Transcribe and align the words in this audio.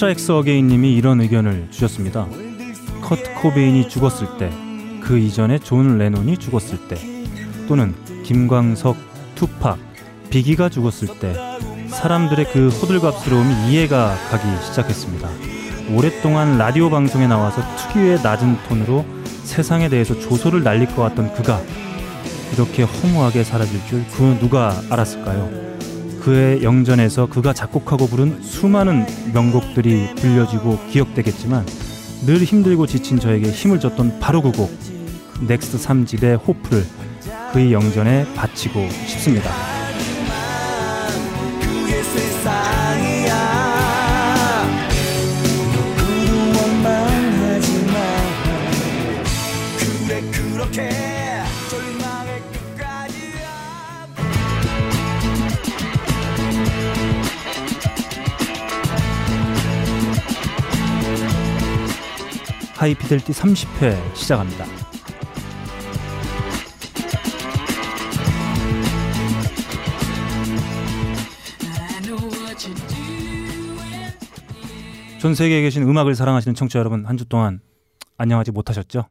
Strikes 0.00 0.32
Again님이 0.32 0.94
이런 0.96 1.20
의견을 1.20 1.68
주셨습니다. 1.70 2.26
커트 3.02 3.34
코베인이 3.34 3.86
죽었을 3.90 4.38
때, 4.38 4.50
그 5.02 5.18
이전에 5.18 5.58
존 5.58 5.98
레논이 5.98 6.38
죽었을 6.38 6.88
때, 6.88 6.96
또는 7.68 7.94
김광석, 8.24 8.96
투팍, 9.34 9.78
비기가 10.30 10.70
죽었을 10.70 11.18
때, 11.18 11.34
사람들의 11.88 12.50
그 12.50 12.68
호들갑스러움이 12.68 13.68
이해가 13.68 14.14
가기 14.30 14.64
시작했습니다. 14.64 15.28
오랫동안 15.94 16.56
라디오 16.56 16.88
방송에 16.88 17.26
나와서 17.26 17.60
특유의 17.76 18.22
낮은 18.22 18.56
톤으로 18.68 19.04
세상에 19.44 19.90
대해서 19.90 20.18
조소를 20.18 20.62
날릴 20.62 20.86
것 20.86 21.02
같던 21.02 21.34
그가 21.34 21.60
이렇게 22.54 22.84
허무하게 22.84 23.44
사라질 23.44 23.78
줄 23.86 24.04
그 24.12 24.38
누가 24.40 24.80
알았을까요? 24.88 25.79
그의 26.20 26.62
영전에서 26.62 27.26
그가 27.26 27.52
작곡하고 27.52 28.06
부른 28.06 28.42
수많은 28.42 29.06
명곡들이 29.32 30.14
들려지고 30.16 30.78
기억되겠지만 30.90 31.66
늘 32.26 32.36
힘들고 32.44 32.86
지친 32.86 33.18
저에게 33.18 33.50
힘을 33.50 33.80
줬던 33.80 34.20
바로 34.20 34.42
그 34.42 34.52
곡 34.52 34.70
넥스트 35.46 35.78
3집의 35.78 36.46
Hope를 36.46 36.84
그의 37.52 37.72
영전에 37.72 38.26
바치고 38.34 38.88
싶습니다. 39.06 39.69
하이피델티 62.80 63.32
30회 63.32 64.16
시작합니다. 64.16 64.64
전 75.18 75.34
세계에 75.34 75.60
계신 75.62 75.82
음악을 75.82 76.14
사랑하시는 76.14 76.54
청취자 76.54 76.78
여러분 76.78 77.04
한 77.04 77.16
주 77.16 77.26
동안 77.26 77.60
안녕하지 78.16 78.52
못하셨죠? 78.52 79.04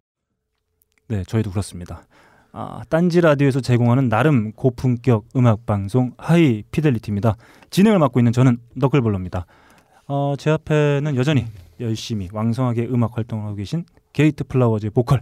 네, 1.08 1.24
저희도 1.24 1.52
그렇습니다. 1.52 2.04
아, 2.52 2.82
딴지 2.90 3.22
라디오에서 3.22 3.62
제공하는 3.62 4.10
나름 4.10 4.52
고품격 4.54 5.26
음악 5.36 5.66
방송 5.68 6.14
하이 6.18 6.64
피델리티입니다. 6.72 7.36
진행을 7.70 8.00
맡고 8.00 8.20
있는 8.20 8.32
저는 8.32 8.58
너클볼러입니다. 8.76 9.46
어, 10.08 10.34
제 10.38 10.50
앞에는 10.50 11.16
여전히 11.16 11.46
열심히 11.80 12.30
왕성하게 12.32 12.88
음악 12.88 13.18
활동을 13.18 13.46
하고 13.46 13.56
계신 13.56 13.86
게이트 14.14 14.44
플라워즈의 14.44 14.92
보컬 14.92 15.22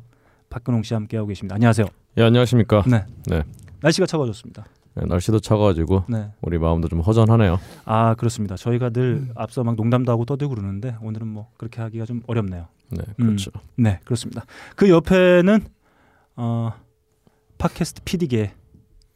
박근홍 0.49 0.83
씨와 0.83 0.99
함께 1.01 1.17
하고 1.17 1.27
계십니다. 1.27 1.55
안녕하세요. 1.55 1.87
예 2.17 2.23
안녕하십니까. 2.23 2.83
네. 2.87 3.05
네. 3.27 3.43
날씨가 3.81 4.07
차가워졌습니다. 4.07 4.65
네, 4.95 5.05
날씨도 5.05 5.39
차가워지고 5.39 6.05
네. 6.09 6.31
우리 6.41 6.57
마음도 6.57 6.87
좀 6.87 7.01
허전하네요. 7.01 7.59
아 7.85 8.15
그렇습니다. 8.15 8.55
저희가 8.55 8.89
늘 8.89 9.27
앞서 9.35 9.63
막 9.63 9.75
농담도 9.75 10.11
하고 10.11 10.25
떠들고 10.25 10.55
그러는데 10.55 10.95
오늘은 11.01 11.27
뭐 11.27 11.51
그렇게 11.57 11.81
하기가 11.81 12.05
좀 12.05 12.21
어렵네요. 12.25 12.67
네 12.89 12.99
음. 13.19 13.25
그렇죠. 13.27 13.51
네 13.75 13.99
그렇습니다. 14.05 14.45
그 14.75 14.89
옆에는 14.89 15.59
어 16.37 16.71
팟캐스트 17.57 18.01
PD계 18.05 18.53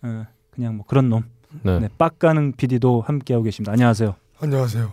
어, 0.03 0.25
그냥 0.51 0.77
뭐 0.77 0.85
그런 0.85 1.09
놈 1.09 1.23
네. 1.63 1.79
네, 1.79 1.89
빡가는 1.97 2.53
PD도 2.53 3.01
함께 3.01 3.33
하고 3.33 3.43
계십니다. 3.43 3.71
안녕하세요. 3.71 4.15
안녕하세요. 4.41 4.91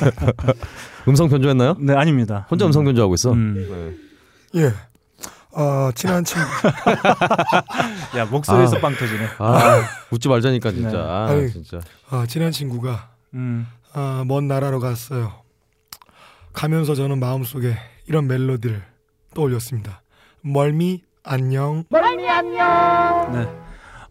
음성 1.08 1.28
변조했나요? 1.30 1.76
네 1.80 1.94
아닙니다. 1.94 2.46
혼자 2.50 2.66
음성 2.66 2.84
변조하고 2.84 3.14
있어. 3.14 3.32
음. 3.32 3.96
네. 4.52 4.60
예. 4.62 4.72
아 5.54 5.90
친한 5.94 6.22
친구. 6.24 6.44
야 8.18 8.26
목소리에서 8.26 8.76
아. 8.76 8.80
빵 8.80 8.94
터지네. 8.94 9.28
아 9.38 9.82
웃지 10.10 10.28
말자니까 10.28 10.72
진짜. 10.72 10.90
네. 10.90 10.98
아, 10.98 11.26
아니. 11.30 11.50
진짜. 11.50 11.80
아 12.10 12.26
친한 12.28 12.52
친구가 12.52 13.08
음. 13.32 13.66
아, 13.94 14.24
먼 14.26 14.46
나라로 14.46 14.78
갔어요. 14.78 15.32
가면서 16.52 16.94
저는 16.94 17.18
마음속에 17.18 17.76
이런 18.06 18.26
멜로디를 18.26 18.82
떠올렸습니다. 19.34 20.02
멀미 20.42 21.02
안녕. 21.22 21.84
네. 23.32 23.48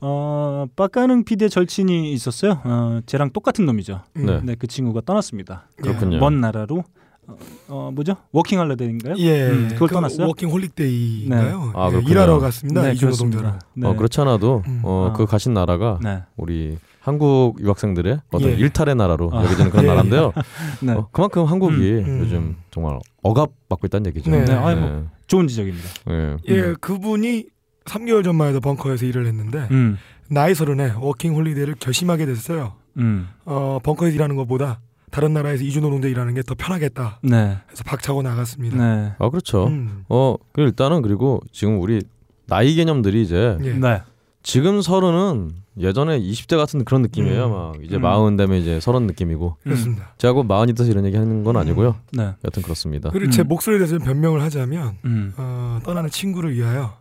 어 0.01 0.65
빡가는 0.75 1.25
PD의 1.25 1.49
절친이 1.49 2.13
있었어요. 2.13 2.61
어 2.63 3.01
쟤랑 3.05 3.31
똑같은 3.31 3.65
놈이죠. 3.65 4.01
음, 4.17 4.25
네. 4.25 4.39
네, 4.43 4.55
그 4.57 4.67
친구가 4.67 5.01
떠났습니다. 5.05 5.67
그렇군요. 5.81 6.19
먼 6.19 6.39
나라로 6.39 6.83
어, 7.27 7.37
어 7.67 7.91
뭐죠? 7.93 8.15
working 8.31 8.59
holiday인가요? 8.59 9.15
예. 9.17 9.49
음, 9.49 9.67
그걸 9.73 9.89
그 9.89 9.93
떠났어요? 9.93 10.27
working 10.27 10.49
holic 10.49 10.88
day인가요? 10.88 11.65
네. 11.65 11.71
아, 11.75 11.87
예, 11.87 11.89
그렇군요. 11.91 12.11
일하러 12.11 12.39
갔습니다. 12.39 12.81
네, 12.81 12.93
이준호 12.93 13.07
그렇습니다. 13.09 13.41
동자로. 13.41 13.59
네. 13.73 13.87
어 13.87 13.95
그렇지 13.95 14.21
않아도 14.21 14.63
음. 14.67 14.81
어, 14.83 15.09
아. 15.11 15.17
그 15.17 15.25
가신 15.25 15.53
나라가 15.53 15.99
네. 16.01 16.23
우리 16.37 16.77
한국 17.01 17.55
유학생들의 17.59 18.21
어떤 18.31 18.49
예. 18.49 18.55
일탈의 18.55 18.95
나라로 18.95 19.31
아. 19.33 19.43
여겨지는 19.43 19.69
그런 19.71 19.83
예, 19.85 19.87
나라인데요. 19.89 20.33
네. 20.81 20.93
어, 20.93 21.07
그만큼 21.11 21.43
한국이 21.45 21.75
음, 21.75 22.05
음. 22.05 22.19
요즘 22.21 22.55
정말 22.71 22.99
억압 23.21 23.49
받고 23.67 23.87
있다는 23.87 24.07
얘기죠. 24.07 24.31
네. 24.31 24.45
네, 24.45 24.53
아이 24.53 24.75
뭐 24.75 25.07
좋은 25.27 25.47
지적입니다. 25.47 25.87
예. 26.09 26.37
예, 26.47 26.73
그분이 26.79 27.45
3개월 27.89 28.23
전만 28.23 28.49
해도 28.49 28.59
벙커에서 28.59 29.05
일을 29.05 29.25
했는데 29.27 29.67
음. 29.71 29.97
나이 30.29 30.53
서른에 30.53 30.93
working 30.99 31.33
holiday를 31.35 31.75
결심하게 31.79 32.25
됐어요. 32.25 32.73
음. 32.97 33.27
어, 33.45 33.79
벙커에서 33.83 34.15
일하는 34.15 34.35
것보다 34.35 34.79
다른 35.11 35.33
나라에서 35.33 35.63
이주 35.63 35.81
노동자 35.81 36.07
일하는 36.07 36.33
게 36.35 36.43
더 36.43 36.53
편하겠다. 36.55 37.19
네. 37.23 37.57
해서 37.71 37.83
박차고 37.85 38.21
나갔습니다. 38.21 38.77
네. 38.77 39.13
아 39.17 39.29
그렇죠. 39.29 39.65
음. 39.67 40.03
어, 40.09 40.35
그 40.51 40.61
일단은 40.61 41.01
그리고 41.01 41.41
지금 41.51 41.81
우리 41.81 42.01
나이 42.45 42.75
개념들이 42.75 43.21
이제 43.23 43.57
예. 43.63 43.73
네. 43.73 44.01
지금 44.43 44.81
서른은 44.81 45.51
예전에 45.79 46.19
20대 46.19 46.57
같은 46.57 46.83
그런 46.85 47.01
느낌이에요. 47.03 47.45
음. 47.45 47.51
막 47.51 47.83
이제 47.83 47.95
음. 47.95 48.01
마흔 48.01 48.35
되면 48.37 48.57
이제 48.59 48.79
서른 48.79 49.07
느낌이고. 49.07 49.57
그렇습니다. 49.63 50.13
제가 50.17 50.33
곧 50.33 50.43
마흔이 50.43 50.73
돼서 50.73 50.91
이런 50.91 51.05
얘기 51.05 51.17
하는 51.17 51.43
건 51.43 51.57
아니고요. 51.57 51.95
네. 52.13 52.33
여튼 52.43 52.61
그렇습니다. 52.61 53.09
그리고 53.11 53.31
제 53.31 53.41
음. 53.43 53.47
목소리에 53.47 53.79
대해서 53.79 53.97
변명을 53.97 54.41
하자면 54.43 54.97
음. 55.05 55.33
어, 55.37 55.79
떠나는 55.83 56.09
친구를 56.09 56.53
위하여 56.53 56.98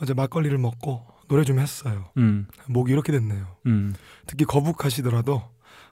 어제 0.00 0.14
막걸리를 0.14 0.56
먹고 0.58 1.06
노래 1.28 1.44
좀 1.44 1.58
했어요. 1.58 2.10
음. 2.16 2.46
목이 2.66 2.92
이렇게 2.92 3.12
됐네요. 3.12 3.46
음. 3.66 3.94
특히 4.26 4.44
거북하시더라도 4.44 5.42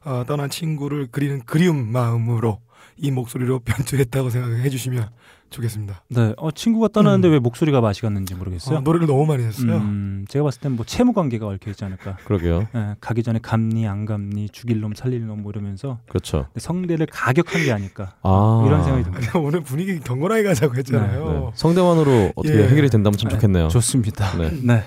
어, 0.04 0.24
떠난 0.26 0.50
친구를 0.50 1.08
그리는 1.10 1.40
그리움 1.44 1.90
마음으로 1.92 2.60
이 2.96 3.10
목소리로 3.10 3.60
변주했다고 3.66 4.30
생각해 4.30 4.70
주시면 4.70 5.10
좋겠습니다. 5.50 6.02
네. 6.08 6.34
어 6.36 6.50
친구가 6.50 6.88
떠나는데 6.88 7.28
음. 7.28 7.32
왜 7.32 7.38
목소리가 7.38 7.80
맛이 7.80 8.02
갔는지 8.02 8.34
모르겠어요. 8.34 8.78
어, 8.78 8.80
노래를 8.80 9.06
너무 9.06 9.26
많이 9.26 9.44
했어요. 9.44 9.76
음, 9.76 10.24
제가 10.28 10.44
봤을 10.44 10.60
땐 10.60 10.72
뭐 10.72 10.84
채무 10.84 11.12
관계가 11.12 11.46
얽혀 11.46 11.70
있지 11.70 11.84
않을까. 11.84 12.16
그러게요. 12.24 12.66
예, 12.74 12.96
가기 13.00 13.22
전에 13.22 13.38
감니 13.40 13.86
안 13.86 14.04
감니 14.04 14.48
죽일 14.50 14.80
놈 14.80 14.94
살릴 14.94 15.26
놈 15.26 15.36
뭐 15.42 15.50
이러면서 15.52 15.98
그렇죠. 16.08 16.46
성대를 16.56 17.06
가격한 17.10 17.64
게 17.64 17.72
아닐까. 17.72 18.14
아 18.22 18.64
이런 18.66 18.82
생각이 18.84 19.04
듭니다. 19.04 19.38
오늘 19.38 19.60
분위기 19.62 19.98
경건하게 20.00 20.42
가자고 20.42 20.74
했잖아요. 20.76 21.28
네. 21.28 21.50
성대만으로 21.54 22.32
어떻게 22.36 22.58
예. 22.62 22.68
해결이 22.68 22.88
된다면 22.90 23.16
참 23.16 23.28
네, 23.28 23.36
좋겠네요. 23.36 23.68
좋습니다. 23.68 24.36
네. 24.38 24.50
네. 24.62 24.84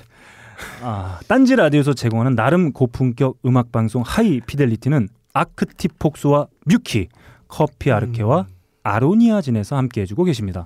아, 0.81 1.19
딴지 1.27 1.55
라디오에서 1.55 1.93
제공하는 1.93 2.35
나름 2.35 2.73
고품격 2.73 3.37
음악 3.45 3.71
방송 3.71 4.01
하이 4.05 4.41
피델리티는 4.41 5.07
아크티폭스와 5.33 6.47
뮤키, 6.65 7.07
커피 7.47 7.91
아르케와 7.91 8.47
아로니아진에서 8.83 9.75
함께 9.75 10.01
해주고 10.01 10.23
계십니다. 10.25 10.65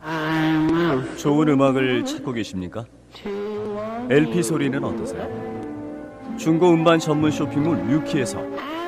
좋은 1.17 1.47
음악을 1.49 2.05
찾고 2.05 2.33
계십니까? 2.33 2.85
LP 4.09 4.43
소리는 4.43 4.83
어떠세요? 4.83 5.27
중고 6.37 6.71
음반 6.71 6.99
전문 6.99 7.31
쇼핑몰 7.31 7.77
뮤키에서 7.77 8.41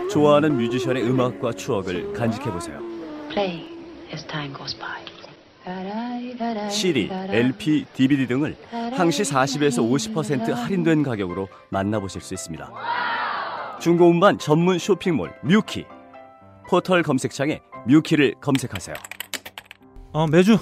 좋아하는 0.10 0.58
뮤지션의 0.58 1.04
음악과 1.04 1.54
추억을 1.54 2.14
간직해 2.14 2.52
보세요. 2.52 2.80
Play 3.30 3.66
as 4.12 4.26
time 4.28 4.54
goes 4.56 4.78
by. 4.78 5.06
CD, 6.70 7.10
LP, 7.12 7.86
DVD 7.96 8.28
등을 8.28 8.56
항시 8.96 9.24
40에서 9.24 10.14
50% 10.14 10.52
할인된 10.54 11.02
가격으로 11.02 11.48
만나보실 11.70 12.22
수 12.22 12.36
있습니다. 12.36 12.72
중고 13.82 14.10
음반 14.12 14.38
전문 14.38 14.78
쇼핑몰 14.78 15.34
뮤키 15.44 15.86
포털 16.70 17.02
검색창에 17.02 17.62
뮤키를 17.88 18.36
검색하세요. 18.42 18.96
어, 20.16 20.28
매주 20.28 20.58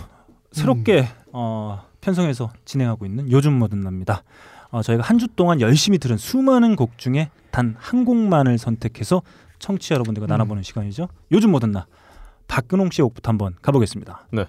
새롭게 0.52 1.08
어, 1.32 1.84
편성해서 2.02 2.52
진행하고 2.66 3.06
있는 3.06 3.32
요즘 3.32 3.54
뭐든 3.54 3.82
납니다. 3.82 4.24
어, 4.72 4.82
저희가 4.82 5.04
한 5.04 5.20
주 5.20 5.28
동안 5.28 5.62
열심히 5.62 6.00
들은 6.00 6.18
수많은 6.18 6.76
곡 6.76 6.98
중에 6.98 7.30
단 7.52 7.76
한 7.80 8.04
곡만을 8.04 8.58
선택해서 8.58 9.22
청취자 9.60 9.94
여러분들과 9.94 10.26
나눠보는 10.26 10.64
시간이죠. 10.64 11.08
요즘 11.32 11.52
뭐든 11.52 11.72
나 11.72 11.86
박근홍 12.48 12.90
씨의 12.92 13.04
곡부터 13.06 13.30
한번 13.30 13.54
가보겠습니다. 13.62 14.26
네. 14.32 14.46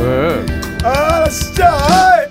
왜? 0.00 0.46
아, 0.84 1.20
나 1.20 1.28
진짜. 1.28 1.68
아이! 1.70 2.27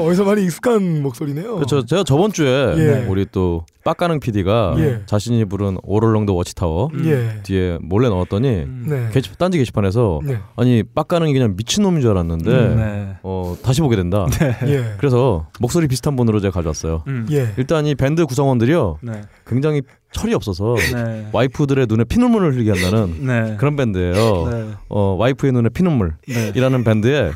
어디서 0.06 0.24
많이 0.24 0.44
익숙한 0.44 1.02
목소리네요. 1.02 1.56
그렇죠. 1.56 1.84
제가 1.84 2.04
저번 2.04 2.32
주에 2.32 2.74
예. 2.76 3.06
우리 3.08 3.26
또 3.30 3.64
빡가능 3.84 4.20
PD가 4.20 4.74
예. 4.78 5.02
자신이 5.06 5.44
부른 5.46 5.78
All 5.82 5.96
Along 5.96 6.18
the 6.18 6.32
Watchtower 6.34 6.90
예. 7.04 7.40
뒤에 7.42 7.78
몰래 7.80 8.08
넣었더니 8.08 8.48
음. 8.48 8.86
네. 8.88 9.08
게시, 9.12 9.36
딴지 9.38 9.58
게시판에서 9.58 10.20
네. 10.24 10.38
아니 10.56 10.82
빡가능이 10.82 11.32
그냥 11.32 11.56
미친 11.56 11.82
놈인 11.82 12.00
줄 12.00 12.10
알았는데 12.10 12.50
음, 12.50 12.76
네. 12.76 13.16
어, 13.22 13.56
다시 13.62 13.80
보게 13.80 13.96
된다. 13.96 14.26
예. 14.66 14.94
그래서 14.98 15.46
목소리 15.60 15.88
비슷한 15.88 16.16
분으로 16.16 16.40
제가 16.40 16.52
가져왔어요. 16.52 17.04
음. 17.06 17.26
예. 17.30 17.52
일단 17.56 17.86
이 17.86 17.94
밴드 17.94 18.26
구성원들이요 18.26 18.98
네. 19.02 19.22
굉장히 19.46 19.82
철이 20.12 20.34
없어서 20.34 20.74
네. 20.94 21.28
와이프들의 21.32 21.86
눈에 21.88 22.04
피눈물을 22.04 22.54
흘리게 22.54 22.70
한다는 22.72 23.26
네. 23.26 23.56
그런 23.58 23.76
밴드예요. 23.76 24.48
네. 24.50 24.70
어, 24.88 25.16
와이프의 25.18 25.52
눈에 25.52 25.68
피눈물이라는 25.70 26.78
네. 26.78 26.84
밴드에 26.84 27.32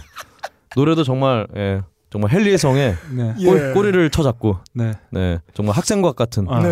노래도 0.75 1.05
정말 1.05 1.47
예, 1.57 1.83
정말 2.13 2.31
헨리의 2.35 2.59
성에 2.59 2.95
네. 3.11 3.35
예. 3.39 3.45
꼬, 3.45 3.73
꼬리를 3.73 4.11
쳐잡고 4.11 4.59
네. 4.75 4.93
네 5.11 5.39
정말 5.55 5.75
학생과 5.75 6.13
같은 6.13 6.47
아. 6.49 6.63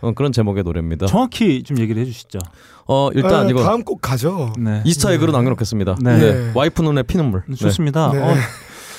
어, 0.00 0.12
그런 0.12 0.32
제목의 0.32 0.64
노래입니다. 0.64 1.06
정확히 1.06 1.62
좀 1.62 1.78
얘기를 1.78 2.00
해주시죠. 2.00 2.38
어 2.86 3.10
일단 3.14 3.46
아, 3.46 3.50
이거 3.50 3.62
다음 3.62 3.84
곡 3.84 4.00
가죠. 4.00 4.54
네. 4.58 4.80
이스타 4.86 5.12
에그로 5.12 5.32
남겨놓겠습니다. 5.32 5.96
네. 6.00 6.18
네. 6.18 6.52
와이프 6.54 6.80
눈에 6.80 7.02
피눈물. 7.02 7.42
네. 7.46 7.56
좋습니다. 7.56 8.10
네. 8.10 8.18
어, 8.20 8.34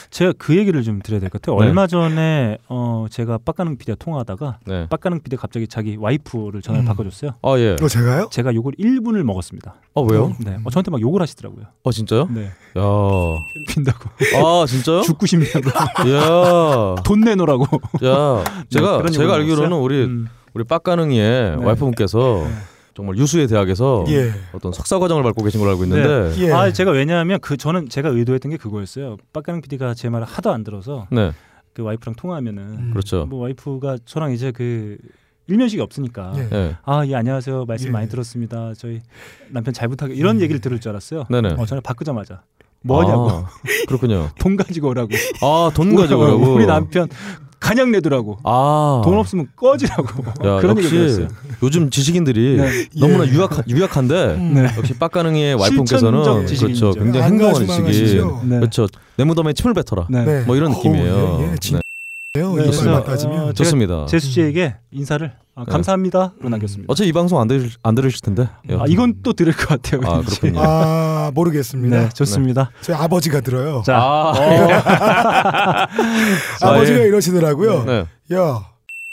제가 0.09 0.33
그 0.37 0.55
얘기를 0.57 0.81
좀 0.83 0.99
드려야 1.03 1.19
될 1.19 1.29
것 1.29 1.41
같아요. 1.41 1.59
네. 1.59 1.67
얼마 1.67 1.85
전에 1.87 2.57
어, 2.69 3.05
제가 3.09 3.37
빡가능 3.43 3.77
PD와 3.77 3.95
통화하다가 3.99 4.59
네. 4.65 4.87
빡가능 4.89 5.19
가 5.19 5.37
갑자기 5.37 5.67
자기 5.67 5.95
와이프를 5.99 6.61
전화를 6.61 6.85
음. 6.85 6.87
바꿔줬어요. 6.87 7.31
아 7.41 7.55
예. 7.57 7.75
이거 7.77 7.87
제가요? 7.87 8.29
제가 8.31 8.53
욕을 8.55 8.73
1분을 8.79 9.23
먹었습니다. 9.23 9.75
아 9.95 10.01
왜요? 10.01 10.33
네. 10.39 10.57
어, 10.63 10.69
저한테 10.69 10.91
막 10.91 11.01
욕을 11.01 11.21
하시더라고요. 11.21 11.65
어 11.83 11.91
진짜요? 11.91 12.27
네. 12.33 12.45
야. 12.45 12.81
핀다고. 13.67 14.09
아 14.43 14.65
진짜요? 14.65 15.01
죽고 15.01 15.25
싶냐고. 15.25 15.69
야. 15.69 16.95
돈 17.03 17.21
내놓으라고. 17.21 17.65
야. 18.05 18.43
제가 18.69 18.97
그런 18.97 19.11
제가 19.11 19.35
알기로는? 19.35 19.77
우리 19.77 20.03
음. 20.05 20.27
우리 20.53 20.63
빡가능이의 20.63 21.57
네. 21.57 21.63
와이프분께서 21.65 22.45
네. 22.47 22.53
정말 22.97 23.15
유수의 23.15 23.47
대학에서 23.47 24.05
예. 24.07 24.31
어떤 24.53 24.71
석사 24.71 24.97
과정을 24.97 25.21
밟고 25.21 25.43
계신 25.43 25.59
걸로 25.59 25.73
알고 25.73 25.83
있는데 25.83 26.33
예. 26.41 26.51
아 26.51 26.73
제가 26.73 26.89
왜냐하면 26.89 27.37
그 27.39 27.55
저는 27.55 27.89
제가 27.89 28.09
의도했던 28.09 28.49
게 28.49 28.57
그거였어요. 28.57 29.17
빡가능 29.33 29.61
PD가 29.61 29.93
제 29.93 30.09
말을 30.09 30.25
하도 30.25 30.49
안 30.49 30.63
들어서 30.63 31.05
네. 31.11 31.31
그 31.73 31.83
와이프랑 31.83 32.15
통화하면은 32.15 32.63
음. 32.63 32.89
그렇죠. 32.89 33.27
뭐 33.27 33.41
와이프가 33.41 33.99
저랑 34.03 34.31
이제 34.31 34.51
그 34.51 34.97
일면식이 35.45 35.79
없으니까 35.79 36.33
예. 36.37 36.49
예. 36.51 36.77
아예 36.85 37.13
안녕하세요 37.13 37.65
말씀 37.65 37.89
예. 37.89 37.91
많이 37.91 38.09
들었습니다 38.09 38.73
저희 38.75 39.01
남편 39.49 39.75
잘 39.75 39.89
부탁해 39.89 40.15
이런 40.15 40.37
음. 40.37 40.41
얘기를 40.41 40.59
들을 40.59 40.79
줄 40.79 40.89
알았어요. 40.89 41.25
네네. 41.29 41.53
어 41.53 41.67
저는 41.67 41.83
바꾸자마자 41.83 42.41
뭐냐고 42.81 43.29
아, 43.29 43.49
그렇군요. 43.87 44.31
돈 44.41 44.57
가지고 44.57 44.89
오라고 44.89 45.11
아, 45.43 45.69
돈 45.75 45.95
가지고 45.95 46.23
오라고. 46.23 46.53
우리 46.55 46.65
남편 46.65 47.07
간약 47.67 47.89
내두라고 47.89 48.37
아. 48.43 49.01
돈 49.03 49.17
없으면 49.17 49.47
꺼지라고 49.55 50.23
야, 50.45 50.59
그런 50.61 50.77
얘기 50.77 50.95
역시. 50.95 51.27
요즘 51.61 51.89
지식인들이 51.89 52.57
네. 52.57 52.87
너무나 52.97 53.25
예. 53.27 53.29
유약 53.31 53.67
유약한데 53.67 54.15
음. 54.35 54.53
네. 54.55 54.67
역시 54.77 54.93
빡가능이의 54.93 55.55
와이프께서는. 55.55 56.45
그렇죠. 56.45 56.93
굉장히 56.93 57.21
안 57.25 57.31
행동하는 57.33 57.67
하시죠? 57.67 58.41
네. 58.45 58.59
그렇죠. 58.59 58.87
내 59.17 59.25
무덤에 59.25 59.51
침을 59.51 59.73
뱉어라. 59.73 60.07
네. 60.09 60.23
네. 60.23 60.43
뭐 60.45 60.55
이런 60.55 60.71
어우, 60.71 60.77
느낌이에요. 60.77 61.39
예, 61.41 61.51
예. 61.51 61.55
네. 62.41 62.47
네, 62.47 62.61
그래서, 62.63 63.03
따지면. 63.03 63.39
어, 63.49 63.53
좋습니다. 63.53 64.05
제수 64.07 64.27
씨에게 64.27 64.75
인사를 64.91 65.31
아, 65.55 65.63
네. 65.65 65.71
감사합니다로 65.71 66.49
남겼습니다. 66.49 66.91
어차피 66.91 67.09
이 67.09 67.13
방송 67.13 67.39
안 67.39 67.47
들으실, 67.47 67.71
안 67.81 67.95
들으실 67.95 68.21
텐데. 68.21 68.47
아 68.71 68.83
이건 68.87 69.15
또 69.23 69.33
들을 69.33 69.51
것 69.53 69.67
같아요. 69.67 70.01
아. 70.05 70.21
그렇군요. 70.21 70.59
아 70.61 71.31
모르겠습니다. 71.33 71.97
네 71.97 72.09
좋습니다. 72.09 72.69
저희 72.81 72.95
아버지가 72.95 73.41
들어요. 73.41 73.81
자 73.85 73.97
아, 73.97 74.33
아버지가 76.61 76.99
아, 76.99 77.01
예. 77.01 77.07
이러시더라고요. 77.07 77.83
네. 77.85 78.05
야, 78.33 78.61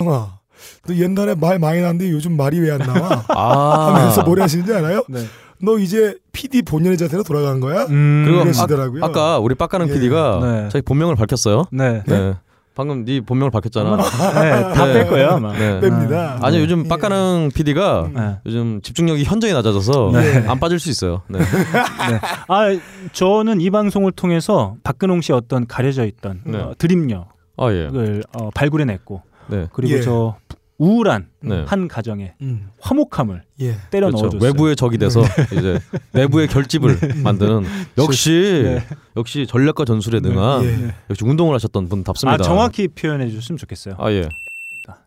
형아, 0.03 0.39
너 0.87 0.95
옛날에 0.95 1.35
말 1.35 1.59
많이 1.59 1.81
나는데 1.81 2.11
요즘 2.11 2.37
말이 2.37 2.59
왜 2.61 2.71
안 2.73 2.79
나와? 2.79 3.25
아. 3.29 3.95
하면서 3.95 4.23
뭐라 4.23 4.45
하시는지 4.45 4.73
알아요? 4.73 5.03
네. 5.09 5.25
너 5.63 5.79
이제 5.79 6.17
PD 6.33 6.63
본연의 6.63 6.99
자세로 6.99 7.23
돌아간 7.23 7.61
거야? 7.61 7.85
음, 7.89 8.25
그러시더라고요. 8.29 9.05
아, 9.05 9.13
까 9.13 9.39
우리 9.39 9.55
빡가능 9.55 9.89
예. 9.89 9.93
PD가 9.95 10.41
네. 10.43 10.69
자기 10.71 10.83
본명을 10.83 11.17
밝혔어요. 11.17 11.65
네. 11.73 12.03
네. 12.07 12.35
방금 12.75 13.05
네 13.05 13.21
본명을 13.21 13.51
밝혔잖아. 13.53 13.97
네, 13.97 14.75
다뺄 14.75 15.07
거예요 15.09 15.29
아마. 15.31 15.53
네. 15.53 15.81
뺍니다. 15.81 16.43
아니 16.43 16.57
네. 16.57 16.63
요즘 16.63 16.89
빡가능 16.89 17.51
PD가 17.55 18.11
네. 18.13 18.37
요즘 18.47 18.81
집중력이 18.83 19.25
현저히 19.25 19.53
낮아져서 19.53 20.11
네. 20.13 20.45
안 20.49 20.59
빠질 20.59 20.81
수 20.81 20.91
있어요. 20.91 21.23
네. 21.29 21.39
네. 22.11 22.21
아 22.49 22.77
저는 23.13 23.61
이 23.61 23.71
방송을 23.71 24.13
통해서 24.13 24.75
박근홍 24.83 25.21
씨의 25.21 25.37
어떤 25.37 25.67
가려져 25.67 26.05
있던 26.05 26.41
네. 26.45 26.59
어, 26.59 26.75
드림력을 26.77 27.25
아 27.57 27.71
예. 27.71 27.89
어, 28.33 28.51
발굴해냈고 28.55 29.23
네. 29.47 29.69
그리고 29.73 29.95
예. 29.95 30.01
저 30.01 30.35
우울한 30.85 31.29
네. 31.41 31.65
한 31.67 31.89
가정에 31.89 32.35
음, 32.43 32.69
화목함을 32.81 33.43
예. 33.61 33.77
때려 33.91 34.09
그렇죠. 34.09 34.25
넣어줬어요. 34.27 34.47
외부의 34.47 34.77
적이 34.77 34.99
돼서 34.99 35.23
이제 35.57 35.81
내부의 36.13 36.49
결집을 36.49 36.99
만드는 37.23 37.65
역시 37.97 38.63
네. 38.65 38.85
역시 39.17 39.47
전략과 39.47 39.87
전술에 39.87 40.21
능한 40.21 40.65
예. 40.65 40.95
역시 41.09 41.25
운동을 41.25 41.55
하셨던 41.55 41.89
분답습니다. 41.89 42.35
아 42.35 42.37
정확히 42.45 42.89
표현해 42.89 43.29
주셨으면 43.31 43.57
좋겠어요. 43.57 43.95
아 43.99 44.13
예. 44.13 44.29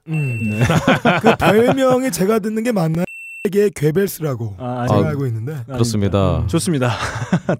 음. 0.07 0.49
네. 0.49 0.63
그 1.21 1.35
별명이 1.37 2.11
제가 2.11 2.39
듣는 2.39 2.63
게 2.63 2.71
맞나요? 2.71 3.05
이게 3.45 3.69
괴벨스라고 3.73 4.55
아, 4.57 4.87
제가 4.87 4.99
아니, 4.99 5.07
알고 5.09 5.27
있는데. 5.27 5.63
그렇습니다. 5.67 6.39
음, 6.39 6.47
좋습니다. 6.47 6.91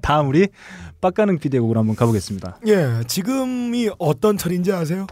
다음 0.02 0.28
우리 0.28 0.48
빡가능 1.00 1.38
비디오 1.38 1.62
곡으로 1.62 1.80
한번 1.80 1.96
가보겠습니다. 1.96 2.60
예, 2.68 3.04
지금이 3.08 3.92
어떤 4.00 4.38
철인지 4.38 4.74
아세요? 4.74 5.08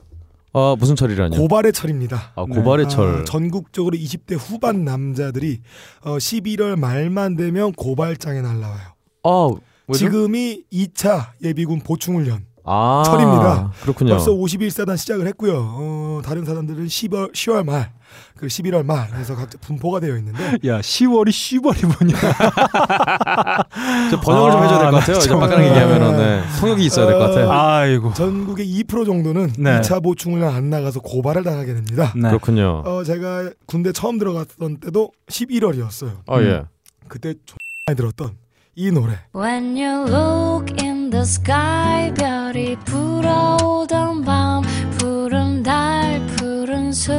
아 0.58 0.74
무슨 0.80 0.96
철이라뇨? 0.96 1.36
고발의 1.36 1.74
철입니다. 1.74 2.32
아 2.34 2.46
고발의 2.46 2.86
아, 2.86 2.88
철. 2.88 3.26
전국적으로 3.26 3.98
20대 3.98 4.38
후반 4.40 4.86
남자들이 4.86 5.60
어, 6.02 6.16
11월 6.16 6.80
말만 6.80 7.36
되면 7.36 7.74
고발장에 7.74 8.40
날라와요. 8.40 8.88
아 9.24 9.50
왜죠? 9.90 10.00
지금이 10.06 10.64
2차 10.72 11.32
예비군 11.44 11.82
보충훈련. 11.82 12.46
아 12.64 13.04
철입니다. 13.06 13.72
그렇군요. 13.82 14.12
벌써 14.12 14.32
51사단 14.32 14.96
시작을 14.96 15.28
했고요. 15.28 15.56
어, 15.58 16.22
다른 16.24 16.46
사단들은 16.46 16.86
10월 16.86 17.34
10월 17.34 17.66
말, 17.66 17.92
그 18.38 18.48
11월 18.48 18.84
말 18.86 19.10
해서 19.14 19.34
각자 19.36 19.58
분포가 19.62 20.02
되어 20.02 20.18
있는데 20.18 20.44
야 20.68 20.80
10월이 20.82 21.30
10월이 21.30 21.86
뭐냐? 21.86 22.18
저 24.12 24.20
번역을 24.20 24.52
좀 24.52 24.60
아, 24.60 24.64
해줘야 24.64 24.80
될것나 24.80 25.00
같아요. 25.00 25.18
이제. 25.18 25.30
빡가능 25.30 25.66
얘기하면은 25.68 26.18
네. 26.18 26.44
통역이 26.60 26.86
있어야 26.86 27.06
될 27.08 27.18
것 27.18 27.28
같아요. 27.30 27.50
아이고. 27.52 28.14
전국의 28.14 28.66
2% 28.84 29.06
정도는 29.06 29.54
네. 29.58 29.80
2차 29.80 30.04
보충훈련 30.04 30.54
안 30.54 30.70
나가서 30.70 31.00
고발을 31.00 31.44
당하게 31.44 31.74
됩니다. 31.76 32.12
네. 32.16 32.28
그렇군요. 32.30 32.84
어, 32.86 33.04
제가 33.04 33.52
군대 33.68 33.92
처음 33.94 34.18
들어갔던 34.20 34.80
때도 34.82 35.12
11월이었어요. 35.30 36.12
아 36.28 36.42
예. 36.42 36.64
그때 37.08 37.34
좀 37.46 37.58
많이 37.88 37.96
들었던 37.96 38.32
이 38.76 38.92
노래. 38.92 39.14
When 39.34 39.78
you 39.78 40.08
look 40.14 40.76
in 40.84 41.10
the 41.10 41.22
sky 41.22 42.14
별이 42.14 42.76
불어오던 42.84 44.24
밤 44.26 44.64
푸른 44.98 45.64
달 45.64 46.26
푸른 46.36 46.92
숲 46.92 47.14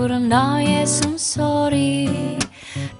푸른 0.00 0.30
너의 0.30 0.86
숨소리 0.86 2.38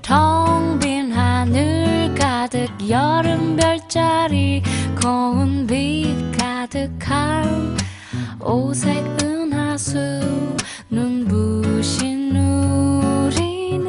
텅 0.02 0.78
빈 0.78 1.10
하늘 1.10 2.14
가득 2.14 2.68
여름 2.90 3.56
별자리 3.56 4.62
고운 5.00 5.66
빛 5.66 6.14
가득한 6.36 7.78
오색 8.38 9.22
은하수 9.22 10.58
눈부신 10.90 12.36
우리는 12.36 13.80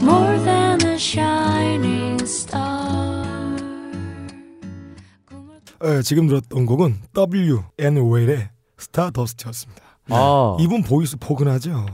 more 0.00 0.38
than 0.42 0.80
a 0.86 0.94
shining 0.94 2.22
star. 2.22 3.26
예, 5.84 6.00
지금 6.00 6.28
들었던 6.28 6.64
곡은 6.64 7.02
W & 7.12 7.62
Whale의 7.78 8.48
Stardust였습니다. 8.78 9.83
아 10.10 10.56
이분 10.60 10.82
voice 10.82 11.16
포근하죠. 11.18 11.86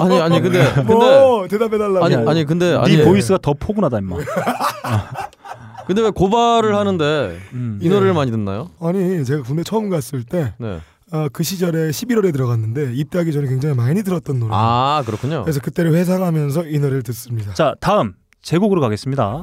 아니 0.00 0.20
아니 0.20 0.40
근데 0.40 0.72
근데 0.72 0.82
뭐 0.84 1.48
대답해 1.48 1.78
달라고. 1.78 2.04
아니 2.04 2.14
아니 2.14 2.44
근데 2.44 2.74
아니 2.74 2.96
네 2.96 3.04
voice가 3.04 3.38
더 3.42 3.54
포근하다 3.54 3.98
임마. 3.98 4.16
근데 5.86 6.02
왜 6.02 6.10
고발을 6.10 6.74
하는데 6.74 7.38
음. 7.52 7.78
이 7.80 7.88
노래를 7.88 8.12
많이 8.12 8.30
듣나요? 8.30 8.70
아니 8.80 9.24
제가 9.24 9.42
군대 9.42 9.62
처음 9.62 9.88
갔을 9.88 10.24
때 10.24 10.54
네. 10.58 10.80
어, 11.12 11.28
그 11.32 11.44
시절에 11.44 11.90
11월에 11.90 12.32
들어갔는데 12.32 12.92
입대하기 12.94 13.32
전에 13.32 13.46
굉장히 13.46 13.76
많이 13.76 14.02
들었던 14.02 14.40
노래. 14.40 14.50
아 14.54 15.02
그렇군요. 15.06 15.42
그래서 15.42 15.60
그때를 15.60 15.94
회상하면서 15.94 16.66
이 16.66 16.78
노래를 16.78 17.02
듣습니다. 17.04 17.54
자 17.54 17.74
다음 17.80 18.14
제곡으로 18.42 18.80
가겠습니다. 18.80 19.42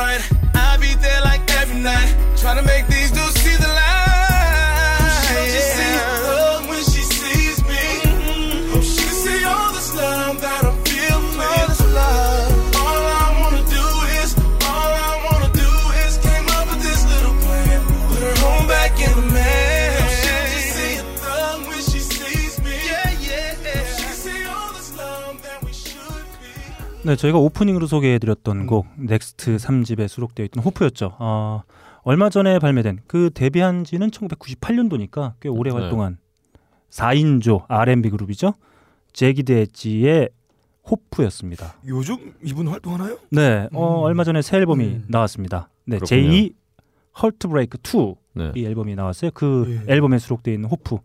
Right. 0.00 0.22
I'll 0.54 0.80
be 0.80 0.94
there 0.94 1.20
like 1.22 1.42
every 1.60 1.80
night, 1.80 2.10
네, 27.10 27.16
저희가 27.16 27.38
오프닝으로 27.38 27.88
소개해드렸던 27.88 28.56
음. 28.56 28.66
곡 28.68 28.86
넥스트 28.96 29.56
3집에 29.56 30.06
수록되어 30.06 30.46
있던 30.46 30.62
Hope였죠. 30.62 31.16
어, 31.18 31.64
얼마 32.02 32.30
전에 32.30 32.60
발매된 32.60 33.00
그 33.08 33.30
데뷔한 33.34 33.82
지는 33.82 34.12
1998년도니까 34.12 35.32
꽤 35.40 35.48
오래 35.48 35.72
네. 35.72 35.76
활동한 35.76 36.18
4인조 36.90 37.64
R&B 37.66 38.10
그룹이죠. 38.10 38.54
Jagged 39.12 39.50
Edge의 39.50 40.28
Hope였습니다. 40.88 41.78
요즘 41.88 42.32
이분 42.44 42.68
활동하나요? 42.68 43.18
네, 43.30 43.68
어, 43.72 43.98
음. 43.98 44.04
얼마 44.04 44.22
전에 44.22 44.40
새 44.40 44.58
앨범이 44.58 44.84
음. 44.84 45.04
나왔습니다. 45.08 45.68
네, 45.86 45.98
그렇군요. 45.98 46.30
J.E. 46.30 46.54
Heartbreak 47.20 47.78
2 47.82 48.14
네. 48.34 48.52
이 48.54 48.64
앨범이 48.64 48.94
나왔어요. 48.94 49.32
그 49.34 49.82
예. 49.88 49.92
앨범에 49.92 50.18
수록되어 50.18 50.54
있는 50.54 50.68
Hope. 50.68 50.98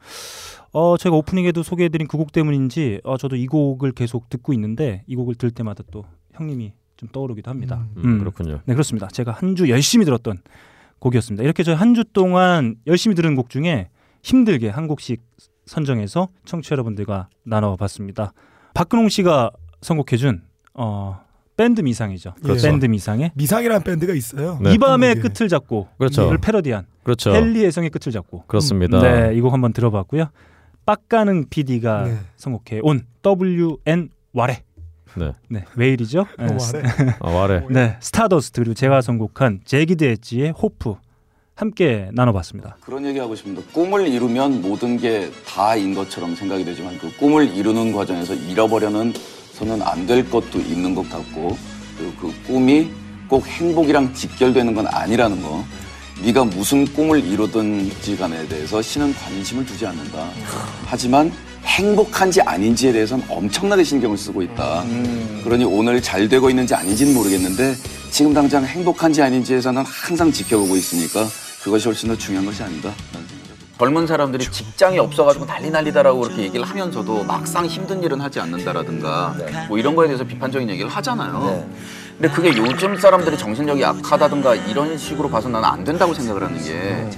어, 0.75 0.97
제가 0.97 1.15
오프닝에도 1.15 1.63
소개해드린 1.63 2.07
그 2.07 2.17
곡 2.17 2.31
때문인지 2.31 3.01
어, 3.03 3.17
저도 3.17 3.35
이 3.35 3.47
곡을 3.47 3.91
계속 3.93 4.29
듣고 4.29 4.53
있는데 4.53 5.03
이 5.07 5.15
곡을 5.15 5.35
들을 5.35 5.51
때마다 5.51 5.83
또 5.91 6.05
형님이 6.33 6.73
좀 6.97 7.09
떠오르기도 7.11 7.49
합니다. 7.51 7.85
음. 7.95 8.01
음, 8.03 8.05
음. 8.15 8.19
그렇군요. 8.19 8.59
네 8.65 8.73
그렇습니다. 8.73 9.07
제가 9.07 9.31
한 9.31 9.55
주 9.55 9.69
열심히 9.69 10.05
들었던 10.05 10.37
곡이었습니다. 10.99 11.43
이렇게 11.43 11.63
저희 11.63 11.75
한 11.75 11.93
주 11.93 12.03
동안 12.03 12.75
열심히 12.87 13.15
들은 13.15 13.35
곡 13.35 13.49
중에 13.49 13.89
힘들게 14.23 14.69
한 14.69 14.87
곡씩 14.87 15.21
선정해서 15.65 16.29
청취자 16.45 16.73
여러분들과 16.73 17.29
나눠봤습니다. 17.43 18.33
박근홍 18.73 19.09
씨가 19.09 19.51
선곡해준 19.81 20.41
어, 20.73 21.21
밴드 21.57 21.81
미상이죠. 21.81 22.33
그렇죠. 22.43 22.67
밴드 22.67 22.85
미상의 22.85 23.31
미상이라는 23.35 23.83
밴드가 23.83 24.13
있어요. 24.13 24.59
네. 24.61 24.73
이 24.73 24.77
밤의. 24.77 25.15
끝을 25.15 25.47
잡고 25.47 25.87
그렇죠. 25.97 26.23
이걸 26.23 26.37
패러디한 26.39 26.85
그렇죠. 27.03 27.33
헨리 27.35 27.63
애성의 27.65 27.89
끝을 27.91 28.11
잡고 28.11 28.43
그렇습니다. 28.47 29.01
네, 29.01 29.35
이 29.35 29.41
곡 29.41 29.53
한번 29.53 29.71
들어봤고요. 29.73 30.27
빡가능 30.85 31.45
PD가 31.49 32.03
네. 32.05 32.17
선곡해 32.37 32.79
온 32.83 33.05
WN 33.25 34.09
와레. 34.33 34.63
네. 35.17 35.31
네, 35.49 35.63
웨일이죠. 35.75 36.25
네. 36.37 36.47
아, 37.21 37.29
와래. 37.29 37.63
네, 37.69 37.95
Stardust 38.01 38.61
그리고 38.61 38.73
제가 38.73 39.01
선곡한 39.01 39.61
Jagged 39.63 40.03
Edge의 40.03 40.51
Hope 40.51 40.95
함께 41.55 42.09
나눠봤습니다. 42.11 42.75
그런 42.81 43.05
얘기 43.05 43.17
하고 43.17 43.33
싶습니다. 43.35 43.63
꿈을 43.71 44.07
이루면 44.07 44.61
모든 44.61 44.97
게 44.97 45.31
다인 45.47 45.95
것처럼 45.95 46.35
생각이 46.35 46.65
되지만 46.65 46.97
그 46.97 47.15
꿈을 47.17 47.47
이루는 47.55 47.93
과정에서 47.93 48.33
잃어버려는 48.35 49.13
서는 49.53 49.81
안 49.81 50.05
될 50.05 50.29
것도 50.29 50.59
있는 50.59 50.93
것 50.93 51.09
같고 51.09 51.55
그리고 51.97 52.13
그 52.19 52.33
꿈이 52.45 52.91
꼭 53.29 53.47
행복이랑 53.47 54.13
직결되는 54.13 54.73
건 54.75 54.85
아니라는 54.87 55.41
거. 55.41 55.63
네가 56.23 56.45
무슨 56.45 56.85
꿈을 56.93 57.23
이루든지 57.23 58.17
간에 58.17 58.47
대해서 58.47 58.81
신은 58.81 59.13
관심을 59.15 59.65
두지 59.65 59.85
않는다. 59.85 60.29
하지만 60.85 61.31
행복한지 61.63 62.41
아닌지에 62.41 62.91
대해서는 62.91 63.25
엄청나게 63.27 63.83
신경을 63.83 64.17
쓰고 64.17 64.41
있다. 64.43 64.85
그러니 65.43 65.65
오늘 65.65 66.01
잘 66.01 66.29
되고 66.29 66.49
있는지 66.49 66.73
아닌지는 66.73 67.13
모르겠는데 67.13 67.75
지금 68.11 68.33
당장 68.33 68.65
행복한지 68.65 69.21
아닌지에서는 69.21 69.83
항상 69.85 70.31
지켜보고 70.31 70.75
있으니까 70.77 71.27
그것이 71.63 71.85
훨씬 71.87 72.07
더 72.09 72.17
중요한 72.17 72.45
것이 72.45 72.63
아닌가. 72.63 72.93
젊은 73.77 74.07
사람들이 74.07 74.45
직장이 74.49 74.97
없어가지고 74.99 75.45
난리 75.45 75.69
난리다라고 75.69 76.21
그렇게 76.21 76.43
얘기를 76.43 76.65
하면서도 76.65 77.23
막상 77.25 77.65
힘든 77.65 78.01
일은 78.03 78.21
하지 78.21 78.39
않는다라든가 78.39 79.35
뭐 79.67 79.77
이런 79.77 79.95
거에 79.95 80.07
대해서 80.07 80.23
비판적인 80.23 80.69
얘기를 80.69 80.89
하잖아요. 80.89 81.67
근데 82.17 82.29
그게 82.33 82.55
요즘 82.55 82.95
사람들이 82.95 83.37
정신력이 83.37 83.81
약하다든가 83.81 84.55
이런 84.55 84.97
식으로 84.97 85.29
봐서 85.29 85.49
나는 85.49 85.67
안 85.67 85.83
된다고 85.83 86.13
생각을 86.13 86.43
하는 86.43 86.63
게 86.63 87.09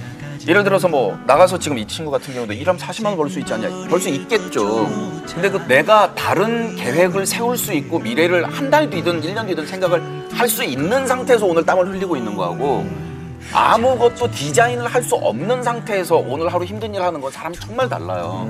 예를 0.48 0.64
들어서 0.64 0.88
뭐 0.88 1.16
나가서 1.26 1.58
지금 1.58 1.78
이 1.78 1.86
친구 1.86 2.10
같은 2.10 2.34
경우도 2.34 2.52
일하면 2.54 2.80
40만 2.80 3.06
원 3.06 3.16
벌 3.18 3.30
수 3.30 3.38
있지 3.38 3.52
않냐? 3.52 3.68
벌 3.88 4.00
수 4.00 4.08
있겠죠. 4.08 4.86
근데 5.32 5.50
그 5.50 5.58
내가 5.68 6.12
다른 6.14 6.74
계획을 6.74 7.26
세울 7.26 7.56
수 7.56 7.72
있고 7.74 7.98
미래를 8.00 8.44
한 8.52 8.68
달 8.70 8.90
뒤든 8.90 9.20
1년 9.20 9.46
뒤든 9.46 9.64
생각을 9.66 10.02
할 10.32 10.48
수 10.48 10.64
있는 10.64 11.06
상태에서 11.06 11.46
오늘 11.46 11.64
땀을 11.64 11.86
흘리고 11.88 12.16
있는 12.16 12.34
거하고 12.34 12.84
아무것도 13.52 14.30
디자인을 14.30 14.86
할 14.86 15.02
수 15.02 15.14
없는 15.14 15.62
상태에서 15.62 16.16
오늘 16.16 16.52
하루 16.52 16.64
힘든 16.64 16.94
일 16.94 17.02
하는 17.02 17.20
건 17.20 17.30
사람이 17.30 17.56
정말 17.58 17.88
달라요. 17.88 18.46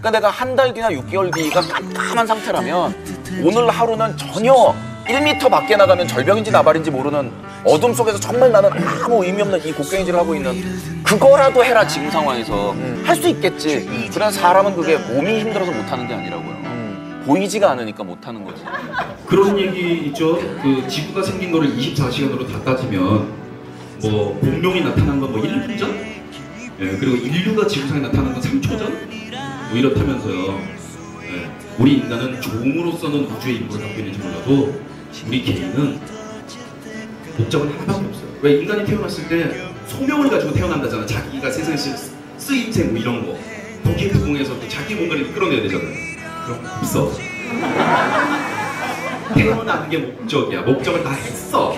그러니까 0.00 0.10
내가 0.10 0.30
한 0.30 0.56
달 0.56 0.74
뒤나 0.74 0.88
6개월 0.90 1.32
뒤가 1.32 1.60
깜깜한 1.60 2.26
상태라면 2.26 2.94
오늘 3.44 3.70
하루는 3.70 4.16
전혀 4.16 4.74
1m 5.06 5.50
밖에 5.50 5.76
나가면 5.76 6.08
절벽인지 6.08 6.50
나발인지 6.50 6.90
모르는 6.90 7.30
어둠 7.64 7.92
속에서 7.94 8.18
정말 8.18 8.50
나는 8.50 8.70
아무 9.04 9.24
의미 9.24 9.42
없는 9.42 9.64
이 9.64 9.72
곡괭이질을 9.72 10.18
하고 10.18 10.34
있는 10.34 10.60
그거라도 11.04 11.64
해라 11.64 11.86
지금 11.86 12.10
상황에서 12.10 12.74
할 13.04 13.16
수 13.16 13.28
있겠지. 13.28 14.08
그러나 14.12 14.30
사람은 14.32 14.74
그게 14.74 14.96
몸이 14.96 15.40
힘들어서 15.40 15.70
못하는 15.70 16.08
게 16.08 16.14
아니라고요. 16.14 16.62
보이지가 17.26 17.70
않으니까 17.70 18.02
못하는 18.02 18.44
거지. 18.44 18.64
그런 19.26 19.56
얘기 19.58 20.06
있죠. 20.08 20.36
그 20.60 20.84
지구가 20.88 21.22
생긴 21.22 21.52
거를 21.52 21.68
24시간으로 21.76 22.50
다 22.50 22.60
따지면 22.64 23.41
뭐 24.02 24.38
공룡이 24.40 24.80
나타난 24.82 25.20
건 25.20 25.30
뭐 25.32 25.40
1분 25.42 25.78
전? 25.78 25.94
예, 26.80 26.96
그리고 26.98 27.16
인류가 27.16 27.66
지구상에 27.66 28.00
나타난 28.00 28.32
건 28.32 28.42
3초 28.42 28.78
전? 28.78 29.08
뭐 29.70 29.78
이렇다면서요. 29.78 30.60
예, 31.30 31.50
우리 31.78 31.94
인간은 31.98 32.40
종으로서는 32.40 33.20
우주의 33.26 33.56
인물을 33.56 33.86
갖고 33.86 33.98
있는지 34.00 34.18
몰라도 34.18 34.80
우리 35.28 35.42
개인은 35.42 36.00
목적은 37.38 37.68
하나밖에 37.68 38.06
없어요. 38.08 38.26
왜 38.42 38.52
인간이 38.60 38.84
태어났을 38.84 39.28
때 39.28 39.70
소명을 39.86 40.28
가지고 40.30 40.52
태어난다잖아. 40.52 41.06
자기가 41.06 41.50
세상에 41.50 41.76
쓰- 41.76 42.12
쓰임새 42.38 42.84
뭐 42.84 42.98
이런 42.98 43.24
거. 43.26 43.38
또 43.84 43.90
자기 44.68 44.94
뭔가를 44.94 45.32
끌어내야 45.32 45.62
되잖아요. 45.62 45.88
그럼 46.46 46.60
없어. 46.80 47.12
태어나는 49.34 49.90
게 49.90 49.98
목적이야. 49.98 50.62
목적을 50.62 51.02
다 51.04 51.10
했어. 51.12 51.72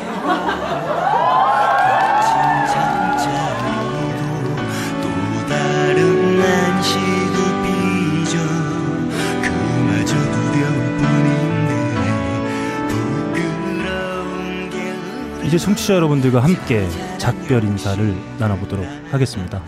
이제 15.54 15.64
청취자 15.66 15.94
여러분들과 15.94 16.40
함께 16.40 16.88
작별 17.16 17.62
인사를 17.62 18.12
나눠보도록 18.40 18.84
하겠습니다. 19.12 19.62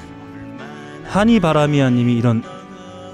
한이 1.04 1.38
바라미아 1.38 1.90
님이 1.90 2.16
이런 2.16 2.42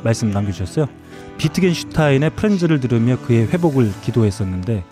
말씀 0.03 0.31
남겨주셨어요. 0.31 0.89
비트겐슈타인의 1.37 2.31
프렌즈를 2.31 2.81
들으며 2.81 3.19
그의 3.27 3.47
회복을 3.49 3.93
기도했었는데 4.01 4.85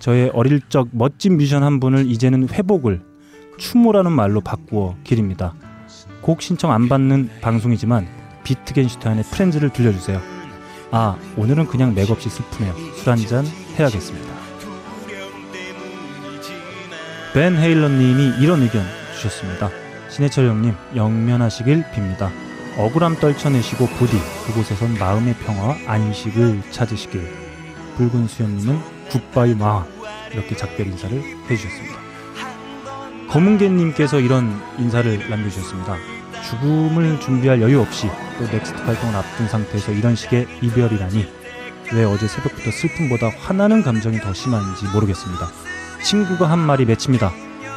저의 0.00 0.32
어릴 0.34 0.60
적 0.68 0.88
멋진 0.90 1.36
뮤지션 1.36 1.62
한 1.62 1.78
분을 1.78 2.10
이제는 2.10 2.48
회복을 2.48 3.00
추모라는 3.56 4.10
말로 4.10 4.40
바꾸어 4.40 4.96
기립니다. 5.04 5.54
곡 6.22 6.42
신청 6.42 6.72
안 6.72 6.88
받는 6.88 7.30
방송이지만 7.40 8.08
비트겐슈타인의 8.42 9.22
프렌즈를 9.30 9.70
들려주세요. 9.70 10.20
아 10.90 11.16
오늘은 11.36 11.68
그냥 11.68 11.94
맥없이 11.94 12.28
슬프네요. 12.28 12.74
술 12.96 13.10
한잔 13.10 13.46
해야겠습니다. 13.78 14.35
벤 17.36 17.54
헤일런님이 17.54 18.42
이런 18.42 18.62
의견 18.62 18.82
주셨습니다. 19.14 19.68
신해철 20.08 20.48
형님 20.48 20.74
영면하시길 20.96 21.84
빕니다. 21.92 22.30
억울함 22.78 23.16
떨쳐내시고 23.16 23.88
부디 23.98 24.16
그곳에선 24.46 24.94
마음의 24.94 25.34
평화와 25.44 25.76
안식을 25.86 26.62
찾으시길. 26.70 27.30
붉은 27.98 28.26
수염님은 28.26 28.80
굿바이 29.10 29.54
마왕 29.54 29.84
이렇게 30.32 30.56
작별 30.56 30.86
인사를 30.86 31.22
해주셨습니다. 31.50 31.98
검은개님께서 33.28 34.20
이런 34.20 34.58
인사를 34.78 35.28
남겨주셨습니다. 35.28 35.94
죽음을 36.48 37.20
준비할 37.20 37.60
여유 37.60 37.82
없이 37.82 38.08
또 38.38 38.44
넥스트 38.44 38.80
활동을 38.80 39.14
앞둔 39.14 39.46
상태에서 39.46 39.92
이런 39.92 40.16
식의 40.16 40.46
이별이라니 40.62 41.26
왜 41.92 42.04
어제 42.04 42.28
새벽부터 42.28 42.70
슬픔보다 42.70 43.28
화나는 43.28 43.82
감정이 43.82 44.20
더 44.20 44.32
심한지 44.32 44.86
모르겠습니다. 44.86 45.50
친구가 46.02 46.50
한 46.50 46.58
말이 46.58 46.84
맺힙니다. 46.84 47.32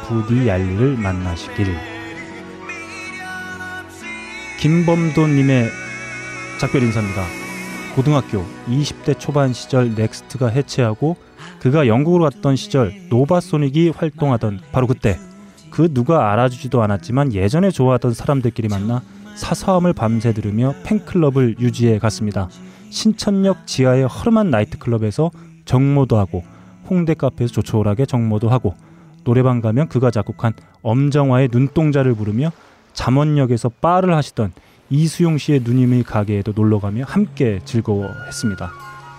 부디 0.06 0.46
얄리를 0.46 0.96
만나시길. 0.96 1.74
김범도님의 4.60 5.68
작별 6.58 6.82
인사입니다. 6.82 7.24
고등학교 7.94 8.44
20대 8.68 9.18
초반 9.18 9.52
시절 9.52 9.94
넥스트가 9.94 10.48
해체하고 10.48 11.16
그가 11.60 11.86
영국으로 11.86 12.24
갔던 12.24 12.56
시절 12.56 12.92
노바소닉이 13.08 13.90
활동하던 13.90 14.60
바로 14.72 14.86
그때 14.86 15.18
그 15.70 15.92
누가 15.92 16.32
알아주지도 16.32 16.82
않았지만 16.82 17.32
예전에 17.32 17.70
좋아하던 17.70 18.14
사람들끼리 18.14 18.68
만나 18.68 19.02
사서함을 19.34 19.92
밤새 19.92 20.32
들으며 20.32 20.74
팬클럽을 20.84 21.56
유지해 21.60 21.98
갔습니다. 21.98 22.48
신천역 22.90 23.66
지하의 23.66 24.06
허름한 24.06 24.50
나이트클럽에서 24.50 25.30
정모도 25.64 26.18
하고 26.18 26.44
홍대 26.90 27.14
카페에서 27.14 27.52
조촐하게 27.52 28.04
정모도 28.04 28.48
하고 28.50 28.74
노래방 29.24 29.60
가면 29.60 29.88
그가 29.88 30.10
작곡한 30.10 30.52
엄정화의 30.82 31.48
눈동자를 31.52 32.14
부르며 32.14 32.50
잠원역에서 32.92 33.68
바를 33.80 34.14
하시던 34.14 34.52
이수용 34.90 35.38
씨의 35.38 35.60
누님의 35.62 36.02
가게에도 36.02 36.52
놀러가며 36.52 37.04
함께 37.06 37.60
즐거워했습니다. 37.64 38.72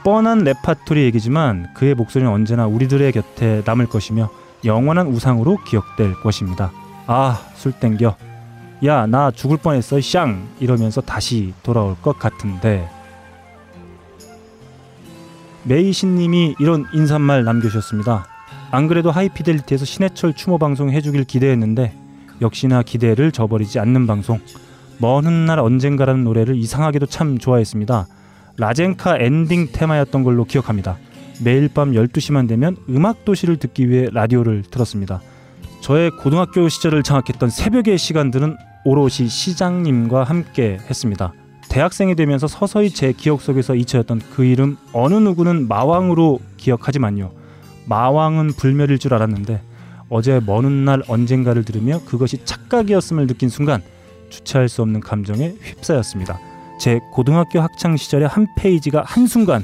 뻔한 0.04 0.40
레파토리 0.40 1.04
얘기지만 1.04 1.74
그의 1.76 1.96
목소리는 1.96 2.32
언제나 2.32 2.68
우리들의 2.68 3.12
곁에 3.14 3.62
남을 3.66 3.86
것이며 3.88 4.30
영원한 4.66 5.08
우상으로 5.08 5.60
기억될 5.64 6.16
것입니다. 6.16 6.72
아, 7.08 7.40
술 7.56 7.72
땡겨. 7.72 8.16
야, 8.86 9.06
나 9.06 9.32
죽을 9.32 9.58
뻔했어, 9.58 10.02
샹! 10.02 10.28
이러면서 10.60 11.02
다시 11.02 11.54
돌아올 11.64 11.96
것 12.02 12.18
같은데. 12.18 12.90
메이신님이 15.64 16.56
이런 16.60 16.86
인사말 16.94 17.44
남겨주셨습니다. 17.44 18.28
안 18.72 18.88
그래도 18.88 19.12
하이피델리티에서 19.12 19.86
신해철 19.86 20.34
추모 20.34 20.58
방송 20.58 20.90
해주길 20.92 21.26
기대했는데 21.26 21.94
역시나 22.42 22.84
기대를 22.84 23.32
저버리지 23.32 23.80
않는 23.80 24.08
방송. 24.08 24.40
먼 24.98 25.26
훗날 25.26 25.60
언젠가라는 25.60 26.24
노래를 26.24 26.56
이상하게도 26.56 27.08
참 27.08 27.38
좋아했습니다. 27.38 28.08
라젠카 28.58 29.18
엔딩 29.20 29.68
테마였던 29.72 30.24
걸로 30.24 30.46
기억합니다. 30.46 30.98
매일 31.44 31.70
밤 31.70 31.92
12시만 31.92 32.48
되면 32.48 32.78
음악 32.90 33.26
도시를 33.26 33.58
듣기 33.58 33.90
위해 33.90 34.08
라디오를 34.12 34.64
틀었습니다. 34.70 35.22
저의 35.82 36.12
고등학교 36.12 36.70
시절을 36.70 37.02
장악했던 37.02 37.50
새벽의 37.50 37.98
시간들은 37.98 38.56
오롯이 38.86 39.28
시장님과 39.28 40.24
함께 40.24 40.78
했습니다. 40.90 41.34
대학생이 41.72 42.16
되면서 42.16 42.48
서서히 42.48 42.90
제 42.90 43.14
기억 43.14 43.42
속에서 43.42 43.76
잊혀졌던 43.76 44.22
그 44.36 44.44
이름 44.44 44.76
어느 44.92 45.14
누구는 45.16 45.70
마왕으로 45.70 46.42
기억하지만요. 46.58 47.32
마왕은 47.86 48.54
불멸일 48.58 49.00
줄 49.00 49.14
알았는데 49.14 49.62
어제 50.10 50.42
먼 50.46 50.66
훗날 50.66 51.02
언젠가를 51.08 51.64
들으며 51.64 52.02
그것이 52.04 52.44
착각이었음을 52.44 53.26
느낀 53.26 53.48
순간 53.48 53.82
주체할 54.30 54.68
수 54.68 54.82
없는 54.82 55.00
감정에 55.00 55.56
휩싸였습니다. 55.62 56.42
제 56.78 57.00
고등학교 57.14 57.62
학창 57.62 57.96
시절의 57.96 58.28
한 58.28 58.48
페이지가 58.58 59.04
한순간 59.06 59.64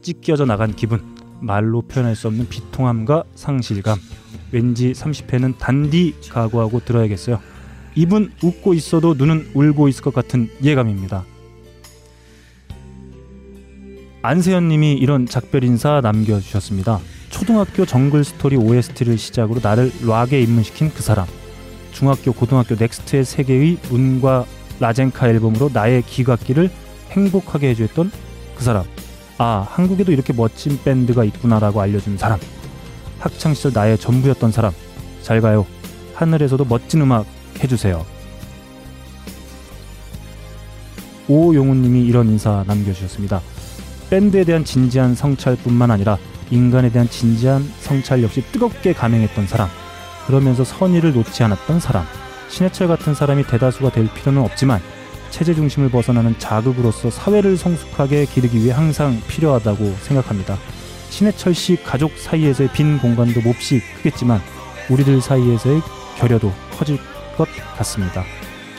찢겨져 0.00 0.46
나간 0.46 0.74
기분 0.74 1.02
말로 1.38 1.82
표현할 1.82 2.16
수 2.16 2.28
없는 2.28 2.48
비통함과 2.48 3.24
상실감 3.34 3.98
왠지 4.52 4.92
30회는 4.92 5.58
단디 5.58 6.14
각오하고 6.30 6.80
들어야겠어요. 6.80 7.53
입은 7.94 8.32
웃고 8.42 8.74
있어도 8.74 9.14
눈은 9.14 9.50
울고 9.54 9.88
있을 9.88 10.02
것 10.02 10.12
같은 10.12 10.50
예감입니다. 10.62 11.24
안세현님이 14.22 14.94
이런 14.94 15.26
작별 15.26 15.64
인사 15.64 16.00
남겨주셨습니다. 16.00 16.98
초등학교 17.30 17.84
정글 17.84 18.24
스토리 18.24 18.56
OST를 18.56 19.18
시작으로 19.18 19.60
나를 19.62 19.92
락에 20.06 20.40
입문시킨 20.40 20.90
그 20.94 21.02
사람. 21.02 21.26
중학교 21.92 22.32
고등학교 22.32 22.74
넥스트의 22.74 23.24
세계의 23.24 23.78
문과 23.90 24.46
라젠카 24.80 25.28
앨범으로 25.28 25.70
나의 25.72 26.02
기각기를 26.02 26.70
행복하게 27.10 27.68
해주었던 27.68 28.10
그 28.56 28.64
사람. 28.64 28.84
아 29.38 29.66
한국에도 29.68 30.10
이렇게 30.10 30.32
멋진 30.32 30.80
밴드가 30.82 31.24
있구나라고 31.24 31.80
알려준 31.80 32.16
사람. 32.16 32.40
학창 33.18 33.54
시절 33.54 33.72
나의 33.74 33.98
전부였던 33.98 34.52
사람. 34.52 34.72
잘 35.22 35.40
가요. 35.40 35.66
하늘에서도 36.14 36.64
멋진 36.64 37.02
음악 37.02 37.26
해주세요. 37.62 38.04
오용우님이 41.28 42.02
이런 42.02 42.28
인사 42.28 42.64
남겨주셨습니다. 42.66 43.40
밴드에 44.10 44.44
대한 44.44 44.64
진지한 44.64 45.14
성찰뿐만 45.14 45.90
아니라 45.90 46.18
인간에 46.50 46.90
대한 46.90 47.08
진지한 47.08 47.68
성찰 47.80 48.22
역시 48.22 48.42
뜨겁게 48.52 48.92
감행했던 48.92 49.46
사람. 49.46 49.68
그러면서 50.26 50.64
선의를 50.64 51.14
놓지 51.14 51.42
않았던 51.42 51.80
사람. 51.80 52.04
신해철 52.48 52.88
같은 52.88 53.14
사람이 53.14 53.44
대다수가 53.44 53.90
될 53.92 54.08
필요는 54.12 54.42
없지만 54.42 54.80
체제 55.30 55.54
중심을 55.54 55.88
벗어나는 55.88 56.38
자극으로서 56.38 57.10
사회를 57.10 57.56
성숙하게 57.56 58.26
기르기 58.26 58.58
위해 58.58 58.72
항상 58.72 59.20
필요하다고 59.26 59.96
생각합니다. 60.02 60.56
신해철 61.10 61.54
씨 61.54 61.76
가족 61.82 62.12
사이에서의 62.16 62.70
빈 62.72 62.98
공간도 62.98 63.40
몹시 63.40 63.80
크겠지만 63.96 64.40
우리들 64.90 65.20
사이에서의 65.20 65.80
결여도 66.18 66.52
커질 66.76 66.98
것 67.36 67.48
같습니다. 67.76 68.24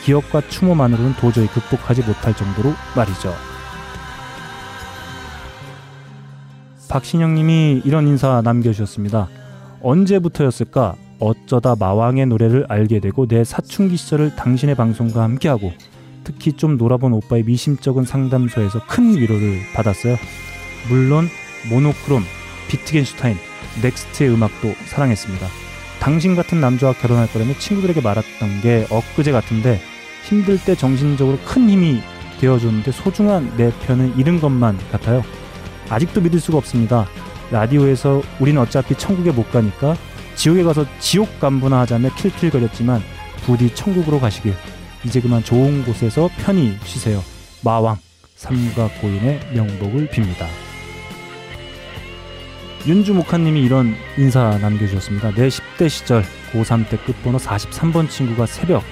기억과 0.04 0.42
추모만으로는 0.48 1.14
도저히 1.14 1.46
극복하지 1.48 2.02
못할 2.02 2.34
정도로 2.34 2.72
말이죠. 2.94 3.34
박신영 6.88 7.34
님이 7.34 7.82
이런 7.84 8.06
인사 8.06 8.40
남겨주셨습니다. 8.42 9.28
언제부터였을까? 9.82 10.94
어쩌다 11.18 11.74
마왕의 11.78 12.26
노래를 12.26 12.66
알게 12.68 13.00
되고 13.00 13.26
내 13.26 13.42
사춘기 13.42 13.96
시절을 13.96 14.36
당신의 14.36 14.74
방송과 14.74 15.22
함께하고 15.22 15.72
특히 16.24 16.52
좀 16.52 16.76
놀아본 16.76 17.12
오빠의 17.12 17.44
미심쩍은 17.44 18.04
상담소에서 18.04 18.86
큰 18.86 19.16
위로를 19.16 19.60
받았어요. 19.74 20.16
물론 20.88 21.28
모노크롬, 21.70 22.22
비트겐슈타인, 22.68 23.36
넥스트의 23.82 24.30
음악도 24.30 24.72
사랑했습니다. 24.86 25.65
당신 26.06 26.36
같은 26.36 26.60
남자와 26.60 26.92
결혼할 26.92 27.26
거라며 27.32 27.58
친구들에게 27.58 28.00
말했던 28.00 28.60
게 28.60 28.86
엊그제 28.90 29.32
같은데 29.32 29.80
힘들 30.22 30.56
때 30.56 30.76
정신적으로 30.76 31.36
큰 31.44 31.68
힘이 31.68 32.00
되어줬는데 32.38 32.92
소중한 32.92 33.52
내 33.56 33.72
편은 33.72 34.16
잃은 34.16 34.40
것만 34.40 34.78
같아요. 34.92 35.24
아직도 35.88 36.20
믿을 36.20 36.38
수가 36.38 36.58
없습니다. 36.58 37.08
라디오에서 37.50 38.22
우린 38.38 38.56
어차피 38.56 38.94
천국에 38.94 39.32
못 39.32 39.50
가니까 39.50 39.96
지옥에 40.36 40.62
가서 40.62 40.86
지옥 41.00 41.40
간부나 41.40 41.80
하자며 41.80 42.10
킬킬거렸지만 42.14 43.02
부디 43.44 43.74
천국으로 43.74 44.20
가시길 44.20 44.54
이제 45.04 45.20
그만 45.20 45.42
좋은 45.42 45.84
곳에서 45.84 46.30
편히 46.38 46.78
쉬세요. 46.84 47.20
마왕 47.64 47.96
삼가 48.36 48.90
고인의 49.00 49.40
명복을 49.54 50.10
빕니다. 50.10 50.65
윤주 52.86 53.14
목하님이 53.14 53.62
이런 53.62 53.96
인사 54.16 54.56
남겨주셨습니다. 54.58 55.32
내 55.34 55.48
10대 55.48 55.88
시절 55.88 56.22
고3 56.52 56.88
때 56.88 56.96
끝번호 56.98 57.38
43번 57.38 58.08
친구가 58.08 58.46
새벽 58.46 58.84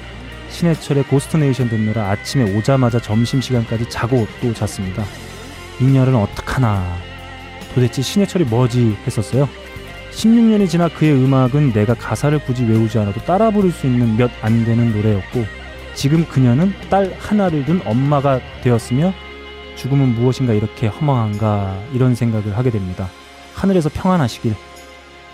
신해철의 0.48 1.04
고스트네이션 1.04 1.68
듣느라 1.68 2.10
아침에 2.10 2.56
오자마자 2.56 2.98
점심시간까지 2.98 3.88
자고 3.88 4.26
또 4.40 4.52
잤습니다. 4.52 5.04
이년은 5.80 6.16
어떡하나 6.16 6.96
도대체 7.74 8.02
신해철이 8.02 8.44
뭐지 8.46 8.96
했었어요. 9.06 9.48
16년이 10.12 10.68
지나 10.68 10.88
그의 10.88 11.12
음악은 11.12 11.72
내가 11.72 11.94
가사를 11.94 12.36
굳이 12.40 12.64
외우지 12.64 12.98
않아도 12.98 13.20
따라 13.20 13.50
부를 13.50 13.70
수 13.70 13.86
있는 13.86 14.16
몇 14.16 14.30
안 14.42 14.64
되는 14.64 14.92
노래였고 14.92 15.44
지금 15.94 16.24
그녀는 16.26 16.72
딸 16.90 17.14
하나를 17.18 17.64
둔 17.64 17.80
엄마가 17.84 18.40
되었으며 18.62 19.12
죽음은 19.76 20.14
무엇인가 20.14 20.52
이렇게 20.52 20.88
허망한가 20.88 21.80
이런 21.92 22.14
생각을 22.16 22.56
하게 22.56 22.70
됩니다. 22.70 23.08
하늘에서 23.54 23.88
평안하시길 23.88 24.54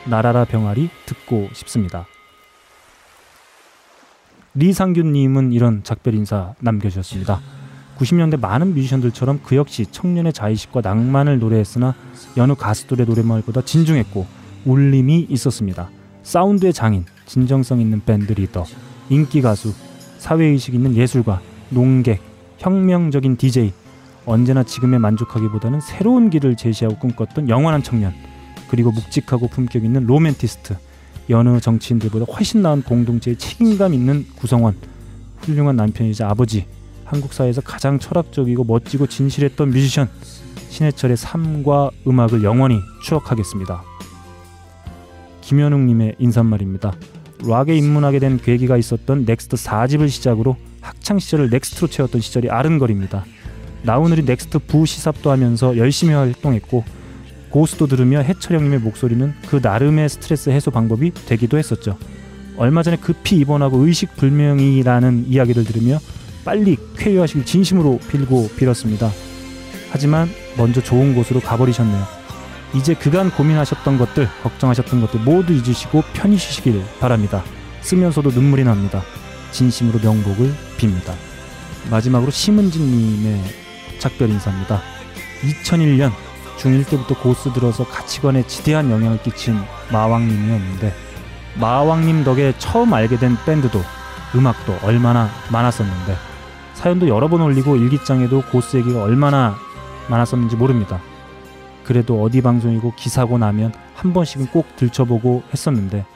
나라라 0.06 0.44
병아리 0.44 0.90
듣고 1.06 1.48
싶습니다. 1.52 2.06
리상균님은 4.54 5.52
이런 5.52 5.82
작별 5.84 6.14
인사 6.14 6.54
남겨주셨습니다. 6.60 7.40
90년대 7.98 8.40
많은 8.40 8.74
뮤지션들처럼 8.74 9.40
그 9.44 9.56
역시 9.56 9.86
청년의 9.86 10.32
자의식과 10.32 10.80
낭만을 10.80 11.38
노래했으나 11.38 11.94
여느 12.36 12.54
가수들의 12.54 13.06
노래말보다 13.06 13.62
진중했고 13.62 14.26
울림이 14.64 15.26
있었습니다. 15.28 15.90
사운드의 16.22 16.72
장인, 16.72 17.04
진정성 17.26 17.80
있는 17.80 18.02
밴드 18.04 18.32
리더, 18.32 18.64
인기 19.08 19.42
가수, 19.42 19.72
사회의식 20.18 20.74
있는 20.74 20.94
예술가, 20.94 21.40
논객, 21.68 22.20
혁명적인 22.58 23.36
DJ, 23.36 23.72
언제나 24.30 24.62
지금에 24.62 24.98
만족하기보다는 24.98 25.80
새로운 25.80 26.30
길을 26.30 26.56
제시하고 26.56 26.98
꿈꿨던 26.98 27.48
영원한 27.48 27.82
청년, 27.82 28.14
그리고 28.68 28.92
묵직하고 28.92 29.48
품격 29.48 29.84
있는 29.84 30.06
로맨티스트, 30.06 30.76
여느 31.30 31.58
정치인들보다 31.58 32.32
훨씬 32.32 32.62
나은 32.62 32.82
공동체의 32.82 33.36
책임감 33.36 33.92
있는 33.92 34.24
구성원, 34.36 34.76
훌륭한 35.38 35.74
남편이자 35.74 36.28
아버지, 36.28 36.66
한국 37.04 37.32
사회에서 37.32 37.60
가장 37.60 37.98
철학적이고 37.98 38.62
멋지고 38.62 39.08
진실했던 39.08 39.70
뮤지션 39.70 40.08
신해철의 40.68 41.16
삶과 41.16 41.90
음악을 42.06 42.44
영원히 42.44 42.78
추억하겠습니다. 43.02 43.82
김현웅님의 45.40 46.16
인사말입니다. 46.20 46.92
락에 47.48 47.74
입문하게 47.74 48.20
된 48.20 48.38
계기가 48.38 48.76
있었던 48.76 49.24
넥스트 49.24 49.56
4집을 49.56 50.08
시작으로 50.08 50.56
학창 50.80 51.18
시절을 51.18 51.50
넥스트로 51.50 51.88
채웠던 51.88 52.20
시절이 52.20 52.48
아른거립니다. 52.48 53.24
나우누리 53.82 54.22
넥스트 54.22 54.60
부 54.60 54.86
시삽도 54.86 55.30
하면서 55.30 55.76
열심히 55.76 56.14
활동했고 56.14 56.84
고스도 57.50 57.86
들으며 57.86 58.20
해철 58.20 58.56
형님의 58.56 58.78
목소리는 58.80 59.34
그 59.48 59.60
나름의 59.62 60.08
스트레스 60.08 60.50
해소 60.50 60.70
방법이 60.70 61.12
되기도 61.26 61.58
했었죠. 61.58 61.98
얼마 62.56 62.82
전에 62.82 62.96
급히 62.96 63.36
입원하고 63.36 63.78
의식 63.78 64.16
불명이라는 64.16 65.26
이야기를 65.28 65.64
들으며 65.64 65.98
빨리 66.44 66.76
쾌유하시길 66.96 67.44
진심으로 67.44 67.98
빌고 68.08 68.50
빌었습니다. 68.56 69.10
하지만 69.90 70.28
먼저 70.56 70.80
좋은 70.80 71.14
곳으로 71.14 71.40
가버리셨네요. 71.40 72.20
이제 72.74 72.94
그간 72.94 73.30
고민하셨던 73.30 73.98
것들, 73.98 74.28
걱정하셨던 74.42 75.00
것들 75.00 75.20
모두 75.20 75.52
잊으시고 75.52 76.04
편히 76.12 76.38
쉬시길 76.38 76.80
바랍니다. 77.00 77.42
쓰면서도 77.80 78.30
눈물이 78.30 78.62
납니다. 78.62 79.02
진심으로 79.50 79.98
명복을 79.98 80.54
빕니다. 80.78 81.14
마지막으로 81.90 82.30
심은진님의 82.30 83.40
작별 84.00 84.30
인사입니다. 84.30 84.80
2001년 85.42 86.10
중1 86.58 86.88
때부터 86.90 87.18
고스 87.20 87.52
들어서 87.52 87.86
가치관에 87.86 88.46
지대한 88.46 88.90
영향을 88.90 89.22
끼친 89.22 89.56
마왕님이었는데 89.92 90.92
마왕님 91.58 92.24
덕에 92.24 92.54
처음 92.58 92.92
알게 92.92 93.18
된 93.18 93.36
밴드도 93.46 93.80
음악도 94.34 94.76
얼마나 94.82 95.28
많았었는데 95.52 96.16
사연도 96.74 97.08
여러 97.08 97.28
번 97.28 97.40
올리고 97.42 97.76
일기장에도 97.76 98.42
고스 98.50 98.76
얘기가 98.76 99.02
얼마나 99.02 99.56
많았었는지 100.08 100.56
모릅니다. 100.56 101.00
그래도 101.84 102.22
어디 102.22 102.40
방송이고 102.40 102.94
기사고 102.96 103.38
나면 103.38 103.72
한 103.94 104.12
번씩은 104.12 104.46
꼭 104.46 104.76
들춰보고 104.76 105.42
했었는데 105.52 106.06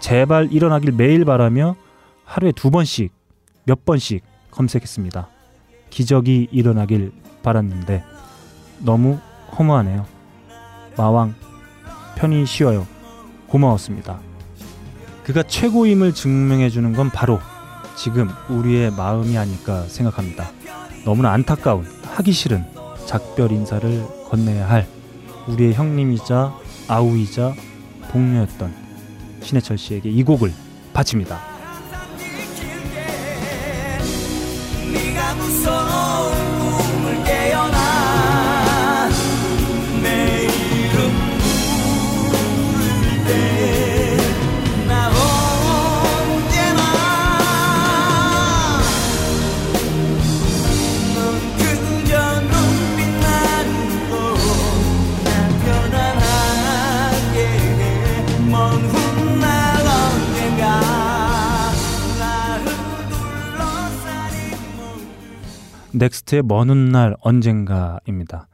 제발 0.00 0.48
일어나길 0.50 0.92
매일 0.92 1.24
바라며 1.24 1.76
하루에 2.24 2.52
두 2.52 2.70
번씩 2.70 3.12
몇 3.64 3.84
번씩 3.84 4.22
검색했습니다. 4.50 5.28
기적이 5.92 6.48
일어나길 6.50 7.12
바랐는데 7.42 8.02
너무 8.78 9.18
허무하네요. 9.56 10.06
마왕 10.96 11.34
편히 12.16 12.46
쉬어요. 12.46 12.86
고마웠습니다. 13.46 14.18
그가 15.22 15.42
최고임을 15.42 16.14
증명해 16.14 16.70
주는 16.70 16.92
건 16.94 17.10
바로 17.10 17.38
지금 17.94 18.30
우리의 18.48 18.90
마음이 18.90 19.36
아닐까 19.36 19.82
생각합니다. 19.82 20.50
너무나 21.04 21.32
안타까운 21.32 21.84
하기 22.02 22.32
싫은 22.32 22.64
작별 23.06 23.52
인사를 23.52 24.06
건네야 24.30 24.68
할 24.68 24.88
우리의 25.46 25.74
형님이자 25.74 26.54
아우이자 26.88 27.54
동료였던 28.10 28.74
신해철 29.42 29.76
씨에게 29.76 30.08
이 30.08 30.22
곡을 30.22 30.52
바칩니다. 30.94 31.51
네 35.60 36.51
넥스트의 65.94 66.42
먼 66.42 66.70
훗날 66.70 67.16
언젠가입니다. 67.20 68.48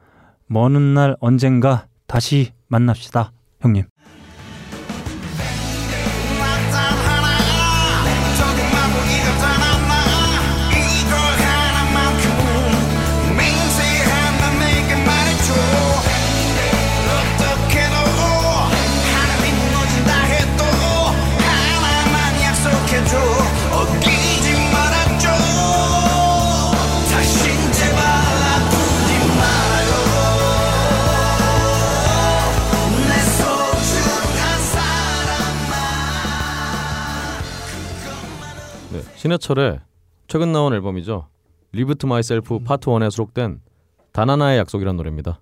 먼 0.46 0.74
훗날 0.74 1.16
언젠가 1.20 1.86
다시 2.06 2.52
만납시다, 2.68 3.32
형님. 3.60 3.84
신해철의 39.28 39.80
최근 40.26 40.52
나온 40.52 40.72
앨범이죠. 40.72 41.28
리브 41.72 41.96
투 41.96 42.06
마이셀프 42.06 42.60
파트 42.60 42.86
1에 42.86 43.10
수록된 43.10 43.60
단 44.12 44.30
하나의 44.30 44.58
약속이라는 44.58 44.96
노래입니다. 44.96 45.40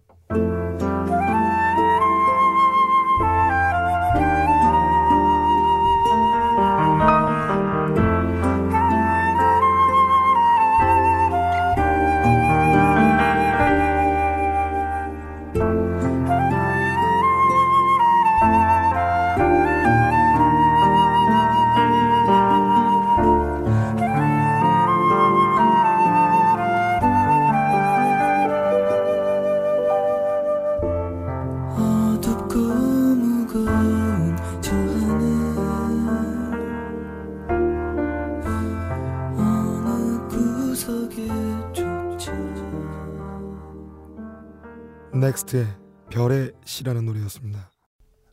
넥스트의 45.27 45.67
별의 46.11 46.53
시라는 46.65 47.05
노래였습니다. 47.05 47.71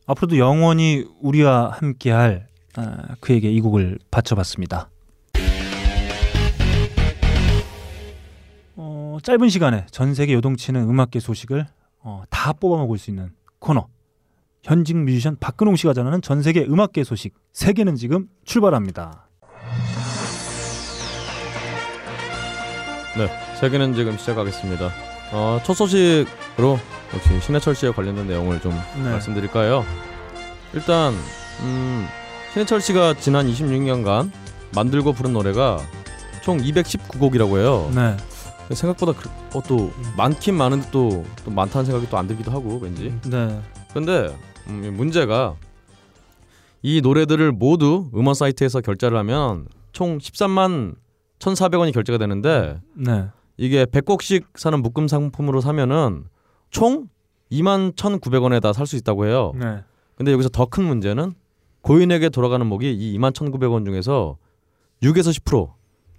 앞으로도 0.06 0.38
영원히 0.38 1.04
우리와 1.20 1.70
함께할 1.70 2.46
아, 2.76 3.14
그에게 3.20 3.50
이 3.50 3.60
곡을 3.60 3.98
바쳐봤습니다. 4.10 4.90
어, 8.76 9.18
짧은 9.22 9.48
시간에 9.48 9.86
전 9.90 10.14
세계 10.14 10.34
요동치는 10.34 10.88
음악계 10.88 11.20
소식을 11.20 11.66
어, 12.00 12.22
다 12.30 12.52
뽑아먹을 12.52 12.98
수 12.98 13.10
있는 13.10 13.32
코너. 13.58 13.88
현직 14.62 14.96
뮤지션 14.96 15.36
박근홍 15.38 15.76
씨가 15.76 15.94
전하는 15.94 16.22
전 16.22 16.42
세계 16.42 16.62
음악계 16.64 17.04
소식. 17.04 17.34
세계는 17.52 17.96
지금 17.96 18.28
출발합니다. 18.44 19.28
네, 23.16 23.28
세계는 23.60 23.94
지금 23.94 24.16
시작하겠습니다. 24.16 25.13
어, 25.32 25.60
첫 25.64 25.74
소식으로 25.74 26.78
역시 27.14 27.40
신해철 27.40 27.74
씨에 27.74 27.90
관련된 27.90 28.26
내용을 28.26 28.60
좀 28.60 28.72
네. 28.96 29.10
말씀드릴까요? 29.10 29.84
일단 30.72 31.14
음, 31.60 32.06
신해철 32.52 32.80
씨가 32.80 33.14
지난 33.14 33.46
26년간 33.46 34.30
만들고 34.74 35.12
부른 35.12 35.32
노래가 35.32 35.78
총 36.42 36.58
219곡이라고 36.58 37.58
해요. 37.58 37.90
네. 37.94 38.16
생각보다 38.74 39.12
그, 39.12 39.28
어, 39.56 39.62
또 39.66 39.92
많긴 40.16 40.54
많은데 40.54 40.88
또, 40.90 41.24
또 41.44 41.50
많다는 41.50 41.84
생각이 41.84 42.08
또 42.08 42.16
안 42.16 42.26
들기도 42.26 42.50
하고 42.50 42.78
왠지. 42.82 43.14
네. 43.26 43.60
근데 43.92 44.34
음, 44.68 44.82
이 44.84 44.90
문제가 44.90 45.54
이 46.82 47.00
노래들을 47.02 47.52
모두 47.52 48.10
음원 48.14 48.34
사이트에서 48.34 48.80
결제를 48.80 49.16
하면 49.18 49.66
총 49.92 50.18
13만 50.18 50.94
1,400원이 51.38 51.92
결제가 51.92 52.18
되는데 52.18 52.78
네. 52.94 53.26
이게 53.56 53.84
100곡씩 53.84 54.44
사는 54.56 54.80
묶음 54.82 55.08
상품으로 55.08 55.60
사면은 55.60 56.24
총 56.70 57.08
2만 57.52 57.94
1,900원에다 57.94 58.72
살 58.72 58.86
수 58.86 58.96
있다고 58.96 59.26
해요. 59.26 59.52
네. 59.56 59.82
근데 60.16 60.32
여기서 60.32 60.48
더 60.48 60.66
큰 60.66 60.84
문제는 60.84 61.32
고인에게 61.82 62.30
돌아가는 62.30 62.66
목이 62.66 62.92
이 62.92 63.18
2만 63.18 63.32
1,900원 63.32 63.84
중에서 63.84 64.36
6에서 65.02 65.38
10% 65.40 65.70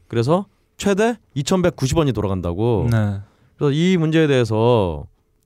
그래서 0.07 0.45
최대 0.77 1.17
2,190원이 1.35 2.13
돌아간다고. 2.13 2.87
네. 2.91 3.19
그래서 3.57 3.71
이 3.71 3.97
문제에 3.97 4.27
대해서 4.27 5.05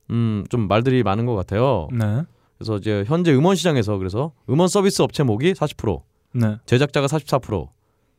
음, 0.09 0.43
좀 0.49 0.67
말들이 0.67 1.03
많은 1.03 1.25
것 1.25 1.35
같아요. 1.35 1.87
네. 1.91 2.23
그래서 2.57 2.77
이제 2.77 3.03
현재 3.07 3.33
음원 3.33 3.55
시장에서 3.55 3.97
그래서 3.97 4.33
음원 4.49 4.67
서비스 4.67 5.01
업체 5.01 5.23
목이 5.23 5.53
40%, 5.53 6.01
네. 6.33 6.57
제작자가 6.65 7.07
44%, 7.07 7.69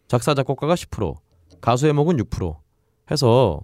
작사 0.09 0.33
작곡가가 0.35 0.75
10%, 0.75 1.15
가수의 1.61 1.93
목은 1.93 2.17
6% 2.17 2.57
해서 3.11 3.61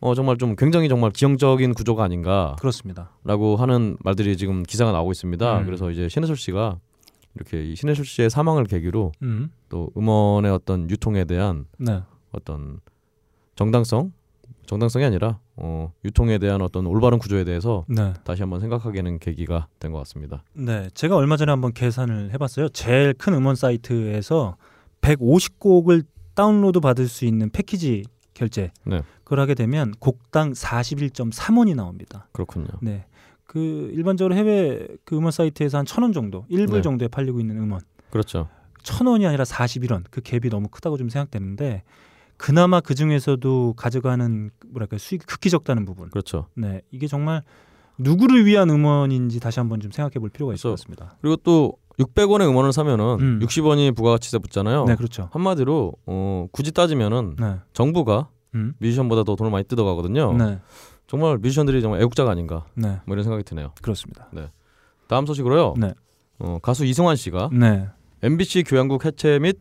어 0.00 0.14
정말 0.14 0.38
좀 0.38 0.56
굉장히 0.56 0.88
정말 0.88 1.10
기형적인 1.10 1.74
구조가 1.74 2.02
아닌가라고 2.04 2.56
그렇습니다. 2.56 3.10
하는 3.24 3.96
말들이 4.02 4.36
지금 4.36 4.62
기사가 4.62 4.92
나오고 4.92 5.12
있습니다. 5.12 5.58
음. 5.58 5.64
그래서 5.66 5.90
이제 5.90 6.08
신해철 6.08 6.36
씨가 6.36 6.78
이렇게 7.34 7.62
이 7.64 7.76
신해철 7.76 8.04
씨의 8.04 8.30
사망을 8.30 8.64
계기로 8.64 9.12
음. 9.22 9.50
또 9.68 9.90
음원의 9.96 10.50
어떤 10.50 10.88
유통에 10.90 11.24
대한 11.24 11.66
네. 11.78 12.02
어떤 12.32 12.80
정당성, 13.56 14.12
정당성이 14.66 15.04
아니라 15.04 15.38
어 15.56 15.92
유통에 16.04 16.38
대한 16.38 16.62
어떤 16.62 16.86
올바른 16.86 17.18
구조에 17.18 17.44
대해서 17.44 17.84
네. 17.88 18.14
다시 18.24 18.40
한번 18.42 18.60
생각하게 18.60 19.02
되는 19.02 19.18
계기가 19.18 19.66
된 19.78 19.92
것 19.92 19.98
같습니다. 19.98 20.42
네, 20.54 20.88
제가 20.94 21.14
얼마 21.16 21.36
전에 21.36 21.50
한번 21.50 21.74
계산을 21.74 22.32
해봤어요. 22.32 22.70
제일 22.70 23.12
큰 23.12 23.34
음원 23.34 23.54
사이트에서 23.54 24.56
150곡을 25.02 26.04
다운로드 26.34 26.80
받을 26.80 27.06
수 27.06 27.26
있는 27.26 27.50
패키지 27.50 28.04
결제. 28.40 28.72
네. 28.84 29.02
그걸 29.22 29.40
하게 29.40 29.54
되면 29.54 29.92
곡당 29.98 30.52
41.3원이 30.52 31.74
나옵니다. 31.76 32.26
그렇군요. 32.32 32.68
네. 32.80 33.04
그 33.46 33.90
일반적으로 33.92 34.34
해외 34.34 34.86
그 35.04 35.16
음원 35.16 35.30
사이트에서 35.32 35.76
한 35.78 35.84
천 35.84 36.02
원 36.02 36.12
정도, 36.12 36.46
1불 36.50 36.72
네. 36.76 36.82
정도에 36.82 37.08
팔리고 37.08 37.38
있는 37.40 37.58
음원. 37.58 37.80
그렇죠. 38.10 38.48
천 38.82 39.06
원이 39.06 39.26
아니라 39.26 39.44
41원. 39.44 40.04
그 40.10 40.22
갭이 40.22 40.50
너무 40.50 40.68
크다고 40.68 40.96
좀 40.96 41.10
생각되는데 41.10 41.82
그나마 42.38 42.80
그 42.80 42.94
중에서도 42.94 43.74
가져가는 43.76 44.50
뭐랄까 44.68 44.96
수익이 44.96 45.26
극히 45.26 45.50
적다는 45.50 45.84
부분. 45.84 46.08
그렇죠. 46.08 46.46
네. 46.54 46.80
이게 46.90 47.06
정말 47.06 47.42
누구를 47.98 48.46
위한 48.46 48.70
음원인지 48.70 49.40
다시 49.40 49.60
한번 49.60 49.80
좀 49.80 49.90
생각해 49.90 50.14
볼 50.14 50.30
필요가 50.30 50.54
있을 50.54 50.70
것 50.70 50.78
같습니다. 50.78 51.16
그리고 51.20 51.36
또 51.36 51.74
600원의 52.00 52.48
음원을 52.48 52.72
사면은 52.72 53.04
음. 53.20 53.40
60원이 53.42 53.94
부가가치세 53.94 54.38
붙잖아요. 54.38 54.84
네, 54.84 54.96
그렇죠. 54.96 55.28
한마디로 55.32 55.92
어, 56.06 56.46
굳이 56.52 56.72
따지면은 56.72 57.36
네. 57.38 57.56
정부가 57.72 58.28
음. 58.54 58.74
뮤지션보다 58.78 59.24
더 59.24 59.36
돈을 59.36 59.50
많이 59.50 59.64
뜯어가거든요. 59.64 60.32
네. 60.36 60.58
정말 61.06 61.38
뮤지션들이 61.38 61.82
정말 61.82 62.00
애국자가 62.00 62.30
아닌가 62.30 62.64
네. 62.74 63.00
뭐 63.04 63.14
이런 63.14 63.24
생각이 63.24 63.44
드네요. 63.44 63.72
그렇습니다. 63.82 64.28
다음 65.08 65.26
소식으로요. 65.26 65.74
네. 65.76 65.92
어, 66.38 66.58
가수 66.62 66.84
이승환 66.84 67.16
씨가 67.16 67.50
네. 67.52 67.88
MBC 68.22 68.64
교양국 68.64 69.04
해체 69.04 69.38
및 69.38 69.58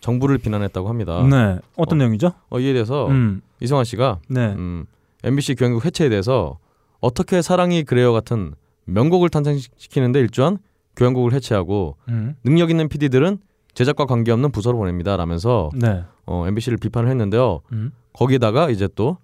정부를 0.00 0.38
비난했다고 0.38 0.88
합니다. 0.88 1.22
네. 1.26 1.58
어떤 1.76 1.98
내용이죠? 1.98 2.32
어, 2.50 2.60
이에 2.60 2.72
대해서 2.72 3.08
음. 3.08 3.40
이승환 3.60 3.84
씨가 3.84 4.18
네. 4.28 4.52
음, 4.52 4.84
MBC 5.24 5.54
교양국 5.54 5.84
해체에 5.84 6.08
대해서 6.08 6.58
어떻게 7.00 7.42
사랑이 7.42 7.84
그래요 7.84 8.12
같은 8.12 8.54
명곡을 8.84 9.28
탄생시키는데 9.28 10.20
일조한 10.20 10.58
교양국을 10.96 11.32
해체하고 11.32 11.96
음. 12.08 12.34
능력 12.44 12.70
있는 12.70 12.88
PD들은 12.88 13.38
제작과 13.74 14.06
관계없는 14.06 14.52
부서로 14.52 14.78
보냅니다. 14.78 15.16
라면서 15.16 15.70
네. 15.74 16.04
어, 16.26 16.46
MBC를 16.46 16.78
비판을 16.78 17.08
했는데요. 17.08 17.60
음. 17.72 17.92
거기에다가 18.12 18.70
이제 18.70 18.88
또 18.94 19.16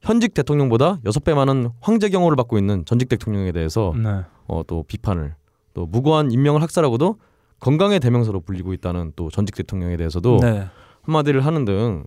현직 0.00 0.34
대통령보다 0.34 0.98
여섯 1.04 1.22
배 1.22 1.32
많은 1.32 1.70
황제 1.80 2.08
경호를 2.08 2.36
받고 2.36 2.58
있는 2.58 2.84
전직 2.84 3.08
대통령에 3.08 3.52
대해서 3.52 3.94
네. 3.96 4.22
어, 4.48 4.62
또 4.66 4.82
비판을 4.82 5.36
또 5.74 5.86
무고한 5.86 6.32
임명을 6.32 6.60
학살하고도 6.62 7.16
건강의 7.60 8.00
대명사로 8.00 8.40
불리고 8.40 8.72
있다는 8.72 9.12
또 9.14 9.30
전직 9.30 9.54
대통령에 9.54 9.96
대해서도 9.96 10.38
네. 10.40 10.66
한마디를 11.02 11.46
하는 11.46 11.64
등 11.64 12.04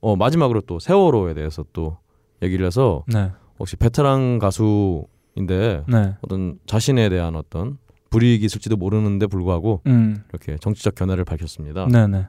어, 0.00 0.16
마지막으로 0.16 0.62
또 0.62 0.78
세월호에 0.78 1.34
대해서 1.34 1.64
또 1.74 1.98
얘기를 2.42 2.66
해서 2.66 3.04
네. 3.06 3.30
혹시 3.58 3.76
베테랑 3.76 4.38
가수인데 4.38 5.84
네. 5.86 6.16
어떤 6.22 6.58
자신에 6.66 7.10
대한 7.10 7.36
어떤 7.36 7.78
불이익이 8.14 8.46
있을지도 8.46 8.76
모르는데 8.76 9.26
불구하고 9.26 9.82
음. 9.86 10.22
이렇게 10.30 10.56
정치적 10.58 10.94
견해를 10.94 11.24
밝혔습니다. 11.24 11.88
네, 11.90 12.06
네. 12.06 12.26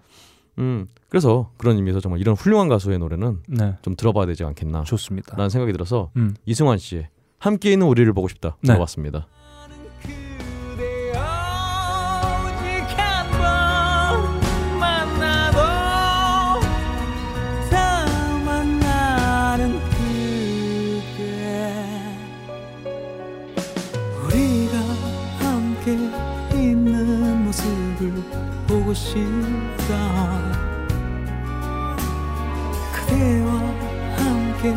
음, 0.58 0.88
그래서 1.10 1.52
그런 1.58 1.76
의미에서 1.76 2.00
정말 2.00 2.20
이런 2.22 2.36
훌륭한 2.36 2.70
가수의 2.70 2.98
노래는 2.98 3.40
네. 3.48 3.76
좀 3.82 3.96
들어봐야 3.96 4.26
되지 4.26 4.44
않겠나 4.44 4.84
좋습니다. 4.84 5.36
라는 5.36 5.50
생각이 5.50 5.72
들어서 5.74 6.10
음. 6.16 6.36
이승환 6.46 6.78
씨의 6.80 7.10
함께 7.38 7.72
있는 7.72 7.88
우리를 7.88 8.12
보고 8.14 8.28
싶다 8.28 8.58
네. 8.62 8.68
들어봤습니다. 8.68 9.28
우 9.30 9.35
싶다 29.16 30.52
그대와 32.94 33.52
함께 34.18 34.70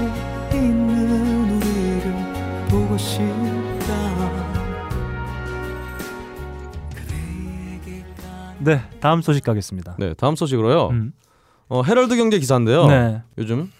있는 0.56 1.56
우리를 1.56 2.14
보고 2.70 2.96
싶다 2.96 4.28
네. 8.60 8.82
다음 9.00 9.22
소식 9.22 9.44
가겠습니다. 9.44 9.96
네, 9.98 10.14
다음 10.14 10.34
소식으로요. 10.34 10.88
음. 10.88 11.12
어, 11.68 11.82
헤럴드 11.82 12.16
경제 12.16 12.38
기사인데요. 12.38 12.86
네. 12.86 13.22
요즘 13.38 13.70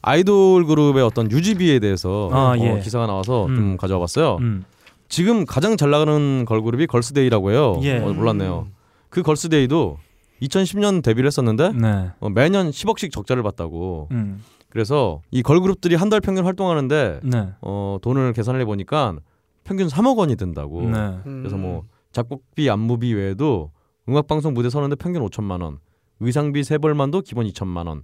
아이돌 0.00 0.66
그룹의 0.66 1.02
어떤 1.02 1.30
유지비에 1.30 1.78
대해서 1.78 2.28
아, 2.32 2.52
어, 2.52 2.58
예. 2.58 2.80
기사가 2.80 3.06
나와서 3.06 3.46
음. 3.46 3.54
좀 3.54 3.76
가져와 3.76 4.00
봤어요. 4.00 4.38
음. 4.40 4.64
지금 5.08 5.44
가장 5.44 5.76
잘 5.76 5.90
나가는 5.90 6.44
걸그룹이 6.46 6.86
걸스데이라고 6.86 7.52
해요. 7.52 7.78
예. 7.82 7.98
어, 7.98 8.12
몰랐네요. 8.12 8.66
그 9.12 9.20
걸스데이도 9.22 9.98
2010년 10.40 11.02
데뷔를 11.02 11.26
했었는데 11.26 11.72
네. 11.72 12.10
어, 12.18 12.30
매년 12.30 12.70
10억씩 12.70 13.12
적자를 13.12 13.42
봤다고. 13.42 14.08
음. 14.10 14.42
그래서 14.70 15.20
이 15.30 15.42
걸그룹들이 15.42 15.94
한 15.96 16.08
달 16.08 16.20
평균 16.22 16.46
활동하는데 16.46 17.20
네. 17.22 17.48
어, 17.60 17.98
돈을 18.00 18.32
계산을 18.32 18.58
해보니까 18.62 19.16
평균 19.64 19.86
3억 19.86 20.16
원이 20.16 20.36
든다고. 20.36 20.88
네. 20.88 21.18
그래서 21.24 21.58
뭐 21.58 21.82
작곡비, 22.12 22.70
안무비 22.70 23.12
외에도 23.12 23.70
음악 24.08 24.26
방송 24.26 24.54
무대 24.54 24.70
서는데 24.70 24.96
평균 24.96 25.22
5천만 25.28 25.62
원, 25.62 25.78
의상비 26.20 26.64
세 26.64 26.78
벌만도 26.78 27.20
기본 27.20 27.46
2천만 27.46 27.86
원, 27.86 28.02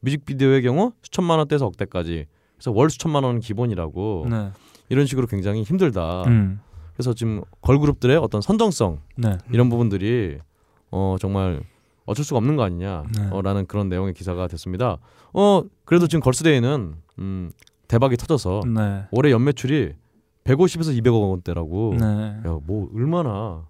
뮤직비디오의 0.00 0.62
경우 0.62 0.92
수천만 1.02 1.38
원대에서 1.38 1.66
억대까지. 1.66 2.26
그래서 2.56 2.72
월 2.72 2.90
수천만 2.90 3.22
원은 3.22 3.38
기본이라고. 3.40 4.26
네. 4.28 4.50
이런 4.88 5.06
식으로 5.06 5.28
굉장히 5.28 5.62
힘들다. 5.62 6.24
음. 6.26 6.60
그래서 6.94 7.14
지금 7.14 7.42
걸그룹들의 7.60 8.16
어떤 8.16 8.40
선정성 8.40 8.98
네. 9.16 9.38
이런 9.52 9.68
부분들이 9.68 10.38
어 10.90 11.16
정말 11.20 11.62
어쩔 12.06 12.24
수가 12.24 12.38
없는 12.38 12.56
거 12.56 12.62
아니냐 12.62 13.04
네. 13.14 13.28
어, 13.30 13.42
라는 13.42 13.66
그런 13.66 13.88
내용의 13.88 14.14
기사가 14.14 14.48
됐습니다. 14.48 14.98
어 15.32 15.62
그래도 15.84 16.06
지금 16.06 16.20
걸스데이는 16.20 16.94
음 17.18 17.50
대박이 17.88 18.16
터져서 18.16 18.62
네. 18.66 19.06
올해 19.10 19.30
연매출이 19.30 19.94
150에서 20.44 20.98
200억 21.02 21.30
원대라고. 21.30 21.96
네. 21.98 22.40
야뭐 22.46 22.90
얼마나 22.94 23.66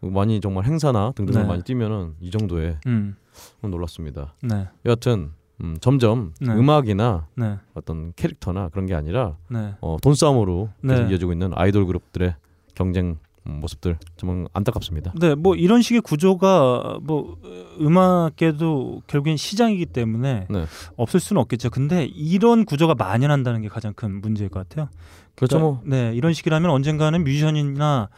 많이 0.00 0.40
정말 0.40 0.64
행사나 0.64 1.12
등등을 1.14 1.42
네. 1.42 1.48
많이 1.48 1.62
뛰면은 1.62 2.14
이 2.20 2.30
정도에 2.30 2.78
음. 2.86 3.16
놀랐습니다. 3.62 4.34
네. 4.42 4.68
여하튼 4.84 5.32
음, 5.60 5.76
점점 5.80 6.34
네. 6.40 6.52
음악이나 6.52 7.26
네. 7.34 7.58
어떤 7.74 8.12
캐릭터나 8.14 8.68
그런 8.68 8.86
게 8.86 8.94
아니라 8.94 9.36
네. 9.48 9.74
어, 9.80 9.96
돈 10.00 10.14
싸움으로 10.14 10.70
계속 10.86 11.04
네. 11.04 11.10
이어지고 11.10 11.32
있는 11.32 11.52
아이돌 11.54 11.86
그룹들의 11.86 12.34
경쟁 12.74 13.06
음, 13.06 13.16
모습들 13.48 13.98
정말 14.16 14.48
안타깝습니다. 14.52 15.12
네, 15.18 15.34
뭐 15.34 15.54
이런 15.54 15.82
식의 15.82 16.02
구조가 16.02 17.00
뭐 17.02 17.36
음악계도 17.80 19.02
결국엔 19.06 19.36
시장이기 19.36 19.86
때문에 19.86 20.46
네. 20.50 20.64
없을 20.96 21.20
수는 21.20 21.40
없겠죠. 21.42 21.70
근데 21.70 22.04
이런 22.04 22.64
구조가 22.64 22.94
만연한다는 22.94 23.62
게 23.62 23.68
가장 23.68 23.94
큰 23.94 24.20
문제일 24.20 24.50
것 24.50 24.68
같아요. 24.68 24.88
그렇죠, 25.34 25.58
그러니까, 25.58 25.82
네, 25.86 26.14
이런 26.14 26.32
식이라면 26.32 26.70
언젠가는 26.70 27.22
뮤지션이나 27.22 28.08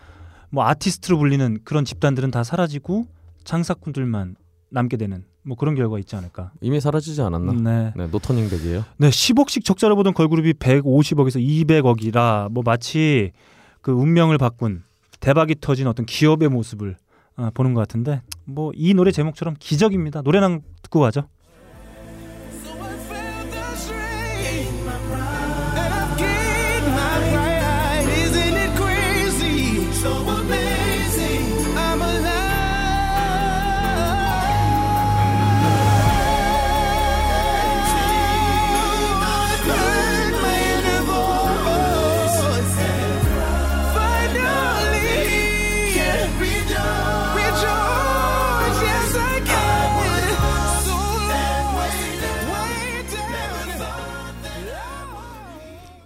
뭐 0.50 0.64
아티스트로 0.64 1.18
불리는 1.18 1.58
그런 1.64 1.84
집단들은 1.84 2.30
다 2.30 2.42
사라지고 2.42 3.06
장사꾼들만 3.44 4.36
남게 4.70 4.96
되는 4.96 5.24
뭐 5.42 5.56
그런 5.56 5.74
결과가 5.74 5.98
있지 5.98 6.16
않을까. 6.16 6.52
이미 6.60 6.80
사라지지 6.80 7.22
않았나? 7.22 7.52
네. 7.52 7.92
네, 7.96 8.06
no 8.09 8.17
turning 8.17 8.48
back이에요. 8.50 8.85
네, 8.98 9.08
10억씩 9.08 9.64
적자를 9.64 9.96
보던 9.96 10.14
걸그룹이 10.14 10.54
150억에서 10.54 11.40
200억이라 11.40 12.50
뭐 12.50 12.62
마치 12.64 13.32
그 13.80 13.92
운명을 13.92 14.38
바꾼 14.38 14.82
대박이 15.20 15.56
터진 15.61 15.87
어떤 15.87 16.06
기업의 16.06 16.48
모습을 16.48 16.96
아, 17.37 17.50
보는 17.54 17.74
것 17.74 17.80
같은데 17.80 18.22
뭐 18.44 18.72
이 18.74 18.94
노래 18.94 19.11
제목처럼 19.12 19.54
기적입니다. 19.59 20.22
노래나 20.22 20.59
듣고 20.83 21.00
가죠. 21.00 21.28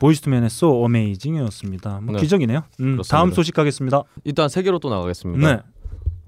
보이스투맨의 0.05 0.47
So 0.47 0.85
Amazing이었습니다. 0.85 2.01
뭐 2.03 2.15
네. 2.15 2.21
기적이네요. 2.21 2.63
음. 2.81 3.01
다음 3.09 3.33
소식 3.33 3.55
가겠습니다. 3.55 4.03
일단 4.25 4.51
세계로 4.51 4.79
또 4.79 4.91
나가겠습니다. 4.91 5.49
네. 5.49 5.63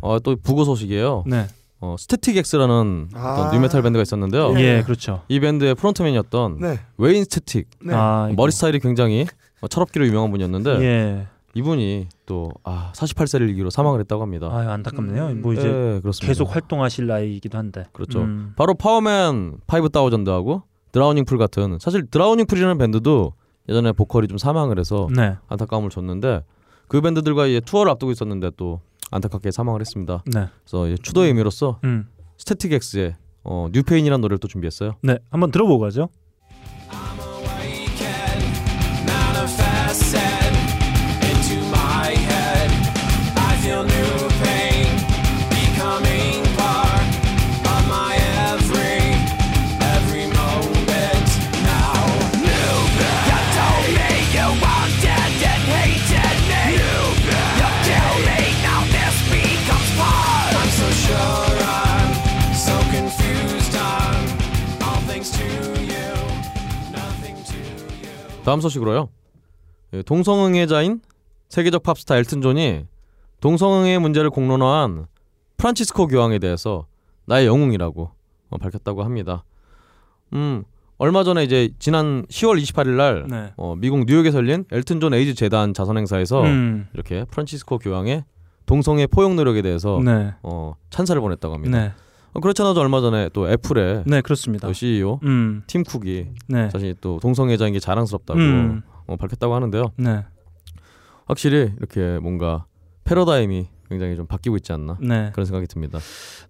어, 0.00 0.18
또 0.18 0.34
부고 0.36 0.64
소식이에요. 0.64 1.24
네. 1.26 1.46
어, 1.80 1.94
스태틱 1.98 2.38
X라는 2.38 3.10
아. 3.12 3.50
nu 3.52 3.61
metal 3.61 3.82
밴드가 3.82 4.00
있었는데요. 4.00 4.58
예, 4.58 4.82
그렇죠. 4.82 5.22
이 5.28 5.40
밴드의 5.40 5.74
frontman이었던 5.74 6.58
네. 6.58 6.80
웨인 6.96 7.24
스태틱. 7.24 7.68
네. 7.84 7.92
아, 7.94 8.28
이거. 8.32 8.40
머리 8.40 8.50
스타일이 8.50 8.80
굉장히 8.80 9.26
어, 9.60 9.68
철없기로 9.68 10.06
유명한 10.06 10.30
분이었는데 10.30 10.70
예. 10.80 11.26
이분이 11.52 12.08
또 12.24 12.52
아, 12.64 12.92
48세를 12.94 13.42
일기로 13.50 13.68
사망을 13.68 14.00
했다고 14.00 14.22
합니다. 14.22 14.46
아, 14.46 14.72
안타깝네요. 14.72 15.26
음. 15.28 15.42
뭐 15.42 15.52
이제 15.52 15.68
예, 15.68 16.00
그렇습니다. 16.00 16.26
계속 16.26 16.54
활동하실 16.54 17.08
나이이기도 17.08 17.58
한데. 17.58 17.84
그렇죠. 17.92 18.22
음. 18.22 18.54
바로 18.56 18.72
파워맨 18.72 19.58
5000하고 19.66 20.62
드라우닝 20.92 21.26
풀 21.26 21.36
같은 21.36 21.78
사실 21.78 22.06
드라우닝 22.06 22.46
풀이라는 22.46 22.78
밴드도 22.78 23.34
예전에 23.68 23.92
보컬이 23.92 24.28
좀 24.28 24.38
사망을 24.38 24.78
해서 24.78 25.08
네. 25.14 25.36
안타까움을 25.48 25.90
줬는데 25.90 26.44
그 26.88 27.00
밴드들과 27.00 27.46
이제 27.46 27.60
투어를 27.60 27.90
앞두고 27.92 28.12
있었는데 28.12 28.52
또 28.56 28.80
안타깝게 29.10 29.50
사망을 29.50 29.80
했습니다. 29.80 30.22
네. 30.26 30.48
그래서 30.64 30.86
이제 30.86 30.96
추도의 31.02 31.28
의미로서 31.28 31.80
음. 31.84 32.08
스태틱 32.38 32.72
X의 32.72 33.14
어, 33.44 33.68
New 33.72 33.83
Pain이라는 33.83 34.20
노래를 34.20 34.38
또 34.38 34.48
준비했어요. 34.48 34.96
네, 35.02 35.18
한번 35.30 35.50
들어보고 35.50 35.78
가죠. 35.78 36.08
다음 68.46 68.60
소식으로요. 68.60 69.08
예, 69.92 70.02
동성애자인 70.02 71.00
세계적 71.48 71.82
팝스타 71.82 72.16
엘튼 72.16 72.40
존이 72.42 72.84
동성애 73.40 73.98
문제를 73.98 74.30
공론화한 74.30 75.06
프란치스코 75.56 76.06
교황에 76.06 76.38
대해서 76.38 76.86
나의 77.24 77.46
영웅이라고 77.46 78.08
어, 78.50 78.58
밝혔다고 78.58 79.02
합니다. 79.02 79.42
음 80.32 80.62
얼마 80.96 81.24
전에 81.24 81.42
이제 81.42 81.70
지난 81.80 82.24
10월 82.26 82.62
28일 82.62 82.90
날 82.90 83.26
네. 83.28 83.52
어, 83.56 83.74
미국 83.76 84.04
뉴욕에서 84.06 84.38
열린 84.38 84.64
엘튼 84.70 85.00
존 85.00 85.12
에이즈 85.12 85.34
재단 85.34 85.74
자선 85.74 85.98
행사에서 85.98 86.42
음. 86.42 86.86
이렇게 86.94 87.24
프란치스코 87.24 87.78
교황의 87.78 88.24
동성애 88.64 89.08
포용 89.08 89.34
노력에 89.34 89.60
대해서 89.60 90.00
네. 90.04 90.34
어, 90.44 90.74
찬사를 90.90 91.20
보냈다고 91.20 91.52
합니다. 91.52 91.78
네. 91.78 91.92
어, 92.36 92.40
그렇잖아도 92.40 92.78
얼마 92.80 93.00
전에 93.00 93.30
또 93.32 93.48
애플의 93.50 94.04
네, 94.06 94.20
그렇습니다. 94.20 94.68
또 94.68 94.74
CEO 94.74 95.20
음. 95.22 95.62
팀 95.66 95.82
쿡이 95.82 96.26
네. 96.48 96.68
자신이 96.68 96.94
또 97.00 97.18
동성애자인 97.18 97.72
게 97.72 97.80
자랑스럽다고 97.80 98.38
음. 98.38 98.82
어, 99.06 99.16
밝혔다고 99.16 99.54
하는데요. 99.54 99.92
네. 99.96 100.22
확실히 101.24 101.72
이렇게 101.78 102.18
뭔가 102.18 102.66
패러다임이 103.04 103.68
굉장히 103.88 104.16
좀 104.16 104.26
바뀌고 104.26 104.56
있지 104.56 104.72
않나 104.72 104.98
네. 105.00 105.30
그런 105.32 105.46
생각이 105.46 105.66
듭니다. 105.66 105.98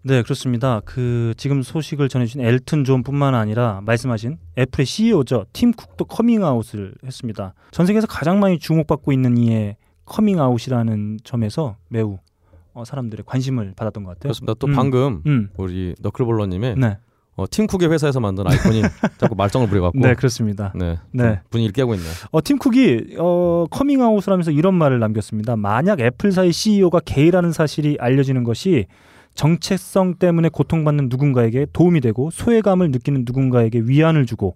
네, 0.03 0.23
그렇습니다. 0.23 0.81
그 0.85 1.35
지금 1.37 1.63
소식을 1.63 2.09
전해주신 2.09 2.41
엘튼 2.41 2.83
존뿐만 2.83 3.37
아니라 3.37 3.81
말씀하신 3.85 4.39
애플의 4.59 4.87
CEO죠 4.87 5.47
팀 5.53 5.71
쿡도 5.71 6.07
커밍아웃을 6.07 6.95
했습니다. 7.05 7.55
전 7.71 7.87
세계에서 7.87 8.09
가장 8.09 8.41
많이 8.41 8.59
주목받고 8.59 9.13
있는 9.13 9.37
이의 9.37 9.77
커밍아웃이라는 10.07 11.19
점에서 11.23 11.77
매우 11.89 12.19
어, 12.77 12.85
사람들의 12.85 13.25
관심을 13.27 13.73
받았던 13.75 14.05
것 14.05 14.11
같아요. 14.11 14.21
그렇습니다. 14.21 14.53
또 14.59 14.67
음. 14.67 14.75
방금 14.75 15.23
음. 15.27 15.49
우리 15.57 15.95
너클볼러님이 15.99 16.75
네. 16.77 16.99
어, 17.35 17.47
팀 17.51 17.67
쿡의 17.67 17.91
회사에서 17.91 18.21
만든 18.21 18.47
아이폰이 18.47 18.83
자꾸 19.17 19.35
말썽을 19.35 19.67
부려갖고 19.69 19.99
네, 19.99 20.13
그렇습니다. 20.13 20.75
네, 20.75 20.99
네. 21.11 21.23
좀 21.23 21.39
분위기를 21.49 21.73
깨고 21.73 21.95
있네요. 21.95 22.13
어, 22.33 22.45
팀 22.45 22.59
쿡이 22.59 23.17
어, 23.19 23.65
커밍아웃을 23.71 24.31
하면서 24.31 24.51
이런 24.51 24.75
말을 24.75 24.99
남겼습니다. 24.99 25.57
만약 25.57 26.01
애플사의 26.01 26.53
CEO가 26.53 27.01
게이라는 27.01 27.51
사실이 27.53 27.97
알려지는 27.99 28.45
것이 28.45 28.85
정체성 29.35 30.17
때문에 30.17 30.51
고통받는 30.51 31.09
누군가에게 31.09 31.69
도움이 31.73 32.03
되고 32.03 32.31
소외감을 32.31 32.91
느끼는 32.91 33.25
누군가에게 33.27 33.85
위안을 33.87 34.27
주고 34.27 34.55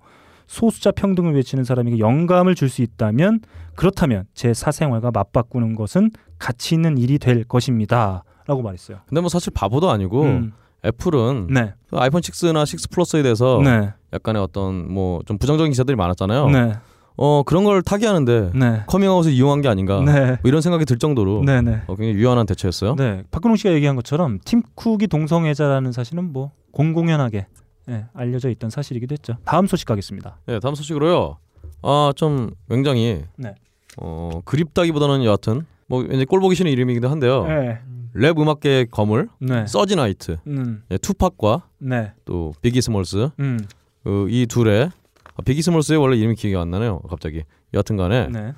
소수자 0.55 0.91
평등을 0.91 1.33
외치는 1.37 1.63
사람에게 1.63 2.01
영감을 2.01 2.57
줄 2.57 2.69
수 2.69 2.83
있다면 2.83 3.41
그렇다면 3.77 4.25
제 4.35 4.53
사생활과 4.53 5.13
맞바꾸는 5.13 5.77
것은 5.77 6.11
가치 6.39 6.75
있는 6.75 6.99
일이 6.99 7.19
될 7.21 7.45
것입니다. 7.45 8.25
라고 8.47 8.61
말했어요. 8.63 8.99
근데 9.09 9.21
뭐 9.21 9.29
사실 9.29 9.53
바보도 9.55 9.91
아니고 9.91 10.23
음. 10.23 10.53
애플은 10.85 11.49
네. 11.51 11.75
그 11.89 11.99
아이폰 11.99 12.21
6나 12.21 12.63
6 12.63 12.91
플러스에 12.91 13.23
대해서 13.23 13.61
네. 13.63 13.93
약간의 14.13 14.43
어떤 14.43 14.93
뭐 14.93 15.21
좀 15.25 15.39
부정적인 15.39 15.71
기사들이 15.71 15.95
많았잖아요. 15.97 16.49
네. 16.51 16.73
어 17.17 17.43
그런 17.45 17.63
걸 17.65 17.83
타개하는데 17.83 18.51
네. 18.55 18.83
커밍아웃을 18.89 19.31
이용한 19.33 19.61
게 19.61 19.69
아닌가 19.69 20.01
네. 20.05 20.27
뭐 20.27 20.39
이런 20.45 20.63
생각이 20.63 20.85
들 20.85 20.99
정도로 20.99 21.43
네, 21.47 21.61
네. 21.61 21.83
어, 21.87 21.95
굉장히 21.95 22.15
유연한 22.15 22.47
대처였어요. 22.47 22.97
네, 22.97 23.23
박근홍 23.31 23.57
씨가 23.57 23.73
얘기한 23.75 23.95
것처럼 23.95 24.39
팀 24.45 24.63
쿡이 24.75 25.07
동성애자라는 25.07 25.93
사실은 25.93 26.33
뭐 26.33 26.51
공공연하게 26.73 27.47
예, 27.88 28.07
알려져 28.14 28.51
있던 28.51 28.71
사실이기도 28.71 29.12
했죠. 29.14 29.37
다음 29.45 29.66
소식 29.66 29.87
가겠습니다. 29.87 30.38
네, 30.47 30.61
다음 30.61 30.75
소식으로요. 30.75 31.38
아, 31.83 32.12
좀 32.16 32.51
굉장히 32.69 33.25
네. 33.37 33.55
어, 33.97 34.40
그립다기보다는 34.45 35.25
여하튼 35.25 35.66
뭐 35.87 36.05
왠지 36.07 36.25
꼴 36.25 36.40
보기 36.40 36.55
싫은 36.55 36.71
이름이기도 36.71 37.09
한데요. 37.09 37.47
네. 37.47 37.81
랩 38.12 38.38
음악계의 38.38 38.87
거물 38.90 39.29
네. 39.38 39.66
서지 39.66 39.97
나이트, 39.97 40.38
음. 40.47 40.83
예, 40.90 40.99
투팍과 40.99 41.69
네. 41.79 42.12
또 42.25 42.53
비기 42.61 42.83
스몰스 42.83 43.31
음. 43.38 43.61
그, 44.03 44.27
이 44.29 44.47
둘의 44.47 44.90
아, 45.35 45.43
비기 45.43 45.62
스몰스의 45.62 45.99
원래 45.99 46.16
이름이 46.16 46.35
기억이 46.35 46.57
안 46.57 46.71
나네요. 46.71 47.01
갑자기 47.09 47.45
여하튼간에 47.73 48.29
네. 48.29 48.53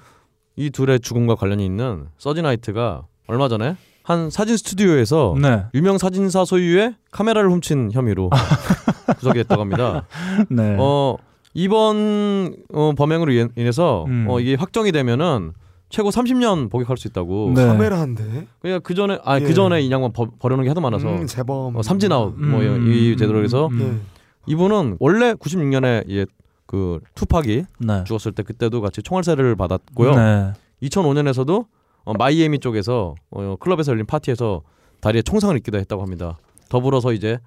이 0.57 0.71
둘의 0.71 1.01
죽음과 1.01 1.35
관련이 1.35 1.65
있는 1.65 2.09
서지 2.19 2.43
나이트가 2.43 3.07
얼마 3.27 3.49
전에 3.49 3.77
한 4.05 4.31
사진 4.31 4.57
스튜디오에서 4.57 5.37
네. 5.41 5.65
유명 5.75 5.99
사진사 5.99 6.45
소유의 6.45 6.95
카메라를 7.11 7.51
훔친 7.51 7.91
혐의로 7.93 8.31
구속이 9.19 9.39
됐다고 9.41 9.61
합니다. 9.63 10.07
네. 10.49 10.77
어 10.79 11.17
이번 11.55 12.57
어, 12.73 12.93
범행으로 12.97 13.33
인- 13.33 13.51
인해서 13.57 14.05
음. 14.09 14.27
어, 14.29 14.41
이게 14.41 14.55
확정이 14.55 14.91
되면은 14.93 15.53
최고 15.89 16.09
30년 16.11 16.71
복역할 16.71 16.97
수 16.97 17.07
있다고. 17.09 17.53
네. 17.55 17.67
카메라인데. 17.67 18.47
그러니까 18.61 18.81
그 18.83 18.95
전에 18.95 19.19
아 19.25 19.39
예. 19.39 19.45
그 19.45 19.53
전에 19.55 19.83
이 19.83 19.91
양반 19.91 20.13
버, 20.13 20.27
벌여놓은 20.39 20.65
게 20.65 20.71
하도 20.71 20.81
많아서 20.81 21.07
음, 21.09 21.27
재범. 21.27 21.77
어, 21.77 21.83
삼진 21.83 22.11
아웃 22.13 22.35
뭐 22.37 22.61
음, 22.61 22.91
이 22.91 23.17
제도로 23.17 23.45
해서 23.45 23.67
음, 23.69 24.01
예. 24.09 24.53
이분은 24.53 24.97
원래 25.01 25.35
96년에 25.35 26.05
예, 26.11 26.27
그 26.67 26.99
투팍이 27.15 27.65
네. 27.81 28.05
죽었을 28.05 28.33
때 28.33 28.43
그때도 28.43 28.81
같이 28.81 29.03
총알세례를 29.03 29.55
받았고요. 29.55 30.15
네. 30.17 30.53
2005년에서도 30.83 31.67
어, 32.05 32.13
마이애미 32.15 32.59
쪽에서 32.59 33.15
어, 33.31 33.57
클럽에서 33.61 33.93
열린 33.93 34.07
파티에서 34.07 34.63
다리에 35.01 35.23
총상을 35.23 35.57
입기도 35.57 35.79
했다고 35.79 36.03
합니다. 36.03 36.39
더불어서 36.69 37.13
이제 37.13 37.39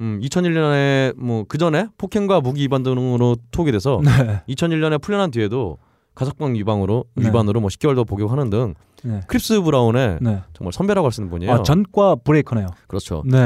음, 0.00 0.20
2001년에 0.22 1.16
뭐 1.18 1.44
그 1.48 1.58
전에 1.58 1.88
폭행과 1.98 2.40
무기 2.40 2.62
위반 2.62 2.82
등으로 2.82 3.36
투옥이 3.50 3.72
돼서 3.72 4.00
네. 4.04 4.42
2001년에 4.48 5.00
풀려난 5.00 5.30
뒤에도 5.30 5.78
가석방 6.18 6.54
위반으로 6.54 7.04
네. 7.14 7.28
위반으로 7.28 7.60
뭐 7.60 7.68
10개월 7.68 7.94
더 7.94 8.02
복역하는 8.02 8.50
등 8.50 8.74
네. 9.04 9.20
크리스 9.28 9.60
브라운의 9.62 10.18
네. 10.20 10.42
정말 10.52 10.72
선배라고 10.72 11.06
할 11.06 11.12
수 11.12 11.20
있는 11.20 11.30
분이에요. 11.30 11.52
아, 11.52 11.62
전과 11.62 12.16
breaker네요. 12.24 12.66
그렇죠. 12.88 13.22
네. 13.24 13.38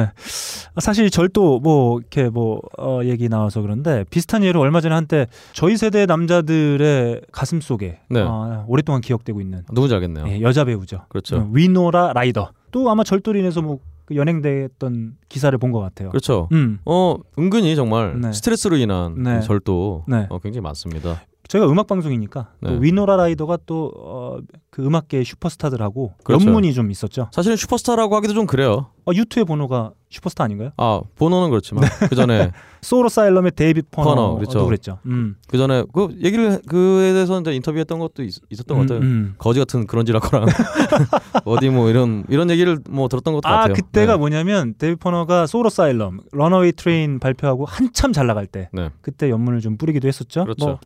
아, 0.74 0.80
사실 0.80 1.10
절도 1.10 1.60
뭐 1.60 1.98
이렇게 2.00 2.30
뭐 2.30 2.62
어, 2.78 3.00
얘기 3.04 3.28
나와서 3.28 3.60
그런데 3.60 4.04
비슷한 4.08 4.42
예로 4.42 4.60
얼마 4.60 4.80
전에 4.80 4.94
한때 4.94 5.26
저희 5.52 5.76
세대 5.76 6.06
남자들의 6.06 7.20
가슴 7.30 7.60
속에 7.60 8.00
네. 8.08 8.20
어, 8.22 8.64
오랫동안 8.66 9.02
기억되고 9.02 9.40
있는 9.42 9.64
누군지 9.74 9.94
알겠네요. 9.94 10.26
예, 10.28 10.40
여자 10.40 10.64
배우죠. 10.64 11.02
그렇죠. 11.10 11.36
음, 11.36 11.50
위노라 11.52 12.14
라이더. 12.14 12.52
또 12.70 12.88
아마 12.88 13.04
절도로 13.04 13.38
인해서 13.38 13.60
뭐그 13.60 14.14
연행됐던 14.16 15.16
기사를 15.28 15.56
본 15.58 15.72
것 15.72 15.80
같아요. 15.80 16.08
그렇죠. 16.08 16.48
음. 16.52 16.78
어 16.86 17.16
은근히 17.38 17.76
정말 17.76 18.18
네. 18.18 18.32
스트레스로 18.32 18.76
인한 18.78 19.22
네. 19.22 19.38
이 19.38 19.42
절도 19.46 20.04
네. 20.08 20.26
어, 20.30 20.38
굉장히 20.38 20.62
많습니다. 20.62 21.20
저희가 21.48 21.70
음악 21.70 21.86
방송이니까 21.86 22.48
또 22.64 22.70
네. 22.70 22.78
위노라 22.80 23.16
라이더가 23.16 23.58
또 23.66 23.92
어, 23.96 24.38
그 24.70 24.84
음악계의 24.84 25.24
슈퍼스타들하고 25.24 26.14
그렇죠. 26.24 26.46
연문이 26.46 26.72
좀 26.72 26.90
있었죠. 26.90 27.28
사실은 27.32 27.56
슈퍼스타라고 27.56 28.16
하기도 28.16 28.32
좀 28.32 28.46
그래요. 28.46 28.86
어, 29.04 29.12
유투의 29.12 29.44
보노가 29.44 29.92
슈퍼스타 30.08 30.44
아닌가요? 30.44 30.70
아 30.76 31.00
보노는 31.16 31.50
그렇지만 31.50 31.84
그 32.08 32.14
전에 32.14 32.52
Soul 32.80 33.08
Asylum의 33.08 33.52
데이빗 33.56 33.90
퍼너, 33.90 34.14
퍼너, 34.14 34.34
그렇죠. 34.36 34.64
그랬죠. 34.64 34.98
음. 35.06 35.36
그 35.48 35.58
전에 35.58 35.84
그 35.92 36.08
얘기를 36.22 36.60
그에 36.66 37.12
대해서 37.12 37.40
이제 37.40 37.52
인터뷰했던 37.52 37.98
것도 37.98 38.22
있, 38.22 38.34
었던것 38.60 38.88
같아요. 38.88 38.98
음, 39.00 39.02
음. 39.02 39.34
거지 39.38 39.58
같은 39.58 39.86
그런지라거랑 39.86 40.46
어디 41.44 41.70
뭐 41.70 41.90
이런 41.90 42.24
이런 42.28 42.50
얘기를 42.50 42.78
뭐 42.88 43.08
들었던 43.08 43.34
것도 43.34 43.48
아 43.48 43.52
같아요. 43.52 43.74
그때가 43.74 44.12
네. 44.12 44.18
뭐냐면 44.18 44.74
데이빗 44.78 45.00
퍼너가 45.00 45.46
Soul 45.46 45.68
Asylum, 45.70 46.20
Runaway 46.30 46.72
Train 46.72 47.18
발표하고 47.18 47.64
한참 47.64 48.12
잘 48.12 48.26
나갈 48.26 48.46
때 48.46 48.68
네. 48.72 48.90
그때 49.00 49.28
염문을 49.28 49.60
좀 49.60 49.76
뿌리기도 49.76 50.06
했었죠. 50.08 50.44
그렇죠. 50.44 50.66
뭐 50.66 50.78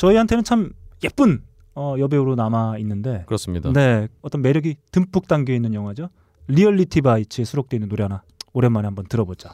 저희한테는 0.00 0.44
참 0.44 0.70
예쁜 1.04 1.42
어, 1.74 1.94
여배우로 1.98 2.34
남아 2.34 2.78
있는데 2.78 3.24
그렇습니다. 3.26 3.70
네 3.70 4.08
어떤 4.22 4.40
매력이 4.40 4.76
듬뿍 4.92 5.28
담겨 5.28 5.52
있는 5.52 5.74
영화죠. 5.74 6.08
리얼리티 6.48 7.02
바이츠에 7.02 7.44
수록되어 7.44 7.76
있는 7.76 7.90
노래 7.90 8.04
하나 8.04 8.22
오랜만에 8.54 8.86
한번 8.86 9.04
들어보자. 9.06 9.52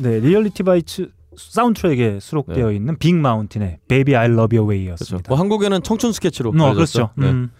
네, 0.00 0.20
Reality 0.20 0.62
Bites 0.62 1.10
사운드트랙에 1.36 2.18
수록되어 2.20 2.72
있는 2.72 2.98
빅 2.98 3.14
마운틴의 3.14 3.78
Baby 3.88 4.14
I 4.14 4.26
Love 4.26 4.58
Your 4.58 4.66
그렇죠. 4.66 4.68
Way였습니다. 4.68 5.28
뭐 5.28 5.38
한국에는 5.38 5.82
청춘 5.82 6.12
스케치로 6.12 6.50
어. 6.50 6.74
그렇죠. 6.74 7.10
네. 7.16 7.30
음. 7.30 7.50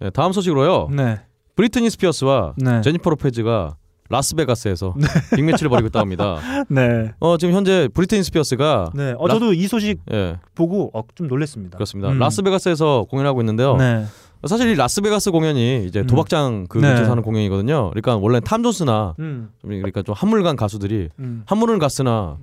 네, 0.00 0.10
다음 0.10 0.32
소식으로요. 0.32 0.88
네. 0.90 1.20
브리트니 1.54 1.88
스피어스와 1.90 2.54
네. 2.58 2.82
제니퍼 2.82 3.08
로페즈가 3.10 3.76
라스베가스에서 4.08 4.94
빅매치를 5.34 5.68
벌이고 5.68 5.88
있다고 5.88 6.00
합니다. 6.00 6.38
네. 6.68 7.12
어 7.18 7.36
지금 7.38 7.54
현재 7.54 7.88
브리트니 7.92 8.22
스피어스가 8.24 8.90
네. 8.94 9.14
어 9.18 9.28
저도 9.28 9.52
이 9.52 9.66
소식 9.66 10.00
예 10.12 10.38
보고 10.54 10.90
어, 10.94 11.02
좀 11.14 11.26
놀랐습니다. 11.28 11.76
그렇습니다. 11.76 12.10
음. 12.10 12.18
라스베가스에서 12.18 13.06
공연하고 13.08 13.40
있는데요. 13.40 13.76
네. 13.76 14.04
사실 14.44 14.68
이 14.68 14.74
라스베가스 14.74 15.30
공연이 15.30 15.84
이제 15.86 16.04
도박장 16.04 16.66
그 16.68 16.78
네. 16.78 16.88
근처에서 16.88 17.10
하는 17.10 17.22
공연이거든요. 17.22 17.90
그러니까 17.90 18.16
원래 18.16 18.40
탐 18.40 18.62
존스나 18.62 19.14
음. 19.18 19.50
좀 19.60 19.70
그러니까 19.70 20.02
좀 20.02 20.14
한물간 20.16 20.56
가수들이 20.56 21.08
음. 21.18 21.42
한물은 21.46 21.78
갔으나 21.78 22.38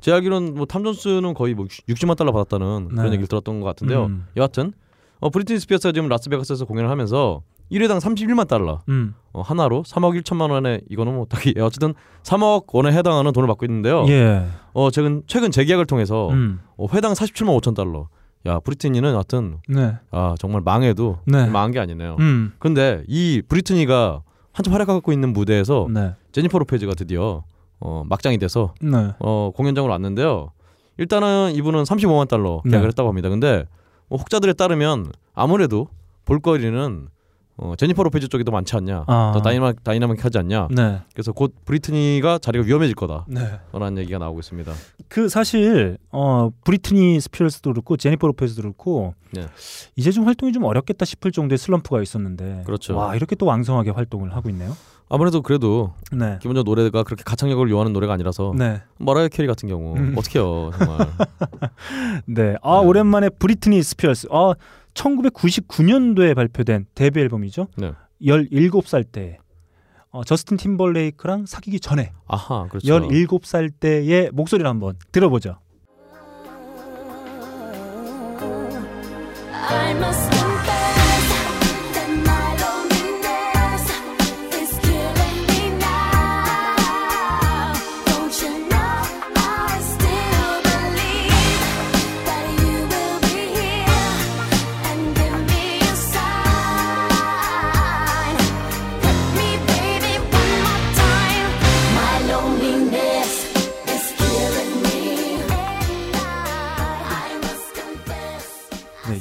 제 0.00 0.12
알기로는 0.12 0.54
뭐탐 0.54 0.84
존스는 0.84 1.34
거의 1.34 1.54
뭐 1.54 1.66
60만 1.66 2.16
달러 2.16 2.32
받았다는 2.32 2.88
그런 2.88 3.06
네. 3.06 3.12
얘기를 3.12 3.26
들었던 3.26 3.60
것 3.60 3.66
같은데요. 3.66 4.06
음. 4.06 4.26
여하튼 4.36 4.72
어, 5.20 5.30
브리트니 5.30 5.58
스피어스가 5.60 5.92
지금 5.92 6.08
라스베가스에서 6.08 6.64
공연을 6.64 6.90
하면서 6.90 7.42
1회당 7.72 8.00
31만 8.00 8.48
달러 8.48 8.80
음. 8.88 9.14
어, 9.32 9.42
한화로 9.42 9.82
3억 9.82 10.20
1천만 10.22 10.50
원에 10.50 10.80
이거는 10.88 11.14
뭐 11.14 11.26
딱히 11.28 11.54
예, 11.56 11.60
어쨌든 11.60 11.94
3억 12.22 12.64
원에 12.72 12.92
해당하는 12.92 13.32
돈을 13.32 13.46
받고 13.46 13.66
있는데요. 13.66 14.06
예. 14.08 14.46
어 14.72 14.90
최근 14.90 15.22
최근 15.26 15.50
재계약을 15.50 15.86
통해서 15.86 16.30
음. 16.30 16.60
어, 16.76 16.86
회당 16.92 17.12
47만 17.12 17.60
5천 17.60 17.74
달러. 17.74 18.08
야 18.48 18.58
브리트니는 18.60 19.12
하여튼 19.12 19.58
네. 19.68 19.94
아 20.10 20.34
정말 20.38 20.62
망해도 20.62 21.18
네. 21.26 21.46
망한 21.46 21.70
게 21.72 21.80
아니네요. 21.80 22.16
음. 22.18 22.52
근데 22.58 23.04
이 23.06 23.42
브리트니가 23.46 24.22
한참 24.52 24.72
활약하고 24.72 25.12
있는 25.12 25.32
무대에서 25.32 25.86
네. 25.92 26.14
제니퍼 26.32 26.58
로페즈가 26.58 26.94
드디어 26.94 27.44
어, 27.80 28.02
막장이 28.06 28.38
돼서 28.38 28.74
네. 28.80 29.12
어, 29.20 29.52
공연장으로 29.54 29.92
왔는데요. 29.92 30.52
일단은 30.96 31.52
이분은 31.54 31.84
35만 31.84 32.26
달러 32.28 32.62
계약을 32.62 32.80
네. 32.80 32.86
했다고 32.88 33.08
합니다. 33.08 33.28
근데 33.28 33.66
뭐 34.08 34.18
혹자들에 34.18 34.54
따르면 34.54 35.12
아무래도 35.34 35.88
볼거리는 36.24 37.08
어, 37.60 37.74
제니퍼 37.76 38.02
로페즈 38.04 38.28
쪽이 38.28 38.44
더 38.44 38.52
많지 38.52 38.76
않냐, 38.76 39.04
아. 39.08 39.32
더 39.34 39.42
다이나믹, 39.42 39.82
다이나믹하지 39.82 40.38
않냐. 40.38 40.68
네. 40.70 41.00
그래서 41.12 41.32
곧 41.32 41.54
브리트니가 41.64 42.38
자리가 42.38 42.64
위험해질 42.64 42.94
거다. 42.94 43.26
네. 43.28 43.58
라는 43.72 43.98
얘기가 43.98 44.18
나오고 44.18 44.38
있습니다. 44.38 44.72
그 45.08 45.28
사실 45.28 45.98
어 46.12 46.50
브리트니 46.64 47.20
스피어스도 47.20 47.72
그렇고 47.72 47.96
제니퍼 47.96 48.28
로페즈도 48.28 48.62
그렇고 48.62 49.14
네. 49.32 49.46
이제 49.96 50.12
좀 50.12 50.24
활동이 50.26 50.52
좀 50.52 50.64
어렵겠다 50.64 51.04
싶을 51.04 51.32
정도의 51.32 51.58
슬럼프가 51.58 52.00
있었는데 52.00 52.62
그렇죠. 52.64 52.96
와 52.96 53.16
이렇게 53.16 53.34
또 53.34 53.46
왕성하게 53.46 53.90
활동을 53.90 54.36
하고 54.36 54.48
있네요. 54.50 54.76
아무래도 55.08 55.40
그래도 55.42 55.94
네. 56.12 56.38
기본적으로 56.40 56.74
노래가 56.76 57.02
그렇게 57.02 57.24
가창력을 57.24 57.68
요하는 57.70 57.92
노래가 57.92 58.12
아니라서 58.12 58.52
네. 58.56 58.82
마라이어 58.98 59.28
캐리 59.28 59.48
같은 59.48 59.68
경우 59.68 59.96
음. 59.96 60.14
어떻게요 60.16 60.70
정말 60.78 61.08
네. 62.26 62.56
아 62.62 62.74
오랜만에 62.76 63.30
브리트니 63.30 63.82
스피어스. 63.82 64.28
아 64.30 64.52
1999년도에 64.98 66.34
발표된 66.34 66.86
데뷔 66.94 67.20
앨범이죠. 67.20 67.68
네. 67.76 67.92
17살 68.22 69.04
때 69.10 69.38
어, 70.10 70.24
저스틴 70.24 70.56
팀벌레이크랑 70.56 71.46
사귀기 71.46 71.80
전에 71.80 72.12
아하 72.26 72.66
그렇죠 72.68 72.86
17살 72.86 73.70
때의 73.78 74.30
목소리를 74.32 74.68
한번 74.68 74.96
들어보죠. 75.12 75.58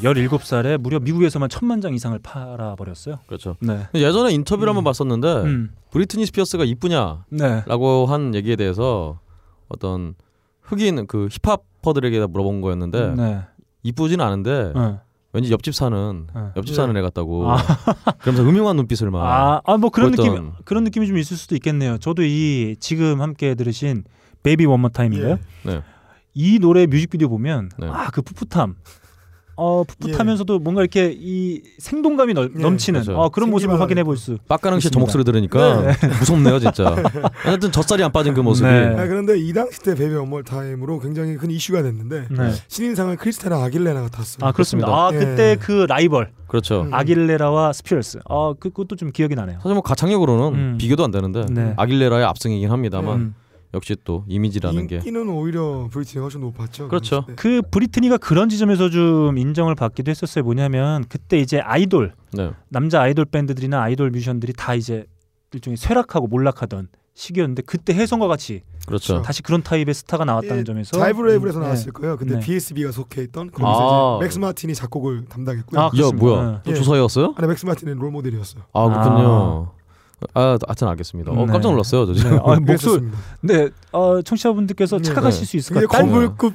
네, 0.01 0.27
17살에 0.27 0.77
무려 0.77 0.99
미국에서만 0.99 1.49
천만 1.49 1.81
장 1.81 1.93
이상을 1.93 2.17
팔아 2.19 2.75
버렸어요. 2.75 3.19
그렇죠 3.27 3.55
네. 3.59 3.87
예전에 3.95 4.31
인터뷰를 4.33 4.69
한번 4.69 4.83
봤었는데 4.83 5.27
음. 5.43 5.71
브리트니 5.91 6.25
스피어스가 6.27 6.63
이쁘냐라고 6.65 7.25
네. 7.29 7.63
한 8.07 8.35
얘기에 8.35 8.55
대해서 8.55 9.19
어떤 9.67 10.15
흑인 10.61 11.07
그 11.07 11.27
hip-hopper들에게 11.31 12.25
물어본 12.27 12.61
거였는데 12.61 13.15
네. 13.15 13.41
이쁘진 13.83 14.21
않은데 14.21 14.73
어. 14.75 15.01
왠지 15.33 15.51
옆집 15.51 15.75
사는 15.75 16.27
어. 16.33 16.53
옆집 16.55 16.75
사는 16.75 16.95
애 16.95 17.01
같다고 17.01 17.51
아. 17.51 17.57
그러면서 18.21 18.49
음흉한 18.49 18.75
눈빛을 18.77 19.11
막 19.11 19.23
아, 19.23 19.61
아, 19.65 19.77
뭐 19.77 19.89
그런 19.89 20.11
보였던- 20.11 20.17
느낌 20.17 20.51
그런 20.65 20.83
느낌이 20.83 21.07
좀 21.07 21.17
있을 21.17 21.37
수도 21.37 21.55
있겠네요. 21.55 21.97
저도 21.97 22.23
이 22.23 22.75
지금 22.79 23.21
함께 23.21 23.55
들으신 23.55 24.03
Baby 24.43 24.65
One 24.65 24.75
More 24.75 24.89
Time인가요? 24.89 25.39
네. 25.65 25.81
이 26.33 26.59
노래 26.59 26.85
뮤직비디오 26.85 27.29
보면 27.29 27.69
네. 27.77 27.87
아그 27.89 28.21
풋풋함. 28.21 28.75
어 29.59 29.83
풋풋하면서도 29.83 30.59
뭔가 30.59 30.81
이렇게 30.81 31.11
이 31.19 31.61
생동감이 31.79 32.33
넘, 32.35 32.51
예. 32.55 32.61
넘치는 32.61 33.01
그렇죠. 33.01 33.19
어, 33.19 33.29
그런 33.29 33.49
모습을 33.49 33.79
확인해 33.79 34.03
볼 34.03 34.15
수. 34.15 34.37
빡가능 34.47 34.79
씨저. 34.79 34.99
목소리 34.99 35.23
들으니까 35.23 35.81
무섭네요 36.19 36.59
진짜 36.59 36.95
어쨌든 37.47 37.71
젖살이 37.71 38.03
안 38.03 38.11
빠진 38.11 38.35
그 38.35 38.39
모습이 38.41 38.69
네. 38.69 38.85
아, 38.95 39.07
그런데 39.07 39.37
이 39.39 39.51
당시 39.53 39.79
때 39.81 39.95
Baby 39.95 40.13
One 40.13 40.26
More 40.26 40.43
Time으로 40.43 40.99
굉장히 40.99 41.35
큰 41.37 41.49
이슈가 41.49 41.81
됐는데 41.81 42.27
네. 42.29 42.51
신인상을 42.67 43.15
크리스티나 43.17 43.63
아길레라가 43.63 44.09
탔어요. 44.09 44.47
아 44.47 44.51
그렇습니다. 44.51 44.89
아 44.89 45.09
예. 45.13 45.17
그때 45.17 45.57
그 45.59 45.85
라이벌 45.89 46.29
그렇죠 46.47 46.83
음. 46.83 46.93
아길레라와 46.93 47.73
스피어스. 47.73 48.19
아 48.29 48.53
그- 48.59 48.69
그것도 48.69 48.95
좀 48.95 49.11
기억이 49.11 49.33
나네요. 49.33 49.57
사실 49.57 49.73
뭐 49.73 49.81
가창력으로는 49.81 50.59
음. 50.59 50.77
비교도 50.77 51.03
안 51.03 51.09
되는데 51.11 51.45
네. 51.49 51.73
아길레라의 51.77 52.25
압승이긴 52.25 52.69
합니다만 52.69 53.15
음. 53.15 53.35
역시 53.73 53.95
또 54.03 54.23
이미지라는 54.27 54.87
게 54.87 54.95
인기는 54.97 55.27
오히려 55.29 55.89
브리트니가 55.91 56.21
훨씬 56.21 56.41
높았죠. 56.41 56.87
그렇죠. 56.87 57.25
네. 57.27 57.35
그 57.35 57.61
브리트니가 57.69 58.17
그런 58.17 58.49
지점에서 58.49 58.89
좀 58.89 59.37
인정을 59.37 59.75
받기도 59.75 60.09
했었어요. 60.09 60.43
뭐냐면 60.43 61.05
그때 61.09 61.37
이제 61.39 61.59
아이돌 61.59 62.13
네. 62.33 62.51
남자 62.69 63.01
아이돌 63.01 63.25
밴드들이나 63.25 63.81
아이돌 63.81 64.11
뮤지션들이 64.11 64.53
다 64.53 64.73
이제 64.73 65.05
일종의 65.53 65.77
쇠락하고 65.77 66.27
몰락하던 66.27 66.87
시기였는데 67.13 67.63
그때 67.63 67.93
혜성과 67.93 68.27
같이 68.27 68.61
그렇죠 68.85 69.21
다시 69.21 69.41
그런 69.41 69.63
타입의 69.63 69.93
스타가 69.93 70.23
나왔다는 70.23 70.59
예, 70.59 70.63
점에서 70.63 70.97
자이브 70.97 71.21
레이블에서 71.21 71.59
음, 71.59 71.63
나왔을 71.63 71.85
네. 71.85 71.91
거예요. 71.91 72.15
근데 72.15 72.35
네. 72.35 72.39
BSB가 72.39 72.91
속해 72.91 73.23
있던 73.23 73.49
아. 73.49 73.51
거기서 73.51 74.17
이제 74.17 74.25
맥스 74.25 74.39
마틴이 74.39 74.75
작곡을 74.75 75.25
담당했고요. 75.25 75.81
아, 75.81 75.85
야. 75.85 76.11
뭐야 76.15 76.61
또 76.63 76.71
예. 76.71 76.75
조사였어요? 76.75 77.33
아니 77.35 77.47
맥스 77.47 77.65
마틴의 77.65 77.95
롤 77.95 78.11
모델이었어요. 78.11 78.63
아 78.71 78.87
그렇군요. 78.87 79.71
아, 79.73 79.76
하여튼 80.33 80.87
알겠습니다. 80.87 81.31
어, 81.31 81.45
네. 81.45 81.51
깜짝 81.51 81.69
놀랐어요, 81.71 82.07
저 82.07 82.13
지금. 82.13 82.31
네. 82.31 82.37
아, 82.37 82.55
목소리 82.59 82.65
그랬었습니다. 82.65 83.17
네, 83.41 83.69
어, 83.91 84.21
청취자분들께서 84.23 84.97
네. 84.97 85.03
착각하실 85.03 85.41
네. 85.41 85.45
수 85.45 85.57
있을 85.57 85.73
것 85.75 85.87
같아요. 85.87 86.05
건물급 86.09 86.53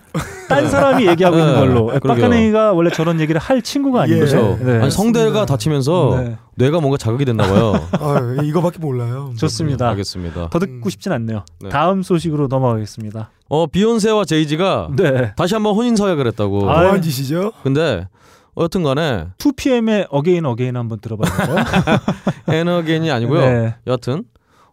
딴 0.48 0.68
사람이 0.68 1.06
얘기하고 1.06 1.36
네, 1.36 1.42
있는 1.42 1.54
걸로. 1.54 1.86
빡가능이가 2.00 2.72
원래 2.72 2.90
저런 2.90 3.20
얘기를 3.20 3.40
할 3.40 3.62
친구가 3.62 4.02
아니에요. 4.02 4.18
그렇죠. 4.18 4.58
네. 4.60 4.80
아니 4.80 4.90
성대가. 4.90 5.46
다치면서 5.46 6.22
네. 6.22 6.36
뇌가 6.56 6.80
뭔가 6.80 6.96
자극이 6.96 7.24
됐나 7.24 7.44
봐요. 7.46 7.74
아, 7.92 8.42
이거밖에 8.42 8.78
몰라요. 8.80 9.32
좋습니다. 9.38 9.88
알겠습니다. 9.90 10.48
더 10.50 10.58
듣고 10.58 10.90
싶진 10.90 11.12
않네요. 11.12 11.44
네. 11.60 11.68
다음 11.68 12.02
소식으로 12.02 12.48
넘어가겠습니다. 12.48 13.30
어 13.48 13.66
비욘세와 13.66 14.24
제이지가 14.24 14.88
네. 14.96 15.34
다시 15.36 15.54
한번 15.54 15.74
혼인 15.74 15.94
서약을 15.94 16.26
했다고. 16.26 16.68
아, 16.70 16.82
뭐한 16.82 17.02
짓이죠? 17.02 17.52
근데 17.62 18.08
여튼 18.58 18.82
간에 18.82 19.28
2PM의 19.38 20.06
Again 20.10 20.44
Again 20.44 20.76
한번 20.76 20.98
들어봐볼까요? 21.00 21.64
Again & 22.48 22.82
Again이 22.82 23.10
아니고요. 23.12 23.40
네. 23.40 23.74
여하튼 23.86 24.24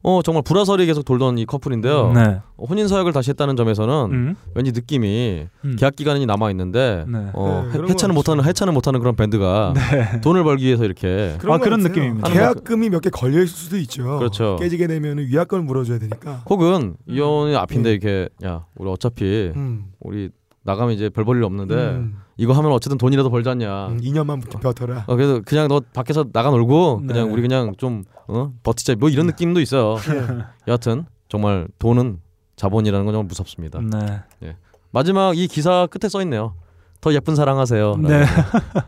어 0.01 0.21
정말 0.21 0.43
불화설이 0.43 0.85
계속 0.85 1.03
돌던 1.03 1.37
이 1.37 1.45
커플인데요. 1.45 2.13
네. 2.13 2.39
어, 2.55 2.65
혼인 2.65 2.87
서약을 2.87 3.11
다시 3.11 3.31
했다는 3.31 3.57
점에서는 3.57 3.93
음. 4.11 4.35
왠지 4.55 4.71
느낌이 4.71 5.47
음. 5.65 5.75
계약 5.77 5.95
기간이 5.97 6.25
남아 6.25 6.51
있는데 6.51 7.03
네. 7.07 7.29
어, 7.33 7.63
네, 7.65 7.69
해- 7.69 7.71
그런 7.73 7.89
해체는 7.89 8.15
것 8.15 8.19
못하는 8.19 8.43
해체는 8.45 8.73
못하는 8.73 8.99
그런 9.01 9.15
밴드가 9.17 9.73
네. 9.75 10.21
돈을 10.21 10.43
벌기 10.45 10.65
위해서 10.65 10.85
이렇게 10.85 11.35
아, 11.35 11.41
것 11.41 11.59
그런. 11.61 11.79
느낌입니다. 11.81 12.29
계약금이 12.29 12.89
몇 12.89 13.01
개 13.01 13.09
걸려 13.09 13.37
있을 13.43 13.47
수도 13.47 13.77
있죠. 13.77 14.19
그렇죠. 14.19 14.55
깨지게 14.59 14.87
되면 14.87 15.17
위약금을 15.19 15.63
물어줘야 15.63 15.99
되니까. 15.99 16.43
혹은 16.49 16.95
이혼이 17.07 17.55
앞인데 17.57 17.91
이렇게 17.91 18.29
야 18.45 18.65
우리 18.75 18.89
어차피 18.89 19.51
음. 19.55 19.85
우리 19.99 20.29
나가면 20.63 20.93
이제 20.95 21.09
별 21.09 21.25
볼일 21.25 21.43
없는데 21.43 21.75
음. 21.75 22.17
이거 22.39 22.53
하면 22.53 22.71
어쨌든 22.71 22.97
돈이라도 22.97 23.29
벌잖냐. 23.29 23.87
음, 23.89 23.99
2년만 24.01 24.49
버텨라. 24.61 25.03
어, 25.07 25.15
그래서 25.15 25.41
그냥 25.45 25.67
너 25.67 25.81
밖에서 25.93 26.23
나가 26.31 26.49
놀고 26.49 27.01
네. 27.03 27.13
그냥 27.13 27.33
우리 27.33 27.41
그냥 27.41 27.73
좀 27.77 28.05
어? 28.27 28.53
버티자 28.63 28.95
뭐 28.97 29.09
이런 29.09 29.25
느낌도 29.27 29.59
있어요. 29.59 29.97
예. 30.09 30.45
여하튼 30.69 31.05
정말 31.27 31.67
돈은 31.79 32.19
자본이라는 32.55 33.05
건 33.05 33.13
정말 33.13 33.27
무섭습니다. 33.27 33.79
네. 33.81 34.55
마지막 34.91 35.37
이 35.37 35.47
기사 35.47 35.85
끝에 35.87 36.07
써 36.09 36.21
있네요. 36.21 36.55
더 37.01 37.13
예쁜 37.13 37.35
사랑하세요. 37.35 37.95
네. 37.97 38.23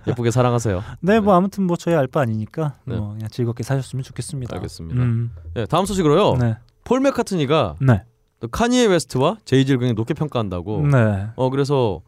예쁘게 0.07 0.31
사랑하세요. 0.31 0.81
네, 1.01 1.19
뭐 1.19 1.33
아무튼 1.33 1.65
뭐 1.65 1.75
저희 1.77 1.93
알 1.95 2.07
바 2.07 2.21
아니니까 2.21 2.75
네. 2.85 2.95
뭐 2.95 3.13
그냥 3.13 3.27
즐겁게 3.29 3.63
사셨으면 3.63 4.03
좋겠습니다. 4.03 4.55
알겠습니다. 4.55 5.01
음. 5.01 5.31
네, 5.55 5.65
다음 5.65 5.85
소식으로요. 5.85 6.37
네. 6.37 6.57
폴 6.85 7.01
맥카트니가 7.01 7.75
네. 7.81 8.03
또 8.39 8.47
카니에 8.47 8.85
웨스트와 8.87 9.37
제이지를 9.45 9.77
굉장히 9.79 9.93
높게 9.95 10.13
평가한다고. 10.13 10.87
네. 10.87 11.27
어 11.35 11.49
그래서 11.49 12.01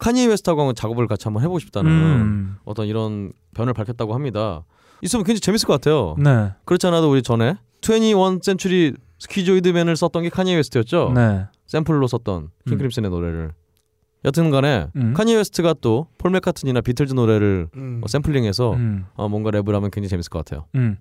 카니에 0.00 0.26
웨스트하고 0.26 0.72
작업을 0.72 1.06
같이 1.06 1.24
한번 1.24 1.42
해보고 1.42 1.58
싶다는 1.60 1.90
음. 1.90 2.56
어떤 2.64 2.86
이런 2.86 3.32
변을 3.54 3.72
밝혔다고 3.74 4.14
합니다. 4.14 4.64
있으면 5.02 5.24
굉장히 5.24 5.40
재밌을 5.40 5.66
것 5.66 5.74
같아요. 5.74 6.16
네. 6.18 6.52
그렇지 6.64 6.86
않아도 6.88 7.10
우리 7.10 7.22
전에 7.22 7.56
21 7.82 8.40
Century 8.42 8.94
Schizoid 9.18 9.63
Man을 9.63 9.96
썼던 9.96 10.24
게 10.24 10.28
카니에 10.30 10.56
웨스트였죠. 10.56 11.12
네. 11.14 11.46
샘플로 11.66 12.06
썼던 12.06 12.48
킹 12.66 12.78
크림슨의 12.78 13.10
노래를. 13.10 13.52
여튼간에 14.24 14.88
음. 14.96 15.14
카니에 15.14 15.36
웨스트가 15.36 15.74
또 15.80 16.06
폴 16.20 16.32
맥카트니나 16.32 16.82
비틀즈 16.82 17.14
노래를 17.14 17.68
음. 17.76 18.02
어, 18.04 18.06
샘플링해서 18.06 18.74
음. 18.74 19.06
어, 19.14 19.26
뭔가 19.30 19.50
랩을 19.50 19.72
하면 19.72 19.90
굉장히 19.90 20.08
재밌을 20.08 20.28
것 20.28 20.44
같아요. 20.44 20.66
음. 20.74 20.98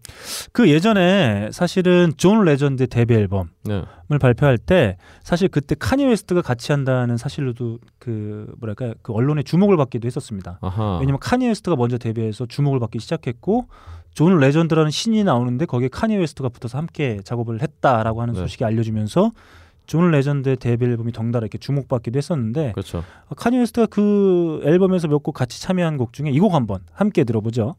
그 0.54 0.70
예전에 0.70 1.50
사실은 1.52 2.14
존 2.16 2.46
레전드 2.46 2.88
데뷔 2.88 3.16
앨범을 3.16 3.50
네. 3.66 3.84
발표할 4.18 4.58
때 4.58 4.96
사실 5.24 5.50
그때 5.50 5.76
카니 5.78 6.06
웨스트가 6.06 6.42
같이 6.42 6.72
한다는 6.72 7.18
사실로도 7.18 7.80
그 8.00 8.50
뭐랄까 8.62 8.94
그 9.02 9.12
언론의 9.12 9.44
주목을 9.44 9.76
받기도 9.76 10.06
했었습니다. 10.06 10.58
아하. 10.62 11.00
왜냐면 11.02 11.20
카니 11.20 11.48
웨스트가 11.48 11.76
먼저 11.76 11.98
데뷔해서 11.98 12.46
주목을 12.46 12.80
받기 12.80 13.00
시작했고 13.00 13.68
존 14.14 14.40
레전드라는 14.40 14.90
신인이 14.90 15.26
나오는데 15.26 15.66
거기에 15.66 15.90
카니 15.90 16.16
웨스트가 16.16 16.48
붙어서 16.48 16.78
함께 16.78 17.20
작업을 17.26 17.62
했다라고 17.62 18.22
하는 18.22 18.36
네. 18.36 18.40
소식이 18.40 18.64
알려지면서 18.64 19.34
존 19.90 20.12
레전드의 20.12 20.58
데뷔 20.58 20.86
앨범이 20.86 21.12
덩달아 21.12 21.44
이렇게 21.46 21.58
주목받기도 21.58 22.16
했었는데 22.18 22.74
그렇죠. 22.74 23.04
카니 23.36 23.58
웨스트가 23.58 23.88
그 23.88 24.62
앨범에서 24.64 25.08
몇 25.08 25.24
곡 25.24 25.34
같이 25.34 25.60
참여한 25.62 25.98
곡 25.98 26.14
중에 26.14 26.30
이 26.30 26.40
곡 26.40 26.54
한번 26.54 26.82
함께 26.94 27.24
들어보죠. 27.24 27.76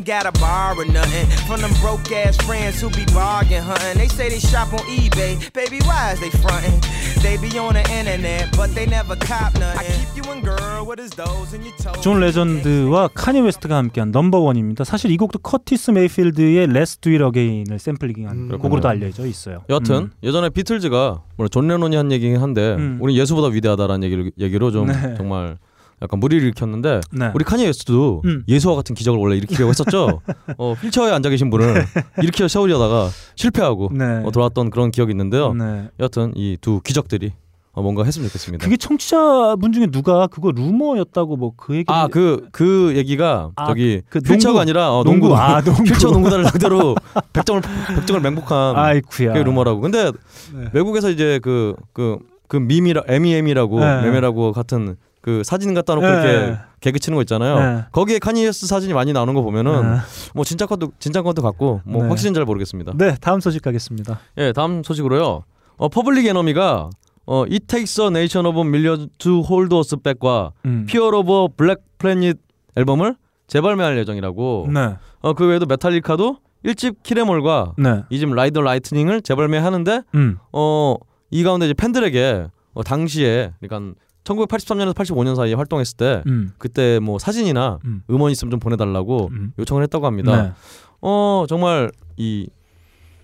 Up 0.00 0.06
so 0.06 0.06
you 0.06 0.06
ain't 0.06 0.06
gotta 0.06 0.32
borrow 0.40 0.84
nothing 0.84 1.26
from 1.46 1.60
them 1.60 1.72
broke 1.80 2.10
ass 2.12 2.36
friends 2.46 2.80
who 2.80 2.90
be 2.90 3.04
bargain 3.12 3.62
hunting. 3.62 3.98
They 3.98 4.08
say 4.08 4.28
they 4.28 4.38
shop 4.38 4.72
on 4.72 4.80
eBay, 4.80 5.52
baby. 5.52 5.78
Why 5.84 6.12
is 6.12 6.20
they 6.20 6.30
frontin'? 6.30 6.80
They 7.22 7.36
be 7.36 7.58
on 7.58 7.74
the 7.74 7.82
internet, 7.90 8.56
but 8.56 8.74
they 8.74 8.86
never 8.86 9.16
cop 9.16 9.54
nothing. 9.54 9.78
I 9.78 9.84
keep 9.84 10.16
you 10.16 10.32
in 10.32 10.42
girl, 10.42 10.86
what 10.86 10.98
is 11.00 11.10
those 11.10 11.54
in 11.54 11.62
your 11.62 11.76
toes? 11.76 12.00
존 12.02 12.20
레전드와 12.20 13.08
카니 13.14 13.40
웨스트가 13.40 13.76
함께한 13.76 14.10
넘버원입니다. 14.10 14.84
사실 14.84 15.10
이 15.10 15.16
곡도 15.16 15.40
커티스 15.40 15.90
메이필드의 15.92 16.68
Let's 16.68 17.00
Do 17.00 17.12
It 17.12 17.22
Again을 17.22 17.78
샘플링한 17.78 18.36
음. 18.36 18.58
곡으로도 18.58 18.88
알려져 18.88 19.26
있어요. 19.26 19.64
여하튼 19.68 19.94
음. 19.96 20.10
예전에 20.22 20.50
비틀즈가 20.50 21.22
물론 21.36 21.48
존 21.50 21.68
레논이 21.68 21.96
한 21.96 22.10
얘기긴 22.12 22.40
한데 22.40 22.74
음. 22.74 22.98
우리 23.00 23.18
예수보다 23.18 23.48
위대하다라는 23.48 24.04
얘기를 24.04 24.30
얘기로 24.38 24.70
좀 24.70 24.86
네. 24.86 25.14
정말 25.16 25.58
약간 26.02 26.18
무리를 26.20 26.42
일으켰는데 26.44 27.00
네. 27.12 27.30
우리 27.34 27.44
카니 27.44 27.64
웨스트도 27.66 28.22
음. 28.24 28.42
예수와 28.48 28.74
같은 28.76 28.94
기적을 28.94 29.18
원래 29.20 29.36
일으키려고 29.36 29.68
했었죠. 29.70 30.20
어, 30.58 30.72
휠체어에 30.74 31.12
앉아 31.12 31.28
계신 31.28 31.50
분을 31.50 31.84
일으켜 32.22 32.48
세우려다가 32.48 33.08
실패하고 33.36 33.90
네. 33.92 34.04
어, 34.24 34.30
돌아왔던 34.30 34.70
그런 34.70 34.90
기억이 34.90 35.12
있는데요. 35.12 35.52
네. 35.54 35.88
여하튼 36.00 36.32
이 36.36 36.56
두 36.60 36.80
기적들이 36.82 37.32
어, 37.72 37.82
뭔가 37.82 38.02
했으면 38.04 38.26
좋겠습니다. 38.28 38.64
그게 38.64 38.76
청취자분 38.76 39.72
중에 39.72 39.86
누가 39.86 40.26
그거 40.26 40.50
루머였다고 40.52 41.36
뭐 41.36 41.52
그 41.56 41.76
얘기 41.76 41.84
아그그 41.88 42.94
얘기가 42.96 43.50
아, 43.54 43.66
저기 43.66 44.02
그 44.08 44.18
휠체어가 44.18 44.58
농구. 44.58 44.60
아니라 44.60 44.90
어, 44.92 45.04
농구. 45.04 45.28
농구, 45.28 45.36
아, 45.36 45.60
농구. 45.62 45.82
휠체어 45.84 46.10
농구단을 46.10 46.46
상대로 46.46 46.96
백점을 47.32 47.62
백점을 47.96 48.20
맹폭한 48.22 48.74
아이쿠야. 48.76 49.32
그게 49.34 49.44
루머라고. 49.44 49.80
근데 49.80 50.10
네. 50.52 50.64
외국에서 50.72 51.10
이제 51.10 51.38
그그그 51.42 52.56
밈이라 52.56 53.04
MEME이라고 53.06 53.78
네. 53.80 54.02
메메라고 54.02 54.52
같은 54.52 54.96
그 55.20 55.42
사진 55.44 55.74
갖다 55.74 55.94
놓고 55.94 56.06
네. 56.06 56.12
이렇게 56.12 56.58
개그 56.80 56.98
치는 56.98 57.16
거 57.16 57.22
있잖아요. 57.22 57.58
네. 57.58 57.84
거기에 57.92 58.18
카니에스 58.18 58.66
사진이 58.66 58.94
많이 58.94 59.12
나오는 59.12 59.34
거 59.34 59.42
보면은 59.42 59.82
네. 59.82 59.98
뭐 60.34 60.44
진짜 60.44 60.66
것도 60.66 60.92
진짜 60.98 61.22
것도 61.22 61.42
같고 61.42 61.82
뭐 61.84 62.02
네. 62.02 62.08
확실은 62.08 62.32
잘 62.34 62.44
모르겠습니다. 62.44 62.92
네, 62.96 63.16
다음 63.20 63.40
소식 63.40 63.62
가겠습니다. 63.62 64.18
예, 64.38 64.52
다음 64.52 64.82
소식으로요. 64.82 65.44
어, 65.76 65.88
퍼블릭 65.88 66.26
에너미가 66.26 66.90
어, 67.26 67.42
It 67.44 67.66
Takes 67.66 68.00
a 68.00 68.08
Nation 68.08 68.46
of 68.46 68.58
a 68.58 68.66
Million 68.66 69.08
to 69.18 69.42
Hold 69.42 69.74
Us 69.76 69.94
Back과 69.96 70.52
음. 70.64 70.86
Fear 70.88 71.16
of 71.16 71.32
a 71.32 71.48
Black 71.56 71.82
Planet 71.98 72.38
앨범을 72.76 73.14
재발매할 73.46 73.98
예정이라고. 73.98 74.68
네. 74.72 74.96
어, 75.20 75.34
그 75.34 75.46
외에도 75.46 75.66
메탈리카도 75.66 76.38
1집 76.64 77.02
Kill 77.02 77.24
'Em 77.24 77.41
All과 77.41 77.74
네. 77.78 78.02
2집 78.10 78.32
Ride 78.34 78.50
the 78.50 78.62
Lightning을 78.62 79.22
재발매하는데 79.22 80.02
음. 80.14 80.38
어, 80.52 80.96
이 81.30 81.42
가운데 81.42 81.66
이제 81.66 81.74
팬들에게 81.74 82.46
어, 82.74 82.82
당시에 82.82 83.52
그러니까 83.60 83.94
1983년에서 84.24 84.94
85년 84.94 85.34
사이에 85.36 85.54
활동했을 85.54 85.96
때 85.96 86.22
음. 86.26 86.50
그때 86.58 86.98
뭐 86.98 87.18
사진이나 87.18 87.78
음. 87.84 88.02
음원 88.10 88.30
있으면 88.32 88.50
좀 88.50 88.60
보내달라고 88.60 89.28
음. 89.32 89.52
요청을 89.58 89.82
했다고 89.84 90.06
합니다. 90.06 90.42
네. 90.42 90.52
어 91.00 91.46
정말 91.48 91.90
이 92.16 92.48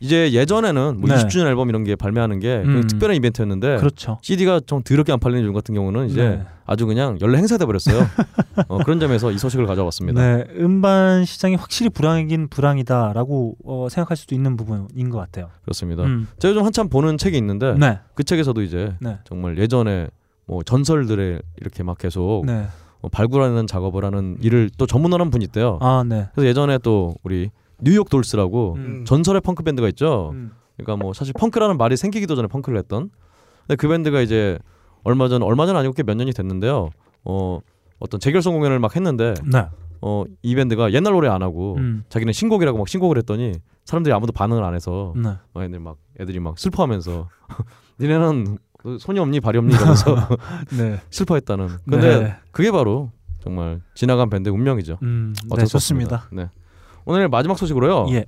이제 0.01 0.33
예전에는 0.33 1.01
뭐 1.01 1.09
네. 1.09 1.17
20주년 1.17 1.47
앨범 1.47 1.69
이런 1.69 1.85
게 1.85 1.97
발매하는 1.97 2.39
게 2.39 2.63
음. 2.65 2.87
특별한 2.87 3.17
이벤트였는데 3.17 3.79
그렇죠. 3.79 4.19
CD가 4.23 4.61
좀 4.67 4.83
더럽게 4.83 5.13
안 5.13 5.19
팔리는 5.19 5.43
중 5.43 5.55
같은 5.55 5.75
경우는 5.75 6.09
이제 6.09 6.29
네. 6.29 6.47
아주 6.67 6.87
그냥 6.87 7.19
연례 7.23 7.39
행사돼 7.39 7.65
버렸어요. 7.65 8.07
어, 8.69 8.79
그런 8.79 9.01
점에서 9.01 9.31
이 9.31 9.39
소식을 9.39 9.67
가져왔습니다. 9.67 10.21
네, 10.21 10.45
음반 10.59 11.25
시장이 11.25 11.55
확실히 11.55 11.89
불황이긴 11.91 12.49
불황이다라고 12.49 13.57
어, 13.65 13.89
생각할 13.91 14.17
수도 14.17 14.35
있는 14.35 14.57
부분인 14.57 15.09
것 15.09 15.19
같아요. 15.19 15.49
그렇습니다. 15.63 16.05
음. 16.05 16.29
제가 16.39 16.55
좀 16.55 16.65
한참 16.65 16.89
보는 16.89 17.17
책이 17.17 17.37
있는데 17.39 17.75
네. 17.79 18.01
그 18.15 18.25
책에서도 18.25 18.61
이제 18.63 18.95
네. 19.01 19.19
정말 19.25 19.57
예전에 19.57 20.09
뭐 20.47 20.63
전설들의 20.63 21.43
이렇게 21.61 21.83
막 21.83 21.99
계속 21.99 22.45
네. 22.47 22.67
어, 23.03 23.09
발굴하는 23.09 23.67
작업을 23.67 24.05
하는 24.05 24.37
일을 24.41 24.71
또한 24.79 25.31
분이 25.31 25.45
있대요. 25.47 25.79
아, 25.81 26.05
네. 26.07 26.29
그래서 26.35 26.49
예전에 26.49 26.79
또 26.79 27.15
우리 27.25 27.51
뉴욕 27.83 28.09
돌스라고 28.09 28.75
음. 28.77 29.05
전설의 29.05 29.41
펑크 29.43 29.63
밴드가 29.63 29.89
있죠. 29.89 30.31
음. 30.33 30.53
그러니까 30.77 31.03
뭐 31.03 31.13
사실 31.13 31.33
펑크라는 31.35 31.77
말이 31.77 31.97
생기기도 31.97 32.35
전에 32.37 32.49
펑크를 32.49 32.79
했던. 32.79 33.11
근데 33.67 33.77
그 33.77 33.89
밴드가 33.89 34.21
이제 34.21 34.59
얼마 35.05 35.29
전 35.29 35.43
얼마 35.43 35.67
전 35.67 35.77
아니고 35.77 35.93
꽤 35.95 36.03
몇 36.03 36.17
년이 36.17 36.33
됐는데요. 36.33 36.91
어 37.25 37.61
어떤 37.99 38.21
재결성 38.21 38.55
공연을 38.55 38.79
막 38.79 38.95
했는데 38.95 39.35
네. 39.51 39.67
어이 40.01 40.55
밴드가 40.55 40.93
옛날 40.93 41.13
노래 41.13 41.29
안 41.29 41.43
하고 41.43 41.77
음. 41.77 42.05
자기는 42.09 42.33
신곡이라고 42.33 42.79
막 42.79 42.89
신곡을 42.89 43.19
했더니 43.19 43.53
사람들이 43.85 44.13
아무도 44.13 44.33
반응을 44.33 44.63
안 44.63 44.75
해서 44.75 45.13
네. 45.17 45.35
막 45.55 45.65
애들 45.65 45.81
막 45.81 45.97
애들이 46.21 46.39
막 46.41 46.59
슬퍼하면서 46.59 47.29
니네는 48.01 48.59
손이 49.01 49.19
없니 49.19 49.41
발이 49.41 49.59
없니 49.59 49.75
이러면서 49.75 50.17
네. 50.79 51.01
슬퍼했다는. 51.11 51.69
근데 51.89 52.19
네. 52.21 52.37
그게 52.51 52.71
바로 52.71 53.11
정말 53.41 53.81
지나간 53.95 54.31
밴드의 54.31 54.55
운명이죠. 54.55 54.99
음, 55.03 55.35
어쩔 55.51 55.61
네, 55.61 55.67
수. 55.67 55.73
좋습니다. 55.73 56.29
네. 56.33 56.49
오늘 57.05 57.29
마지막 57.29 57.59
소식으로요. 57.59 58.07
예. 58.15 58.27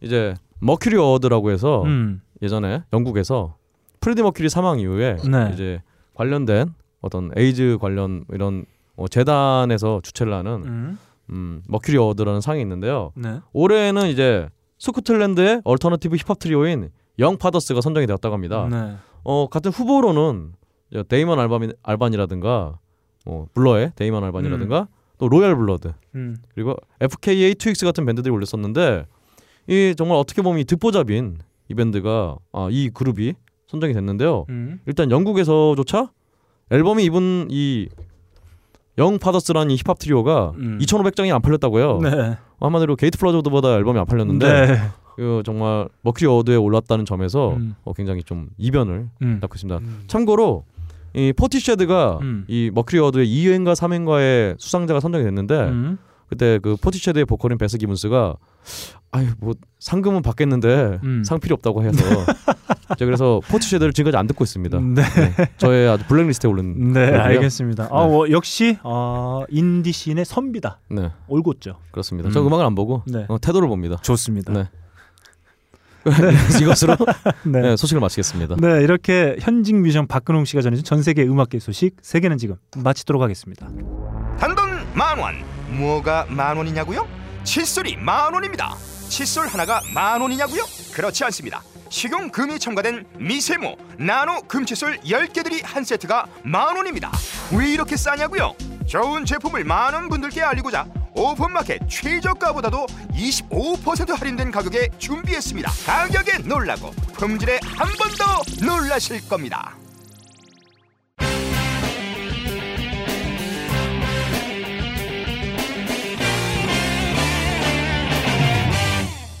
이제 0.00 0.34
머큐리 0.60 0.96
어워드라고 0.96 1.50
해서 1.50 1.82
음. 1.84 2.20
예전에 2.42 2.82
영국에서 2.92 3.56
프레디 4.00 4.22
머큐리 4.22 4.48
사망 4.48 4.78
이후에 4.78 5.16
네. 5.28 5.50
이제 5.52 5.82
관련된 6.14 6.74
어떤 7.00 7.30
에이즈 7.36 7.78
관련 7.80 8.24
이런 8.32 8.64
어, 8.96 9.08
재단에서 9.08 10.00
주최를 10.02 10.32
하는 10.32 10.52
음. 10.66 10.98
음, 11.30 11.62
머큐리 11.68 11.96
어워드라는 11.96 12.40
상이 12.40 12.60
있는데요. 12.60 13.12
네. 13.14 13.40
올해는 13.52 14.08
이제 14.08 14.48
스코틀랜드의 14.78 15.62
얼터너티브 15.64 16.16
힙합 16.16 16.38
트리오인 16.38 16.90
영 17.18 17.36
파더스가 17.36 17.80
선정이 17.80 18.06
되었다고 18.06 18.32
합니다. 18.34 18.68
네. 19.28 19.32
어, 19.32 19.46
같은 19.46 19.70
후보로는 19.70 20.52
데이먼 21.08 21.38
알반, 21.38 21.70
알반이라든가 21.82 22.78
뭐 23.26 23.46
블러의 23.52 23.92
데이먼 23.94 24.24
알반이라든가 24.24 24.88
또 25.18 25.28
로얄 25.28 25.54
블러드 25.54 25.92
음. 26.14 26.36
그리고 26.54 26.74
FKA 27.00 27.54
트윅스 27.54 27.84
같은 27.84 28.06
밴드들이 28.06 28.32
올렸었는데 28.32 29.04
이 29.66 29.94
정말 29.98 30.16
어떻게 30.16 30.40
보면 30.40 30.60
이 30.60 30.64
듣보잡인 30.64 31.38
이 31.68 31.74
밴드가 31.74 32.36
아, 32.52 32.68
이 32.70 32.88
그룹이 32.88 33.34
선정이 33.66 33.92
됐는데요. 33.92 34.46
음. 34.48 34.80
일단 34.86 35.10
영국에서조차 35.10 36.10
앨범이 36.70 37.04
입은 37.04 37.48
이 37.50 37.78
영 37.78 39.18
파더스라는 39.20 39.72
이 39.72 39.76
힙합 39.76 39.98
트리오가 39.98 40.52
음. 40.56 40.78
2,500장이 40.80 41.34
안 41.34 41.42
팔렸다고요. 41.42 41.98
네. 41.98 42.38
한마디로 42.60 42.96
게이트 42.96 43.18
플라워즈보다 43.18 43.76
앨범이 43.76 43.98
안 43.98 44.06
팔렸는데 44.06 44.66
네. 44.66 44.78
그 45.18 45.42
정말 45.44 45.88
머큐리 46.02 46.28
어워드에 46.28 46.54
올랐다는 46.54 47.04
점에서 47.04 47.54
음. 47.56 47.74
어, 47.82 47.92
굉장히 47.92 48.22
좀 48.22 48.50
이변을 48.56 49.08
음. 49.20 49.38
낳고 49.40 49.56
있습니다. 49.56 49.80
참고로 50.06 50.64
이 51.12 51.32
포티쉐드가 51.36 52.20
음. 52.22 52.44
이 52.46 52.70
머큐리 52.72 53.00
어워드의 53.00 53.26
2회인가 53.26 53.74
3회인가의 53.74 54.54
수상자가 54.60 55.00
선정이 55.00 55.24
됐는데 55.24 55.54
음. 55.56 55.98
그때 56.28 56.60
그 56.62 56.76
포티쉐드의 56.76 57.24
보컬인 57.24 57.58
베스 57.58 57.78
기븐스가 57.78 58.36
아유 59.10 59.26
뭐 59.40 59.54
상금은 59.80 60.22
받겠는데 60.22 61.00
음. 61.02 61.24
상 61.24 61.40
필요 61.40 61.54
없다고 61.54 61.82
해서 61.82 61.98
제가 62.96 63.06
그래서 63.06 63.40
포티쉐드를 63.50 63.92
지금까지 63.92 64.16
안 64.16 64.28
듣고 64.28 64.44
있습니다. 64.44 64.78
네. 64.78 65.02
저의 65.56 65.88
아주 65.88 66.06
블랙리스트에 66.06 66.48
오른 66.48 66.92
네, 66.92 67.06
거고요. 67.06 67.22
알겠습니다. 67.22 67.88
아, 67.90 68.06
네. 68.06 68.12
뭐, 68.12 68.30
역시 68.30 68.78
어, 68.84 69.42
인디 69.48 69.90
씬의 69.90 70.24
선비다. 70.24 70.78
네 70.90 71.10
올곧죠. 71.26 71.78
그렇습니다. 71.90 72.30
저 72.30 72.40
음악을 72.46 72.64
안 72.64 72.76
보고 72.76 73.02
네. 73.06 73.26
어, 73.28 73.38
태도를 73.40 73.66
봅니다. 73.66 73.96
좋습니다. 74.02 74.52
네. 74.52 74.68
이것으로 76.60 76.96
네. 77.44 77.60
네, 77.60 77.76
소식을 77.76 78.00
마치겠습니다. 78.00 78.56
네, 78.60 78.82
이렇게 78.82 79.36
현직 79.40 79.74
뮤지션 79.76 80.06
박근홍 80.06 80.44
씨가 80.44 80.62
전해준 80.62 80.84
전 80.84 81.02
세계 81.02 81.22
음악계 81.24 81.58
소식 81.58 81.96
세계는 82.02 82.38
지금 82.38 82.56
마치도록 82.76 83.22
하겠습니다. 83.22 83.68
단돈 84.38 84.94
만 84.94 85.18
원. 85.18 85.36
뭐가 85.78 86.26
만 86.30 86.56
원이냐고요? 86.56 87.06
칫솔이 87.44 87.96
만 87.96 88.32
원입니다. 88.32 88.74
칫솔 89.08 89.46
하나가 89.48 89.80
만 89.94 90.20
원이냐고요? 90.20 90.62
그렇지 90.94 91.24
않습니다. 91.24 91.62
식용 91.90 92.30
금이 92.30 92.58
첨가된 92.58 93.04
미세모 93.18 93.76
나노 93.98 94.42
금칫솔 94.42 94.98
10개들이 95.00 95.60
한 95.64 95.84
세트가 95.84 96.26
만 96.44 96.76
원입니다. 96.76 97.10
왜 97.56 97.70
이렇게 97.72 97.96
싸냐고요? 97.96 98.54
좋은 98.88 99.24
제품을 99.24 99.64
많은 99.64 100.08
분들께 100.08 100.40
알리고자 100.42 100.86
오픈마켓 101.14 101.88
최저가보다도 101.88 102.86
25% 103.12 104.18
할인된 104.18 104.50
가격에 104.50 104.88
준비했습니다. 104.98 105.70
가격에 105.86 106.38
놀라고 106.48 106.90
품질에 107.14 107.58
한 107.62 107.88
번 107.98 108.08
더 108.18 108.64
놀라실 108.64 109.28
겁니다. 109.28 109.74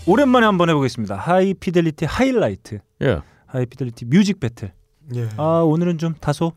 오랜만에 0.06 0.46
한번 0.46 0.70
해보겠습니다. 0.70 1.16
High 1.16 1.46
Fidelity 1.46 2.06
하이라이트. 2.06 2.78
예. 3.02 3.20
High 3.46 3.66
Fidelity 3.66 4.06
Music 4.06 4.40
Battle. 4.40 4.72
예. 5.14 5.28
아 5.36 5.60
오늘은 5.66 5.98
좀 5.98 6.14
다소 6.14 6.52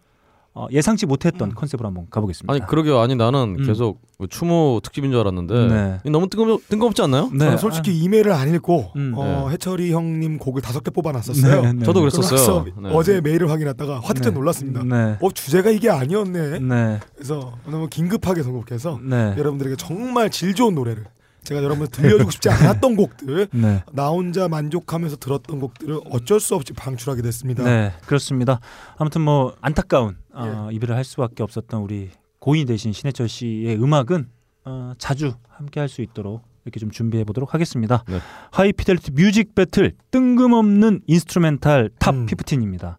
어, 0.53 0.67
예상치 0.69 1.05
못했던 1.05 1.55
컨셉으로 1.55 1.87
한번 1.87 2.07
가보겠습니다. 2.09 2.51
아니 2.51 2.65
그러게요. 2.65 2.99
아니 2.99 3.15
나는 3.15 3.55
음. 3.59 3.65
계속 3.65 4.01
뭐 4.17 4.27
추모 4.27 4.81
특집인 4.83 5.11
줄 5.11 5.21
알았는데 5.21 5.67
네. 5.67 6.11
너무 6.11 6.27
뜬금, 6.27 6.57
뜬금없지 6.67 7.01
않나요? 7.03 7.29
네. 7.31 7.39
저는 7.39 7.57
솔직히 7.57 7.97
이메일을 7.99 8.33
안 8.33 8.53
읽고 8.53 8.91
음. 8.97 9.13
어, 9.15 9.45
네. 9.47 9.53
해철이 9.53 9.93
형님 9.93 10.39
곡을 10.39 10.61
다섯 10.61 10.83
개 10.83 10.91
뽑아놨었어요. 10.91 11.61
네, 11.61 11.73
네, 11.73 11.85
저도 11.85 12.01
네. 12.01 12.09
그랬었어요. 12.09 12.65
네. 12.81 12.89
어제 12.91 13.21
메일을 13.21 13.49
확인했다가 13.49 14.01
화들짝 14.01 14.33
네. 14.33 14.39
놀랐습니다. 14.39 14.83
네. 14.83 15.17
어 15.21 15.31
주제가 15.31 15.69
이게 15.69 15.89
아니었네. 15.89 16.59
네. 16.59 16.99
그래서 17.15 17.53
너무 17.65 17.87
긴급하게 17.87 18.43
선곡해서 18.43 18.99
네. 19.01 19.35
여러분들에게 19.37 19.77
정말 19.77 20.29
질 20.29 20.53
좋은 20.53 20.75
노래를 20.75 21.05
제가 21.43 21.63
여러분 21.63 21.87
들려주고 21.87 22.29
싶지 22.29 22.49
않았던 22.49 22.95
곡들 22.95 23.47
네. 23.53 23.83
나 23.93 24.09
혼자 24.09 24.47
만족하면서 24.47 25.15
들었던 25.15 25.59
곡들을 25.59 26.01
어쩔 26.11 26.39
수 26.39 26.55
없이 26.55 26.73
방출하게 26.73 27.21
됐습니다. 27.23 27.63
네, 27.63 27.93
그렇습니다. 28.05 28.59
아무튼 28.97 29.21
뭐 29.21 29.55
안타까운 29.61 30.17
어, 30.33 30.69
이별을 30.71 30.95
할 30.95 31.03
수밖에 31.03 31.43
없었던 31.43 31.81
우리 31.81 32.09
고인 32.39 32.65
대신 32.65 32.91
신해철 32.91 33.27
씨의 33.29 33.81
음악은 33.81 34.29
어, 34.65 34.93
자주 34.97 35.33
함께 35.49 35.79
할 35.79 35.89
수 35.89 36.01
있도록 36.01 36.43
이렇게 36.65 36.79
좀 36.79 36.91
준비해 36.91 37.23
보도록 37.23 37.53
하겠습니다. 37.53 38.03
네. 38.07 38.19
High 38.51 38.71
Fidelity 38.71 39.11
Music 39.11 39.55
Battle 39.55 39.93
뜬금없는 40.11 41.01
Instrumental 41.07 41.89
Top 41.99 42.13
음. 42.13 42.25
15입니다. 42.27 42.97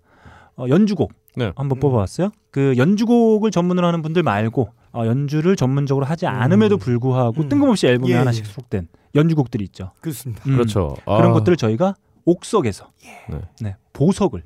어, 0.56 0.66
연주곡 0.68 1.12
네. 1.36 1.52
한번 1.56 1.78
음. 1.78 1.80
뽑아봤어요. 1.80 2.30
그 2.50 2.74
연주곡을 2.76 3.50
전문으로 3.50 3.86
하는 3.86 4.02
분들 4.02 4.22
말고 4.22 4.68
어, 4.92 5.06
연주를 5.06 5.56
전문적으로 5.56 6.04
하지 6.04 6.26
않음에도 6.26 6.76
불구하고 6.76 7.42
음. 7.42 7.48
뜬금없이 7.48 7.86
앨범에 7.86 8.10
예, 8.10 8.16
하나씩 8.16 8.44
예. 8.44 8.50
수록된 8.50 8.88
연주곡들이 9.14 9.64
있죠. 9.66 9.92
그렇습니다. 10.00 10.42
음, 10.46 10.52
그렇죠. 10.54 10.96
그런 11.04 11.30
아, 11.30 11.32
것들을 11.32 11.56
저희가 11.56 11.94
옥석에서 12.24 12.90
네. 13.30 13.40
네, 13.60 13.76
보석을 13.92 14.42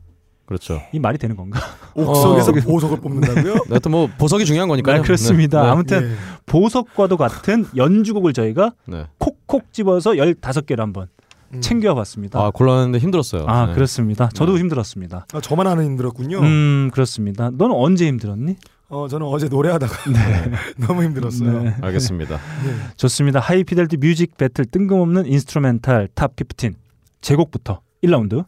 그렇죠. 0.47 0.80
이 0.92 0.99
말이 0.99 1.18
되는 1.18 1.36
건가? 1.36 1.61
옥석에서 1.94 2.53
어. 2.53 2.55
보석을 2.55 3.01
뽑는다고요? 3.01 3.55
네, 3.55 3.61
하여튼 3.68 3.90
뭐 3.90 4.09
보석이 4.18 4.44
중요한 4.44 4.68
거니까요. 4.68 4.99
네, 4.99 5.03
그렇습니다. 5.03 5.62
네. 5.62 5.68
아무튼 5.68 6.11
예. 6.11 6.14
보석과도 6.47 7.16
같은 7.16 7.66
연주곡을 7.76 8.32
저희가 8.32 8.72
네. 8.86 9.07
콕콕 9.18 9.72
집어서 9.72 10.12
15개를 10.12 10.78
한번 10.78 11.09
음. 11.53 11.61
챙겨봤습니다. 11.61 12.38
아 12.40 12.51
곤란했는데 12.51 12.99
힘들었어요. 12.99 13.44
아, 13.47 13.66
네. 13.66 13.74
그렇습니다. 13.74 14.28
저도 14.34 14.59
힘들었습니다. 14.59 15.26
아, 15.32 15.40
저만 15.40 15.66
안 15.66 15.85
힘들었군요. 15.84 16.40
음 16.40 16.90
그렇습니다. 16.92 17.51
너는 17.51 17.74
언제 17.74 18.07
힘들었니? 18.07 18.57
어 18.88 19.09
저는 19.09 19.26
어제 19.26 19.49
노래하다가 19.49 19.97
너무 20.78 21.03
힘들었어요. 21.03 21.62
네. 21.64 21.74
알겠습니다. 21.80 22.38
좋습니다. 22.97 23.40
High 23.41 23.59
Fidelity 23.59 23.97
Music 23.97 24.37
Battle 24.37 24.64
뜬금없는 24.66 25.26
Instrumental 25.27 26.09
Top 26.14 26.35
15 26.36 26.76
제곡부터 27.20 27.80
1라운드 28.05 28.44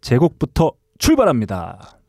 제곡부터 0.00 0.72
출발합니다. 1.00 1.99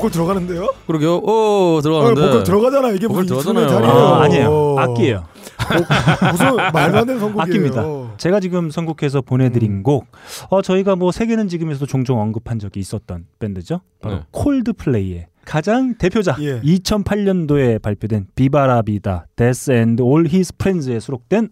보컬 0.00 0.10
들어가는데요? 0.10 0.74
그러게요. 0.86 1.16
오 1.18 1.76
어, 1.76 1.80
들어가는데. 1.82 2.20
보컬 2.20 2.42
들어가잖아. 2.42 2.88
이게 2.90 3.06
보컬 3.06 3.24
무슨 3.24 3.54
들어가잖아요. 3.54 3.90
아, 3.90 4.22
아니에요. 4.22 4.76
악기예요. 4.78 5.24
뭐, 5.70 6.30
무슨 6.30 6.56
말도 6.72 6.98
안 6.98 7.06
되는 7.06 7.20
선곡이에요. 7.20 7.42
악기입니다. 7.42 8.16
제가 8.16 8.40
지금 8.40 8.70
선곡해서 8.70 9.20
보내드린 9.22 9.72
음. 9.72 9.82
곡, 9.82 10.06
어, 10.48 10.62
저희가 10.62 10.96
뭐 10.96 11.12
세계는 11.12 11.48
지금에서도 11.48 11.86
종종 11.86 12.20
언급한 12.20 12.58
적이 12.58 12.80
있었던 12.80 13.26
밴드죠. 13.38 13.80
바로 14.00 14.16
네. 14.16 14.22
콜드플레이의 14.30 15.26
가장 15.44 15.94
대표작 15.94 16.42
예. 16.42 16.60
2008년도에 16.60 17.82
발표된 17.82 18.28
Viva 18.34 18.71
la 18.71 18.89
Vida 18.89 19.26
Death 19.36 19.72
and 19.72 20.02
All 20.02 20.26
His 20.26 20.54
Friends에 20.58 21.00
수록된 21.00 21.48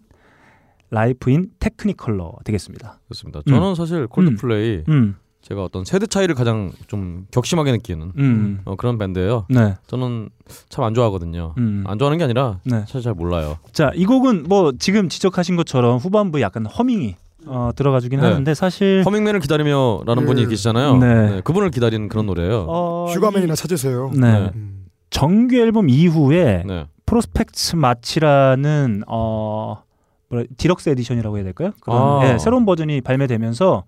Life 0.91 1.29
in 1.29 1.49
Technicolor 1.59 2.33
되겠습니다. 2.45 2.99
그렇습니다. 3.05 3.41
저는 3.47 3.75
사실 3.75 4.07
콜드플레이 4.07 4.83
음, 4.89 5.15
제가 5.49 5.63
어떤 5.63 5.83
세대 5.83 6.05
차이를 6.05 6.35
가장 6.35 6.71
좀 6.87 7.25
격심하게 7.31 7.71
느끼는 7.71 8.11
음, 8.17 8.61
어, 8.65 8.75
그런 8.75 8.97
밴드예요. 8.99 9.45
네, 9.49 9.75
저는 9.87 10.29
참 10.69 10.85
안 10.85 10.93
좋아하거든요. 10.93 11.55
음. 11.57 11.83
안 11.87 11.97
좋아하는 11.97 12.17
게 12.19 12.23
아니라 12.23 12.59
네. 12.63 12.81
사실 12.81 13.01
잘 13.01 13.13
몰라요. 13.15 13.57
자, 13.71 13.91
이 13.95 14.05
곡은 14.05 14.43
뭐 14.47 14.71
지금 14.77 15.09
지적하신 15.09 15.55
것처럼 15.55 15.97
후반부에 15.97 16.41
약간 16.41 16.65
허밍이 16.67 17.15
어, 17.47 17.71
들어가주긴 17.75 18.19
네. 18.19 18.27
하는데 18.27 18.53
사실 18.53 19.01
Humming 19.05 19.23
Man을 19.23 19.39
기다리며라는 19.39 20.23
네. 20.23 20.25
분이 20.25 20.47
계시잖아요. 20.47 20.97
네. 20.97 21.29
네, 21.31 21.41
그분을 21.43 21.71
기다리는 21.71 22.07
그런 22.09 22.27
노래예요. 22.27 22.65
어, 22.69 23.07
슈가맨이나 23.11 23.55
찾으세요. 23.55 24.11
이- 24.13 24.19
네. 24.19 24.31
네. 24.31 24.51
음. 24.55 24.85
정규 25.09 25.55
앨범 25.55 25.89
이후에 25.89 26.63
네. 26.67 26.85
Prospekt's 27.07 27.75
March라는 27.75 29.01
어 29.07 29.81
뭐라 30.29 30.45
deluxe 30.57 30.89
edition이라고 30.89 31.37
해야 31.37 31.43
될까요? 31.43 31.71
그런 31.81 31.97
아. 32.21 32.33
예, 32.33 32.37
새로운 32.37 32.65
버전이 32.67 33.01
발매되면서 33.01 33.83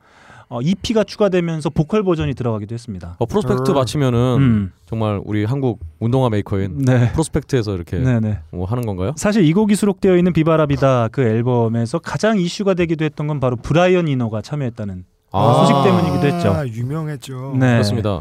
어, 0.51 0.59
EP가 0.61 1.05
추가되면서 1.05 1.69
보컬 1.69 2.03
버전이 2.03 2.33
들어가기도 2.33 2.73
했습니다. 2.73 3.15
어, 3.19 3.25
Prospekt's 3.25 3.71
음. 3.71 3.73
March면은 3.73 4.19
음, 4.37 4.71
정말 4.85 5.21
우리 5.23 5.45
한국 5.45 5.79
운동화 6.01 6.29
메이커인 6.29 6.79
네, 6.79 7.09
프로스펙스에서 7.13 7.73
이렇게 7.73 7.97
네, 7.97 8.19
네. 8.19 8.39
뭐 8.51 8.65
하는 8.65 8.85
건가요? 8.85 9.13
사실 9.15 9.45
이 9.45 9.53
곡이 9.53 9.75
수록되어 9.75 10.17
있는 10.17 10.33
Viva 10.33 10.63
la 10.63 10.78
Vida 10.78 11.07
그 11.13 11.21
앨범에서 11.21 11.99
가장 11.99 12.37
이슈가 12.37 12.73
되기도 12.73 13.05
했던 13.05 13.27
건 13.27 13.39
바로 13.39 13.55
브라이언 13.55 14.09
이노가 14.09 14.41
참여했다는 14.41 15.05
아, 15.31 15.53
소식 15.53 15.83
때문이기도 15.85 16.27
했죠. 16.27 16.51
아, 16.51 16.67
유명했죠. 16.67 17.53
네. 17.57 17.71
그렇습니다. 17.71 18.19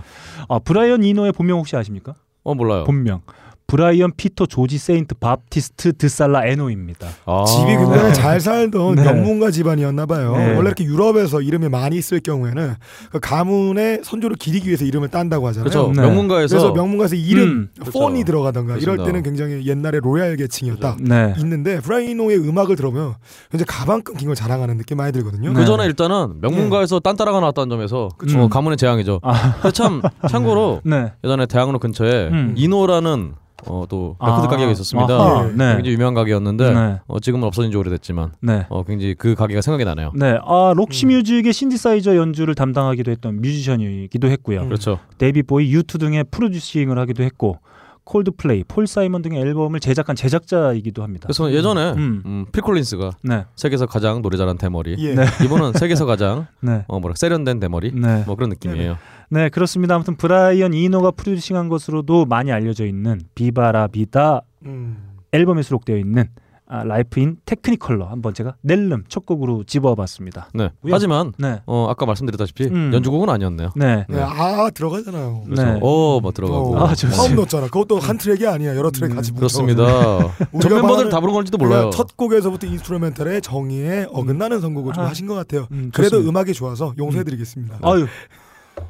아, 0.48 0.60
브라이언 0.60 1.02
이노의 1.02 1.32
본명 1.32 1.58
혹시 1.58 1.74
아십니까? 1.74 2.14
어 2.44 2.54
몰라요. 2.54 2.84
본명 2.84 3.22
브라이언 3.70 4.14
피터 4.16 4.46
조지 4.46 4.78
세인트 4.78 5.14
바프티스트 5.14 5.92
드살라 5.92 6.44
에노입니다. 6.46 7.06
아, 7.24 7.44
집이 7.44 7.76
굉장히 7.76 8.12
잘 8.14 8.40
살던 8.40 8.96
네. 8.96 9.04
명문가 9.04 9.52
집안이었나 9.52 10.06
봐요. 10.06 10.36
네. 10.36 10.56
원래 10.56 10.70
이렇게 10.70 10.82
유럽에서 10.82 11.40
이름이 11.40 11.68
많이 11.68 11.96
있을 11.96 12.18
경우에는 12.18 12.74
그 13.12 13.20
가문의 13.20 14.00
선조를 14.02 14.34
기리기 14.38 14.66
위해서 14.66 14.84
이름을 14.84 15.08
딴다고 15.10 15.46
하잖아요. 15.46 15.70
그렇죠. 15.70 15.92
네. 15.94 16.02
명문가에서 16.02 16.56
그래서 16.56 16.72
명문가에서 16.72 17.14
이름 17.14 17.48
음, 17.48 17.68
그렇죠. 17.78 17.96
von이 17.96 18.24
들어가던가 18.24 18.76
이럴. 18.76 18.96
때는 19.04 19.22
굉장히 19.22 19.64
옛날에 19.66 20.00
royal 20.02 20.36
계층이었다. 20.36 20.96
네. 21.00 21.34
있는데 21.38 21.78
브라이언 21.80 22.18
이노의 22.18 22.38
음악을 22.38 22.74
들으면 22.74 23.14
굉장히 23.52 23.66
가방끈 23.66 24.02
긴 24.02 24.26
걸 24.26 24.34
자랑하는 24.34 24.78
느낌 24.78 24.96
많이 24.96 25.12
들거든요. 25.12 25.52
그 25.54 25.60
네. 25.60 25.64
전에 25.64 25.84
일단은 25.86 26.40
명문가에서 26.40 26.98
딴따라가 26.98 27.38
나왔다는 27.38 27.70
점에서. 27.70 28.08
어, 28.36 28.48
가문의 28.48 28.76
재앙이죠. 28.76 29.20
아, 29.22 29.70
참 29.72 30.02
참고로 30.28 30.80
네. 30.84 31.12
예전에 31.22 31.46
대학로 31.46 31.78
근처에 31.78 32.28
음. 32.28 32.54
이노라는 32.56 33.34
어, 33.66 33.84
또 33.88 34.16
아, 34.18 34.30
레코드 34.30 34.48
가게가 34.48 34.70
있었습니다. 34.72 35.14
아하, 35.14 35.42
네. 35.44 35.74
굉장히 35.76 35.92
유명한 35.92 36.14
가게였는데 36.14 36.72
네. 36.72 37.00
어, 37.06 37.20
지금은 37.20 37.46
없어진 37.46 37.70
지 37.70 37.76
오래됐지만 37.76 38.32
네. 38.40 38.66
어, 38.68 38.84
굉장히 38.84 39.14
그 39.14 39.34
가게가 39.34 39.60
생각이 39.60 39.84
나네요. 39.84 40.12
네, 40.14 40.38
아 40.44 40.72
록시 40.76 41.06
뮤직의 41.06 41.52
신디사이저 41.52 42.16
연주를 42.16 42.54
담당하기도 42.54 43.10
했던 43.10 43.40
뮤지션이기도 43.40 44.28
했고요. 44.28 44.64
그렇죠. 44.66 44.98
데이비드 45.18 45.42
보위, 45.42 45.72
유투 45.72 45.98
등의 45.98 46.24
producing을 46.30 46.98
하기도 46.98 47.22
했고 47.22 47.58
콜드플레이, 48.04 48.64
폴 48.66 48.86
사이먼 48.88 49.22
등의 49.22 49.40
앨범을 49.40 49.78
제작한 49.78 50.16
제작자이기도 50.16 51.02
합니다. 51.02 51.26
그래서 51.26 51.52
예전에 51.52 51.92
음. 51.92 52.22
음, 52.26 52.46
필 52.50 52.62
콜린스가 52.62 53.12
네. 53.22 53.44
세계에서 53.54 53.86
가장 53.86 54.20
노래 54.20 54.36
잘하는 54.36 54.58
대머리, 54.58 54.96
예. 54.98 55.14
네. 55.14 55.24
이분은 55.44 55.74
세계에서 55.74 56.06
가장 56.06 56.46
네. 56.60 56.84
어, 56.88 56.98
뭐라 56.98 57.14
세련된 57.16 57.60
대머리, 57.60 57.92
네. 57.94 58.24
뭐 58.26 58.34
그런 58.34 58.50
느낌이에요. 58.50 58.96
네, 59.30 59.48
그렇습니다. 59.48 59.94
아무튼 59.94 60.16
브라이언 60.16 60.74
이노가 60.74 61.12
producing한 61.12 61.68
것으로도 61.68 62.24
많이 62.26 62.50
알려져 62.50 62.84
있는 62.84 63.20
Viva 63.34 63.69
la 63.69 63.86
Vida 63.86 64.42
음. 64.66 64.96
앨범에 65.32 65.62
수록되어 65.62 65.96
있는 65.96 66.28
아, 66.72 66.84
Life 66.84 67.19
in 67.19 67.36
Technicolor 67.46 68.06
한번 68.06 68.32
제가 68.32 68.54
낼름 68.62 69.02
첫 69.08 69.26
곡으로 69.26 69.64
집어봤습니다. 69.64 70.50
네. 70.54 70.70
우연- 70.82 70.94
하지만 70.94 71.32
네. 71.36 71.60
어, 71.66 71.86
아까 71.88 72.06
말씀드렸다시피 72.06 72.66
음. 72.66 72.92
연주곡은 72.94 73.28
아니었네요. 73.28 73.70
네. 73.74 74.06
네, 74.08 74.20
아 74.20 74.70
들어가잖아요. 74.70 75.42
그래서 75.46 75.78
어, 75.80 76.20
뭐 76.20 76.30
들어가고. 76.30 76.78
아, 76.78 76.88
좋습니다. 76.94 77.16
처음 77.16 77.34
넣었잖아. 77.36 77.66
그것도 77.66 77.98
한 77.98 78.18
트랙이 78.18 78.46
아니야. 78.46 78.76
여러 78.76 78.90
트랙 78.92 79.12
같이 79.16 79.32
그렇습니다. 79.32 79.82
뭉쳐가지고. 79.82 80.60
전 80.60 80.74
멤버들 80.74 81.08
다 81.08 81.18
부른 81.20 81.34
건지도 81.34 81.58
몰라요. 81.58 81.90
첫 81.92 82.16
곡에서부터 82.16 82.68
instrumental의 82.68 83.42
정의에 83.42 84.06
어긋나는 84.12 84.60
선곡을 84.60 84.92
좀 84.92 85.02
아. 85.04 85.08
하신 85.08 85.26
것 85.26 85.34
같아요. 85.34 85.66
음, 85.72 85.90
그래도. 85.92 86.18
음악이 86.18 86.52
좋아서 86.52 86.94
용서해드리겠습니다. 86.98 87.78
아유, 87.82 88.06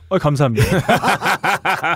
아 0.09 0.19
감사합니다. 0.19 0.65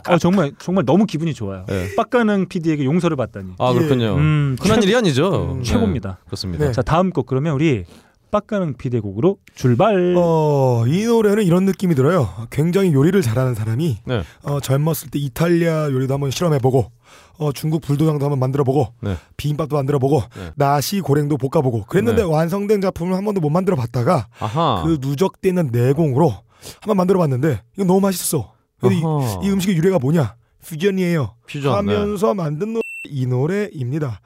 아, 0.05 0.18
정말 0.18 0.53
정말 0.59 0.84
너무 0.84 1.07
기분이 1.07 1.34
좋아요. 1.34 1.64
네. 1.68 1.95
빡가능 1.97 2.47
PD에게 2.49 2.84
용서를 2.84 3.16
받다니. 3.16 3.53
아 3.59 3.72
그렇군요. 3.72 4.16
음, 4.16 4.57
흔한 4.61 4.80
최- 4.80 4.86
일이 4.86 4.97
아니죠. 4.97 5.53
음, 5.53 5.59
네. 5.59 5.64
최고입니다. 5.64 6.18
그렇습니다. 6.26 6.72
자 6.72 6.82
다음 6.82 7.11
곡 7.11 7.26
그러면 7.26 7.55
우리 7.55 7.84
빡가능 8.30 8.74
PD의 8.74 9.01
곡으로 9.01 9.38
출발. 9.55 10.14
어, 10.16 10.84
이 10.88 11.05
노래는 11.05 11.45
이런 11.45 11.64
느낌이 11.66 11.95
들어요. 11.95 12.28
굉장히 12.51 12.92
요리를 12.92 13.20
잘하는 13.22 13.55
사람이 13.55 13.99
네. 14.07 14.22
어, 14.42 14.59
젊었을 14.61 15.11
때 15.11 15.18
이탈리아 15.20 15.84
요리도 15.92 16.14
한번 16.14 16.30
실험해보고 16.32 16.90
어, 17.38 17.53
중국 17.53 17.82
불도장도 17.82 18.24
한번 18.24 18.38
만들어보고 18.40 18.88
네. 19.03 19.16
비빔밥도 19.36 19.76
만들어보고 19.76 20.22
네. 20.36 20.51
나시 20.57 21.01
고랭도 21.01 21.36
볶아보고 21.36 21.84
그랬는데 21.84 22.22
네. 22.22 22.28
완성된 22.28 22.80
작품을 22.80 23.14
한 23.16 23.24
번도 23.24 23.40
못 23.40 23.51
만들어봤다가 23.51 24.26
아하. 24.40 24.82
그 24.84 24.99
누적돼 25.01 25.51
있는 25.51 25.68
내공으로 25.72 26.34
한번 26.81 26.97
만들어 26.97 27.19
봤는데 27.19 27.62
이거 27.75 27.85
너무 27.85 28.01
맛있어. 28.01 28.53
근데 28.81 28.97
이. 28.97 29.01
이 29.43 29.51
음식의 29.51 29.77
유래가 29.77 29.99
뭐냐? 29.99 30.37
퓨전이에요. 30.65 31.37
퓨전, 31.47 31.87
네. 31.87 31.95
하면서 31.95 32.35
만든 32.35 32.73
노래 32.75 32.83
이 33.09 33.27
노래입니다. 33.27 34.21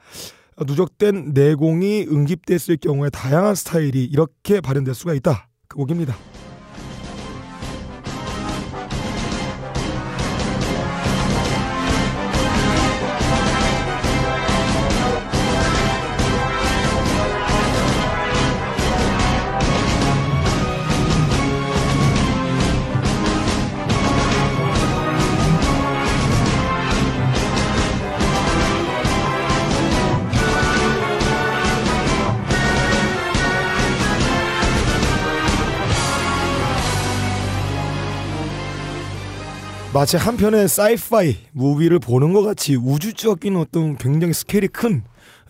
어, 0.55 0.63
누적된 0.65 1.31
내공이 1.33 2.07
응집됐을 2.09 2.77
경우에 2.77 3.09
다양한 3.09 3.55
스타일이 3.55 4.03
이렇게 4.03 4.61
발현될 4.61 4.93
수가 4.93 5.13
있다. 5.13 5.47
그 5.67 5.77
곡입니다. 5.77 6.15
마치 39.99 40.15
한 40.15 40.37
편의 40.37 40.69
sci-fi 40.69 41.35
movie를 41.51 41.99
보는 41.99 42.31
것 42.31 42.41
같이 42.41 42.77
우주적인 42.77 43.57
어떤 43.57 43.97
굉장히 43.97 44.31
스케일이 44.31 44.69
큰 44.69 45.03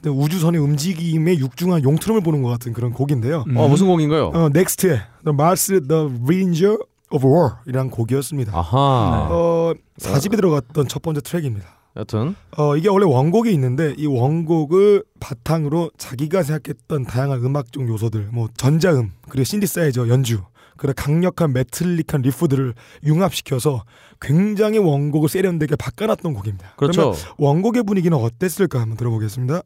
우주선의 0.03 0.59
움직임의 0.59 1.37
육중한 1.37 1.83
용트림을 1.83 2.21
보는 2.21 2.41
것 2.41 2.49
같은 2.49 2.73
그런 2.73 2.91
곡인데요. 2.91 3.45
어 3.55 3.67
무슨 3.67 3.85
곡인가요? 3.85 4.31
어, 4.33 4.49
넥스트의 4.49 5.01
The 5.23 5.35
Mars 5.35 5.87
The 5.87 6.09
Bringer 6.23 6.77
of 7.11 7.27
War 7.27 7.57
이란 7.67 7.91
곡이었습니다. 7.91 8.57
아하. 8.57 9.27
어, 9.29 9.73
4집에 9.99 10.35
들어갔던 10.35 10.87
첫 10.87 11.03
번째 11.03 11.21
트랙입니다. 11.21 11.67
여튼 11.97 12.33
어, 12.57 12.75
이게 12.75 12.89
원래 12.89 13.05
원곡이 13.05 13.53
있는데 13.53 13.93
이 13.99 14.07
원곡을 14.07 15.03
바탕으로 15.19 15.91
자기가 15.99 16.41
생각했던 16.41 17.03
다양한 17.03 17.45
음악적 17.45 17.87
요소들, 17.87 18.29
뭐 18.31 18.49
전자음, 18.57 19.11
그리고 19.29 19.43
신디사이저 19.43 20.07
연주, 20.07 20.39
그리고 20.79 20.93
강력한 20.95 21.51
메틀릭한 21.53 22.21
리프들을 22.21 22.73
융합시켜서 23.05 23.83
굉장히 24.21 24.77
원곡을 24.79 25.27
세련되게 25.27 25.75
바꿔놨던 25.75 26.33
곡입니다. 26.33 26.73
그렇죠. 26.77 27.11
그러면 27.11 27.19
원곡의 27.37 27.83
분위기는 27.83 28.17
어땠을까 28.17 28.79
한번 28.79 28.97
들어보겠습니다. 28.97 29.61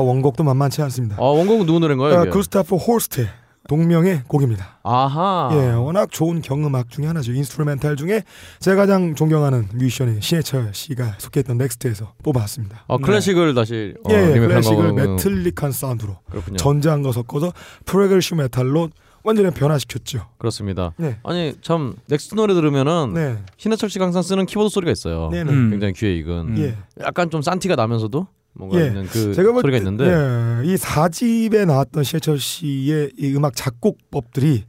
원곡도 0.00 0.44
만만치 0.44 0.82
않습니다. 0.82 1.16
아 1.18 1.22
원곡은 1.22 1.66
누구 1.66 1.78
노래인가요? 1.80 2.20
아? 2.20 2.24
구스타프 2.24 2.76
홀스트 2.76 3.26
동명의 3.68 4.22
곡입니다. 4.26 4.80
아하. 4.82 5.50
예, 5.52 5.72
워낙 5.74 6.10
좋은 6.10 6.42
경음악 6.42 6.90
중에 6.90 7.06
하나죠. 7.06 7.32
instrumental 7.32 7.94
중에 7.94 8.24
제가 8.58 8.76
가장 8.76 9.14
존경하는 9.14 9.68
뮤지션인 9.74 10.20
신해철 10.20 10.70
씨가 10.72 11.16
속했던 11.18 11.58
넥스트에서 11.58 12.14
뽑아왔습니다. 12.24 12.84
아 12.88 12.96
클래식을 12.96 13.54
다시 13.54 13.94
어, 14.04 14.10
예, 14.12 14.32
예, 14.34 14.38
클래식을. 14.40 14.92
metallic한 14.94 15.70
사운드로 15.72 16.16
그렇군요. 16.30 16.56
전자음 16.56 17.02
거 17.02 17.12
섞어서 17.12 17.52
progressive 17.84 18.40
metal로 18.42 18.88
완전히 19.22 19.50
변화시켰죠. 19.50 20.26
그렇습니다. 20.38 20.94
네. 20.96 21.18
아니 21.22 21.54
참 21.60 21.94
넥스트 22.08 22.34
노래 22.34 22.54
들으면은 22.54 23.12
네. 23.14 23.36
신해철 23.58 23.90
씨가 23.90 24.06
항상 24.06 24.22
쓰는 24.22 24.46
키보드 24.46 24.70
소리가 24.70 24.90
있어요. 24.90 25.28
네네. 25.30 25.52
음. 25.52 25.70
굉장히 25.70 25.92
귀에 25.92 26.14
익은. 26.16 26.58
예. 26.58 26.76
약간 27.02 27.30
좀 27.30 27.42
산티가 27.42 27.76
나면서도 27.76 28.26
뭔가 28.52 28.80
예. 28.80 28.86
있는 28.88 29.06
그 29.06 29.32
제가 29.34 29.52
볼 29.52 29.62
소리가 29.62 29.78
때, 29.78 29.84
있는데 29.84 30.04
예, 30.04 30.72
이 30.72 30.74
4집에 30.74 31.66
나왔던 31.66 32.04
신해철 32.04 32.38
씨의 32.38 33.12
이 33.18 33.34
음악 33.34 33.54
작곡법들이 33.54 34.64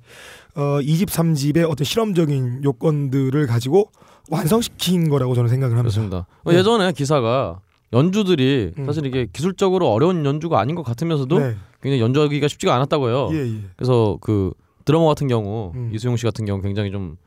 어, 0.56 0.80
2집, 0.82 1.08
3집의 1.08 1.70
어떤 1.70 1.86
실험적인 1.86 2.64
요건들을 2.64 3.48
가지고 3.48 3.92
완성시킨 4.30 5.10
거라고 5.10 5.34
저는 5.34 5.50
생각을 5.50 5.78
합니다. 5.78 5.94
그렇습니다. 5.94 6.28
어, 6.44 6.52
네. 6.52 6.60
예전에 6.60 6.92
기사가 6.92 7.60
연주들이 7.94 8.74
음. 8.78 8.86
사실 8.86 9.06
이게 9.06 9.28
기술적으로 9.32 9.92
어려운 9.92 10.26
연주가 10.26 10.60
아닌 10.60 10.76
것 10.76 10.84
같으면서도 10.84 11.40
네. 11.40 11.56
굉장히 11.82 12.02
연주하기가 12.02 12.48
쉽지가 12.48 12.76
않았다고요. 12.76 13.30
예, 13.34 13.38
예. 13.38 13.60
그래서 13.76 14.18
그 14.22 14.52
드러머 14.86 15.08
같은 15.08 15.28
경우 15.28 15.72
음. 15.76 15.92
이수용 15.94 16.16
씨 16.18 16.26
같은 16.26 16.46
경우 16.46 16.62
굉장히 16.62 16.92
좀 16.92 17.18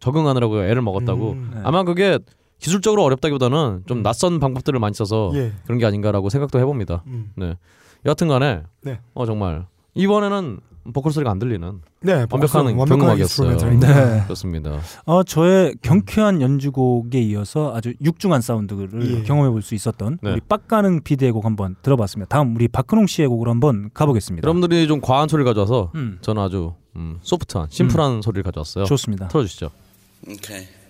적응하느라고 0.00 0.64
애를 0.64 0.82
먹었다고. 0.82 1.32
음. 1.32 1.50
네. 1.54 1.60
아마 1.64 1.82
그게 1.82 2.18
기술적으로 2.64 3.04
어렵다기보다는 3.04 3.82
좀 3.86 4.02
낯선 4.02 4.40
방법들을 4.40 4.80
많이 4.80 4.94
써서 4.94 5.30
예. 5.34 5.52
그런 5.64 5.78
게 5.78 5.84
아닌가라고 5.84 6.30
생각도 6.30 6.58
해봅니다. 6.58 7.02
음. 7.06 7.30
네. 7.36 7.58
여하튼간에 8.06 8.62
네. 8.82 9.00
어 9.12 9.26
정말 9.26 9.66
이번에는 9.94 10.60
보컬 10.94 11.12
소리가 11.12 11.30
안 11.30 11.38
들리는 11.38 11.80
네, 12.00 12.26
완벽한 12.30 12.64
완벽한 12.66 12.98
경음악이었어요. 12.98 13.56
네. 13.80 14.22
그렇습니다. 14.24 14.78
어, 15.04 15.22
저의 15.22 15.74
경쾌한 15.82 16.40
연주곡에 16.40 17.20
이어서 17.20 17.74
아주 17.74 17.92
육중한 18.02 18.40
사운드를 18.40 19.18
예. 19.18 19.22
경험해 19.24 19.50
볼 19.50 19.60
수 19.60 19.74
있었던 19.74 20.18
네. 20.22 20.32
우리 20.32 20.40
빡가능 20.40 21.02
PD의 21.02 21.32
곡 21.32 21.44
한번 21.44 21.76
들어봤습니다. 21.82 22.28
다음 22.30 22.54
우리 22.56 22.68
박근홍 22.68 23.06
씨의 23.06 23.28
곡으로 23.28 23.50
한번 23.50 23.90
가보겠습니다. 23.92 24.46
여러분들이 24.46 24.86
좀 24.86 25.02
과한 25.02 25.28
소리를 25.28 25.44
가져와서 25.44 25.90
음. 25.96 26.16
저는 26.22 26.42
아주 26.42 26.72
음, 26.96 27.18
소프트한 27.20 27.66
심플한 27.70 28.22
소리를 28.22 28.42
가져왔어요. 28.42 28.84
좋습니다. 28.86 29.28
틀어주시죠. 29.28 29.70
Okay. 30.26 30.66
이씨. 30.66 30.83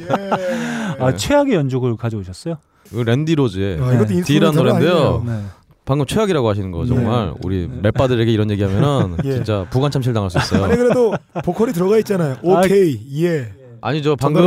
예. 0.00 1.02
아, 1.04 1.14
최악의 1.14 1.54
연주곡을 1.54 1.96
가져오셨어요? 1.96 2.56
그 2.90 2.96
랜디 2.96 3.34
로즈의 3.36 3.80
아, 3.80 3.92
이것도 3.94 4.22
D라는 4.24 4.56
노래인데요. 4.56 5.22
네. 5.26 5.42
방금 5.84 6.06
최악이라고 6.06 6.48
하시는 6.48 6.70
거 6.70 6.86
정말 6.86 7.34
우리 7.44 7.66
랩바들에게 7.68 8.28
이런 8.28 8.50
얘기하면은 8.50 9.16
예. 9.24 9.32
진짜 9.32 9.66
부관 9.70 9.90
참실 9.90 10.12
당할 10.12 10.30
수 10.30 10.38
있어요. 10.38 10.64
아니 10.64 10.76
그래도 10.76 11.12
보컬이 11.44 11.72
들어가 11.72 11.98
있잖아요. 11.98 12.36
오케이, 12.42 13.00
예. 13.24 13.52
아니죠. 13.80 14.14
방금. 14.16 14.42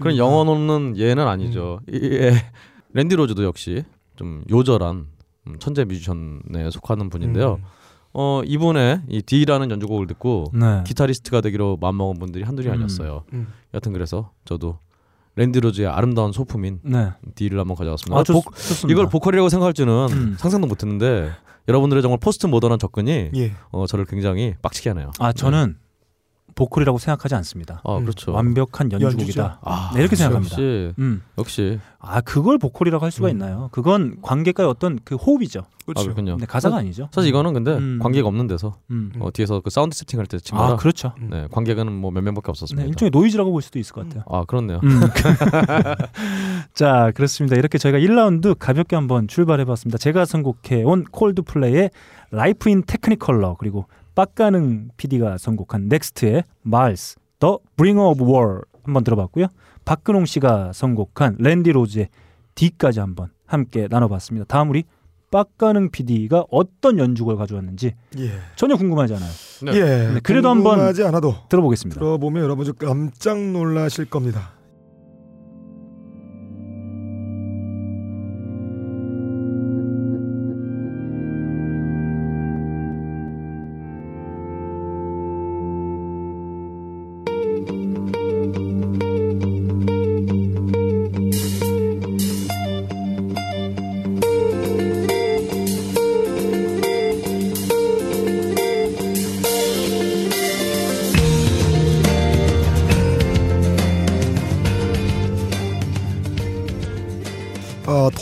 그런 0.00 0.16
영어 0.16 0.40
없는 0.40 0.96
예는 0.96 1.26
아니죠. 1.26 1.80
이- 1.90 2.00
예. 2.02 2.34
랜디 2.92 3.16
로즈도 3.16 3.44
역시 3.44 3.84
좀 4.16 4.42
요절한 4.50 5.06
음, 5.46 5.56
천재 5.58 5.84
뮤지션에 5.84 6.70
속하는 6.70 7.08
분인데요. 7.10 7.60
어 8.12 8.42
이분의 8.44 9.00
이 9.08 9.22
D라는 9.22 9.70
연주곡을 9.70 10.06
듣고 10.06 10.52
네. 10.54 10.82
기타리스트가 10.86 11.40
되기로 11.40 11.78
마음먹은 11.80 12.18
분들이 12.18 12.44
한둘이 12.44 12.68
음. 12.68 12.72
아니었어요. 12.74 13.24
음. 13.32 13.48
여튼 13.74 13.92
그래서 13.92 14.30
저도 14.44 14.78
랜디 15.36 15.60
로즈의 15.60 15.88
아름다운 15.88 16.32
소품인 16.32 16.80
네. 16.84 17.10
Dee를 17.34 17.58
한번 17.58 17.76
가져왔습니다. 17.76 18.20
아, 18.20 18.22
좋- 18.22 18.34
복- 18.34 18.54
좋습니다. 18.56 18.92
이걸 18.92 19.08
보컬이라고 19.10 19.48
생각할 19.48 19.72
줄은 19.74 20.08
음. 20.12 20.36
상상도 20.38 20.66
못했는데 20.68 21.30
여러분들의 21.66 22.02
정말 22.02 22.18
포스트 22.22 22.46
모던한 22.46 22.78
접근이 22.78 23.30
예. 23.34 23.52
어, 23.70 23.86
저를 23.86 24.04
굉장히 24.04 24.54
빡치게 24.62 24.90
하네요. 24.90 25.10
아, 25.18 25.32
저는 25.32 25.76
보컬이라고 26.54 26.98
생각하지 26.98 27.34
않습니다. 27.36 27.80
아, 27.84 27.98
그렇죠. 28.00 28.32
완벽한 28.32 28.90
연주곡이다. 28.92 29.60
아, 29.62 29.90
네, 29.94 30.00
이렇게. 30.00 30.16
생각합니다. 30.16 30.54
역시. 30.54 30.92
역시. 31.38 31.80
아, 31.98 32.20
그걸 32.20 32.58
보컬이라고 32.58 33.02
할 33.02 33.08
음. 33.08 33.10
수가 33.10 33.28
있나요? 33.30 33.68
그건 33.72 34.16
관객과의 34.22 34.68
어떤 34.68 34.98
그 35.04 35.14
호흡이죠. 35.16 35.64
아, 35.96 36.02
그렇군요. 36.02 36.36
네, 36.38 36.46
가사가 36.46 36.76
사- 36.76 36.80
아니죠. 36.80 37.08
사실 37.12 37.28
이거는 37.28 37.52
근데 37.52 37.72
음. 37.76 37.98
관계가 38.02 38.26
없는 38.28 38.46
데서 38.46 38.76
음. 38.90 39.12
어, 39.18 39.30
뒤에서 39.32 39.60
그 39.60 39.68
사운드 39.70 39.96
세팅 39.96 40.18
할 40.18 40.26
때친 40.26 40.56
아. 40.56 40.76
그렇죠. 40.76 41.12
네, 41.20 41.46
관객은 41.50 41.90
뭐 41.92 42.10
몇 42.10 42.22
명밖에 42.22 42.50
없었습니다. 42.50 42.84
네, 42.84 42.88
일종의 42.88 43.10
노이즈라고 43.10 43.50
볼 43.52 43.60
수도 43.60 43.78
있을 43.78 43.92
것 43.92 44.08
같아요. 44.08 44.24
아, 44.30 44.44
그렇네요. 44.46 44.80
음. 44.84 45.00
자, 46.74 47.10
그렇습니다. 47.14 47.56
이렇게 47.56 47.78
저희가 47.78 47.98
1라운드 47.98 48.56
가볍게 48.58 48.96
한번 48.96 49.28
출발해 49.28 49.64
봤습니다. 49.64 49.98
제가 49.98 50.24
선곡해 50.24 50.82
온 50.84 51.04
콜드플레이의 51.10 51.90
Life 52.30 52.68
in 52.70 52.82
Technicolor 52.86 53.56
그리고 53.58 53.86
빡가능 54.14 54.90
PD가 54.96 55.38
선곡한 55.38 55.88
넥스트의 55.88 56.44
Mars, 56.62 57.16
the 57.38 57.58
Bringer 57.76 58.10
of 58.10 58.24
War 58.24 58.62
한번 58.84 59.04
들어봤고요. 59.04 59.46
박근홍 59.84 60.26
씨가 60.26 60.72
선곡한 60.72 61.36
랜디 61.38 61.72
로즈의 61.72 62.08
Dee까지 62.54 63.00
한번 63.00 63.30
함께 63.46 63.88
나눠봤습니다. 63.90 64.46
다음 64.46 64.70
우리 64.70 64.84
빡가능 65.30 65.90
PD가 65.90 66.44
어떤 66.50 66.98
연주곡을 66.98 67.36
가져왔는지 67.36 67.94
예. 68.18 68.30
전혀 68.54 68.76
궁금하지 68.76 69.14
않아요. 69.14 69.30
예. 69.74 70.14
네, 70.14 70.20
그래도 70.22 70.48
한번 70.48 70.74
궁금하지 70.76 71.04
않아도 71.04 71.34
들어보겠습니다. 71.48 71.98
들어보면 71.98 72.42
여러분 72.44 72.64
좀 72.64 72.74
깜짝 72.76 73.40
놀라실 73.40 74.04
겁니다. 74.04 74.52